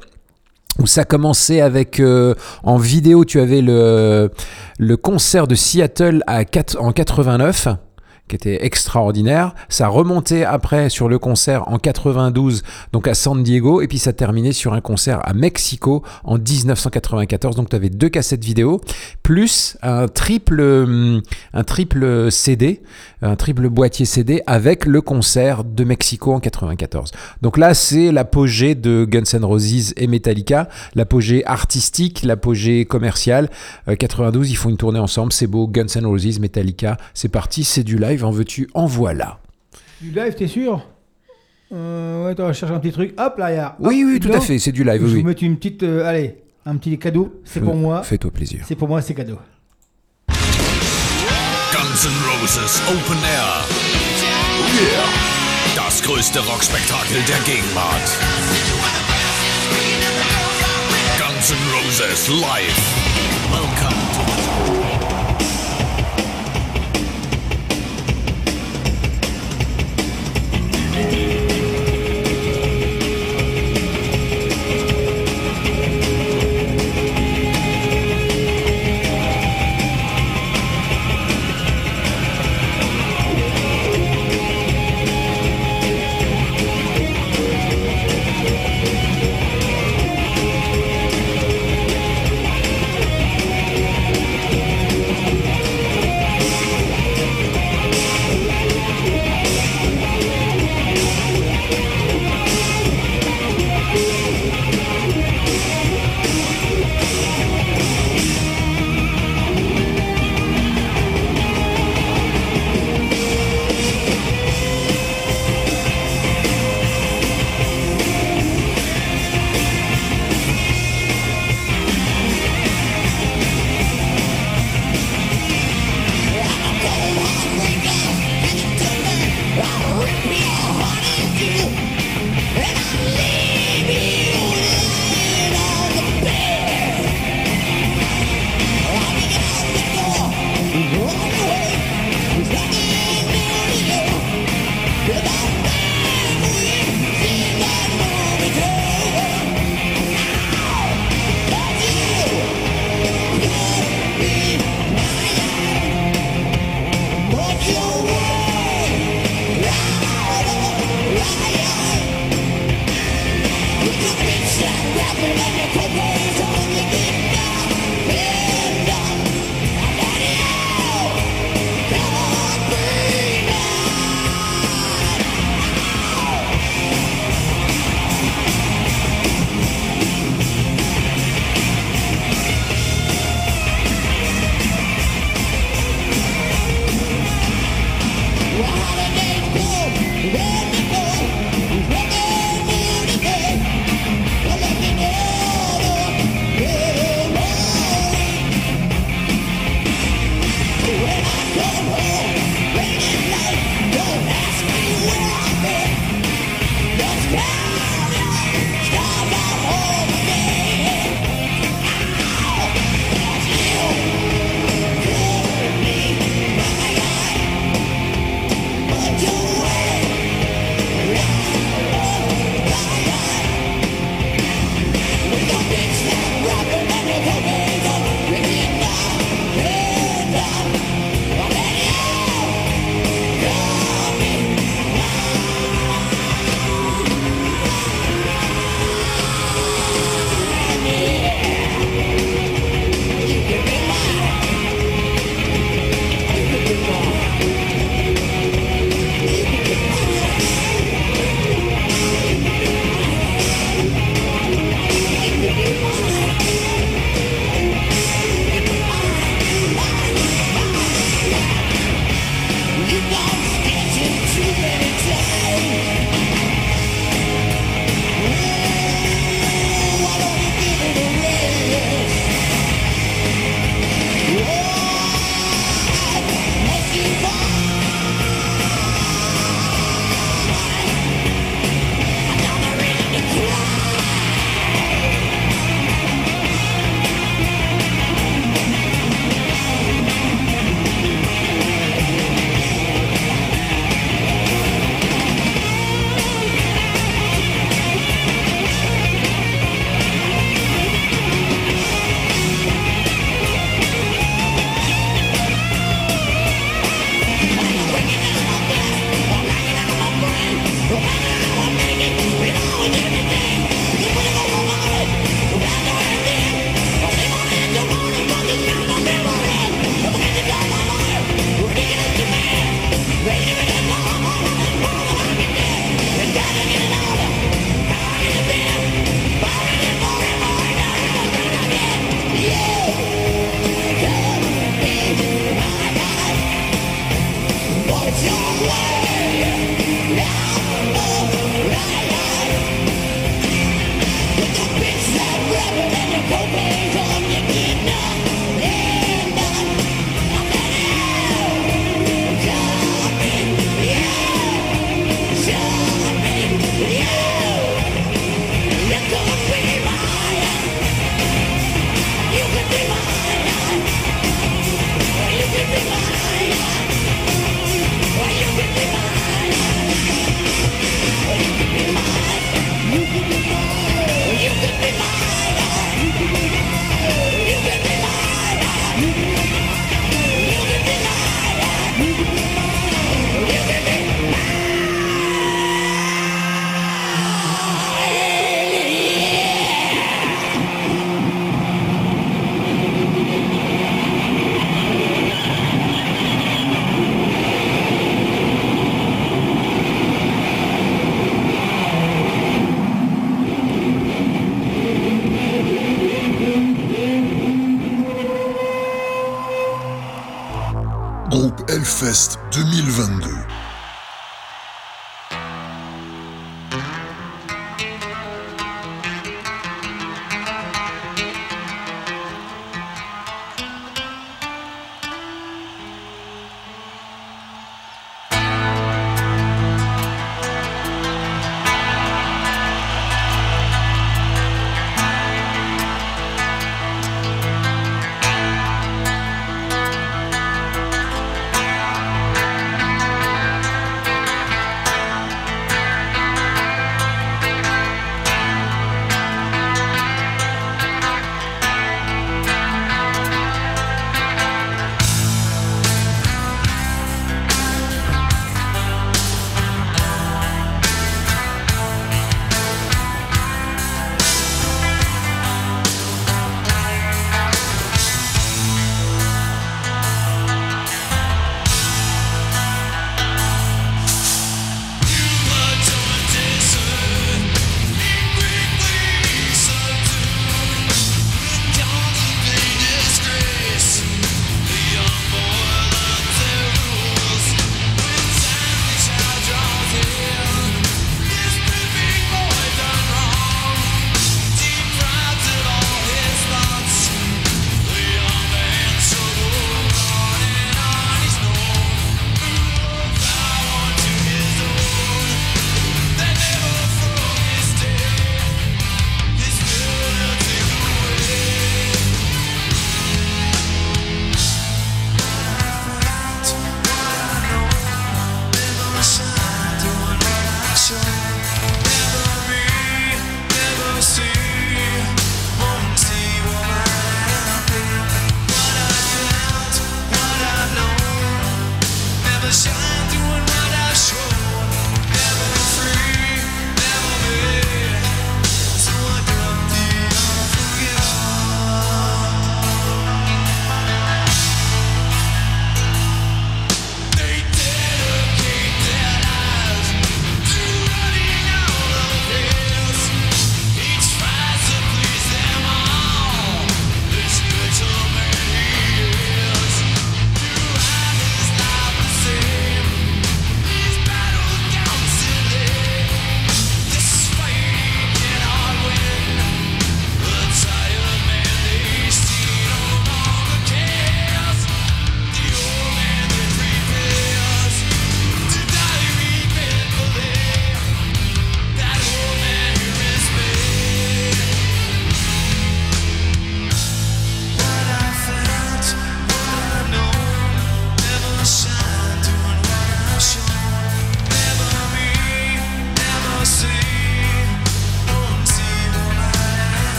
où 0.79 0.87
ça 0.87 1.05
commençait 1.05 1.61
avec 1.61 2.01
euh, 2.01 2.35
en 2.63 2.77
vidéo 2.77 3.25
tu 3.25 3.41
avais 3.41 3.61
le 3.61 4.31
le 4.79 4.97
concert 4.97 5.47
de 5.47 5.55
Seattle 5.55 6.23
à 6.27 6.45
4, 6.45 6.79
en 6.81 6.93
89 6.93 7.69
qui 8.31 8.37
était 8.37 8.65
extraordinaire. 8.65 9.55
Ça 9.69 9.89
remontait 9.89 10.45
après 10.45 10.89
sur 10.89 11.09
le 11.09 11.19
concert 11.19 11.69
en 11.69 11.79
92, 11.79 12.63
donc 12.93 13.09
à 13.09 13.15
San 13.15 13.43
Diego, 13.43 13.83
et 13.83 13.89
puis 13.89 13.99
ça 13.99 14.13
terminait 14.13 14.53
sur 14.53 14.73
un 14.73 14.81
concert 14.81 15.21
à 15.29 15.35
Mexico 15.35 16.03
en 16.25 16.39
1994. 16.39 17.57
Donc 17.57 17.69
tu 17.69 17.77
avais 17.77 17.91
deux 17.91 18.09
cassettes 18.09 18.45
vidéo, 18.45 18.81
plus 19.23 19.77
un 19.83 20.09
triple, 20.09 20.61
hum, 20.61 21.23
CD, 22.31 22.81
un 23.23 23.37
triple 23.37 23.69
boîtier 23.69 24.07
CD 24.07 24.43
avec 24.47 24.87
le 24.87 25.01
concert 25.03 25.65
de 25.65 25.85
Mexico 25.85 26.33
en 26.33 26.41
94. 26.41 27.11
Donc 27.43 27.59
là, 27.59 27.75
c'est 27.75 28.13
l'apogée 28.13 28.75
de 28.75 29.05
Guns 29.05 29.25
N' 29.35 29.45
Roses 29.45 29.93
et 29.97 30.07
Metallica, 30.07 30.69
l'apogée 30.95 31.45
artistique, 31.47 32.23
l'apogée 32.23 32.85
commerciale. 32.85 33.51
Euh, 33.89 33.97
92, 33.97 34.51
ils 34.51 34.57
font 34.57 34.71
une 34.71 34.77
tournée 34.77 34.99
ensemble, 35.01 35.33
c'est 35.33 35.47
beau. 35.47 35.67
Guns 35.67 35.87
N' 35.97 36.07
Roses, 36.07 36.39
Metallica, 36.39 36.97
c'est 37.13 37.29
parti, 37.29 37.65
c'est 37.65 37.83
du 37.83 37.99
live, 37.99 38.20
en 38.25 38.31
veux-tu, 38.31 38.69
en 38.75 38.87
voilà. 38.87 39.39
Du 40.01 40.11
live, 40.11 40.35
t'es 40.35 40.47
sûr? 40.47 40.87
Euh, 41.73 42.25
Ouais, 42.25 42.31
attends, 42.33 42.49
je 42.49 42.59
cherche 42.59 42.73
un 42.73 42.81
petit 42.81 42.93
truc. 42.93 43.15
Hop, 43.19 43.39
là, 43.39 43.53
il 43.53 43.57
y 43.57 43.59
a. 43.59 43.77
Oui, 43.81 44.03
hop, 44.03 44.11
oui, 44.13 44.21
tout 44.21 44.29
dedans. 44.29 44.39
à 44.39 44.43
fait, 44.43 44.59
c'est 44.59 44.73
du 44.73 44.83
live, 44.85 45.01
Je 45.01 45.07
oui. 45.15 45.21
vous 45.23 45.27
mets 45.27 45.33
une 45.35 45.57
petite. 45.57 45.83
euh, 45.85 46.05
allez, 46.07 46.37
un 46.67 46.77
petit 46.77 46.99
cadeau. 46.99 47.41
C'est 47.45 47.61
pour 47.61 47.75
moi. 47.77 48.03
Fais-toi 48.03 48.31
plaisir. 48.31 48.65
C'est 48.67 48.75
pour 48.77 48.89
moi, 48.89 49.01
c'est 49.03 49.15
cadeau. 49.15 49.39
Guns 50.29 52.05
N' 52.05 52.11
Roses 52.29 52.81
Open 52.89 53.19
Air. 53.25 53.67
Das 55.77 56.03
größte 56.03 56.39
Rockspektakel 56.41 57.23
der 57.27 57.39
Gegenwart. 57.45 58.19
Guns 61.19 61.51
N' 61.53 61.57
Roses 61.75 62.29
live. 62.29 62.79
Welcome 63.53 64.10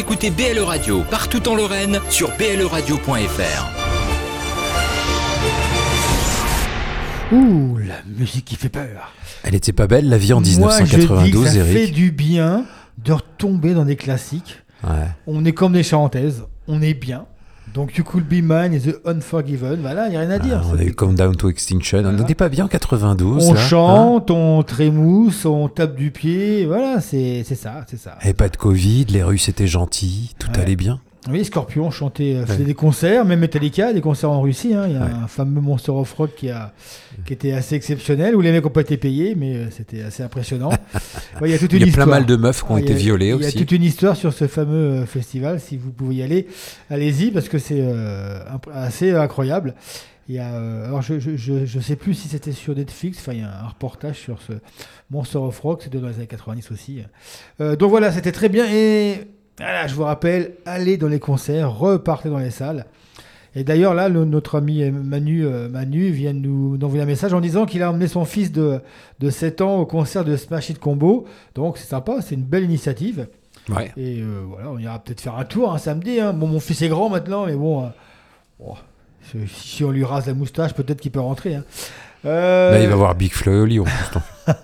écoutez 0.00 0.30
BLE 0.30 0.62
Radio 0.62 1.02
partout 1.10 1.46
en 1.46 1.54
Lorraine 1.54 2.00
sur 2.08 2.34
bleradio.fr. 2.38 3.66
Ouh, 7.32 7.76
la 7.76 7.96
musique 8.06 8.46
qui 8.46 8.56
fait 8.56 8.70
peur. 8.70 9.12
Elle 9.44 9.54
était 9.54 9.74
pas 9.74 9.86
belle, 9.86 10.08
la 10.08 10.16
vie 10.16 10.32
en 10.32 10.40
Moi, 10.40 10.78
je 10.78 10.84
dis 10.84 11.06
que 11.06 11.12
1992, 11.12 11.46
ça 11.46 11.52
fait 11.52 11.82
Eric. 11.82 11.94
du 11.94 12.12
bien 12.12 12.64
de 13.04 13.12
retomber 13.12 13.74
dans 13.74 13.84
des 13.84 13.96
classiques. 13.96 14.60
Ouais. 14.84 15.06
On 15.26 15.44
est 15.44 15.52
comme 15.52 15.74
des 15.74 15.82
charentaises, 15.82 16.44
on 16.66 16.80
est 16.80 16.94
bien. 16.94 17.26
Donc 17.74 17.96
You 17.96 18.02
Could 18.04 18.24
Be 18.26 18.42
Mine 18.42 18.72
et 18.74 18.80
The 18.80 19.00
Unforgiven, 19.06 19.80
voilà, 19.80 20.06
il 20.08 20.10
n'y 20.10 20.16
a 20.16 20.20
rien 20.20 20.30
à 20.30 20.38
dire. 20.40 20.60
Ah, 20.64 20.66
on 20.74 20.78
a 20.78 20.82
eu 20.82 20.92
Countdown 20.92 21.36
to 21.36 21.48
Extinction. 21.48 21.98
On 21.98 22.02
Voilà. 22.02 22.18
n'était 22.18 22.34
pas 22.34 22.48
bien 22.48 22.64
en 22.64 22.68
92. 22.68 23.46
on 23.48 23.52
là, 23.52 23.60
hein 23.60 23.62
chante, 23.64 24.30
on 24.30 24.62
trémousse, 24.64 25.44
on 25.44 25.68
tape 25.68 25.94
du 25.94 26.10
pied, 26.10 26.66
voilà, 26.66 27.00
c'est 27.00 27.44
ça, 27.44 27.84
c'est 27.88 27.96
ça. 27.98 28.18
Et 28.24 28.34
pas 28.34 28.48
de 28.48 28.56
Covid, 28.56 29.04
les 29.06 29.22
rues 29.22 29.38
c'était 29.38 29.68
gentil, 29.68 30.34
tout 30.38 30.48
Ouais. 30.50 30.60
allait 30.60 30.76
bien. 30.76 31.00
Oui, 31.28 31.44
Scorpion 31.44 31.90
chantait, 31.90 32.34
euh, 32.36 32.46
faisait 32.46 32.64
des 32.64 32.72
concerts, 32.72 33.26
même 33.26 33.40
Metallica, 33.40 33.92
des 33.92 34.00
concerts 34.00 34.30
en 34.30 34.40
Russie. 34.40 34.72
hein. 34.74 34.84
Il 34.86 34.94
y 34.94 34.96
a 34.96 35.00
Ouais. 35.04 35.10
un 35.22 35.26
fameux 35.26 35.60
Monster 35.60 35.92
of 35.92 36.10
Rock 36.14 36.30
qui, 36.34 36.48
a, 36.48 36.72
qui 37.26 37.34
était 37.34 37.52
assez 37.52 37.74
exceptionnel, 37.74 38.34
où 38.34 38.40
les 38.40 38.52
mecs 38.52 38.64
n'ont 38.64 38.70
pas 38.70 38.80
été 38.80 38.96
payés, 38.96 39.34
mais 39.34 39.54
euh, 39.54 39.70
c'était 39.70 40.02
assez 40.02 40.22
impressionnant. 40.22 40.70
Ouais, 41.40 41.48
il 41.48 41.52
y 41.52 41.54
a 41.54 41.58
toute 41.58 41.72
une 41.72 41.78
Il 41.78 41.80
y 41.82 41.84
a 41.84 41.88
histoire. 41.88 42.06
plein 42.06 42.16
mal 42.16 42.26
de 42.26 42.36
meufs 42.36 42.64
qui 42.64 42.72
ont 42.72 42.76
Ah, 42.76 42.80
été 42.80 42.94
violées 42.94 43.26
Il 43.26 43.40
y 43.40 43.44
a 43.44 43.48
aussi. 43.48 43.56
toute 43.58 43.72
une 43.72 43.82
histoire 43.82 44.16
sur 44.16 44.32
ce 44.32 44.46
fameux 44.46 45.00
euh, 45.02 45.06
festival. 45.06 45.60
Si 45.60 45.76
vous 45.76 45.90
pouvez 45.90 46.16
y 46.16 46.22
aller, 46.22 46.46
allez-y 46.88 47.30
parce 47.30 47.48
que 47.50 47.58
c'est 47.58 47.80
euh, 47.80 48.40
assez 48.72 49.10
incroyable. 49.12 49.74
Il 50.28 50.36
y 50.36 50.38
a, 50.38 50.52
euh, 50.54 50.86
alors 50.86 51.02
je, 51.02 51.18
je, 51.18 51.36
je, 51.36 51.66
je 51.66 51.80
sais 51.80 51.96
plus 51.96 52.14
si 52.14 52.28
c'était 52.28 52.52
sur 52.52 52.74
Netflix. 52.74 53.18
Enfin, 53.20 53.32
il 53.32 53.40
y 53.40 53.42
a 53.42 53.50
un 53.64 53.68
reportage 53.68 54.16
sur 54.18 54.40
ce 54.42 54.52
Monster 55.10 55.38
of 55.38 55.58
Rock. 55.60 55.82
C'était 55.82 55.98
dans 55.98 56.08
les 56.08 56.14
années 56.14 56.26
90 56.26 56.70
aussi. 56.70 57.02
Euh, 57.60 57.76
donc 57.76 57.90
voilà, 57.90 58.10
c'était 58.12 58.32
très 58.32 58.48
bien. 58.48 58.64
Et 58.70 59.26
voilà, 59.60 59.86
je 59.86 59.94
vous 59.94 60.04
rappelle, 60.04 60.54
allez 60.66 60.96
dans 60.96 61.08
les 61.08 61.20
concerts, 61.20 61.72
repartez 61.76 62.28
dans 62.28 62.38
les 62.38 62.50
salles. 62.50 62.86
Et 63.56 63.64
d'ailleurs, 63.64 63.94
là, 63.94 64.08
le- 64.08 64.24
notre 64.24 64.58
ami 64.58 64.88
Manu, 64.90 65.44
euh, 65.44 65.68
Manu 65.68 66.10
vient 66.10 66.32
de 66.32 66.38
nous 66.38 66.78
envoyer 66.82 67.02
un 67.02 67.06
message 67.06 67.34
en 67.34 67.40
disant 67.40 67.66
qu'il 67.66 67.82
a 67.82 67.90
emmené 67.90 68.06
son 68.06 68.24
fils 68.24 68.52
de, 68.52 68.80
de 69.18 69.28
7 69.30 69.60
ans 69.60 69.78
au 69.78 69.86
concert 69.86 70.24
de 70.24 70.36
Smash 70.36 70.70
It 70.70 70.78
Combo. 70.78 71.26
Donc, 71.56 71.76
c'est 71.78 71.88
sympa, 71.88 72.18
c'est 72.22 72.36
une 72.36 72.44
belle 72.44 72.62
initiative. 72.64 73.26
Ouais. 73.68 73.90
Et 73.96 74.20
euh, 74.20 74.42
voilà, 74.48 74.70
on 74.70 74.78
ira 74.78 74.98
peut-être 75.00 75.20
faire 75.20 75.36
un 75.36 75.44
tour 75.44 75.72
un 75.72 75.78
samedi. 75.78 76.20
hein. 76.20 76.32
Bon, 76.32 76.46
mon 76.46 76.60
fils 76.60 76.80
est 76.82 76.88
grand 76.88 77.08
maintenant, 77.08 77.46
mais 77.46 77.54
bon, 77.56 77.84
euh, 77.84 77.88
oh, 78.60 78.76
si- 79.48 79.82
on 79.84 79.90
lui 79.90 80.04
rase 80.04 80.26
la 80.28 80.34
moustache, 80.34 80.72
peut-être 80.72 81.00
qu'il 81.00 81.10
peut 81.10 81.20
rentrer. 81.20 81.56
hein. 81.56 81.64
Euh, 82.26 82.70
Là, 82.72 82.80
il 82.82 82.88
va 82.88 82.94
voir 82.96 83.14
Big 83.16 83.32
Flo 83.32 83.52
et 83.52 83.58
Oli 83.60 83.80
en 83.80 83.84
plus. 83.84 83.92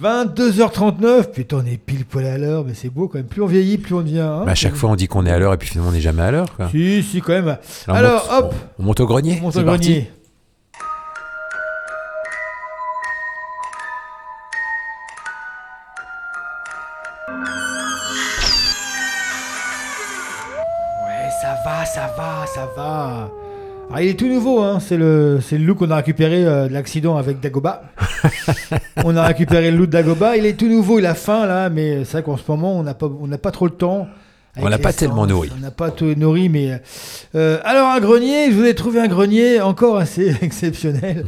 non 0.00 0.24
22h39, 0.26 1.30
putain, 1.30 1.58
on 1.62 1.66
est 1.66 1.76
pile 1.76 2.04
poil 2.04 2.26
à 2.26 2.36
l'heure, 2.38 2.64
mais 2.64 2.74
c'est 2.74 2.88
beau 2.90 3.08
quand 3.08 3.18
même. 3.18 3.26
Plus 3.26 3.42
on 3.42 3.46
vieillit, 3.46 3.78
plus 3.78 3.94
on 3.94 4.00
devient. 4.00 4.20
hein. 4.20 4.42
Bah, 4.44 4.52
à 4.52 4.54
chaque 4.54 4.74
fois, 4.74 4.90
on 4.90 4.96
dit 4.96 5.06
qu'on 5.08 5.24
est 5.26 5.30
à 5.30 5.38
l'heure 5.38 5.52
et 5.54 5.56
puis 5.56 5.68
finalement, 5.68 5.90
on 5.90 5.92
n'est 5.94 6.00
jamais 6.00 6.22
à 6.22 6.30
l'heure. 6.30 6.46
Si, 6.70 7.02
si, 7.02 7.20
quand 7.20 7.32
même. 7.32 7.56
Alors, 7.88 8.24
monte- 8.24 8.44
hop, 8.44 8.54
On 8.78 8.82
monte 8.82 9.00
au 9.00 9.06
grenier. 9.06 9.38
on 9.40 9.44
monte 9.44 9.56
au 9.56 9.62
parti. 9.64 9.88
grenier. 9.90 10.10
Ouais, 21.06 21.30
ça 21.42 21.54
va, 21.64 21.84
ça 21.84 22.06
va, 22.16 22.46
ça 22.46 22.66
va. 22.76 23.28
Ah, 23.92 24.02
il 24.02 24.08
est 24.08 24.18
tout 24.18 24.26
nouveau, 24.26 24.60
hein. 24.60 24.78
c'est 24.80 24.96
le, 24.96 25.38
le 25.50 25.58
look 25.58 25.78
qu'on 25.78 25.90
a 25.90 25.96
récupéré 25.96 26.44
euh, 26.44 26.68
de 26.68 26.72
l'accident 26.72 27.16
avec 27.16 27.40
Dagoba. 27.40 27.82
on 29.04 29.16
a 29.16 29.24
récupéré 29.24 29.70
le 29.70 29.76
look 29.76 29.86
de 29.86 29.92
Dagoba, 29.92 30.36
il 30.36 30.46
est 30.46 30.54
tout 30.54 30.68
nouveau, 30.68 30.98
il 30.98 31.06
a 31.06 31.14
faim 31.14 31.46
là, 31.46 31.70
mais 31.70 32.04
c'est 32.04 32.12
vrai 32.12 32.22
qu'en 32.22 32.36
ce 32.36 32.42
moment 32.48 32.76
on 32.78 32.82
n'a 32.82 32.94
pas, 32.94 33.06
on 33.06 33.26
n'a 33.26 33.38
pas 33.38 33.50
trop 33.50 33.66
le 33.66 33.72
temps. 33.72 34.08
On 34.56 34.68
l'a 34.68 34.78
pas 34.78 34.92
tellement 34.92 35.26
nourri. 35.26 35.50
On 35.56 35.60
n'a 35.60 35.72
pas 35.72 35.90
tout 35.90 36.14
nourri, 36.16 36.48
mais 36.48 36.80
euh, 37.34 37.58
alors 37.64 37.88
un 37.88 37.98
grenier, 37.98 38.50
je 38.52 38.56
vous 38.56 38.64
ai 38.64 38.74
trouvé 38.74 39.00
un 39.00 39.08
grenier 39.08 39.60
encore 39.60 39.96
assez 39.98 40.36
exceptionnel. 40.42 41.24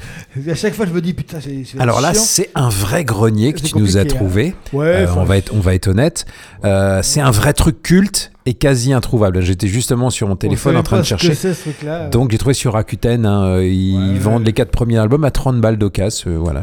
à 0.48 0.54
chaque 0.54 0.74
fois 0.74 0.86
je 0.86 0.92
me 0.92 1.00
dis 1.00 1.12
putain, 1.12 1.38
c'est. 1.40 1.80
Alors 1.80 2.00
là, 2.00 2.14
c'est 2.14 2.50
un 2.54 2.68
vrai 2.68 3.04
grenier 3.04 3.52
que 3.52 3.60
tu 3.60 3.76
nous 3.78 3.96
as 3.96 4.02
hein. 4.02 4.06
trouvé. 4.06 4.54
Ouais, 4.72 4.86
Euh, 4.86 5.14
on, 5.16 5.24
va 5.24 5.38
être, 5.38 5.52
on 5.54 5.60
va 5.60 5.74
être 5.74 5.88
honnête. 5.88 6.24
Euh, 6.64 7.00
c'est 7.02 7.20
un 7.20 7.32
vrai 7.32 7.52
truc 7.52 7.82
culte 7.82 8.30
et 8.46 8.54
quasi 8.54 8.92
introuvable. 8.92 9.42
J'étais 9.42 9.66
justement 9.66 10.08
sur 10.10 10.28
mon 10.28 10.34
on 10.34 10.36
téléphone 10.36 10.76
en 10.76 10.82
train 10.82 10.98
de 10.98 11.02
chercher. 11.04 11.34
ce. 11.34 12.10
Donc 12.10 12.30
j'ai 12.30 12.38
trouvé 12.38 12.54
sur 12.54 12.72
Rakuten, 12.74 13.26
hein, 13.26 13.44
euh, 13.46 13.64
ils 13.66 13.96
Ouais. 14.14 14.18
vendent 14.18 14.46
les 14.46 14.52
quatre 14.52 14.70
premiers 14.70 14.98
albums 14.98 15.24
à 15.24 15.30
30 15.30 15.60
balles 15.60 15.76
d'occasion. 15.78 16.30
euh, 16.30 16.36
voilà. 16.38 16.62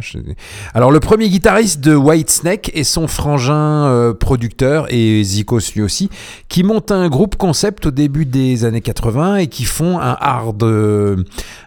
Alors 0.74 0.92
le 0.92 1.00
premier 1.00 1.30
guitariste 1.30 1.82
de 1.82 1.94
Whitesnake 1.96 2.72
est 2.74 2.84
son 2.84 3.08
frangin 3.08 3.86
euh, 3.88 4.14
producteur 4.14 4.88
et 4.90 5.22
Zikos 5.24 5.74
lui 5.76 5.82
aussi, 5.82 6.10
qui 6.50 6.64
montent 6.64 6.92
un 6.92 7.10
groupe 7.10 7.36
concept 7.36 7.86
au 7.88 7.92
début 7.92 8.26
des 8.26 8.66
années 8.66 8.82
80 8.82 9.36
et 9.38 9.48
qui 9.48 9.66
font 9.66 10.00
un 10.00 10.16
hard, 10.20 10.64
euh, 10.64 11.18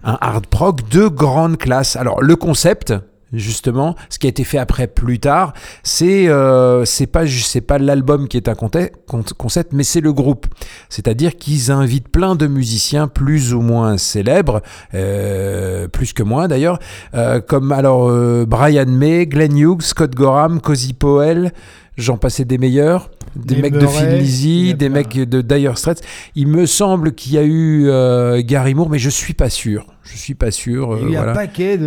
un 0.05 0.17
hard 0.21 0.47
prog 0.47 0.81
de 0.91 1.07
grande 1.09 1.59
classe. 1.59 1.97
Alors 1.97 2.23
le 2.23 2.37
concept. 2.37 2.95
Justement, 3.37 3.95
ce 4.09 4.19
qui 4.19 4.27
a 4.27 4.31
été 4.31 4.45
fait 4.45 4.59
après 4.59 4.87
plus 4.87 5.19
tard, 5.19 5.53
c'est 5.83 6.29
euh, 6.29 6.85
pas 7.13 7.25
pas 7.67 7.79
l'album 7.79 8.29
qui 8.29 8.37
est 8.37 8.49
un 8.49 8.55
concept, 8.55 9.73
mais 9.73 9.85
c'est 9.85 10.01
le 10.01 10.13
groupe. 10.13 10.47
C'est-à-dire 10.89 11.37
qu'ils 11.37 11.71
invitent 11.71 12.09
plein 12.09 12.35
de 12.35 12.47
musiciens 12.47 13.09
plus 13.09 13.53
ou 13.53 13.61
moins 13.61 13.99
célèbres, 13.99 14.63
euh, 14.95 15.87
plus 15.89 16.13
que 16.13 16.23
moins 16.23 16.49
d'ailleurs, 16.49 16.79
euh, 17.15 17.41
comme 17.41 17.73
alors 17.73 18.11
Brian 18.47 18.87
May, 18.87 19.27
Glenn 19.27 19.57
Hughes, 19.57 19.83
Scott 19.83 20.15
Gorham, 20.15 20.61
Cozy 20.61 20.95
Powell, 20.95 21.53
j'en 21.97 22.17
passais 22.17 22.45
des 22.45 22.59
meilleurs, 22.59 23.11
des 23.35 23.57
Des 23.57 23.63
mecs 23.63 23.73
de 23.75 23.87
Phil 23.87 24.09
Lizzy, 24.19 24.75
des 24.75 24.87
plein. 24.87 24.99
mecs 24.99 25.17
de 25.19 25.41
Dire 25.43 25.77
Straits. 25.79 26.03
Il 26.35 26.47
me 26.49 26.67
semble 26.67 27.13
qu'il 27.15 27.33
y 27.35 27.39
a 27.39 27.43
eu 27.43 27.89
euh, 27.89 28.43
Gary 28.45 28.75
Moore, 28.75 28.89
mais 28.91 28.99
je 28.99 29.11
suis 29.11 29.35
pas 29.35 29.51
sûr. 29.51 29.87
Je 30.05 30.17
suis 30.17 30.35
pas 30.35 30.51
sûr. 30.51 30.95
euh, 30.95 31.01
Il 31.03 31.11
y 31.13 31.17
a 31.17 31.19
voilà. 31.19 31.33
un 31.33 31.35
paquet 31.35 31.77
de, 31.79 31.85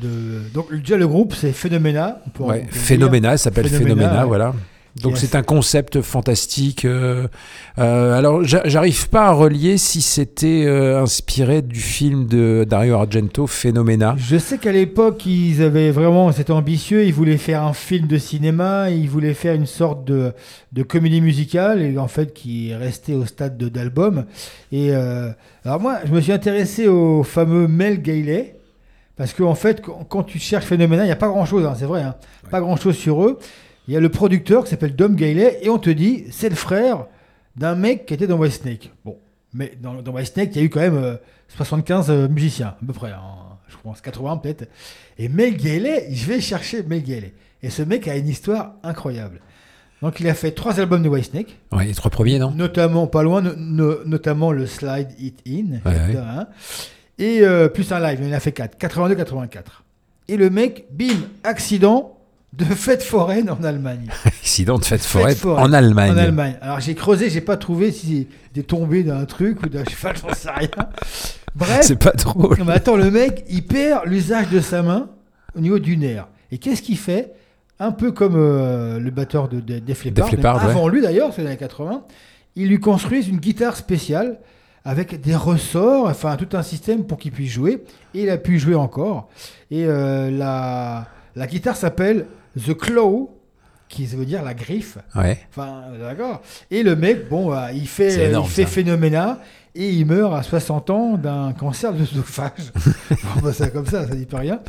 de- 0.00 0.42
Donc, 0.54 0.72
déjà, 0.74 0.96
le 0.96 1.06
groupe, 1.06 1.34
c'est 1.34 1.52
Phénoména. 1.52 2.20
on 2.40 2.48
Ouais, 2.48 2.66
Phénoména, 2.70 3.36
ça 3.36 3.44
s'appelle 3.44 3.68
Phénoména, 3.68 3.94
Phénoména, 3.94 4.20
ouais. 4.22 4.26
voilà. 4.28 4.54
Donc 5.02 5.16
c'est 5.18 5.34
un 5.36 5.42
concept 5.42 6.02
fantastique. 6.02 6.84
euh, 6.84 7.28
euh, 7.78 8.18
alors 8.18 8.42
j'a- 8.44 8.62
j'arrive 8.66 9.08
pas 9.08 9.26
à 9.26 9.32
relier 9.32 9.78
si 9.78 10.00
c'était 10.00 10.64
euh, 10.66 11.00
inspiré 11.02 11.62
du 11.62 11.78
film 11.80 12.26
de 12.26 12.66
Dario 12.68 12.94
Argento, 12.94 13.46
Phénoména. 13.46 14.16
Je 14.18 14.36
sais 14.38 14.58
qu'à 14.58 14.72
l'époque, 14.72 15.24
ils 15.26 15.62
avaient 15.62 15.90
vraiment, 15.90 16.32
c'était 16.32 16.52
ambitieux, 16.52 17.04
ils 17.04 17.12
voulaient 17.14 17.36
faire 17.36 17.62
un 17.62 17.72
film 17.74 18.06
de 18.06 18.18
cinéma, 18.18 18.90
ils 18.90 19.08
voulaient 19.08 19.34
faire 19.34 19.54
une 19.54 19.66
sorte 19.66 20.04
de, 20.04 20.32
de 20.72 20.82
comédie 20.82 21.20
musicale, 21.20 21.82
et 21.82 21.96
en 21.98 22.08
fait, 22.08 22.32
qui 22.34 22.70
est 22.70 22.76
resté 22.76 23.14
au 23.14 23.24
stade 23.26 23.56
de- 23.56 23.68
d'album. 23.68 24.24
Et 24.72 24.92
alors 24.92 25.80
moi, 25.80 25.98
je 26.04 26.12
me 26.12 26.20
suis 26.20 26.32
intéressé 26.32 26.88
au 26.88 27.22
fameux 27.22 27.68
Mel 27.68 28.02
Gailey, 28.02 28.56
parce 29.16 29.32
qu'en 29.32 29.54
fait, 29.54 29.82
quand, 30.08 30.22
tu 30.24 30.38
cherches 30.38 30.64
Phénoména, 30.66 31.02
il 31.04 31.06
n'y 31.06 31.12
a 31.12 31.16
pas 31.16 31.28
grand-chose, 31.28 31.64
hein, 31.66 31.74
c'est 31.78 31.84
vrai, 31.86 32.02
hein, 32.02 32.14
pas 32.50 32.60
grand-chose 32.60 32.96
sur 32.96 33.24
eux. 33.24 33.38
Il 33.88 33.94
y 33.94 33.96
a 33.96 34.00
le 34.00 34.08
producteur 34.10 34.64
qui 34.64 34.70
s'appelle 34.70 34.94
Dom 34.94 35.16
Gailey, 35.16 35.58
et 35.62 35.70
on 35.70 35.78
te 35.78 35.90
dit, 35.90 36.26
c'est 36.30 36.48
le 36.50 36.54
frère 36.54 37.06
d'un 37.56 37.74
mec 37.74 38.06
qui 38.06 38.14
était 38.14 38.26
dans 38.26 38.36
Whitesnake. 38.36 38.92
Bon, 39.04 39.16
mais 39.54 39.72
dans, 39.82 39.94
dans 40.02 40.12
Whitesnake, 40.12 40.50
il 40.54 40.58
y 40.58 40.60
a 40.60 40.64
eu 40.64 40.68
quand 40.70 40.80
même 40.80 40.96
euh, 40.98 41.16
75 41.56 42.10
euh, 42.10 42.28
musiciens, 42.28 42.68
à 42.80 42.86
peu 42.86 42.92
près, 42.92 43.10
hein, 43.10 43.22
je 43.68 43.76
pense 43.82 44.00
80 44.02 44.36
peut-être. 44.38 44.68
Et 45.18 45.28
Mel 45.28 45.56
Gailey, 45.56 46.08
je 46.12 46.26
vais 46.26 46.40
chercher 46.40 46.82
Mel 46.82 47.02
Gailey. 47.02 47.32
Et 47.62 47.70
ce 47.70 47.82
mec 47.82 48.06
a 48.06 48.16
une 48.16 48.28
histoire 48.28 48.74
incroyable. 48.82 49.40
Donc 50.02 50.20
il 50.20 50.28
a 50.28 50.34
fait 50.34 50.52
trois 50.52 50.78
albums 50.78 51.02
de 51.02 51.08
Whitesnake, 51.08 51.56
Ouais, 51.72 51.86
les 51.86 51.94
trois 51.94 52.10
premiers, 52.10 52.38
non? 52.38 52.52
Notamment 52.52 53.06
pas 53.08 53.22
loin, 53.24 53.40
no- 53.42 53.56
no- 53.56 54.04
notamment 54.04 54.52
le 54.52 54.66
Slide 54.66 55.08
It 55.18 55.40
In, 55.48 55.80
Ouais, 55.84 55.96
ouais. 55.96 56.16
hein, 56.16 56.46
et 57.18 57.40
euh, 57.40 57.68
plus 57.68 57.90
un 57.90 57.98
live, 57.98 58.20
il 58.22 58.28
en 58.28 58.36
a 58.36 58.38
fait 58.40 58.52
4, 58.52 58.78
82-84. 58.78 59.48
Et 60.28 60.36
le 60.36 60.50
mec, 60.50 60.84
bim, 60.92 61.06
accident 61.42 62.17
de 62.52 62.64
fête 62.64 63.02
foraine 63.02 63.50
en 63.50 63.62
Allemagne. 63.62 64.08
Accident 64.24 64.78
de 64.78 64.84
fête 64.84 65.02
Fête 65.02 65.38
foraine. 65.38 65.66
en 65.66 65.72
Allemagne. 65.72 66.12
En 66.12 66.16
Allemagne. 66.16 66.56
Alors 66.60 66.80
j'ai 66.80 66.94
creusé, 66.94 67.30
j'ai 67.30 67.40
pas 67.40 67.56
trouvé 67.56 67.92
s'il 67.92 68.26
est 68.56 68.62
tombé 68.66 69.04
d'un 69.04 69.24
truc 69.26 69.62
ou 69.62 69.68
d'un 69.68 69.84
cheval, 69.88 70.16
j'en 70.16 70.34
sais 70.34 70.50
rien. 70.50 70.68
Bref. 71.54 71.80
C'est 71.82 71.98
pas 71.98 72.12
drôle. 72.12 72.58
Non, 72.58 72.64
mais 72.64 72.72
attends, 72.72 72.96
le 72.96 73.10
mec, 73.10 73.44
il 73.48 73.66
perd 73.66 74.06
l'usage 74.06 74.48
de 74.48 74.60
sa 74.60 74.82
main 74.82 75.10
au 75.56 75.60
niveau 75.60 75.78
du 75.78 75.96
nerf. 75.96 76.28
Et 76.50 76.58
qu'est-ce 76.58 76.82
qu'il 76.82 76.98
fait? 76.98 77.32
Un 77.80 77.92
peu 77.92 78.10
comme 78.10 78.34
euh, 78.34 78.98
le 78.98 79.10
batteur 79.10 79.48
de, 79.48 79.60
de 79.60 79.78
Def 79.78 80.04
Leppard, 80.04 80.26
Def 80.26 80.36
Leppard, 80.36 80.64
avant 80.64 80.88
lui 80.88 81.00
d'ailleurs, 81.00 81.32
c'est 81.32 81.42
les 81.42 81.48
années 81.48 81.56
80, 81.56 82.02
ils 82.56 82.66
lui 82.68 82.80
construisent 82.80 83.28
une 83.28 83.38
guitare 83.38 83.76
spéciale 83.76 84.40
avec 84.84 85.20
des 85.20 85.36
ressorts, 85.36 86.06
enfin 86.08 86.36
tout 86.36 86.56
un 86.56 86.62
système 86.62 87.04
pour 87.04 87.18
qu'il 87.18 87.30
puisse 87.30 87.52
jouer. 87.52 87.84
Et 88.14 88.22
il 88.22 88.30
a 88.30 88.36
pu 88.38 88.58
jouer 88.58 88.74
encore. 88.74 89.28
Et 89.70 89.84
euh, 89.84 90.30
la, 90.30 91.06
la 91.38 91.46
guitare 91.46 91.76
s'appelle 91.76 92.26
The 92.66 92.74
Claw, 92.76 93.30
qui 93.88 94.04
veut 94.06 94.26
dire 94.26 94.42
la 94.42 94.52
griffe. 94.54 94.98
Ouais. 95.14 95.38
Enfin, 95.50 95.84
d'accord. 95.98 96.42
Et 96.70 96.82
le 96.82 96.94
mec, 96.96 97.28
bon, 97.28 97.48
bah, 97.48 97.72
il 97.72 97.88
fait, 97.88 98.28
énorme, 98.28 98.46
il 98.46 98.52
fait 98.52 98.62
ça. 98.64 98.68
phénoména 98.68 99.40
et 99.74 99.88
il 99.90 100.04
meurt 100.04 100.34
à 100.34 100.42
60 100.42 100.90
ans 100.90 101.16
d'un 101.16 101.52
cancer 101.54 101.92
de 101.94 102.00
l'œsophage. 102.00 102.72
bon, 103.10 103.40
bah, 103.42 103.52
c'est 103.54 103.72
comme 103.72 103.86
ça, 103.86 104.06
ça 104.06 104.14
dit 104.14 104.26
pas 104.26 104.38
rien. 104.40 104.60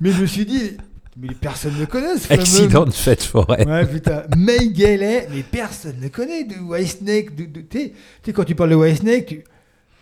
Mais 0.00 0.10
je 0.12 0.20
me 0.20 0.26
suis 0.26 0.44
dit, 0.44 0.76
Mais 1.16 1.28
personne 1.40 1.78
ne 1.80 1.84
connaît 1.86 2.14
ce 2.18 2.26
fameux- 2.26 2.40
Accident 2.42 2.84
de 2.84 2.90
fête 2.90 3.22
forêt. 3.22 3.66
Ouais, 3.66 3.86
putain. 3.86 4.24
May 4.36 4.68
Galley, 4.70 5.28
mais 5.32 5.42
personne 5.42 5.96
ne 6.02 6.08
connaît 6.08 6.44
de 6.44 6.56
White 6.56 6.98
Snake. 6.98 7.34
De, 7.36 7.44
de- 7.46 7.60
tu 7.62 7.78
sais- 7.78 7.88
tu 7.90 7.94
sais, 8.26 8.32
quand 8.34 8.44
tu 8.44 8.54
parles 8.54 8.70
de 8.70 8.74
White 8.76 8.98
Snake, 8.98 9.26
tu, 9.26 9.44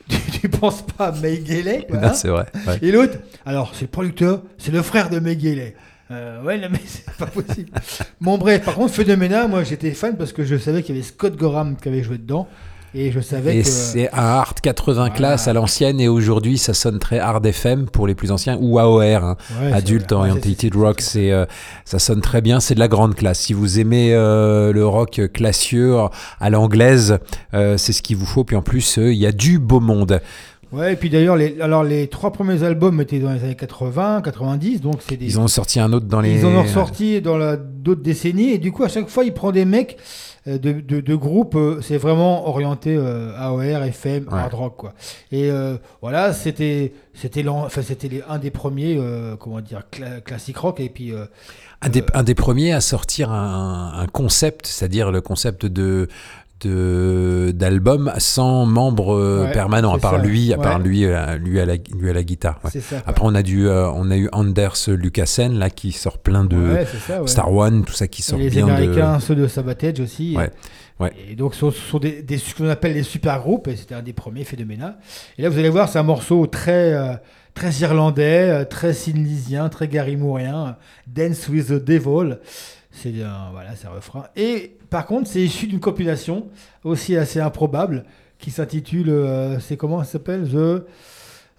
tu, 0.08 0.40
tu 0.40 0.48
penses 0.48 0.82
pas 0.82 1.06
à 1.08 1.12
May 1.12 1.38
Galley. 1.38 1.86
quoi, 1.88 1.98
Non, 2.00 2.08
hein. 2.08 2.14
c'est 2.14 2.28
vrai, 2.28 2.46
ouais. 2.66 2.78
Et 2.82 2.90
l'autre, 2.90 3.14
alors, 3.44 3.72
c'est 3.74 3.82
le 3.82 3.90
producteur, 3.90 4.42
c'est 4.58 4.72
le 4.72 4.82
frère 4.82 5.08
de 5.08 5.18
May 5.20 5.36
Galley. 5.36 5.76
Euh, 6.10 6.42
ouais, 6.42 6.58
non, 6.58 6.68
mais 6.70 6.80
c'est 6.84 7.04
pas 7.16 7.26
possible. 7.26 7.70
bon, 8.20 8.38
bref, 8.38 8.64
par 8.64 8.74
contre, 8.74 8.94
Phénoména, 8.94 9.48
moi 9.48 9.64
j'étais 9.64 9.90
fan 9.90 10.16
parce 10.16 10.32
que 10.32 10.44
je 10.44 10.56
savais 10.56 10.82
qu'il 10.82 10.94
y 10.94 10.98
avait 10.98 11.06
Scott 11.06 11.36
Gorham 11.36 11.76
qui 11.76 11.88
avait 11.88 12.02
joué 12.02 12.18
dedans. 12.18 12.48
Et 12.94 13.12
je 13.12 13.20
savais 13.20 13.58
Et 13.58 13.62
que. 13.62 13.68
c'est 13.68 14.10
un 14.14 14.22
hard 14.22 14.60
80 14.60 15.10
classes 15.10 15.48
à 15.48 15.52
l'ancienne 15.52 16.00
et 16.00 16.08
aujourd'hui 16.08 16.56
ça 16.56 16.72
sonne 16.72 16.98
très 16.98 17.18
hard 17.18 17.44
FM 17.44 17.90
pour 17.90 18.06
les 18.06 18.14
plus 18.14 18.30
anciens 18.30 18.56
ou 18.58 18.78
AOR, 18.78 19.02
hein, 19.02 19.36
Ouais. 19.60 19.72
Ouais, 19.72 20.12
Orientated 20.12 20.74
Rock, 20.74 21.02
c'est 21.02 21.30
euh, 21.30 21.44
ça 21.84 21.98
sonne 21.98 22.22
très 22.22 22.40
bien, 22.40 22.58
c'est 22.58 22.74
de 22.74 22.80
la 22.80 22.88
grande 22.88 23.14
classe. 23.14 23.40
Si 23.40 23.52
vous 23.52 23.78
aimez 23.78 24.14
euh, 24.14 24.72
le 24.72 24.86
rock 24.86 25.20
classieux 25.34 25.96
à 26.40 26.48
l'anglaise, 26.48 27.18
euh, 27.52 27.76
c'est 27.76 27.92
ce 27.92 28.00
qu'il 28.00 28.16
vous 28.16 28.24
faut. 28.24 28.44
Puis 28.44 28.56
en 28.56 28.62
plus, 28.62 28.98
euh, 28.98 29.12
il 29.12 29.18
y 29.18 29.26
a 29.26 29.32
du 29.32 29.58
beau 29.58 29.80
monde. 29.80 30.22
Ouais, 30.72 30.94
et 30.94 30.96
puis 30.96 31.10
d'ailleurs, 31.10 31.36
les, 31.36 31.60
alors 31.60 31.84
les 31.84 32.08
trois 32.08 32.32
premiers 32.32 32.62
albums 32.64 33.00
étaient 33.00 33.20
dans 33.20 33.32
les 33.32 33.44
années 33.44 33.54
80, 33.54 34.20
90, 34.22 34.80
donc 34.80 34.96
c'est 35.06 35.16
des. 35.16 35.26
Ils 35.26 35.38
en 35.38 35.44
ont 35.44 35.48
sorti 35.48 35.78
un 35.78 35.92
autre 35.92 36.06
dans 36.06 36.20
les. 36.20 36.40
Ils 36.40 36.44
en 36.46 36.50
ont 36.54 36.62
ressorti 36.62 37.20
dans 37.20 37.36
la- 37.38 37.56
d'autres 37.56 38.02
décennies, 38.02 38.50
et 38.50 38.58
du 38.58 38.72
coup, 38.72 38.82
à 38.82 38.88
chaque 38.88 39.08
fois, 39.08 39.24
il 39.24 39.32
prend 39.32 39.52
des 39.52 39.64
mecs 39.64 39.96
euh, 40.48 40.58
de, 40.58 40.72
de, 40.72 41.00
de 41.00 41.14
groupes, 41.14 41.54
euh, 41.54 41.80
c'est 41.82 41.98
vraiment 41.98 42.48
orienté 42.48 42.96
euh, 42.96 43.32
AOR, 43.38 43.62
FM, 43.62 44.26
hard 44.30 44.54
rock, 44.54 44.76
quoi. 44.76 44.94
Et 45.30 45.50
euh, 45.50 45.76
voilà, 46.02 46.32
c'était 46.32 46.92
c'était 47.14 47.46
enfin, 47.46 47.82
c'était 47.82 48.22
un 48.28 48.38
des 48.38 48.50
premiers, 48.50 48.96
euh, 48.98 49.36
comment 49.36 49.60
dire, 49.60 49.82
cla- 49.92 50.20
classique 50.20 50.56
rock, 50.58 50.80
et 50.80 50.88
puis. 50.88 51.12
Un 51.82 51.90
des, 51.90 52.02
un 52.14 52.22
des 52.22 52.34
premiers 52.34 52.72
à 52.72 52.80
sortir 52.80 53.30
un, 53.30 53.92
un 53.94 54.06
concept, 54.06 54.66
c'est-à-dire 54.66 55.12
le 55.12 55.20
concept 55.20 55.66
de 55.66 56.08
de 56.60 57.52
d'album 57.54 58.12
sans 58.18 58.64
membre 58.66 59.14
euh, 59.14 59.44
Ouais, 59.44 59.52
permanent 59.52 59.94
à 59.94 59.98
part 59.98 60.16
ça. 60.16 60.22
lui 60.22 60.52
à 60.52 60.56
part 60.58 60.78
lui 60.78 61.04
euh, 61.04 61.36
lui 61.36 61.60
à 61.60 61.66
la 61.66 61.74
lui 61.76 62.08
à 62.10 62.12
la 62.12 62.22
guitare 62.22 62.58
ouais. 62.64 62.80
Ça, 62.80 62.96
après 63.06 63.22
on 63.24 63.34
a 63.34 63.42
du 63.42 63.68
euh, 63.68 63.90
on 63.90 64.10
a 64.10 64.16
eu 64.16 64.28
Anders 64.32 64.74
Lucassen 64.88 65.58
là 65.58 65.68
qui 65.68 65.92
sort 65.92 66.18
plein 66.18 66.44
de 66.44 66.78
ça. 67.06 67.26
Star 67.26 67.52
One 67.52 67.84
tout 67.84 67.92
ça 67.92 68.08
qui 68.08 68.22
et 68.22 68.24
sort 68.24 68.38
les 68.38 68.48
bien 68.50 68.66
Américains, 68.68 69.16
de 69.16 69.22
ceux 69.22 69.34
de 69.34 69.46
Sabatage 69.46 70.00
aussi. 70.00 70.36
Et 71.28 71.36
donc, 71.36 71.54
ce 71.54 71.60
sont, 71.60 71.70
ce 71.70 71.78
sont 71.78 71.98
des, 71.98 72.24
qu'on 72.56 72.68
appelle 72.68 72.94
les 72.94 73.02
super 73.02 73.40
groupes, 73.40 73.68
et 73.68 73.76
c'était 73.76 73.94
un 73.94 74.02
des 74.02 74.14
premiers, 74.14 74.44
Phénoména. 74.44 74.98
Et 75.36 75.42
là, 75.42 75.50
vous 75.50 75.58
allez 75.58 75.68
voir, 75.68 75.88
c'est 75.88 75.98
un 75.98 76.04
morceau 76.04 76.46
très, 76.46 76.94
euh, 76.94 77.14
très 77.54 77.70
irlandais, 77.80 78.48
euh, 78.48 78.64
très 78.64 78.94
sinlisien, 78.94 79.68
très 79.68 79.88
Gary 79.88 80.16
Moorien, 80.16 80.76
Dance 81.06 81.48
with 81.48 81.66
the 81.68 81.84
Devil. 81.84 82.38
C'est 82.90 83.22
un, 83.22 83.50
voilà, 83.52 83.70
un 83.70 83.90
refrain. 83.90 84.24
Et 84.36 84.78
par 84.88 85.04
contre, 85.04 85.28
c'est 85.28 85.42
issu 85.42 85.66
d'une 85.66 85.80
compilation 85.80 86.48
aussi 86.82 87.14
assez 87.14 87.40
improbable 87.40 88.04
qui 88.38 88.50
s'intitule, 88.50 89.10
euh, 89.10 89.60
c'est 89.60 89.76
comment 89.76 90.02
ça 90.02 90.12
s'appelle? 90.12 90.48
The, 90.48 90.86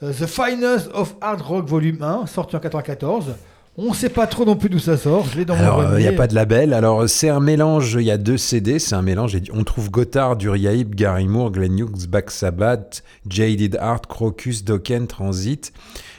The 0.01 0.26
Finest 0.26 0.89
of 0.93 1.15
Hard 1.22 1.41
Rock 1.41 1.68
Volume 1.68 2.01
1, 2.01 2.26
sorti 2.26 2.55
en 2.55 2.59
94. 2.59 3.35
On 3.79 3.89
ne 3.89 3.93
sait 3.93 4.09
pas 4.09 4.25
trop 4.25 4.43
non 4.43 4.55
plus 4.55 4.69
d'où 4.69 4.79
ça 4.79 4.97
sort. 4.97 5.27
Je 5.31 5.37
l'ai 5.37 5.45
dans 5.45 5.53
alors, 5.53 5.77
mon 5.77 5.83
il 5.83 5.85
n'y 5.97 6.03
grenier. 6.03 6.07
a 6.07 6.13
pas 6.13 6.25
de 6.25 6.33
label. 6.33 6.73
Alors, 6.73 7.07
c'est 7.07 7.29
un 7.29 7.39
mélange. 7.39 7.95
Il 7.99 8.05
y 8.05 8.11
a 8.11 8.17
deux 8.17 8.37
CD. 8.37 8.79
C'est 8.79 8.95
un 8.95 9.03
mélange. 9.03 9.37
On 9.53 9.63
trouve 9.63 9.91
Gotthard, 9.91 10.37
Uriahip, 10.41 10.95
Gary 10.95 11.27
Moore, 11.27 11.51
Glenn 11.51 11.77
Hughes, 11.77 12.07
Black 12.09 12.31
Sabbath, 12.31 13.03
Jaded 13.29 13.75
Heart, 13.79 14.07
Crocus, 14.07 14.63
Dokken, 14.63 15.05
Transit, 15.05 15.73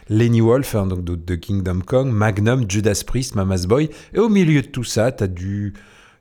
Lenny 0.09 0.41
Wolf, 0.41 0.77
hein, 0.77 0.87
donc 0.87 1.03
de, 1.03 1.17
de 1.17 1.35
Kingdom 1.35 1.81
Come, 1.85 2.11
Magnum, 2.11 2.65
Judas 2.71 3.03
Priest, 3.05 3.35
Mama's 3.35 3.67
Boy. 3.67 3.91
Et 4.15 4.21
au 4.21 4.29
milieu 4.29 4.63
de 4.63 4.69
tout 4.69 4.85
ça, 4.85 5.11
tu 5.11 5.25
as 5.25 5.27
du, 5.27 5.75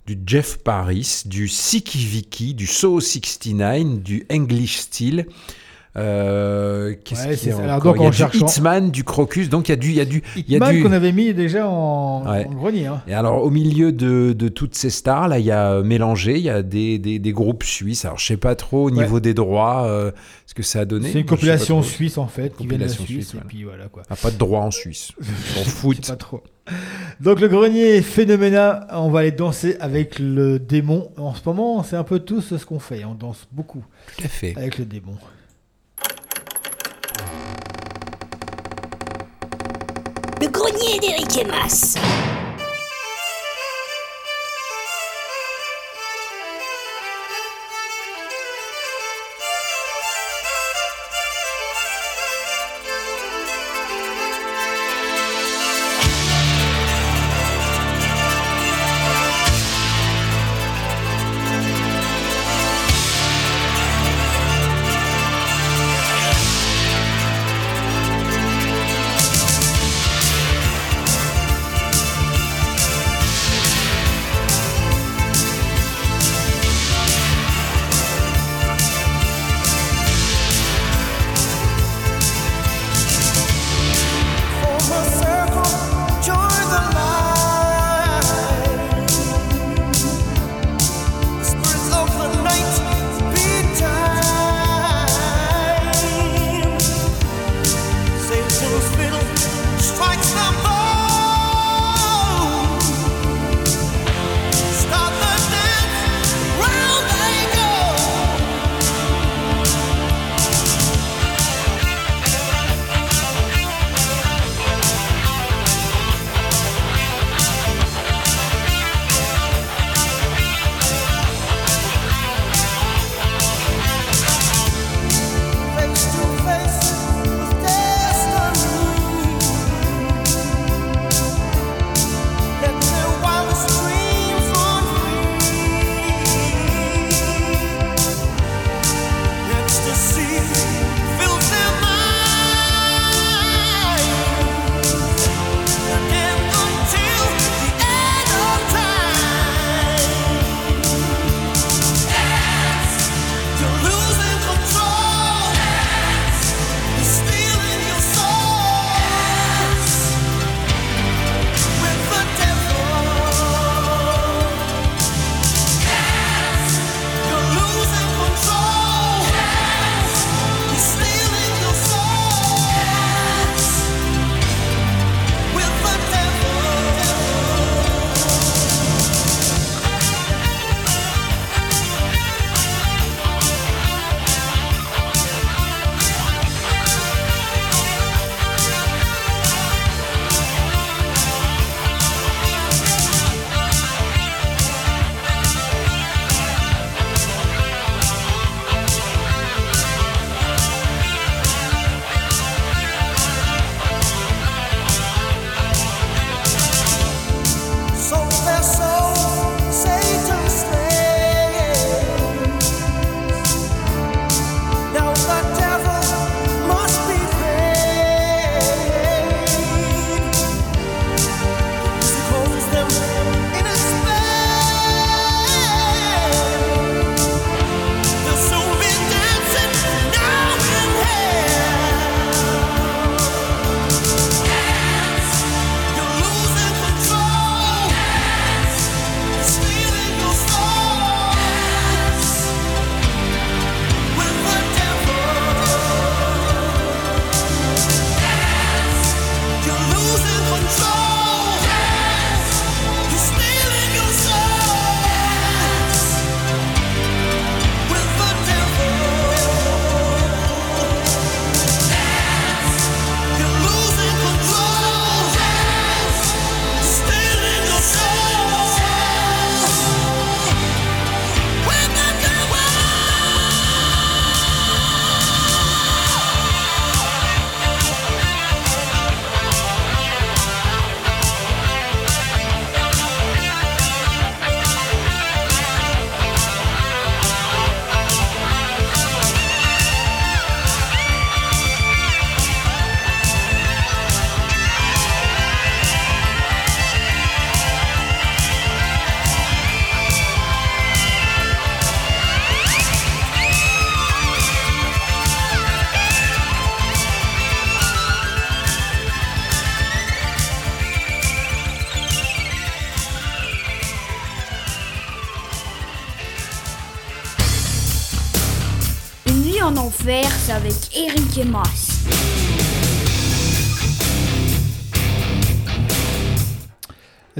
du 0.07 0.17
Jeff 0.25 0.57
Paris, 0.63 1.21
du 1.27 1.47
Siki 1.47 1.99
Vicky, 1.99 2.55
du 2.55 2.65
So 2.65 2.99
69, 2.99 3.99
du 4.01 4.25
English 4.31 4.77
Steel. 4.79 5.27
Euh, 5.97 6.93
Qu'est-ce 7.03 7.27
Ouais, 7.27 7.35
qu'il 7.35 7.49
y 7.49 7.51
a. 7.51 7.57
Alors, 7.57 7.81
donc, 7.81 7.95
Il 7.97 8.01
y 8.01 8.05
a 8.05 8.07
en 8.07 8.11
du 8.11 8.17
cherchant- 8.17 8.45
Hitman, 8.45 8.91
du 8.91 9.03
Crocus. 9.03 9.49
Donc, 9.49 9.67
il 9.69 9.71
y 9.71 9.73
a 9.73 9.75
du. 9.77 9.89
Il 9.89 9.95
y 9.95 10.01
a 10.01 10.05
du, 10.05 10.23
Hitman 10.37 10.75
du... 10.75 10.83
qu'on 10.83 10.91
avait 10.91 11.11
mis 11.11 11.33
déjà 11.33 11.67
en, 11.67 12.23
Ouais. 12.31 12.45
en 12.45 12.53
grenier. 12.53 12.85
hein. 12.87 13.01
Et 13.07 13.13
alors, 13.13 13.43
au 13.43 13.49
milieu 13.49 13.91
de, 13.91 14.33
de 14.33 14.47
toutes 14.47 14.75
ces 14.75 14.89
stars, 14.89 15.27
là, 15.27 15.39
il 15.39 15.45
y 15.45 15.51
a 15.51 15.71
euh, 15.73 15.83
mélangé, 15.83 16.35
il 16.37 16.43
y 16.43 16.49
a 16.49 16.61
des, 16.61 16.99
des, 16.99 17.19
des 17.19 17.31
groupes 17.31 17.63
suisses. 17.63 18.05
Alors, 18.05 18.19
je 18.19 18.25
sais 18.25 18.37
pas 18.37 18.55
trop 18.55 18.85
au 18.85 18.91
niveau 18.91 19.15
Ouais. 19.15 19.21
des 19.21 19.33
droits 19.33 19.85
euh, 19.87 20.11
ce 20.45 20.53
que 20.53 20.63
ça 20.63 20.81
a 20.81 20.85
donné. 20.85 21.11
C'est 21.11 21.19
une 21.21 21.25
compilation 21.25 21.81
suisse 21.81 22.17
en 22.17 22.27
fait, 22.27 22.55
qui 22.55 22.67
vient 22.67 22.77
de 22.77 22.83
la 22.83 22.89
Suisse, 22.89 23.05
suisse, 23.07 23.33
et 23.33 23.47
puis 23.47 23.63
voilà 23.63 23.85
quoi. 23.87 24.03
Ah, 24.09 24.15
pas 24.15 24.31
de 24.31 24.37
droit 24.37 24.61
en 24.61 24.71
Suisse. 24.71 25.11
On 25.59 25.63
fout. 25.63 26.05
Pas 26.07 26.15
trop. 26.15 26.41
Donc 27.21 27.39
le 27.39 27.47
grenier 27.47 28.01
Phénoména, 28.01 28.87
on 28.91 29.09
va 29.09 29.19
aller 29.19 29.31
danser 29.31 29.77
avec 29.79 30.19
le 30.19 30.59
démon. 30.59 31.09
En 31.17 31.33
ce 31.33 31.39
moment, 31.45 31.81
c'est 31.83 31.95
un 31.95 32.03
peu 32.03 32.19
tout 32.19 32.41
ce 32.41 32.55
qu'on 32.65 32.79
fait, 32.79 33.05
on 33.05 33.13
danse 33.15 33.47
beaucoup 33.53 33.83
Tout 34.17 34.25
à 34.25 34.27
fait. 34.27 34.53
avec 34.57 34.77
le 34.77 34.83
démon. 34.85 35.13
Grenier 41.43 42.26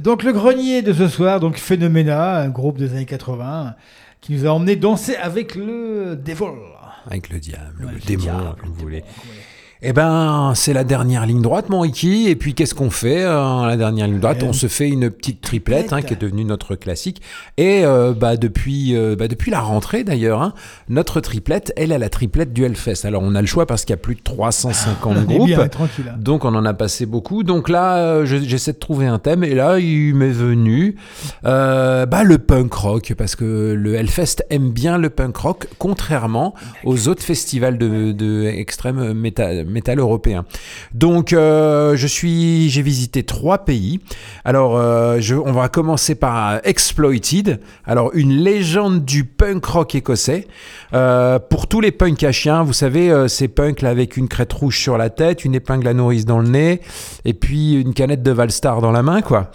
Donc 0.07 0.23
le 0.23 0.31
grenier 0.31 0.81
de 0.83 0.93
ce 0.93 1.09
soir, 1.09 1.41
donc 1.41 1.57
Phénoména, 1.57 2.37
un 2.37 2.47
groupe 2.47 2.77
des 2.77 2.93
années 2.93 3.03
80, 3.03 3.75
qui 4.21 4.31
nous 4.31 4.45
a 4.45 4.51
emmené 4.51 4.77
danser 4.77 5.17
avec 5.17 5.53
le 5.53 6.15
Devil. 6.15 6.45
Avec 7.07 7.27
le 7.27 7.41
diable, 7.41 7.75
Ouais, 7.83 7.91
le 7.91 7.97
le 7.97 7.99
démon, 7.99 8.23
diable, 8.23 8.55
comme 8.61 8.69
vous 8.69 8.79
voulez. 8.79 9.03
Eh 9.83 9.93
ben, 9.93 10.53
c'est 10.55 10.73
la 10.73 10.83
dernière 10.83 11.27
ligne 11.27 11.41
droite, 11.43 11.69
mon 11.69 11.81
Ricky. 11.81 12.27
Et 12.29 12.35
puis, 12.35 12.55
qu'est-ce 12.55 12.73
qu'on 12.73 12.89
fait 12.89 13.23
euh, 13.23 13.67
La 13.67 13.77
dernière 13.77 14.07
ligne 14.07 14.19
droite, 14.19 14.41
on 14.41 14.51
se 14.51 14.65
fait 14.65 14.89
une 14.89 15.11
petite 15.11 15.39
triplette, 15.41 15.93
hein, 15.93 16.01
qui 16.01 16.13
est 16.15 16.19
devenue 16.19 16.45
notre 16.45 16.73
classique. 16.73 17.21
Et 17.57 17.81
euh, 17.85 18.11
bah, 18.13 18.37
depuis, 18.37 18.95
euh, 18.95 19.15
bah, 19.15 19.27
depuis 19.27 19.51
la 19.51 19.59
rentrée, 19.59 20.03
d'ailleurs, 20.03 20.41
hein, 20.41 20.53
notre 20.89 21.21
triplette, 21.21 21.73
elle 21.77 21.91
est 21.91 21.99
la 21.99 22.09
triplette 22.09 22.53
du 22.53 22.63
Hellfest. 22.65 23.05
Alors, 23.05 23.21
on 23.23 23.35
a 23.35 23.41
le 23.41 23.45
choix 23.45 23.67
parce 23.67 23.85
qu'il 23.85 23.91
y 23.91 23.93
a 23.93 23.97
plus 24.01 24.15
de 24.15 24.21
350 24.23 25.15
On 25.15 25.21
est 25.21 25.35
groupes. 25.35 25.45
bien, 25.47 25.59
hein. 25.61 26.15
Donc, 26.17 26.43
on 26.43 26.55
en 26.55 26.65
a 26.65 26.73
passé 26.73 27.05
beaucoup. 27.05 27.43
Donc 27.43 27.69
là, 27.69 28.25
je- 28.25 28.37
j'essaie 28.37 28.73
de 28.73 28.79
trouver 28.79 29.05
un 29.05 29.19
thème. 29.19 29.43
Et 29.43 29.53
là, 29.53 29.77
il 29.77 30.15
m'est 30.15 30.29
venu 30.31 30.95
bah, 31.43 32.23
le 32.23 32.37
punk 32.39 32.73
rock. 32.73 33.13
Parce 33.15 33.35
que 33.35 33.73
le 33.77 33.93
Hellfest 33.93 34.37
aime 34.49 34.71
bien 34.71 34.97
le 34.97 35.11
punk 35.11 35.37
rock, 35.37 35.67
contrairement 35.77 36.55
aux 36.83 37.07
autres 37.09 37.21
festivals 37.23 37.77
de, 37.77 38.11
de 38.11 38.45
extrême 38.47 39.13
métal, 39.13 39.66
métal 39.69 39.99
européen. 39.99 40.45
Donc, 40.93 41.33
euh, 41.33 41.95
je 41.95 42.07
suis, 42.07 42.69
j'ai 42.69 42.81
visité 42.81 43.23
trois 43.23 43.59
pays. 43.59 43.99
Alors, 44.45 44.77
euh, 44.77 45.19
on 45.45 45.51
va 45.51 45.69
commencer 45.69 46.15
par 46.15 46.59
Exploited. 46.63 47.59
Alors, 47.85 48.11
une 48.13 48.31
légende 48.31 49.05
du 49.05 49.23
punk 49.25 49.65
rock 49.65 49.95
écossais. 49.95 50.47
Euh, 50.93 51.39
pour 51.39 51.67
tous 51.67 51.81
les 51.81 51.91
punks 51.91 52.23
à 52.23 52.31
chiens, 52.31 52.63
vous 52.63 52.73
savez, 52.73 53.27
ces 53.27 53.47
punks 53.47 53.81
là 53.81 53.89
avec 53.89 54.17
une 54.17 54.27
crête 54.27 54.53
rouge 54.53 54.79
sur 54.79 54.97
la 54.97 55.09
tête, 55.09 55.45
une 55.45 55.55
épingle 55.55 55.87
à 55.87 55.93
nourrice 55.93 56.25
dans 56.25 56.39
le 56.39 56.47
nez, 56.47 56.81
et 57.25 57.33
puis 57.33 57.73
une 57.73 57.93
canette 57.93 58.23
de 58.23 58.31
Valstar 58.31 58.81
dans 58.81 58.91
la 58.91 59.03
main, 59.03 59.21
quoi. 59.21 59.51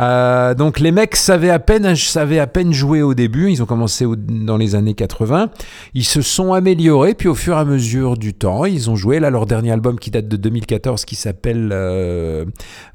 Euh, 0.00 0.54
donc 0.54 0.80
les 0.80 0.92
mecs 0.92 1.16
savaient 1.16 1.50
à 1.50 1.58
peine, 1.58 1.94
savaient 1.96 2.38
à 2.38 2.46
peine 2.46 2.72
jouer 2.72 3.02
au 3.02 3.14
début. 3.14 3.50
Ils 3.50 3.62
ont 3.62 3.66
commencé 3.66 4.06
dans 4.16 4.56
les 4.56 4.74
années 4.74 4.94
80. 4.94 5.50
Ils 5.94 6.04
se 6.04 6.22
sont 6.22 6.52
améliorés, 6.52 7.14
puis 7.14 7.28
au 7.28 7.34
fur 7.34 7.56
et 7.56 7.60
à 7.60 7.64
mesure 7.64 8.16
du 8.16 8.34
temps, 8.34 8.64
ils 8.64 8.90
ont 8.90 8.96
joué. 8.96 9.20
Là, 9.20 9.30
leur 9.30 9.46
dernier 9.46 9.70
album 9.70 9.98
qui 9.98 10.10
date 10.10 10.28
de 10.28 10.36
2014, 10.36 11.04
qui 11.04 11.16
s'appelle 11.16 11.70
euh, 11.72 12.44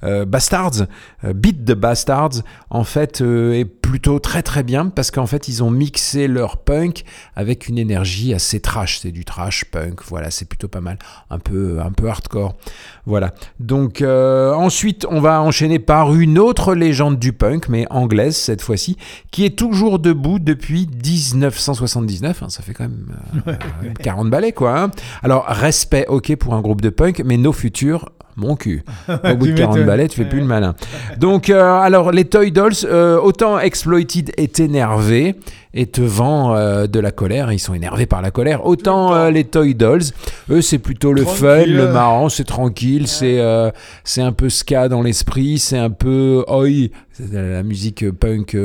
euh, 0.03 0.25
Bastards, 0.25 0.87
euh, 1.23 1.33
Beat 1.33 1.65
the 1.65 1.73
Bastards, 1.73 2.41
en 2.69 2.83
fait, 2.83 3.21
est 3.21 3.65
plutôt 3.87 4.19
très 4.19 4.43
très 4.43 4.63
bien 4.63 4.87
parce 4.87 5.11
qu'en 5.11 5.27
fait, 5.27 5.47
ils 5.47 5.63
ont 5.63 5.71
mixé 5.71 6.27
leur 6.27 6.57
punk 6.57 7.05
avec 7.37 7.69
une 7.69 7.77
énergie 7.77 8.33
assez 8.33 8.59
trash. 8.59 8.99
C'est 8.99 9.11
du 9.11 9.23
trash 9.23 9.63
punk. 9.65 10.01
Voilà, 10.09 10.29
c'est 10.29 10.43
plutôt 10.43 10.67
pas 10.67 10.81
mal. 10.81 10.99
Un 11.29 11.39
peu, 11.39 11.79
un 11.79 11.91
peu 11.91 12.09
hardcore. 12.09 12.57
Voilà. 13.05 13.33
Donc 13.61 14.01
euh, 14.01 14.53
ensuite, 14.53 15.07
on 15.09 15.21
va 15.21 15.41
enchaîner 15.41 15.79
par 15.79 16.13
une 16.13 16.37
autre 16.37 16.75
légende 16.75 17.17
du 17.17 17.31
punk, 17.31 17.69
mais 17.69 17.87
anglaise 17.89 18.35
cette 18.35 18.61
fois-ci, 18.61 18.97
qui 19.31 19.45
est 19.45 19.57
toujours 19.57 19.99
debout 19.99 20.39
depuis 20.39 20.85
1979. 20.87 22.43
hein, 22.43 22.49
ça 22.49 22.61
fait 22.63 22.73
quand 22.73 22.83
même 22.89 23.15
euh, 23.47 23.53
40 24.03 24.29
balais, 24.29 24.51
quoi. 24.51 24.77
hein. 24.79 24.91
Alors, 25.23 25.45
respect, 25.47 26.05
ok, 26.07 26.35
pour 26.35 26.55
un 26.55 26.61
groupe 26.61 26.81
de 26.81 26.89
punk, 26.89 27.21
mais 27.25 27.37
nos 27.37 27.53
futurs, 27.53 28.09
mon 28.37 28.55
cul. 28.55 28.83
Au 29.09 29.35
bout 29.35 29.47
de 29.47 29.53
40 29.53 29.75
m'étonnes. 29.75 29.87
balais, 29.87 30.07
tu 30.07 30.17
fais 30.17 30.29
plus 30.29 30.39
le 30.39 30.45
malin. 30.45 30.75
Donc, 31.17 31.49
euh, 31.49 31.79
alors, 31.79 32.11
les 32.11 32.25
Toy 32.25 32.51
Dolls, 32.51 32.73
euh, 32.85 33.19
autant 33.19 33.59
Exploited 33.59 34.31
est 34.37 34.59
énervé 34.59 35.35
et 35.79 35.85
te 35.85 36.01
vend 36.01 36.55
euh, 36.55 36.87
de 36.87 36.99
la 36.99 37.11
colère, 37.11 37.51
ils 37.51 37.59
sont 37.59 37.75
énervés 37.75 38.07
par 38.07 38.21
la 38.23 38.31
colère, 38.31 38.65
autant 38.65 39.13
euh, 39.13 39.29
les 39.29 39.43
Toy 39.43 39.75
Dolls, 39.75 40.01
eux, 40.49 40.61
c'est 40.61 40.79
plutôt 40.79 41.13
le 41.13 41.23
fun, 41.23 41.65
le 41.67 41.91
marrant, 41.93 42.29
c'est 42.29 42.43
tranquille, 42.45 43.07
c'est 43.07 43.39
euh, 43.39 43.69
c'est 44.03 44.21
un 44.23 44.31
peu 44.31 44.49
ska 44.49 44.89
dans 44.89 45.03
l'esprit, 45.03 45.59
c'est 45.59 45.77
un 45.77 45.91
peu 45.91 46.43
oi, 46.47 46.89
la 47.31 47.61
musique 47.61 48.09
punk 48.11 48.57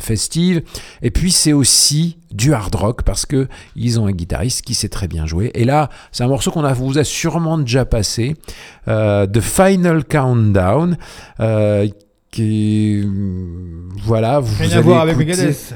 festive, 0.00 0.62
et 1.02 1.10
puis 1.10 1.32
c'est 1.32 1.52
aussi 1.52 2.16
du 2.30 2.54
hard 2.54 2.74
rock 2.76 3.02
parce 3.02 3.26
que 3.26 3.48
ils 3.74 3.98
ont 4.00 4.06
un 4.06 4.12
guitariste 4.12 4.62
qui 4.62 4.74
sait 4.74 4.88
très 4.88 5.06
bien 5.08 5.26
jouer. 5.26 5.50
Et 5.54 5.64
là, 5.64 5.90
c'est 6.12 6.22
un 6.24 6.28
morceau 6.28 6.50
qu'on 6.52 6.64
a, 6.64 6.72
vous 6.72 6.96
a 6.98 7.04
sûrement 7.04 7.58
déjà 7.58 7.84
passé, 7.84 8.36
The 8.86 9.40
Final 9.40 10.04
Countdown, 10.04 10.96
qui 12.30 13.04
voilà, 14.04 14.40
vous 14.40 14.54
Rien 14.58 14.66
allez 14.70 14.76
à 14.76 14.80
voir 14.80 15.00
avec 15.02 15.16
écouter- 15.16 15.42
Megadeth. 15.42 15.74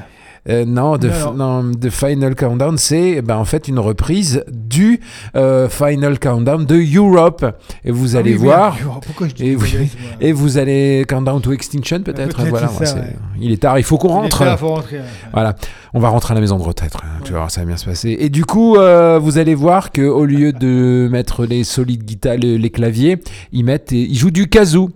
Euh, 0.49 0.65
non, 0.65 0.97
The, 0.99 1.11
Non, 1.35 1.71
The 1.73 1.91
Final 1.91 2.35
Countdown, 2.35 2.77
c'est 2.79 3.21
ben, 3.23 3.37
en 3.37 3.45
fait 3.45 3.69
une 3.69 3.79
reprise 3.79 4.45
du 4.53 5.01
euh, 5.35 5.69
Final 5.69 6.19
Countdown 6.19 6.65
de 6.65 6.77
Europe. 6.97 7.45
Et 7.85 7.91
vous 7.91 8.17
Ah 8.17 8.21
allez 8.21 8.33
oui, 8.33 8.39
voir. 8.39 8.77
Pourquoi 9.05 9.29
je 9.29 9.35
dis 9.35 9.47
et, 9.49 9.55
vous, 9.55 9.67
et 10.21 10.33
vous 10.33 10.59
allez 10.59 11.05
Countdown 11.09 11.41
to 11.41 11.53
Extinction 11.53 12.01
peut-être? 12.01 12.43
voilà, 12.47 12.69
ça, 12.69 12.95
ouais, 12.97 13.17
Il 13.41 13.51
est 13.53 13.61
tard, 13.63 13.79
il 13.79 13.85
faut 13.85 13.99
qu'on 13.99 14.09
rentre. 14.09 14.39
tard, 14.39 14.59
faut 14.59 14.69
rentrer, 14.69 14.99
ouais. 14.99 15.05
Voilà, 15.33 15.55
on 15.95 16.01
va 16.01 16.09
rentrer 16.11 16.33
à 16.33 16.35
la 16.37 16.41
maison 16.41 16.59
de 16.59 16.63
retraite. 16.63 16.93
hein, 17.03 17.21
Tu 17.25 17.33
vois, 17.33 17.49
ça 17.49 17.61
va 17.63 17.67
bien 17.67 17.77
se 17.77 17.85
passer. 17.85 18.17
Et 18.21 18.29
du 18.29 18.45
coup, 18.45 18.77
euh, 18.77 19.19
vous 19.21 19.39
allez 19.39 19.55
voir 19.55 19.91
que 19.93 20.03
au 20.03 20.25
lieu 20.25 20.53
de 20.53 21.09
mettre 21.11 21.45
les 21.47 21.65
solides 21.65 22.05
guitares, 22.05 22.37
les, 22.37 22.57
les 22.59 22.71
claviers, 22.71 23.19
ils 23.53 23.65
mettent, 23.65 23.93
et- 23.93 24.03
ils 24.03 24.17
jouent 24.17 24.31
du 24.31 24.49
kazoo. 24.49 24.91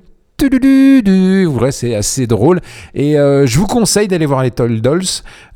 Vrai, 1.47 1.73
c'est 1.73 1.95
assez 1.95 2.27
drôle. 2.27 2.61
Et 2.95 3.19
euh, 3.19 3.47
je 3.47 3.59
vous 3.59 3.67
conseille 3.67 4.09
d'aller 4.09 4.27
voir 4.27 4.43
les 4.43 4.51
Toy 4.51 4.81
Dolls. 4.81 5.03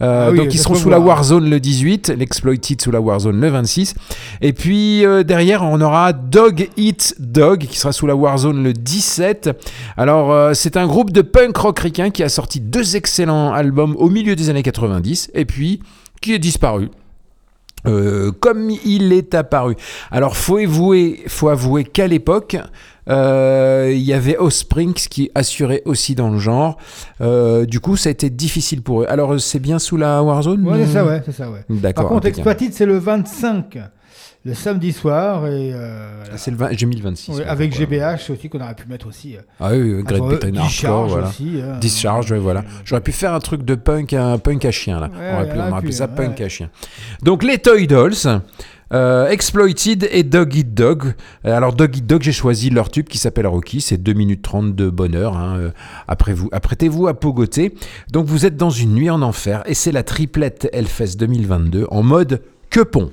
Euh, 0.03 0.27
Ah 0.29 0.31
oui, 0.31 0.39
donc, 0.39 0.55
ils 0.55 0.59
seront 0.59 0.75
sous 0.75 0.91
la 0.91 0.99
voir. 0.99 1.17
Warzone 1.17 1.49
le 1.49 1.61
18, 1.61 2.15
l'Exploited 2.19 2.81
sous 2.81 2.91
la 2.91 3.01
Warzone 3.01 3.41
le 3.41 3.49
26. 3.49 3.95
Et 4.41 4.53
puis 4.53 5.05
euh, 5.07 5.23
derrière, 5.23 5.63
on 5.63 5.81
aura 5.81 6.13
Dog 6.13 6.69
Eat 6.77 7.15
Dog 7.19 7.61
qui 7.67 7.79
sera 7.79 7.93
sous 7.93 8.07
la 8.07 8.17
Warzone 8.17 8.63
le 8.63 8.73
17. 8.73 9.51
Alors, 9.97 10.33
euh, 10.33 10.55
c'est 10.55 10.77
un 10.77 10.87
groupe 10.87 11.13
de 11.13 11.23
punk 11.23 11.57
rock 11.57 11.79
ricain 11.79 12.11
qui 12.11 12.23
a 12.23 12.29
sorti 12.29 12.61
deux 12.61 12.97
excellents 12.97 13.53
albums 13.53 13.95
au 13.99 14.11
milieu 14.11 14.37
des 14.37 14.51
années 14.51 14.63
90 14.63 15.31
et 15.35 15.45
puis 15.45 15.81
qui 16.21 16.35
est 16.35 16.39
disparu. 16.39 16.89
Euh, 17.87 18.33
comme 18.41 18.71
il 18.71 19.13
est 19.13 19.35
apparu. 19.35 19.77
Alors 20.11 20.39
faut 20.39 20.57
avouer, 20.57 21.23
faut 21.27 21.51
avouer 21.51 21.85
qu'à 21.85 22.07
l'époque, 22.07 22.57
il 23.07 23.99
y 24.03 24.13
avait 24.13 24.37
Offspring 24.39 24.93
qui 24.95 25.31
assurait 25.35 25.83
aussi 25.85 26.15
dans 26.15 26.31
le 26.31 26.39
genre. 26.39 26.77
Euh, 27.21 27.67
du 27.67 27.81
coup, 27.81 27.97
ça 27.97 28.09
a 28.09 28.13
été 28.13 28.31
difficile 28.31 28.83
pour 28.83 29.03
eux. 29.03 29.07
Alors 29.09 29.39
c'est 29.41 29.59
bien 29.61 29.79
sous 29.79 29.97
la 29.97 30.23
Warzone 30.23 30.67
Ouais, 30.67 30.81
euh 30.81 30.87
c'est 30.87 30.93
ça, 30.93 31.05
ouais, 31.05 31.23
c'est 31.25 31.33
ça, 31.33 31.51
ouais. 31.51 31.65
D'accord. 31.69 32.05
Par 32.05 32.13
contre. 32.13 32.27
Exploited, 32.29 32.73
c'est 32.73 32.87
le 32.87 32.99
25, 32.99 33.79
le 34.47 34.55
samedi 34.55 34.93
soir, 34.93 35.47
et 35.47 35.71
euh, 35.73 36.23
Ah, 36.33 36.37
c'est 36.37 36.51
le 36.51 36.57
20 36.57 36.69
j'ai 36.73 36.87
mis 36.87 36.97
le 36.97 37.03
26. 37.03 37.31
ouais, 37.33 37.39
ouais, 37.39 37.45
avec. 37.47 37.75
GBH 37.75 38.31
aussi, 38.31 38.49
qu'on 38.49 38.61
aurait 38.61 38.75
pu 38.75 38.87
mettre 38.89 39.07
aussi. 39.07 39.37
euh, 39.37 39.41
Ah 39.61 39.71
oui, 39.73 39.81
oui, 39.95 40.03
Great 40.03 40.21
Britain 40.23 40.49
Hardcore, 40.49 40.67
Discharge 40.69 41.11
voilà. 41.11 41.29
aussi, 41.29 41.61
hein. 41.63 41.79
Discharge, 41.81 42.33
ouais, 42.33 42.39
voilà. 42.39 42.65
J'aurais 42.85 43.01
pu 43.03 43.13
faire 43.13 43.33
un 43.35 43.41
truc 43.41 43.63
de 43.65 43.75
punk, 43.75 44.13
un 44.13 44.39
punk 44.39 44.65
à 44.65 44.71
chien 44.71 45.01
là. 45.01 45.07
Ouais, 45.09 45.13
on 45.19 45.35
aurait 45.35 45.45
ouais, 45.45 45.53
pu, 45.53 45.59
on 45.59 45.61
aurait 45.61 45.69
puis, 45.71 45.77
appelé 45.79 45.93
ça 45.93 46.07
ouais. 46.07 46.15
punk 46.15 46.41
à 46.41 46.49
chien. 46.49 46.71
Donc 47.23 47.43
les 47.43 47.59
Toy 47.59 47.87
Dolls. 47.87 48.41
Euh, 48.95 49.29
Exploited 49.29 50.09
et 50.11 50.23
Dog 50.23 50.55
Eat 50.55 50.73
Dog. 50.75 51.15
Euh, 51.45 51.57
Alors 51.57 51.75
Dog 51.75 51.97
Eat 51.97 52.07
Dog, 52.07 52.23
j'ai 52.23 52.33
choisi 52.33 52.71
leur 52.71 52.91
tube 52.91 53.09
qui 53.09 53.19
s'appelle 53.19 53.47
Rocky, 53.47 53.81
c'est 53.81 53.99
2 53.99 54.13
minutes 54.13 54.43
30 54.43 54.75
de 54.75 54.89
bonheur. 54.89 55.37
hein, 55.37 55.57
euh, 55.59 55.71
après 56.09 56.33
vous, 56.33 56.49
apprêtez-vous 56.53 57.09
à 57.09 57.15
pogoter. 57.15 57.75
Donc 58.11 58.27
vous 58.27 58.47
êtes 58.47 58.57
dans 58.57 58.71
une 58.71 58.95
nuit 58.95 59.11
en 59.11 59.23
enfer 59.23 59.63
et 59.67 59.75
c'est 59.75 59.93
la 59.93 60.03
triplette 60.03 60.69
Hellfest 60.73 61.17
2022 61.19 61.87
en 61.91 62.03
mode 62.03 62.43
que 62.71 62.81
pont. 62.81 63.11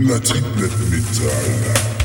La 0.00 0.18
triplette 0.20 0.90
métal. 0.90 2.03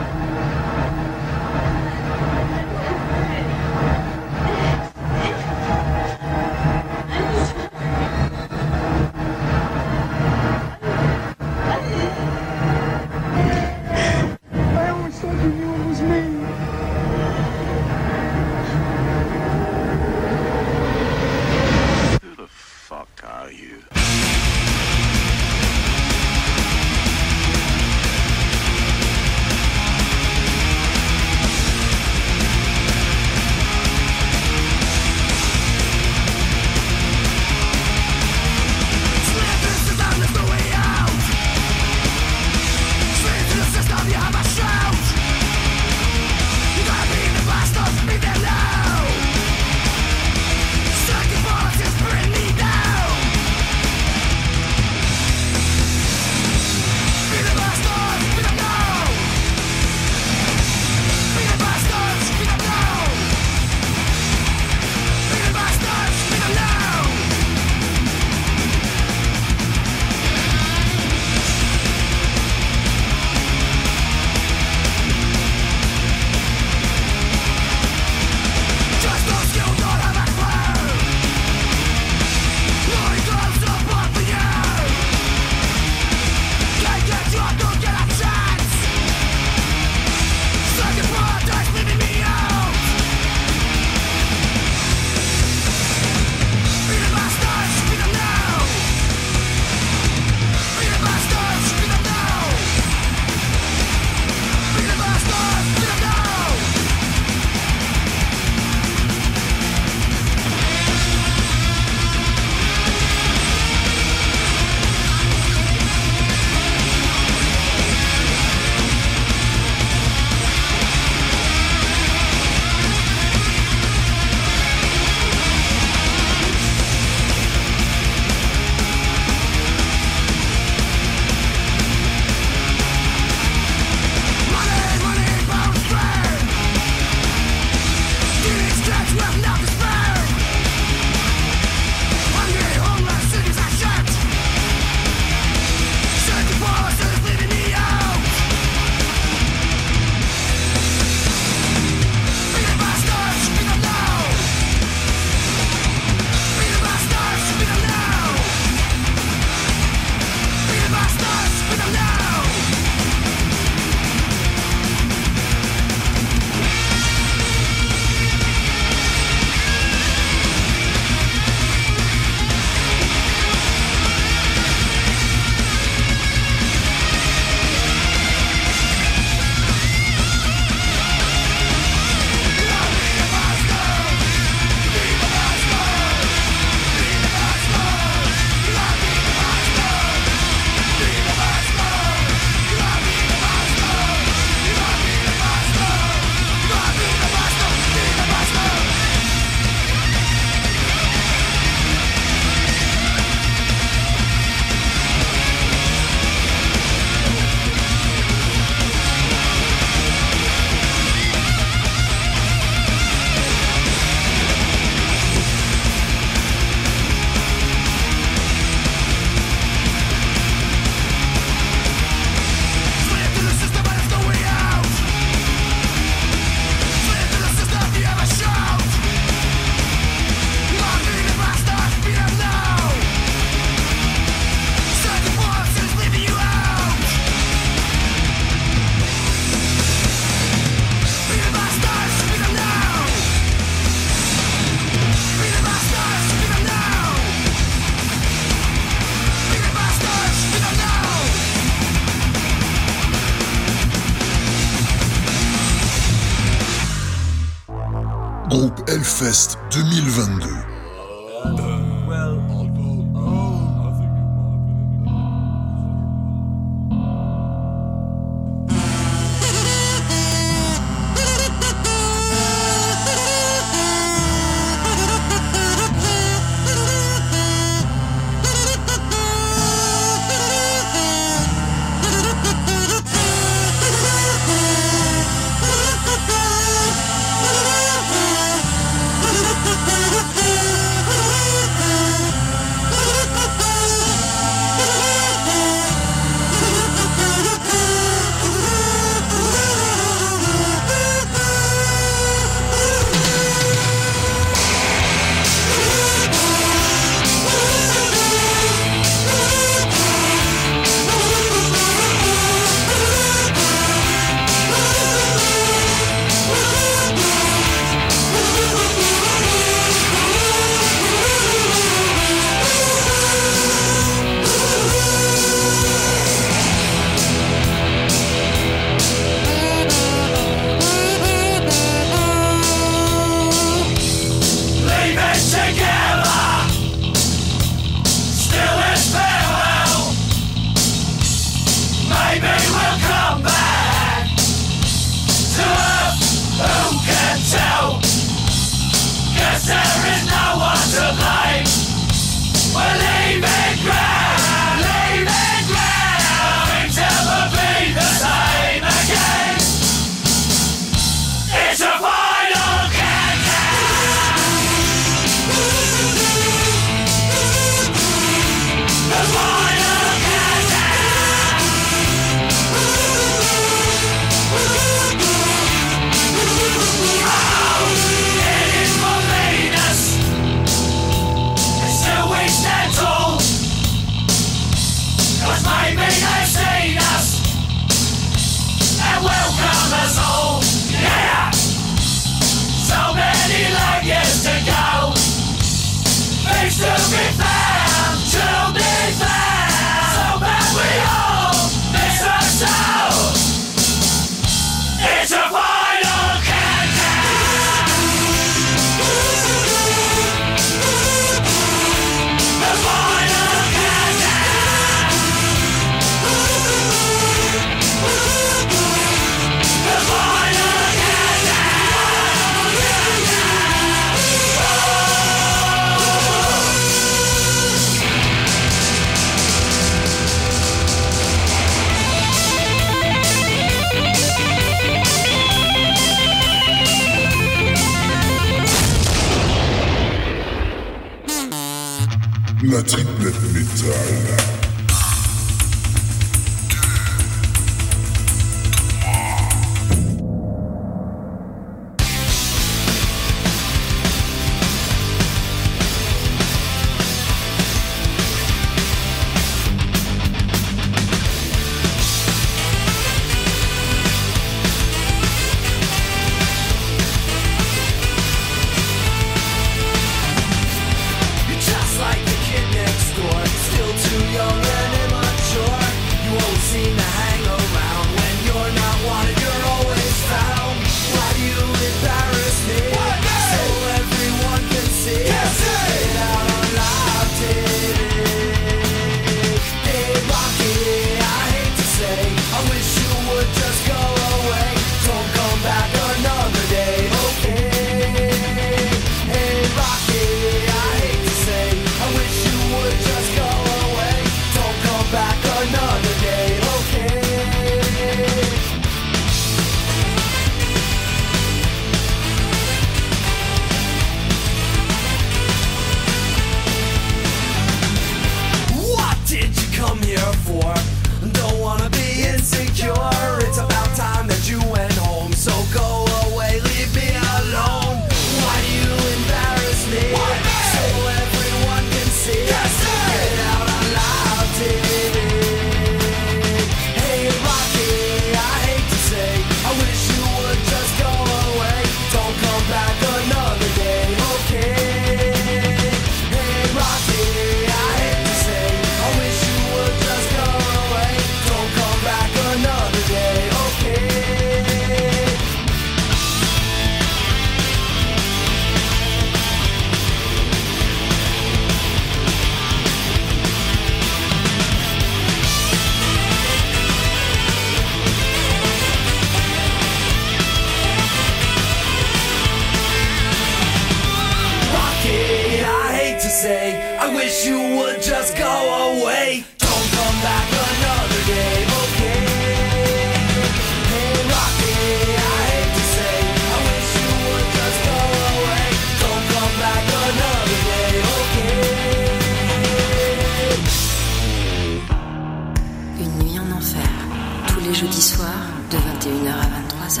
Les 597.66 597.74
jeudis 597.74 598.02
soirs, 598.02 598.28
de 598.70 598.76
21h 598.76 599.30
à 599.30 599.46
23h. 599.88 600.00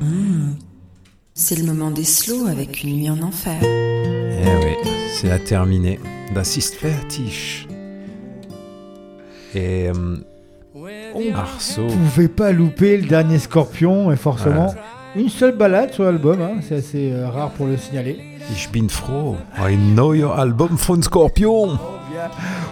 Hmm. 0.00 0.54
C'est 1.34 1.56
le 1.56 1.64
moment 1.64 1.90
des 1.90 2.04
slows 2.04 2.46
avec 2.46 2.82
une 2.82 2.96
nuit 2.96 3.10
en 3.10 3.22
enfer. 3.22 3.58
Eh 3.62 4.64
oui, 4.64 4.90
c'est 5.14 5.30
à 5.30 5.38
terminer. 5.38 6.00
Das 6.34 6.56
ist 6.56 6.74
fertig. 6.74 7.68
Et 9.54 9.88
euh, 9.88 10.16
Arceau. 11.34 11.86
Vous 11.86 12.08
pouvez 12.10 12.28
pas 12.28 12.52
louper 12.52 12.96
le 12.96 13.06
dernier 13.06 13.38
Scorpion, 13.38 14.10
et 14.10 14.16
forcément, 14.16 14.74
une 15.16 15.28
seule 15.28 15.56
balade 15.56 15.92
sur 15.92 16.04
l'album, 16.04 16.40
hein, 16.42 16.60
c'est 16.66 16.76
assez 16.76 17.12
euh, 17.12 17.28
rare 17.28 17.50
pour 17.52 17.66
le 17.66 17.76
signaler. 17.76 18.18
Ich 18.52 18.68
bin 18.70 18.88
froh. 18.88 19.36
Ein 19.56 19.94
neuer 19.94 20.32
Album 20.36 20.76
von 20.76 21.02
Scorpion. 21.02 21.78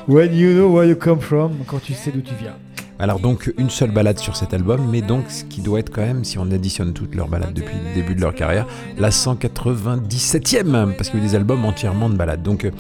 When 0.09 0.35
you 0.35 0.52
know 0.55 0.68
where 0.73 0.89
you 0.89 0.97
come 0.97 1.20
from, 1.20 1.52
quand 1.66 1.81
tu 1.82 1.94
sais 1.94 2.10
d'où 2.12 2.20
tu 2.20 2.35
viens. 2.40 2.55
Alors 2.98 3.20
donc 3.20 3.52
une 3.59 3.68
seule 3.68 3.90
balade 3.90 4.18
sur 4.18 4.36
cet 4.36 4.55
album, 4.55 4.81
mais 4.90 5.02
donc 5.02 5.24
ce 5.28 5.44
qui 5.44 5.60
doit 5.60 5.81
être 5.81 5.90
quand 5.90 6.01
même, 6.01 6.24
si 6.24 6.39
on 6.39 6.51
additionne 6.51 6.93
toutes 6.94 7.14
leurs 7.14 7.28
balades 7.28 7.52
depuis 7.52 7.74
le 7.77 7.94
début 7.94 8.14
de 8.14 8.23
leur 8.23 8.35
carrière, 8.35 8.66
la 8.97 9.10
197e, 9.10 10.94
parce 10.97 11.10
qu'il 11.10 11.18
y 11.20 11.23
a 11.23 11.24
eu 11.27 11.28
des 11.28 11.35
albums 11.35 11.64
entièrement 11.66 12.09
de 12.09 12.14
balades. 12.16 12.43
Donc 12.43 12.64
euh, 12.64 12.70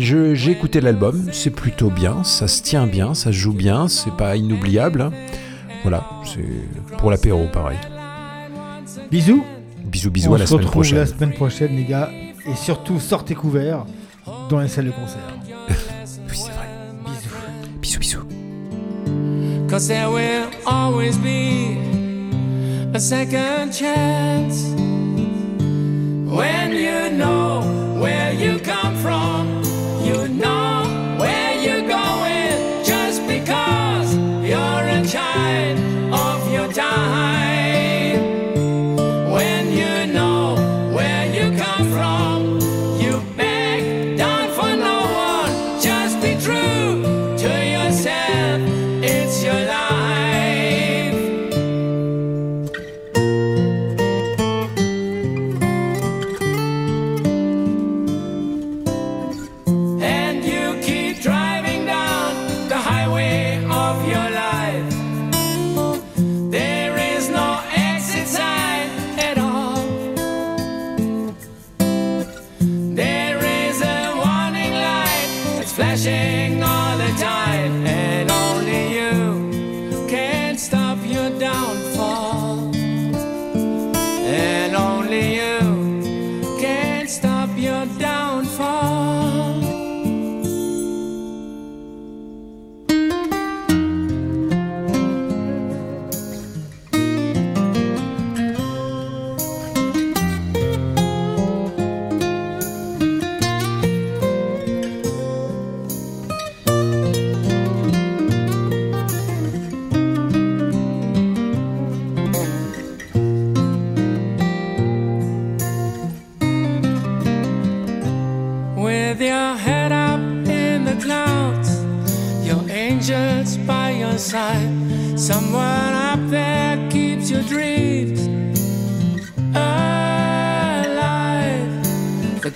j'ai 0.00 0.50
écouté 0.50 0.80
l'album, 0.80 1.28
c'est 1.32 1.50
plutôt 1.50 1.90
bien, 1.90 2.24
ça 2.24 2.48
se 2.48 2.62
tient 2.62 2.86
bien, 2.88 3.14
ça 3.14 3.26
se 3.30 3.36
joue 3.36 3.52
bien, 3.52 3.86
c'est 3.86 4.16
pas 4.16 4.34
inoubliable. 4.36 5.00
hein. 5.02 5.10
Voilà, 5.82 6.04
c'est 6.24 6.96
pour 6.98 7.10
l'apéro 7.12 7.46
pareil. 7.52 7.78
Bisous. 9.12 9.44
Bisous 9.84 10.10
bisous 10.10 10.30
On 10.30 10.34
à 10.34 10.38
la 10.38 10.44
se 10.46 10.50
semaine 10.50 10.64
retrouve 10.64 10.82
prochaine. 10.82 10.98
la 10.98 11.06
semaine 11.06 11.32
prochaine, 11.34 11.76
les 11.76 11.84
gars. 11.84 12.10
Et 12.46 12.54
surtout, 12.56 12.98
sortez 13.00 13.34
couverts 13.34 13.86
dans 14.48 14.60
les 14.60 14.68
salles 14.68 14.86
de 14.86 14.90
concert. 14.90 15.20
Cause 19.70 19.86
there 19.86 20.10
will 20.10 20.50
always 20.66 21.16
be 21.16 21.78
a 22.92 22.98
second 22.98 23.70
chance. 23.70 24.64
When 26.28 26.72
you 26.72 27.16
know 27.16 27.60
where 28.02 28.32
you 28.32 28.58
come 28.58 28.96
from, 28.96 29.59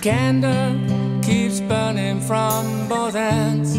candle 0.05 0.77
keeps 1.23 1.59
burning 1.61 2.19
from 2.19 2.87
both 2.87 3.15
ends, 3.15 3.75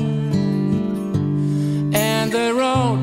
and 1.97 2.33
the 2.33 2.53
road 2.53 2.99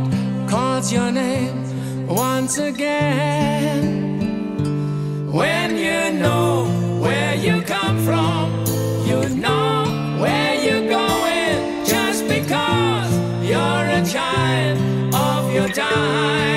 calls 0.49 0.91
your 0.91 1.09
name 1.09 2.05
once 2.05 2.57
again. 2.57 3.85
When 5.31 5.77
you 5.77 6.19
know 6.19 6.65
where 6.99 7.35
you 7.35 7.61
come 7.61 7.97
from, 8.03 8.65
you 9.07 9.29
know 9.29 9.85
where 10.19 10.55
you're 10.61 10.89
going 10.89 11.85
just 11.85 12.27
because 12.27 13.11
you're 13.41 13.85
a 13.99 14.03
child 14.05 14.77
of 15.15 15.53
your 15.53 15.69
time. 15.69 16.52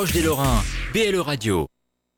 Proche 0.00 0.12
des 0.12 0.22
Lorrains. 0.22 0.62
BLE 0.94 1.20
Radio. 1.20 1.69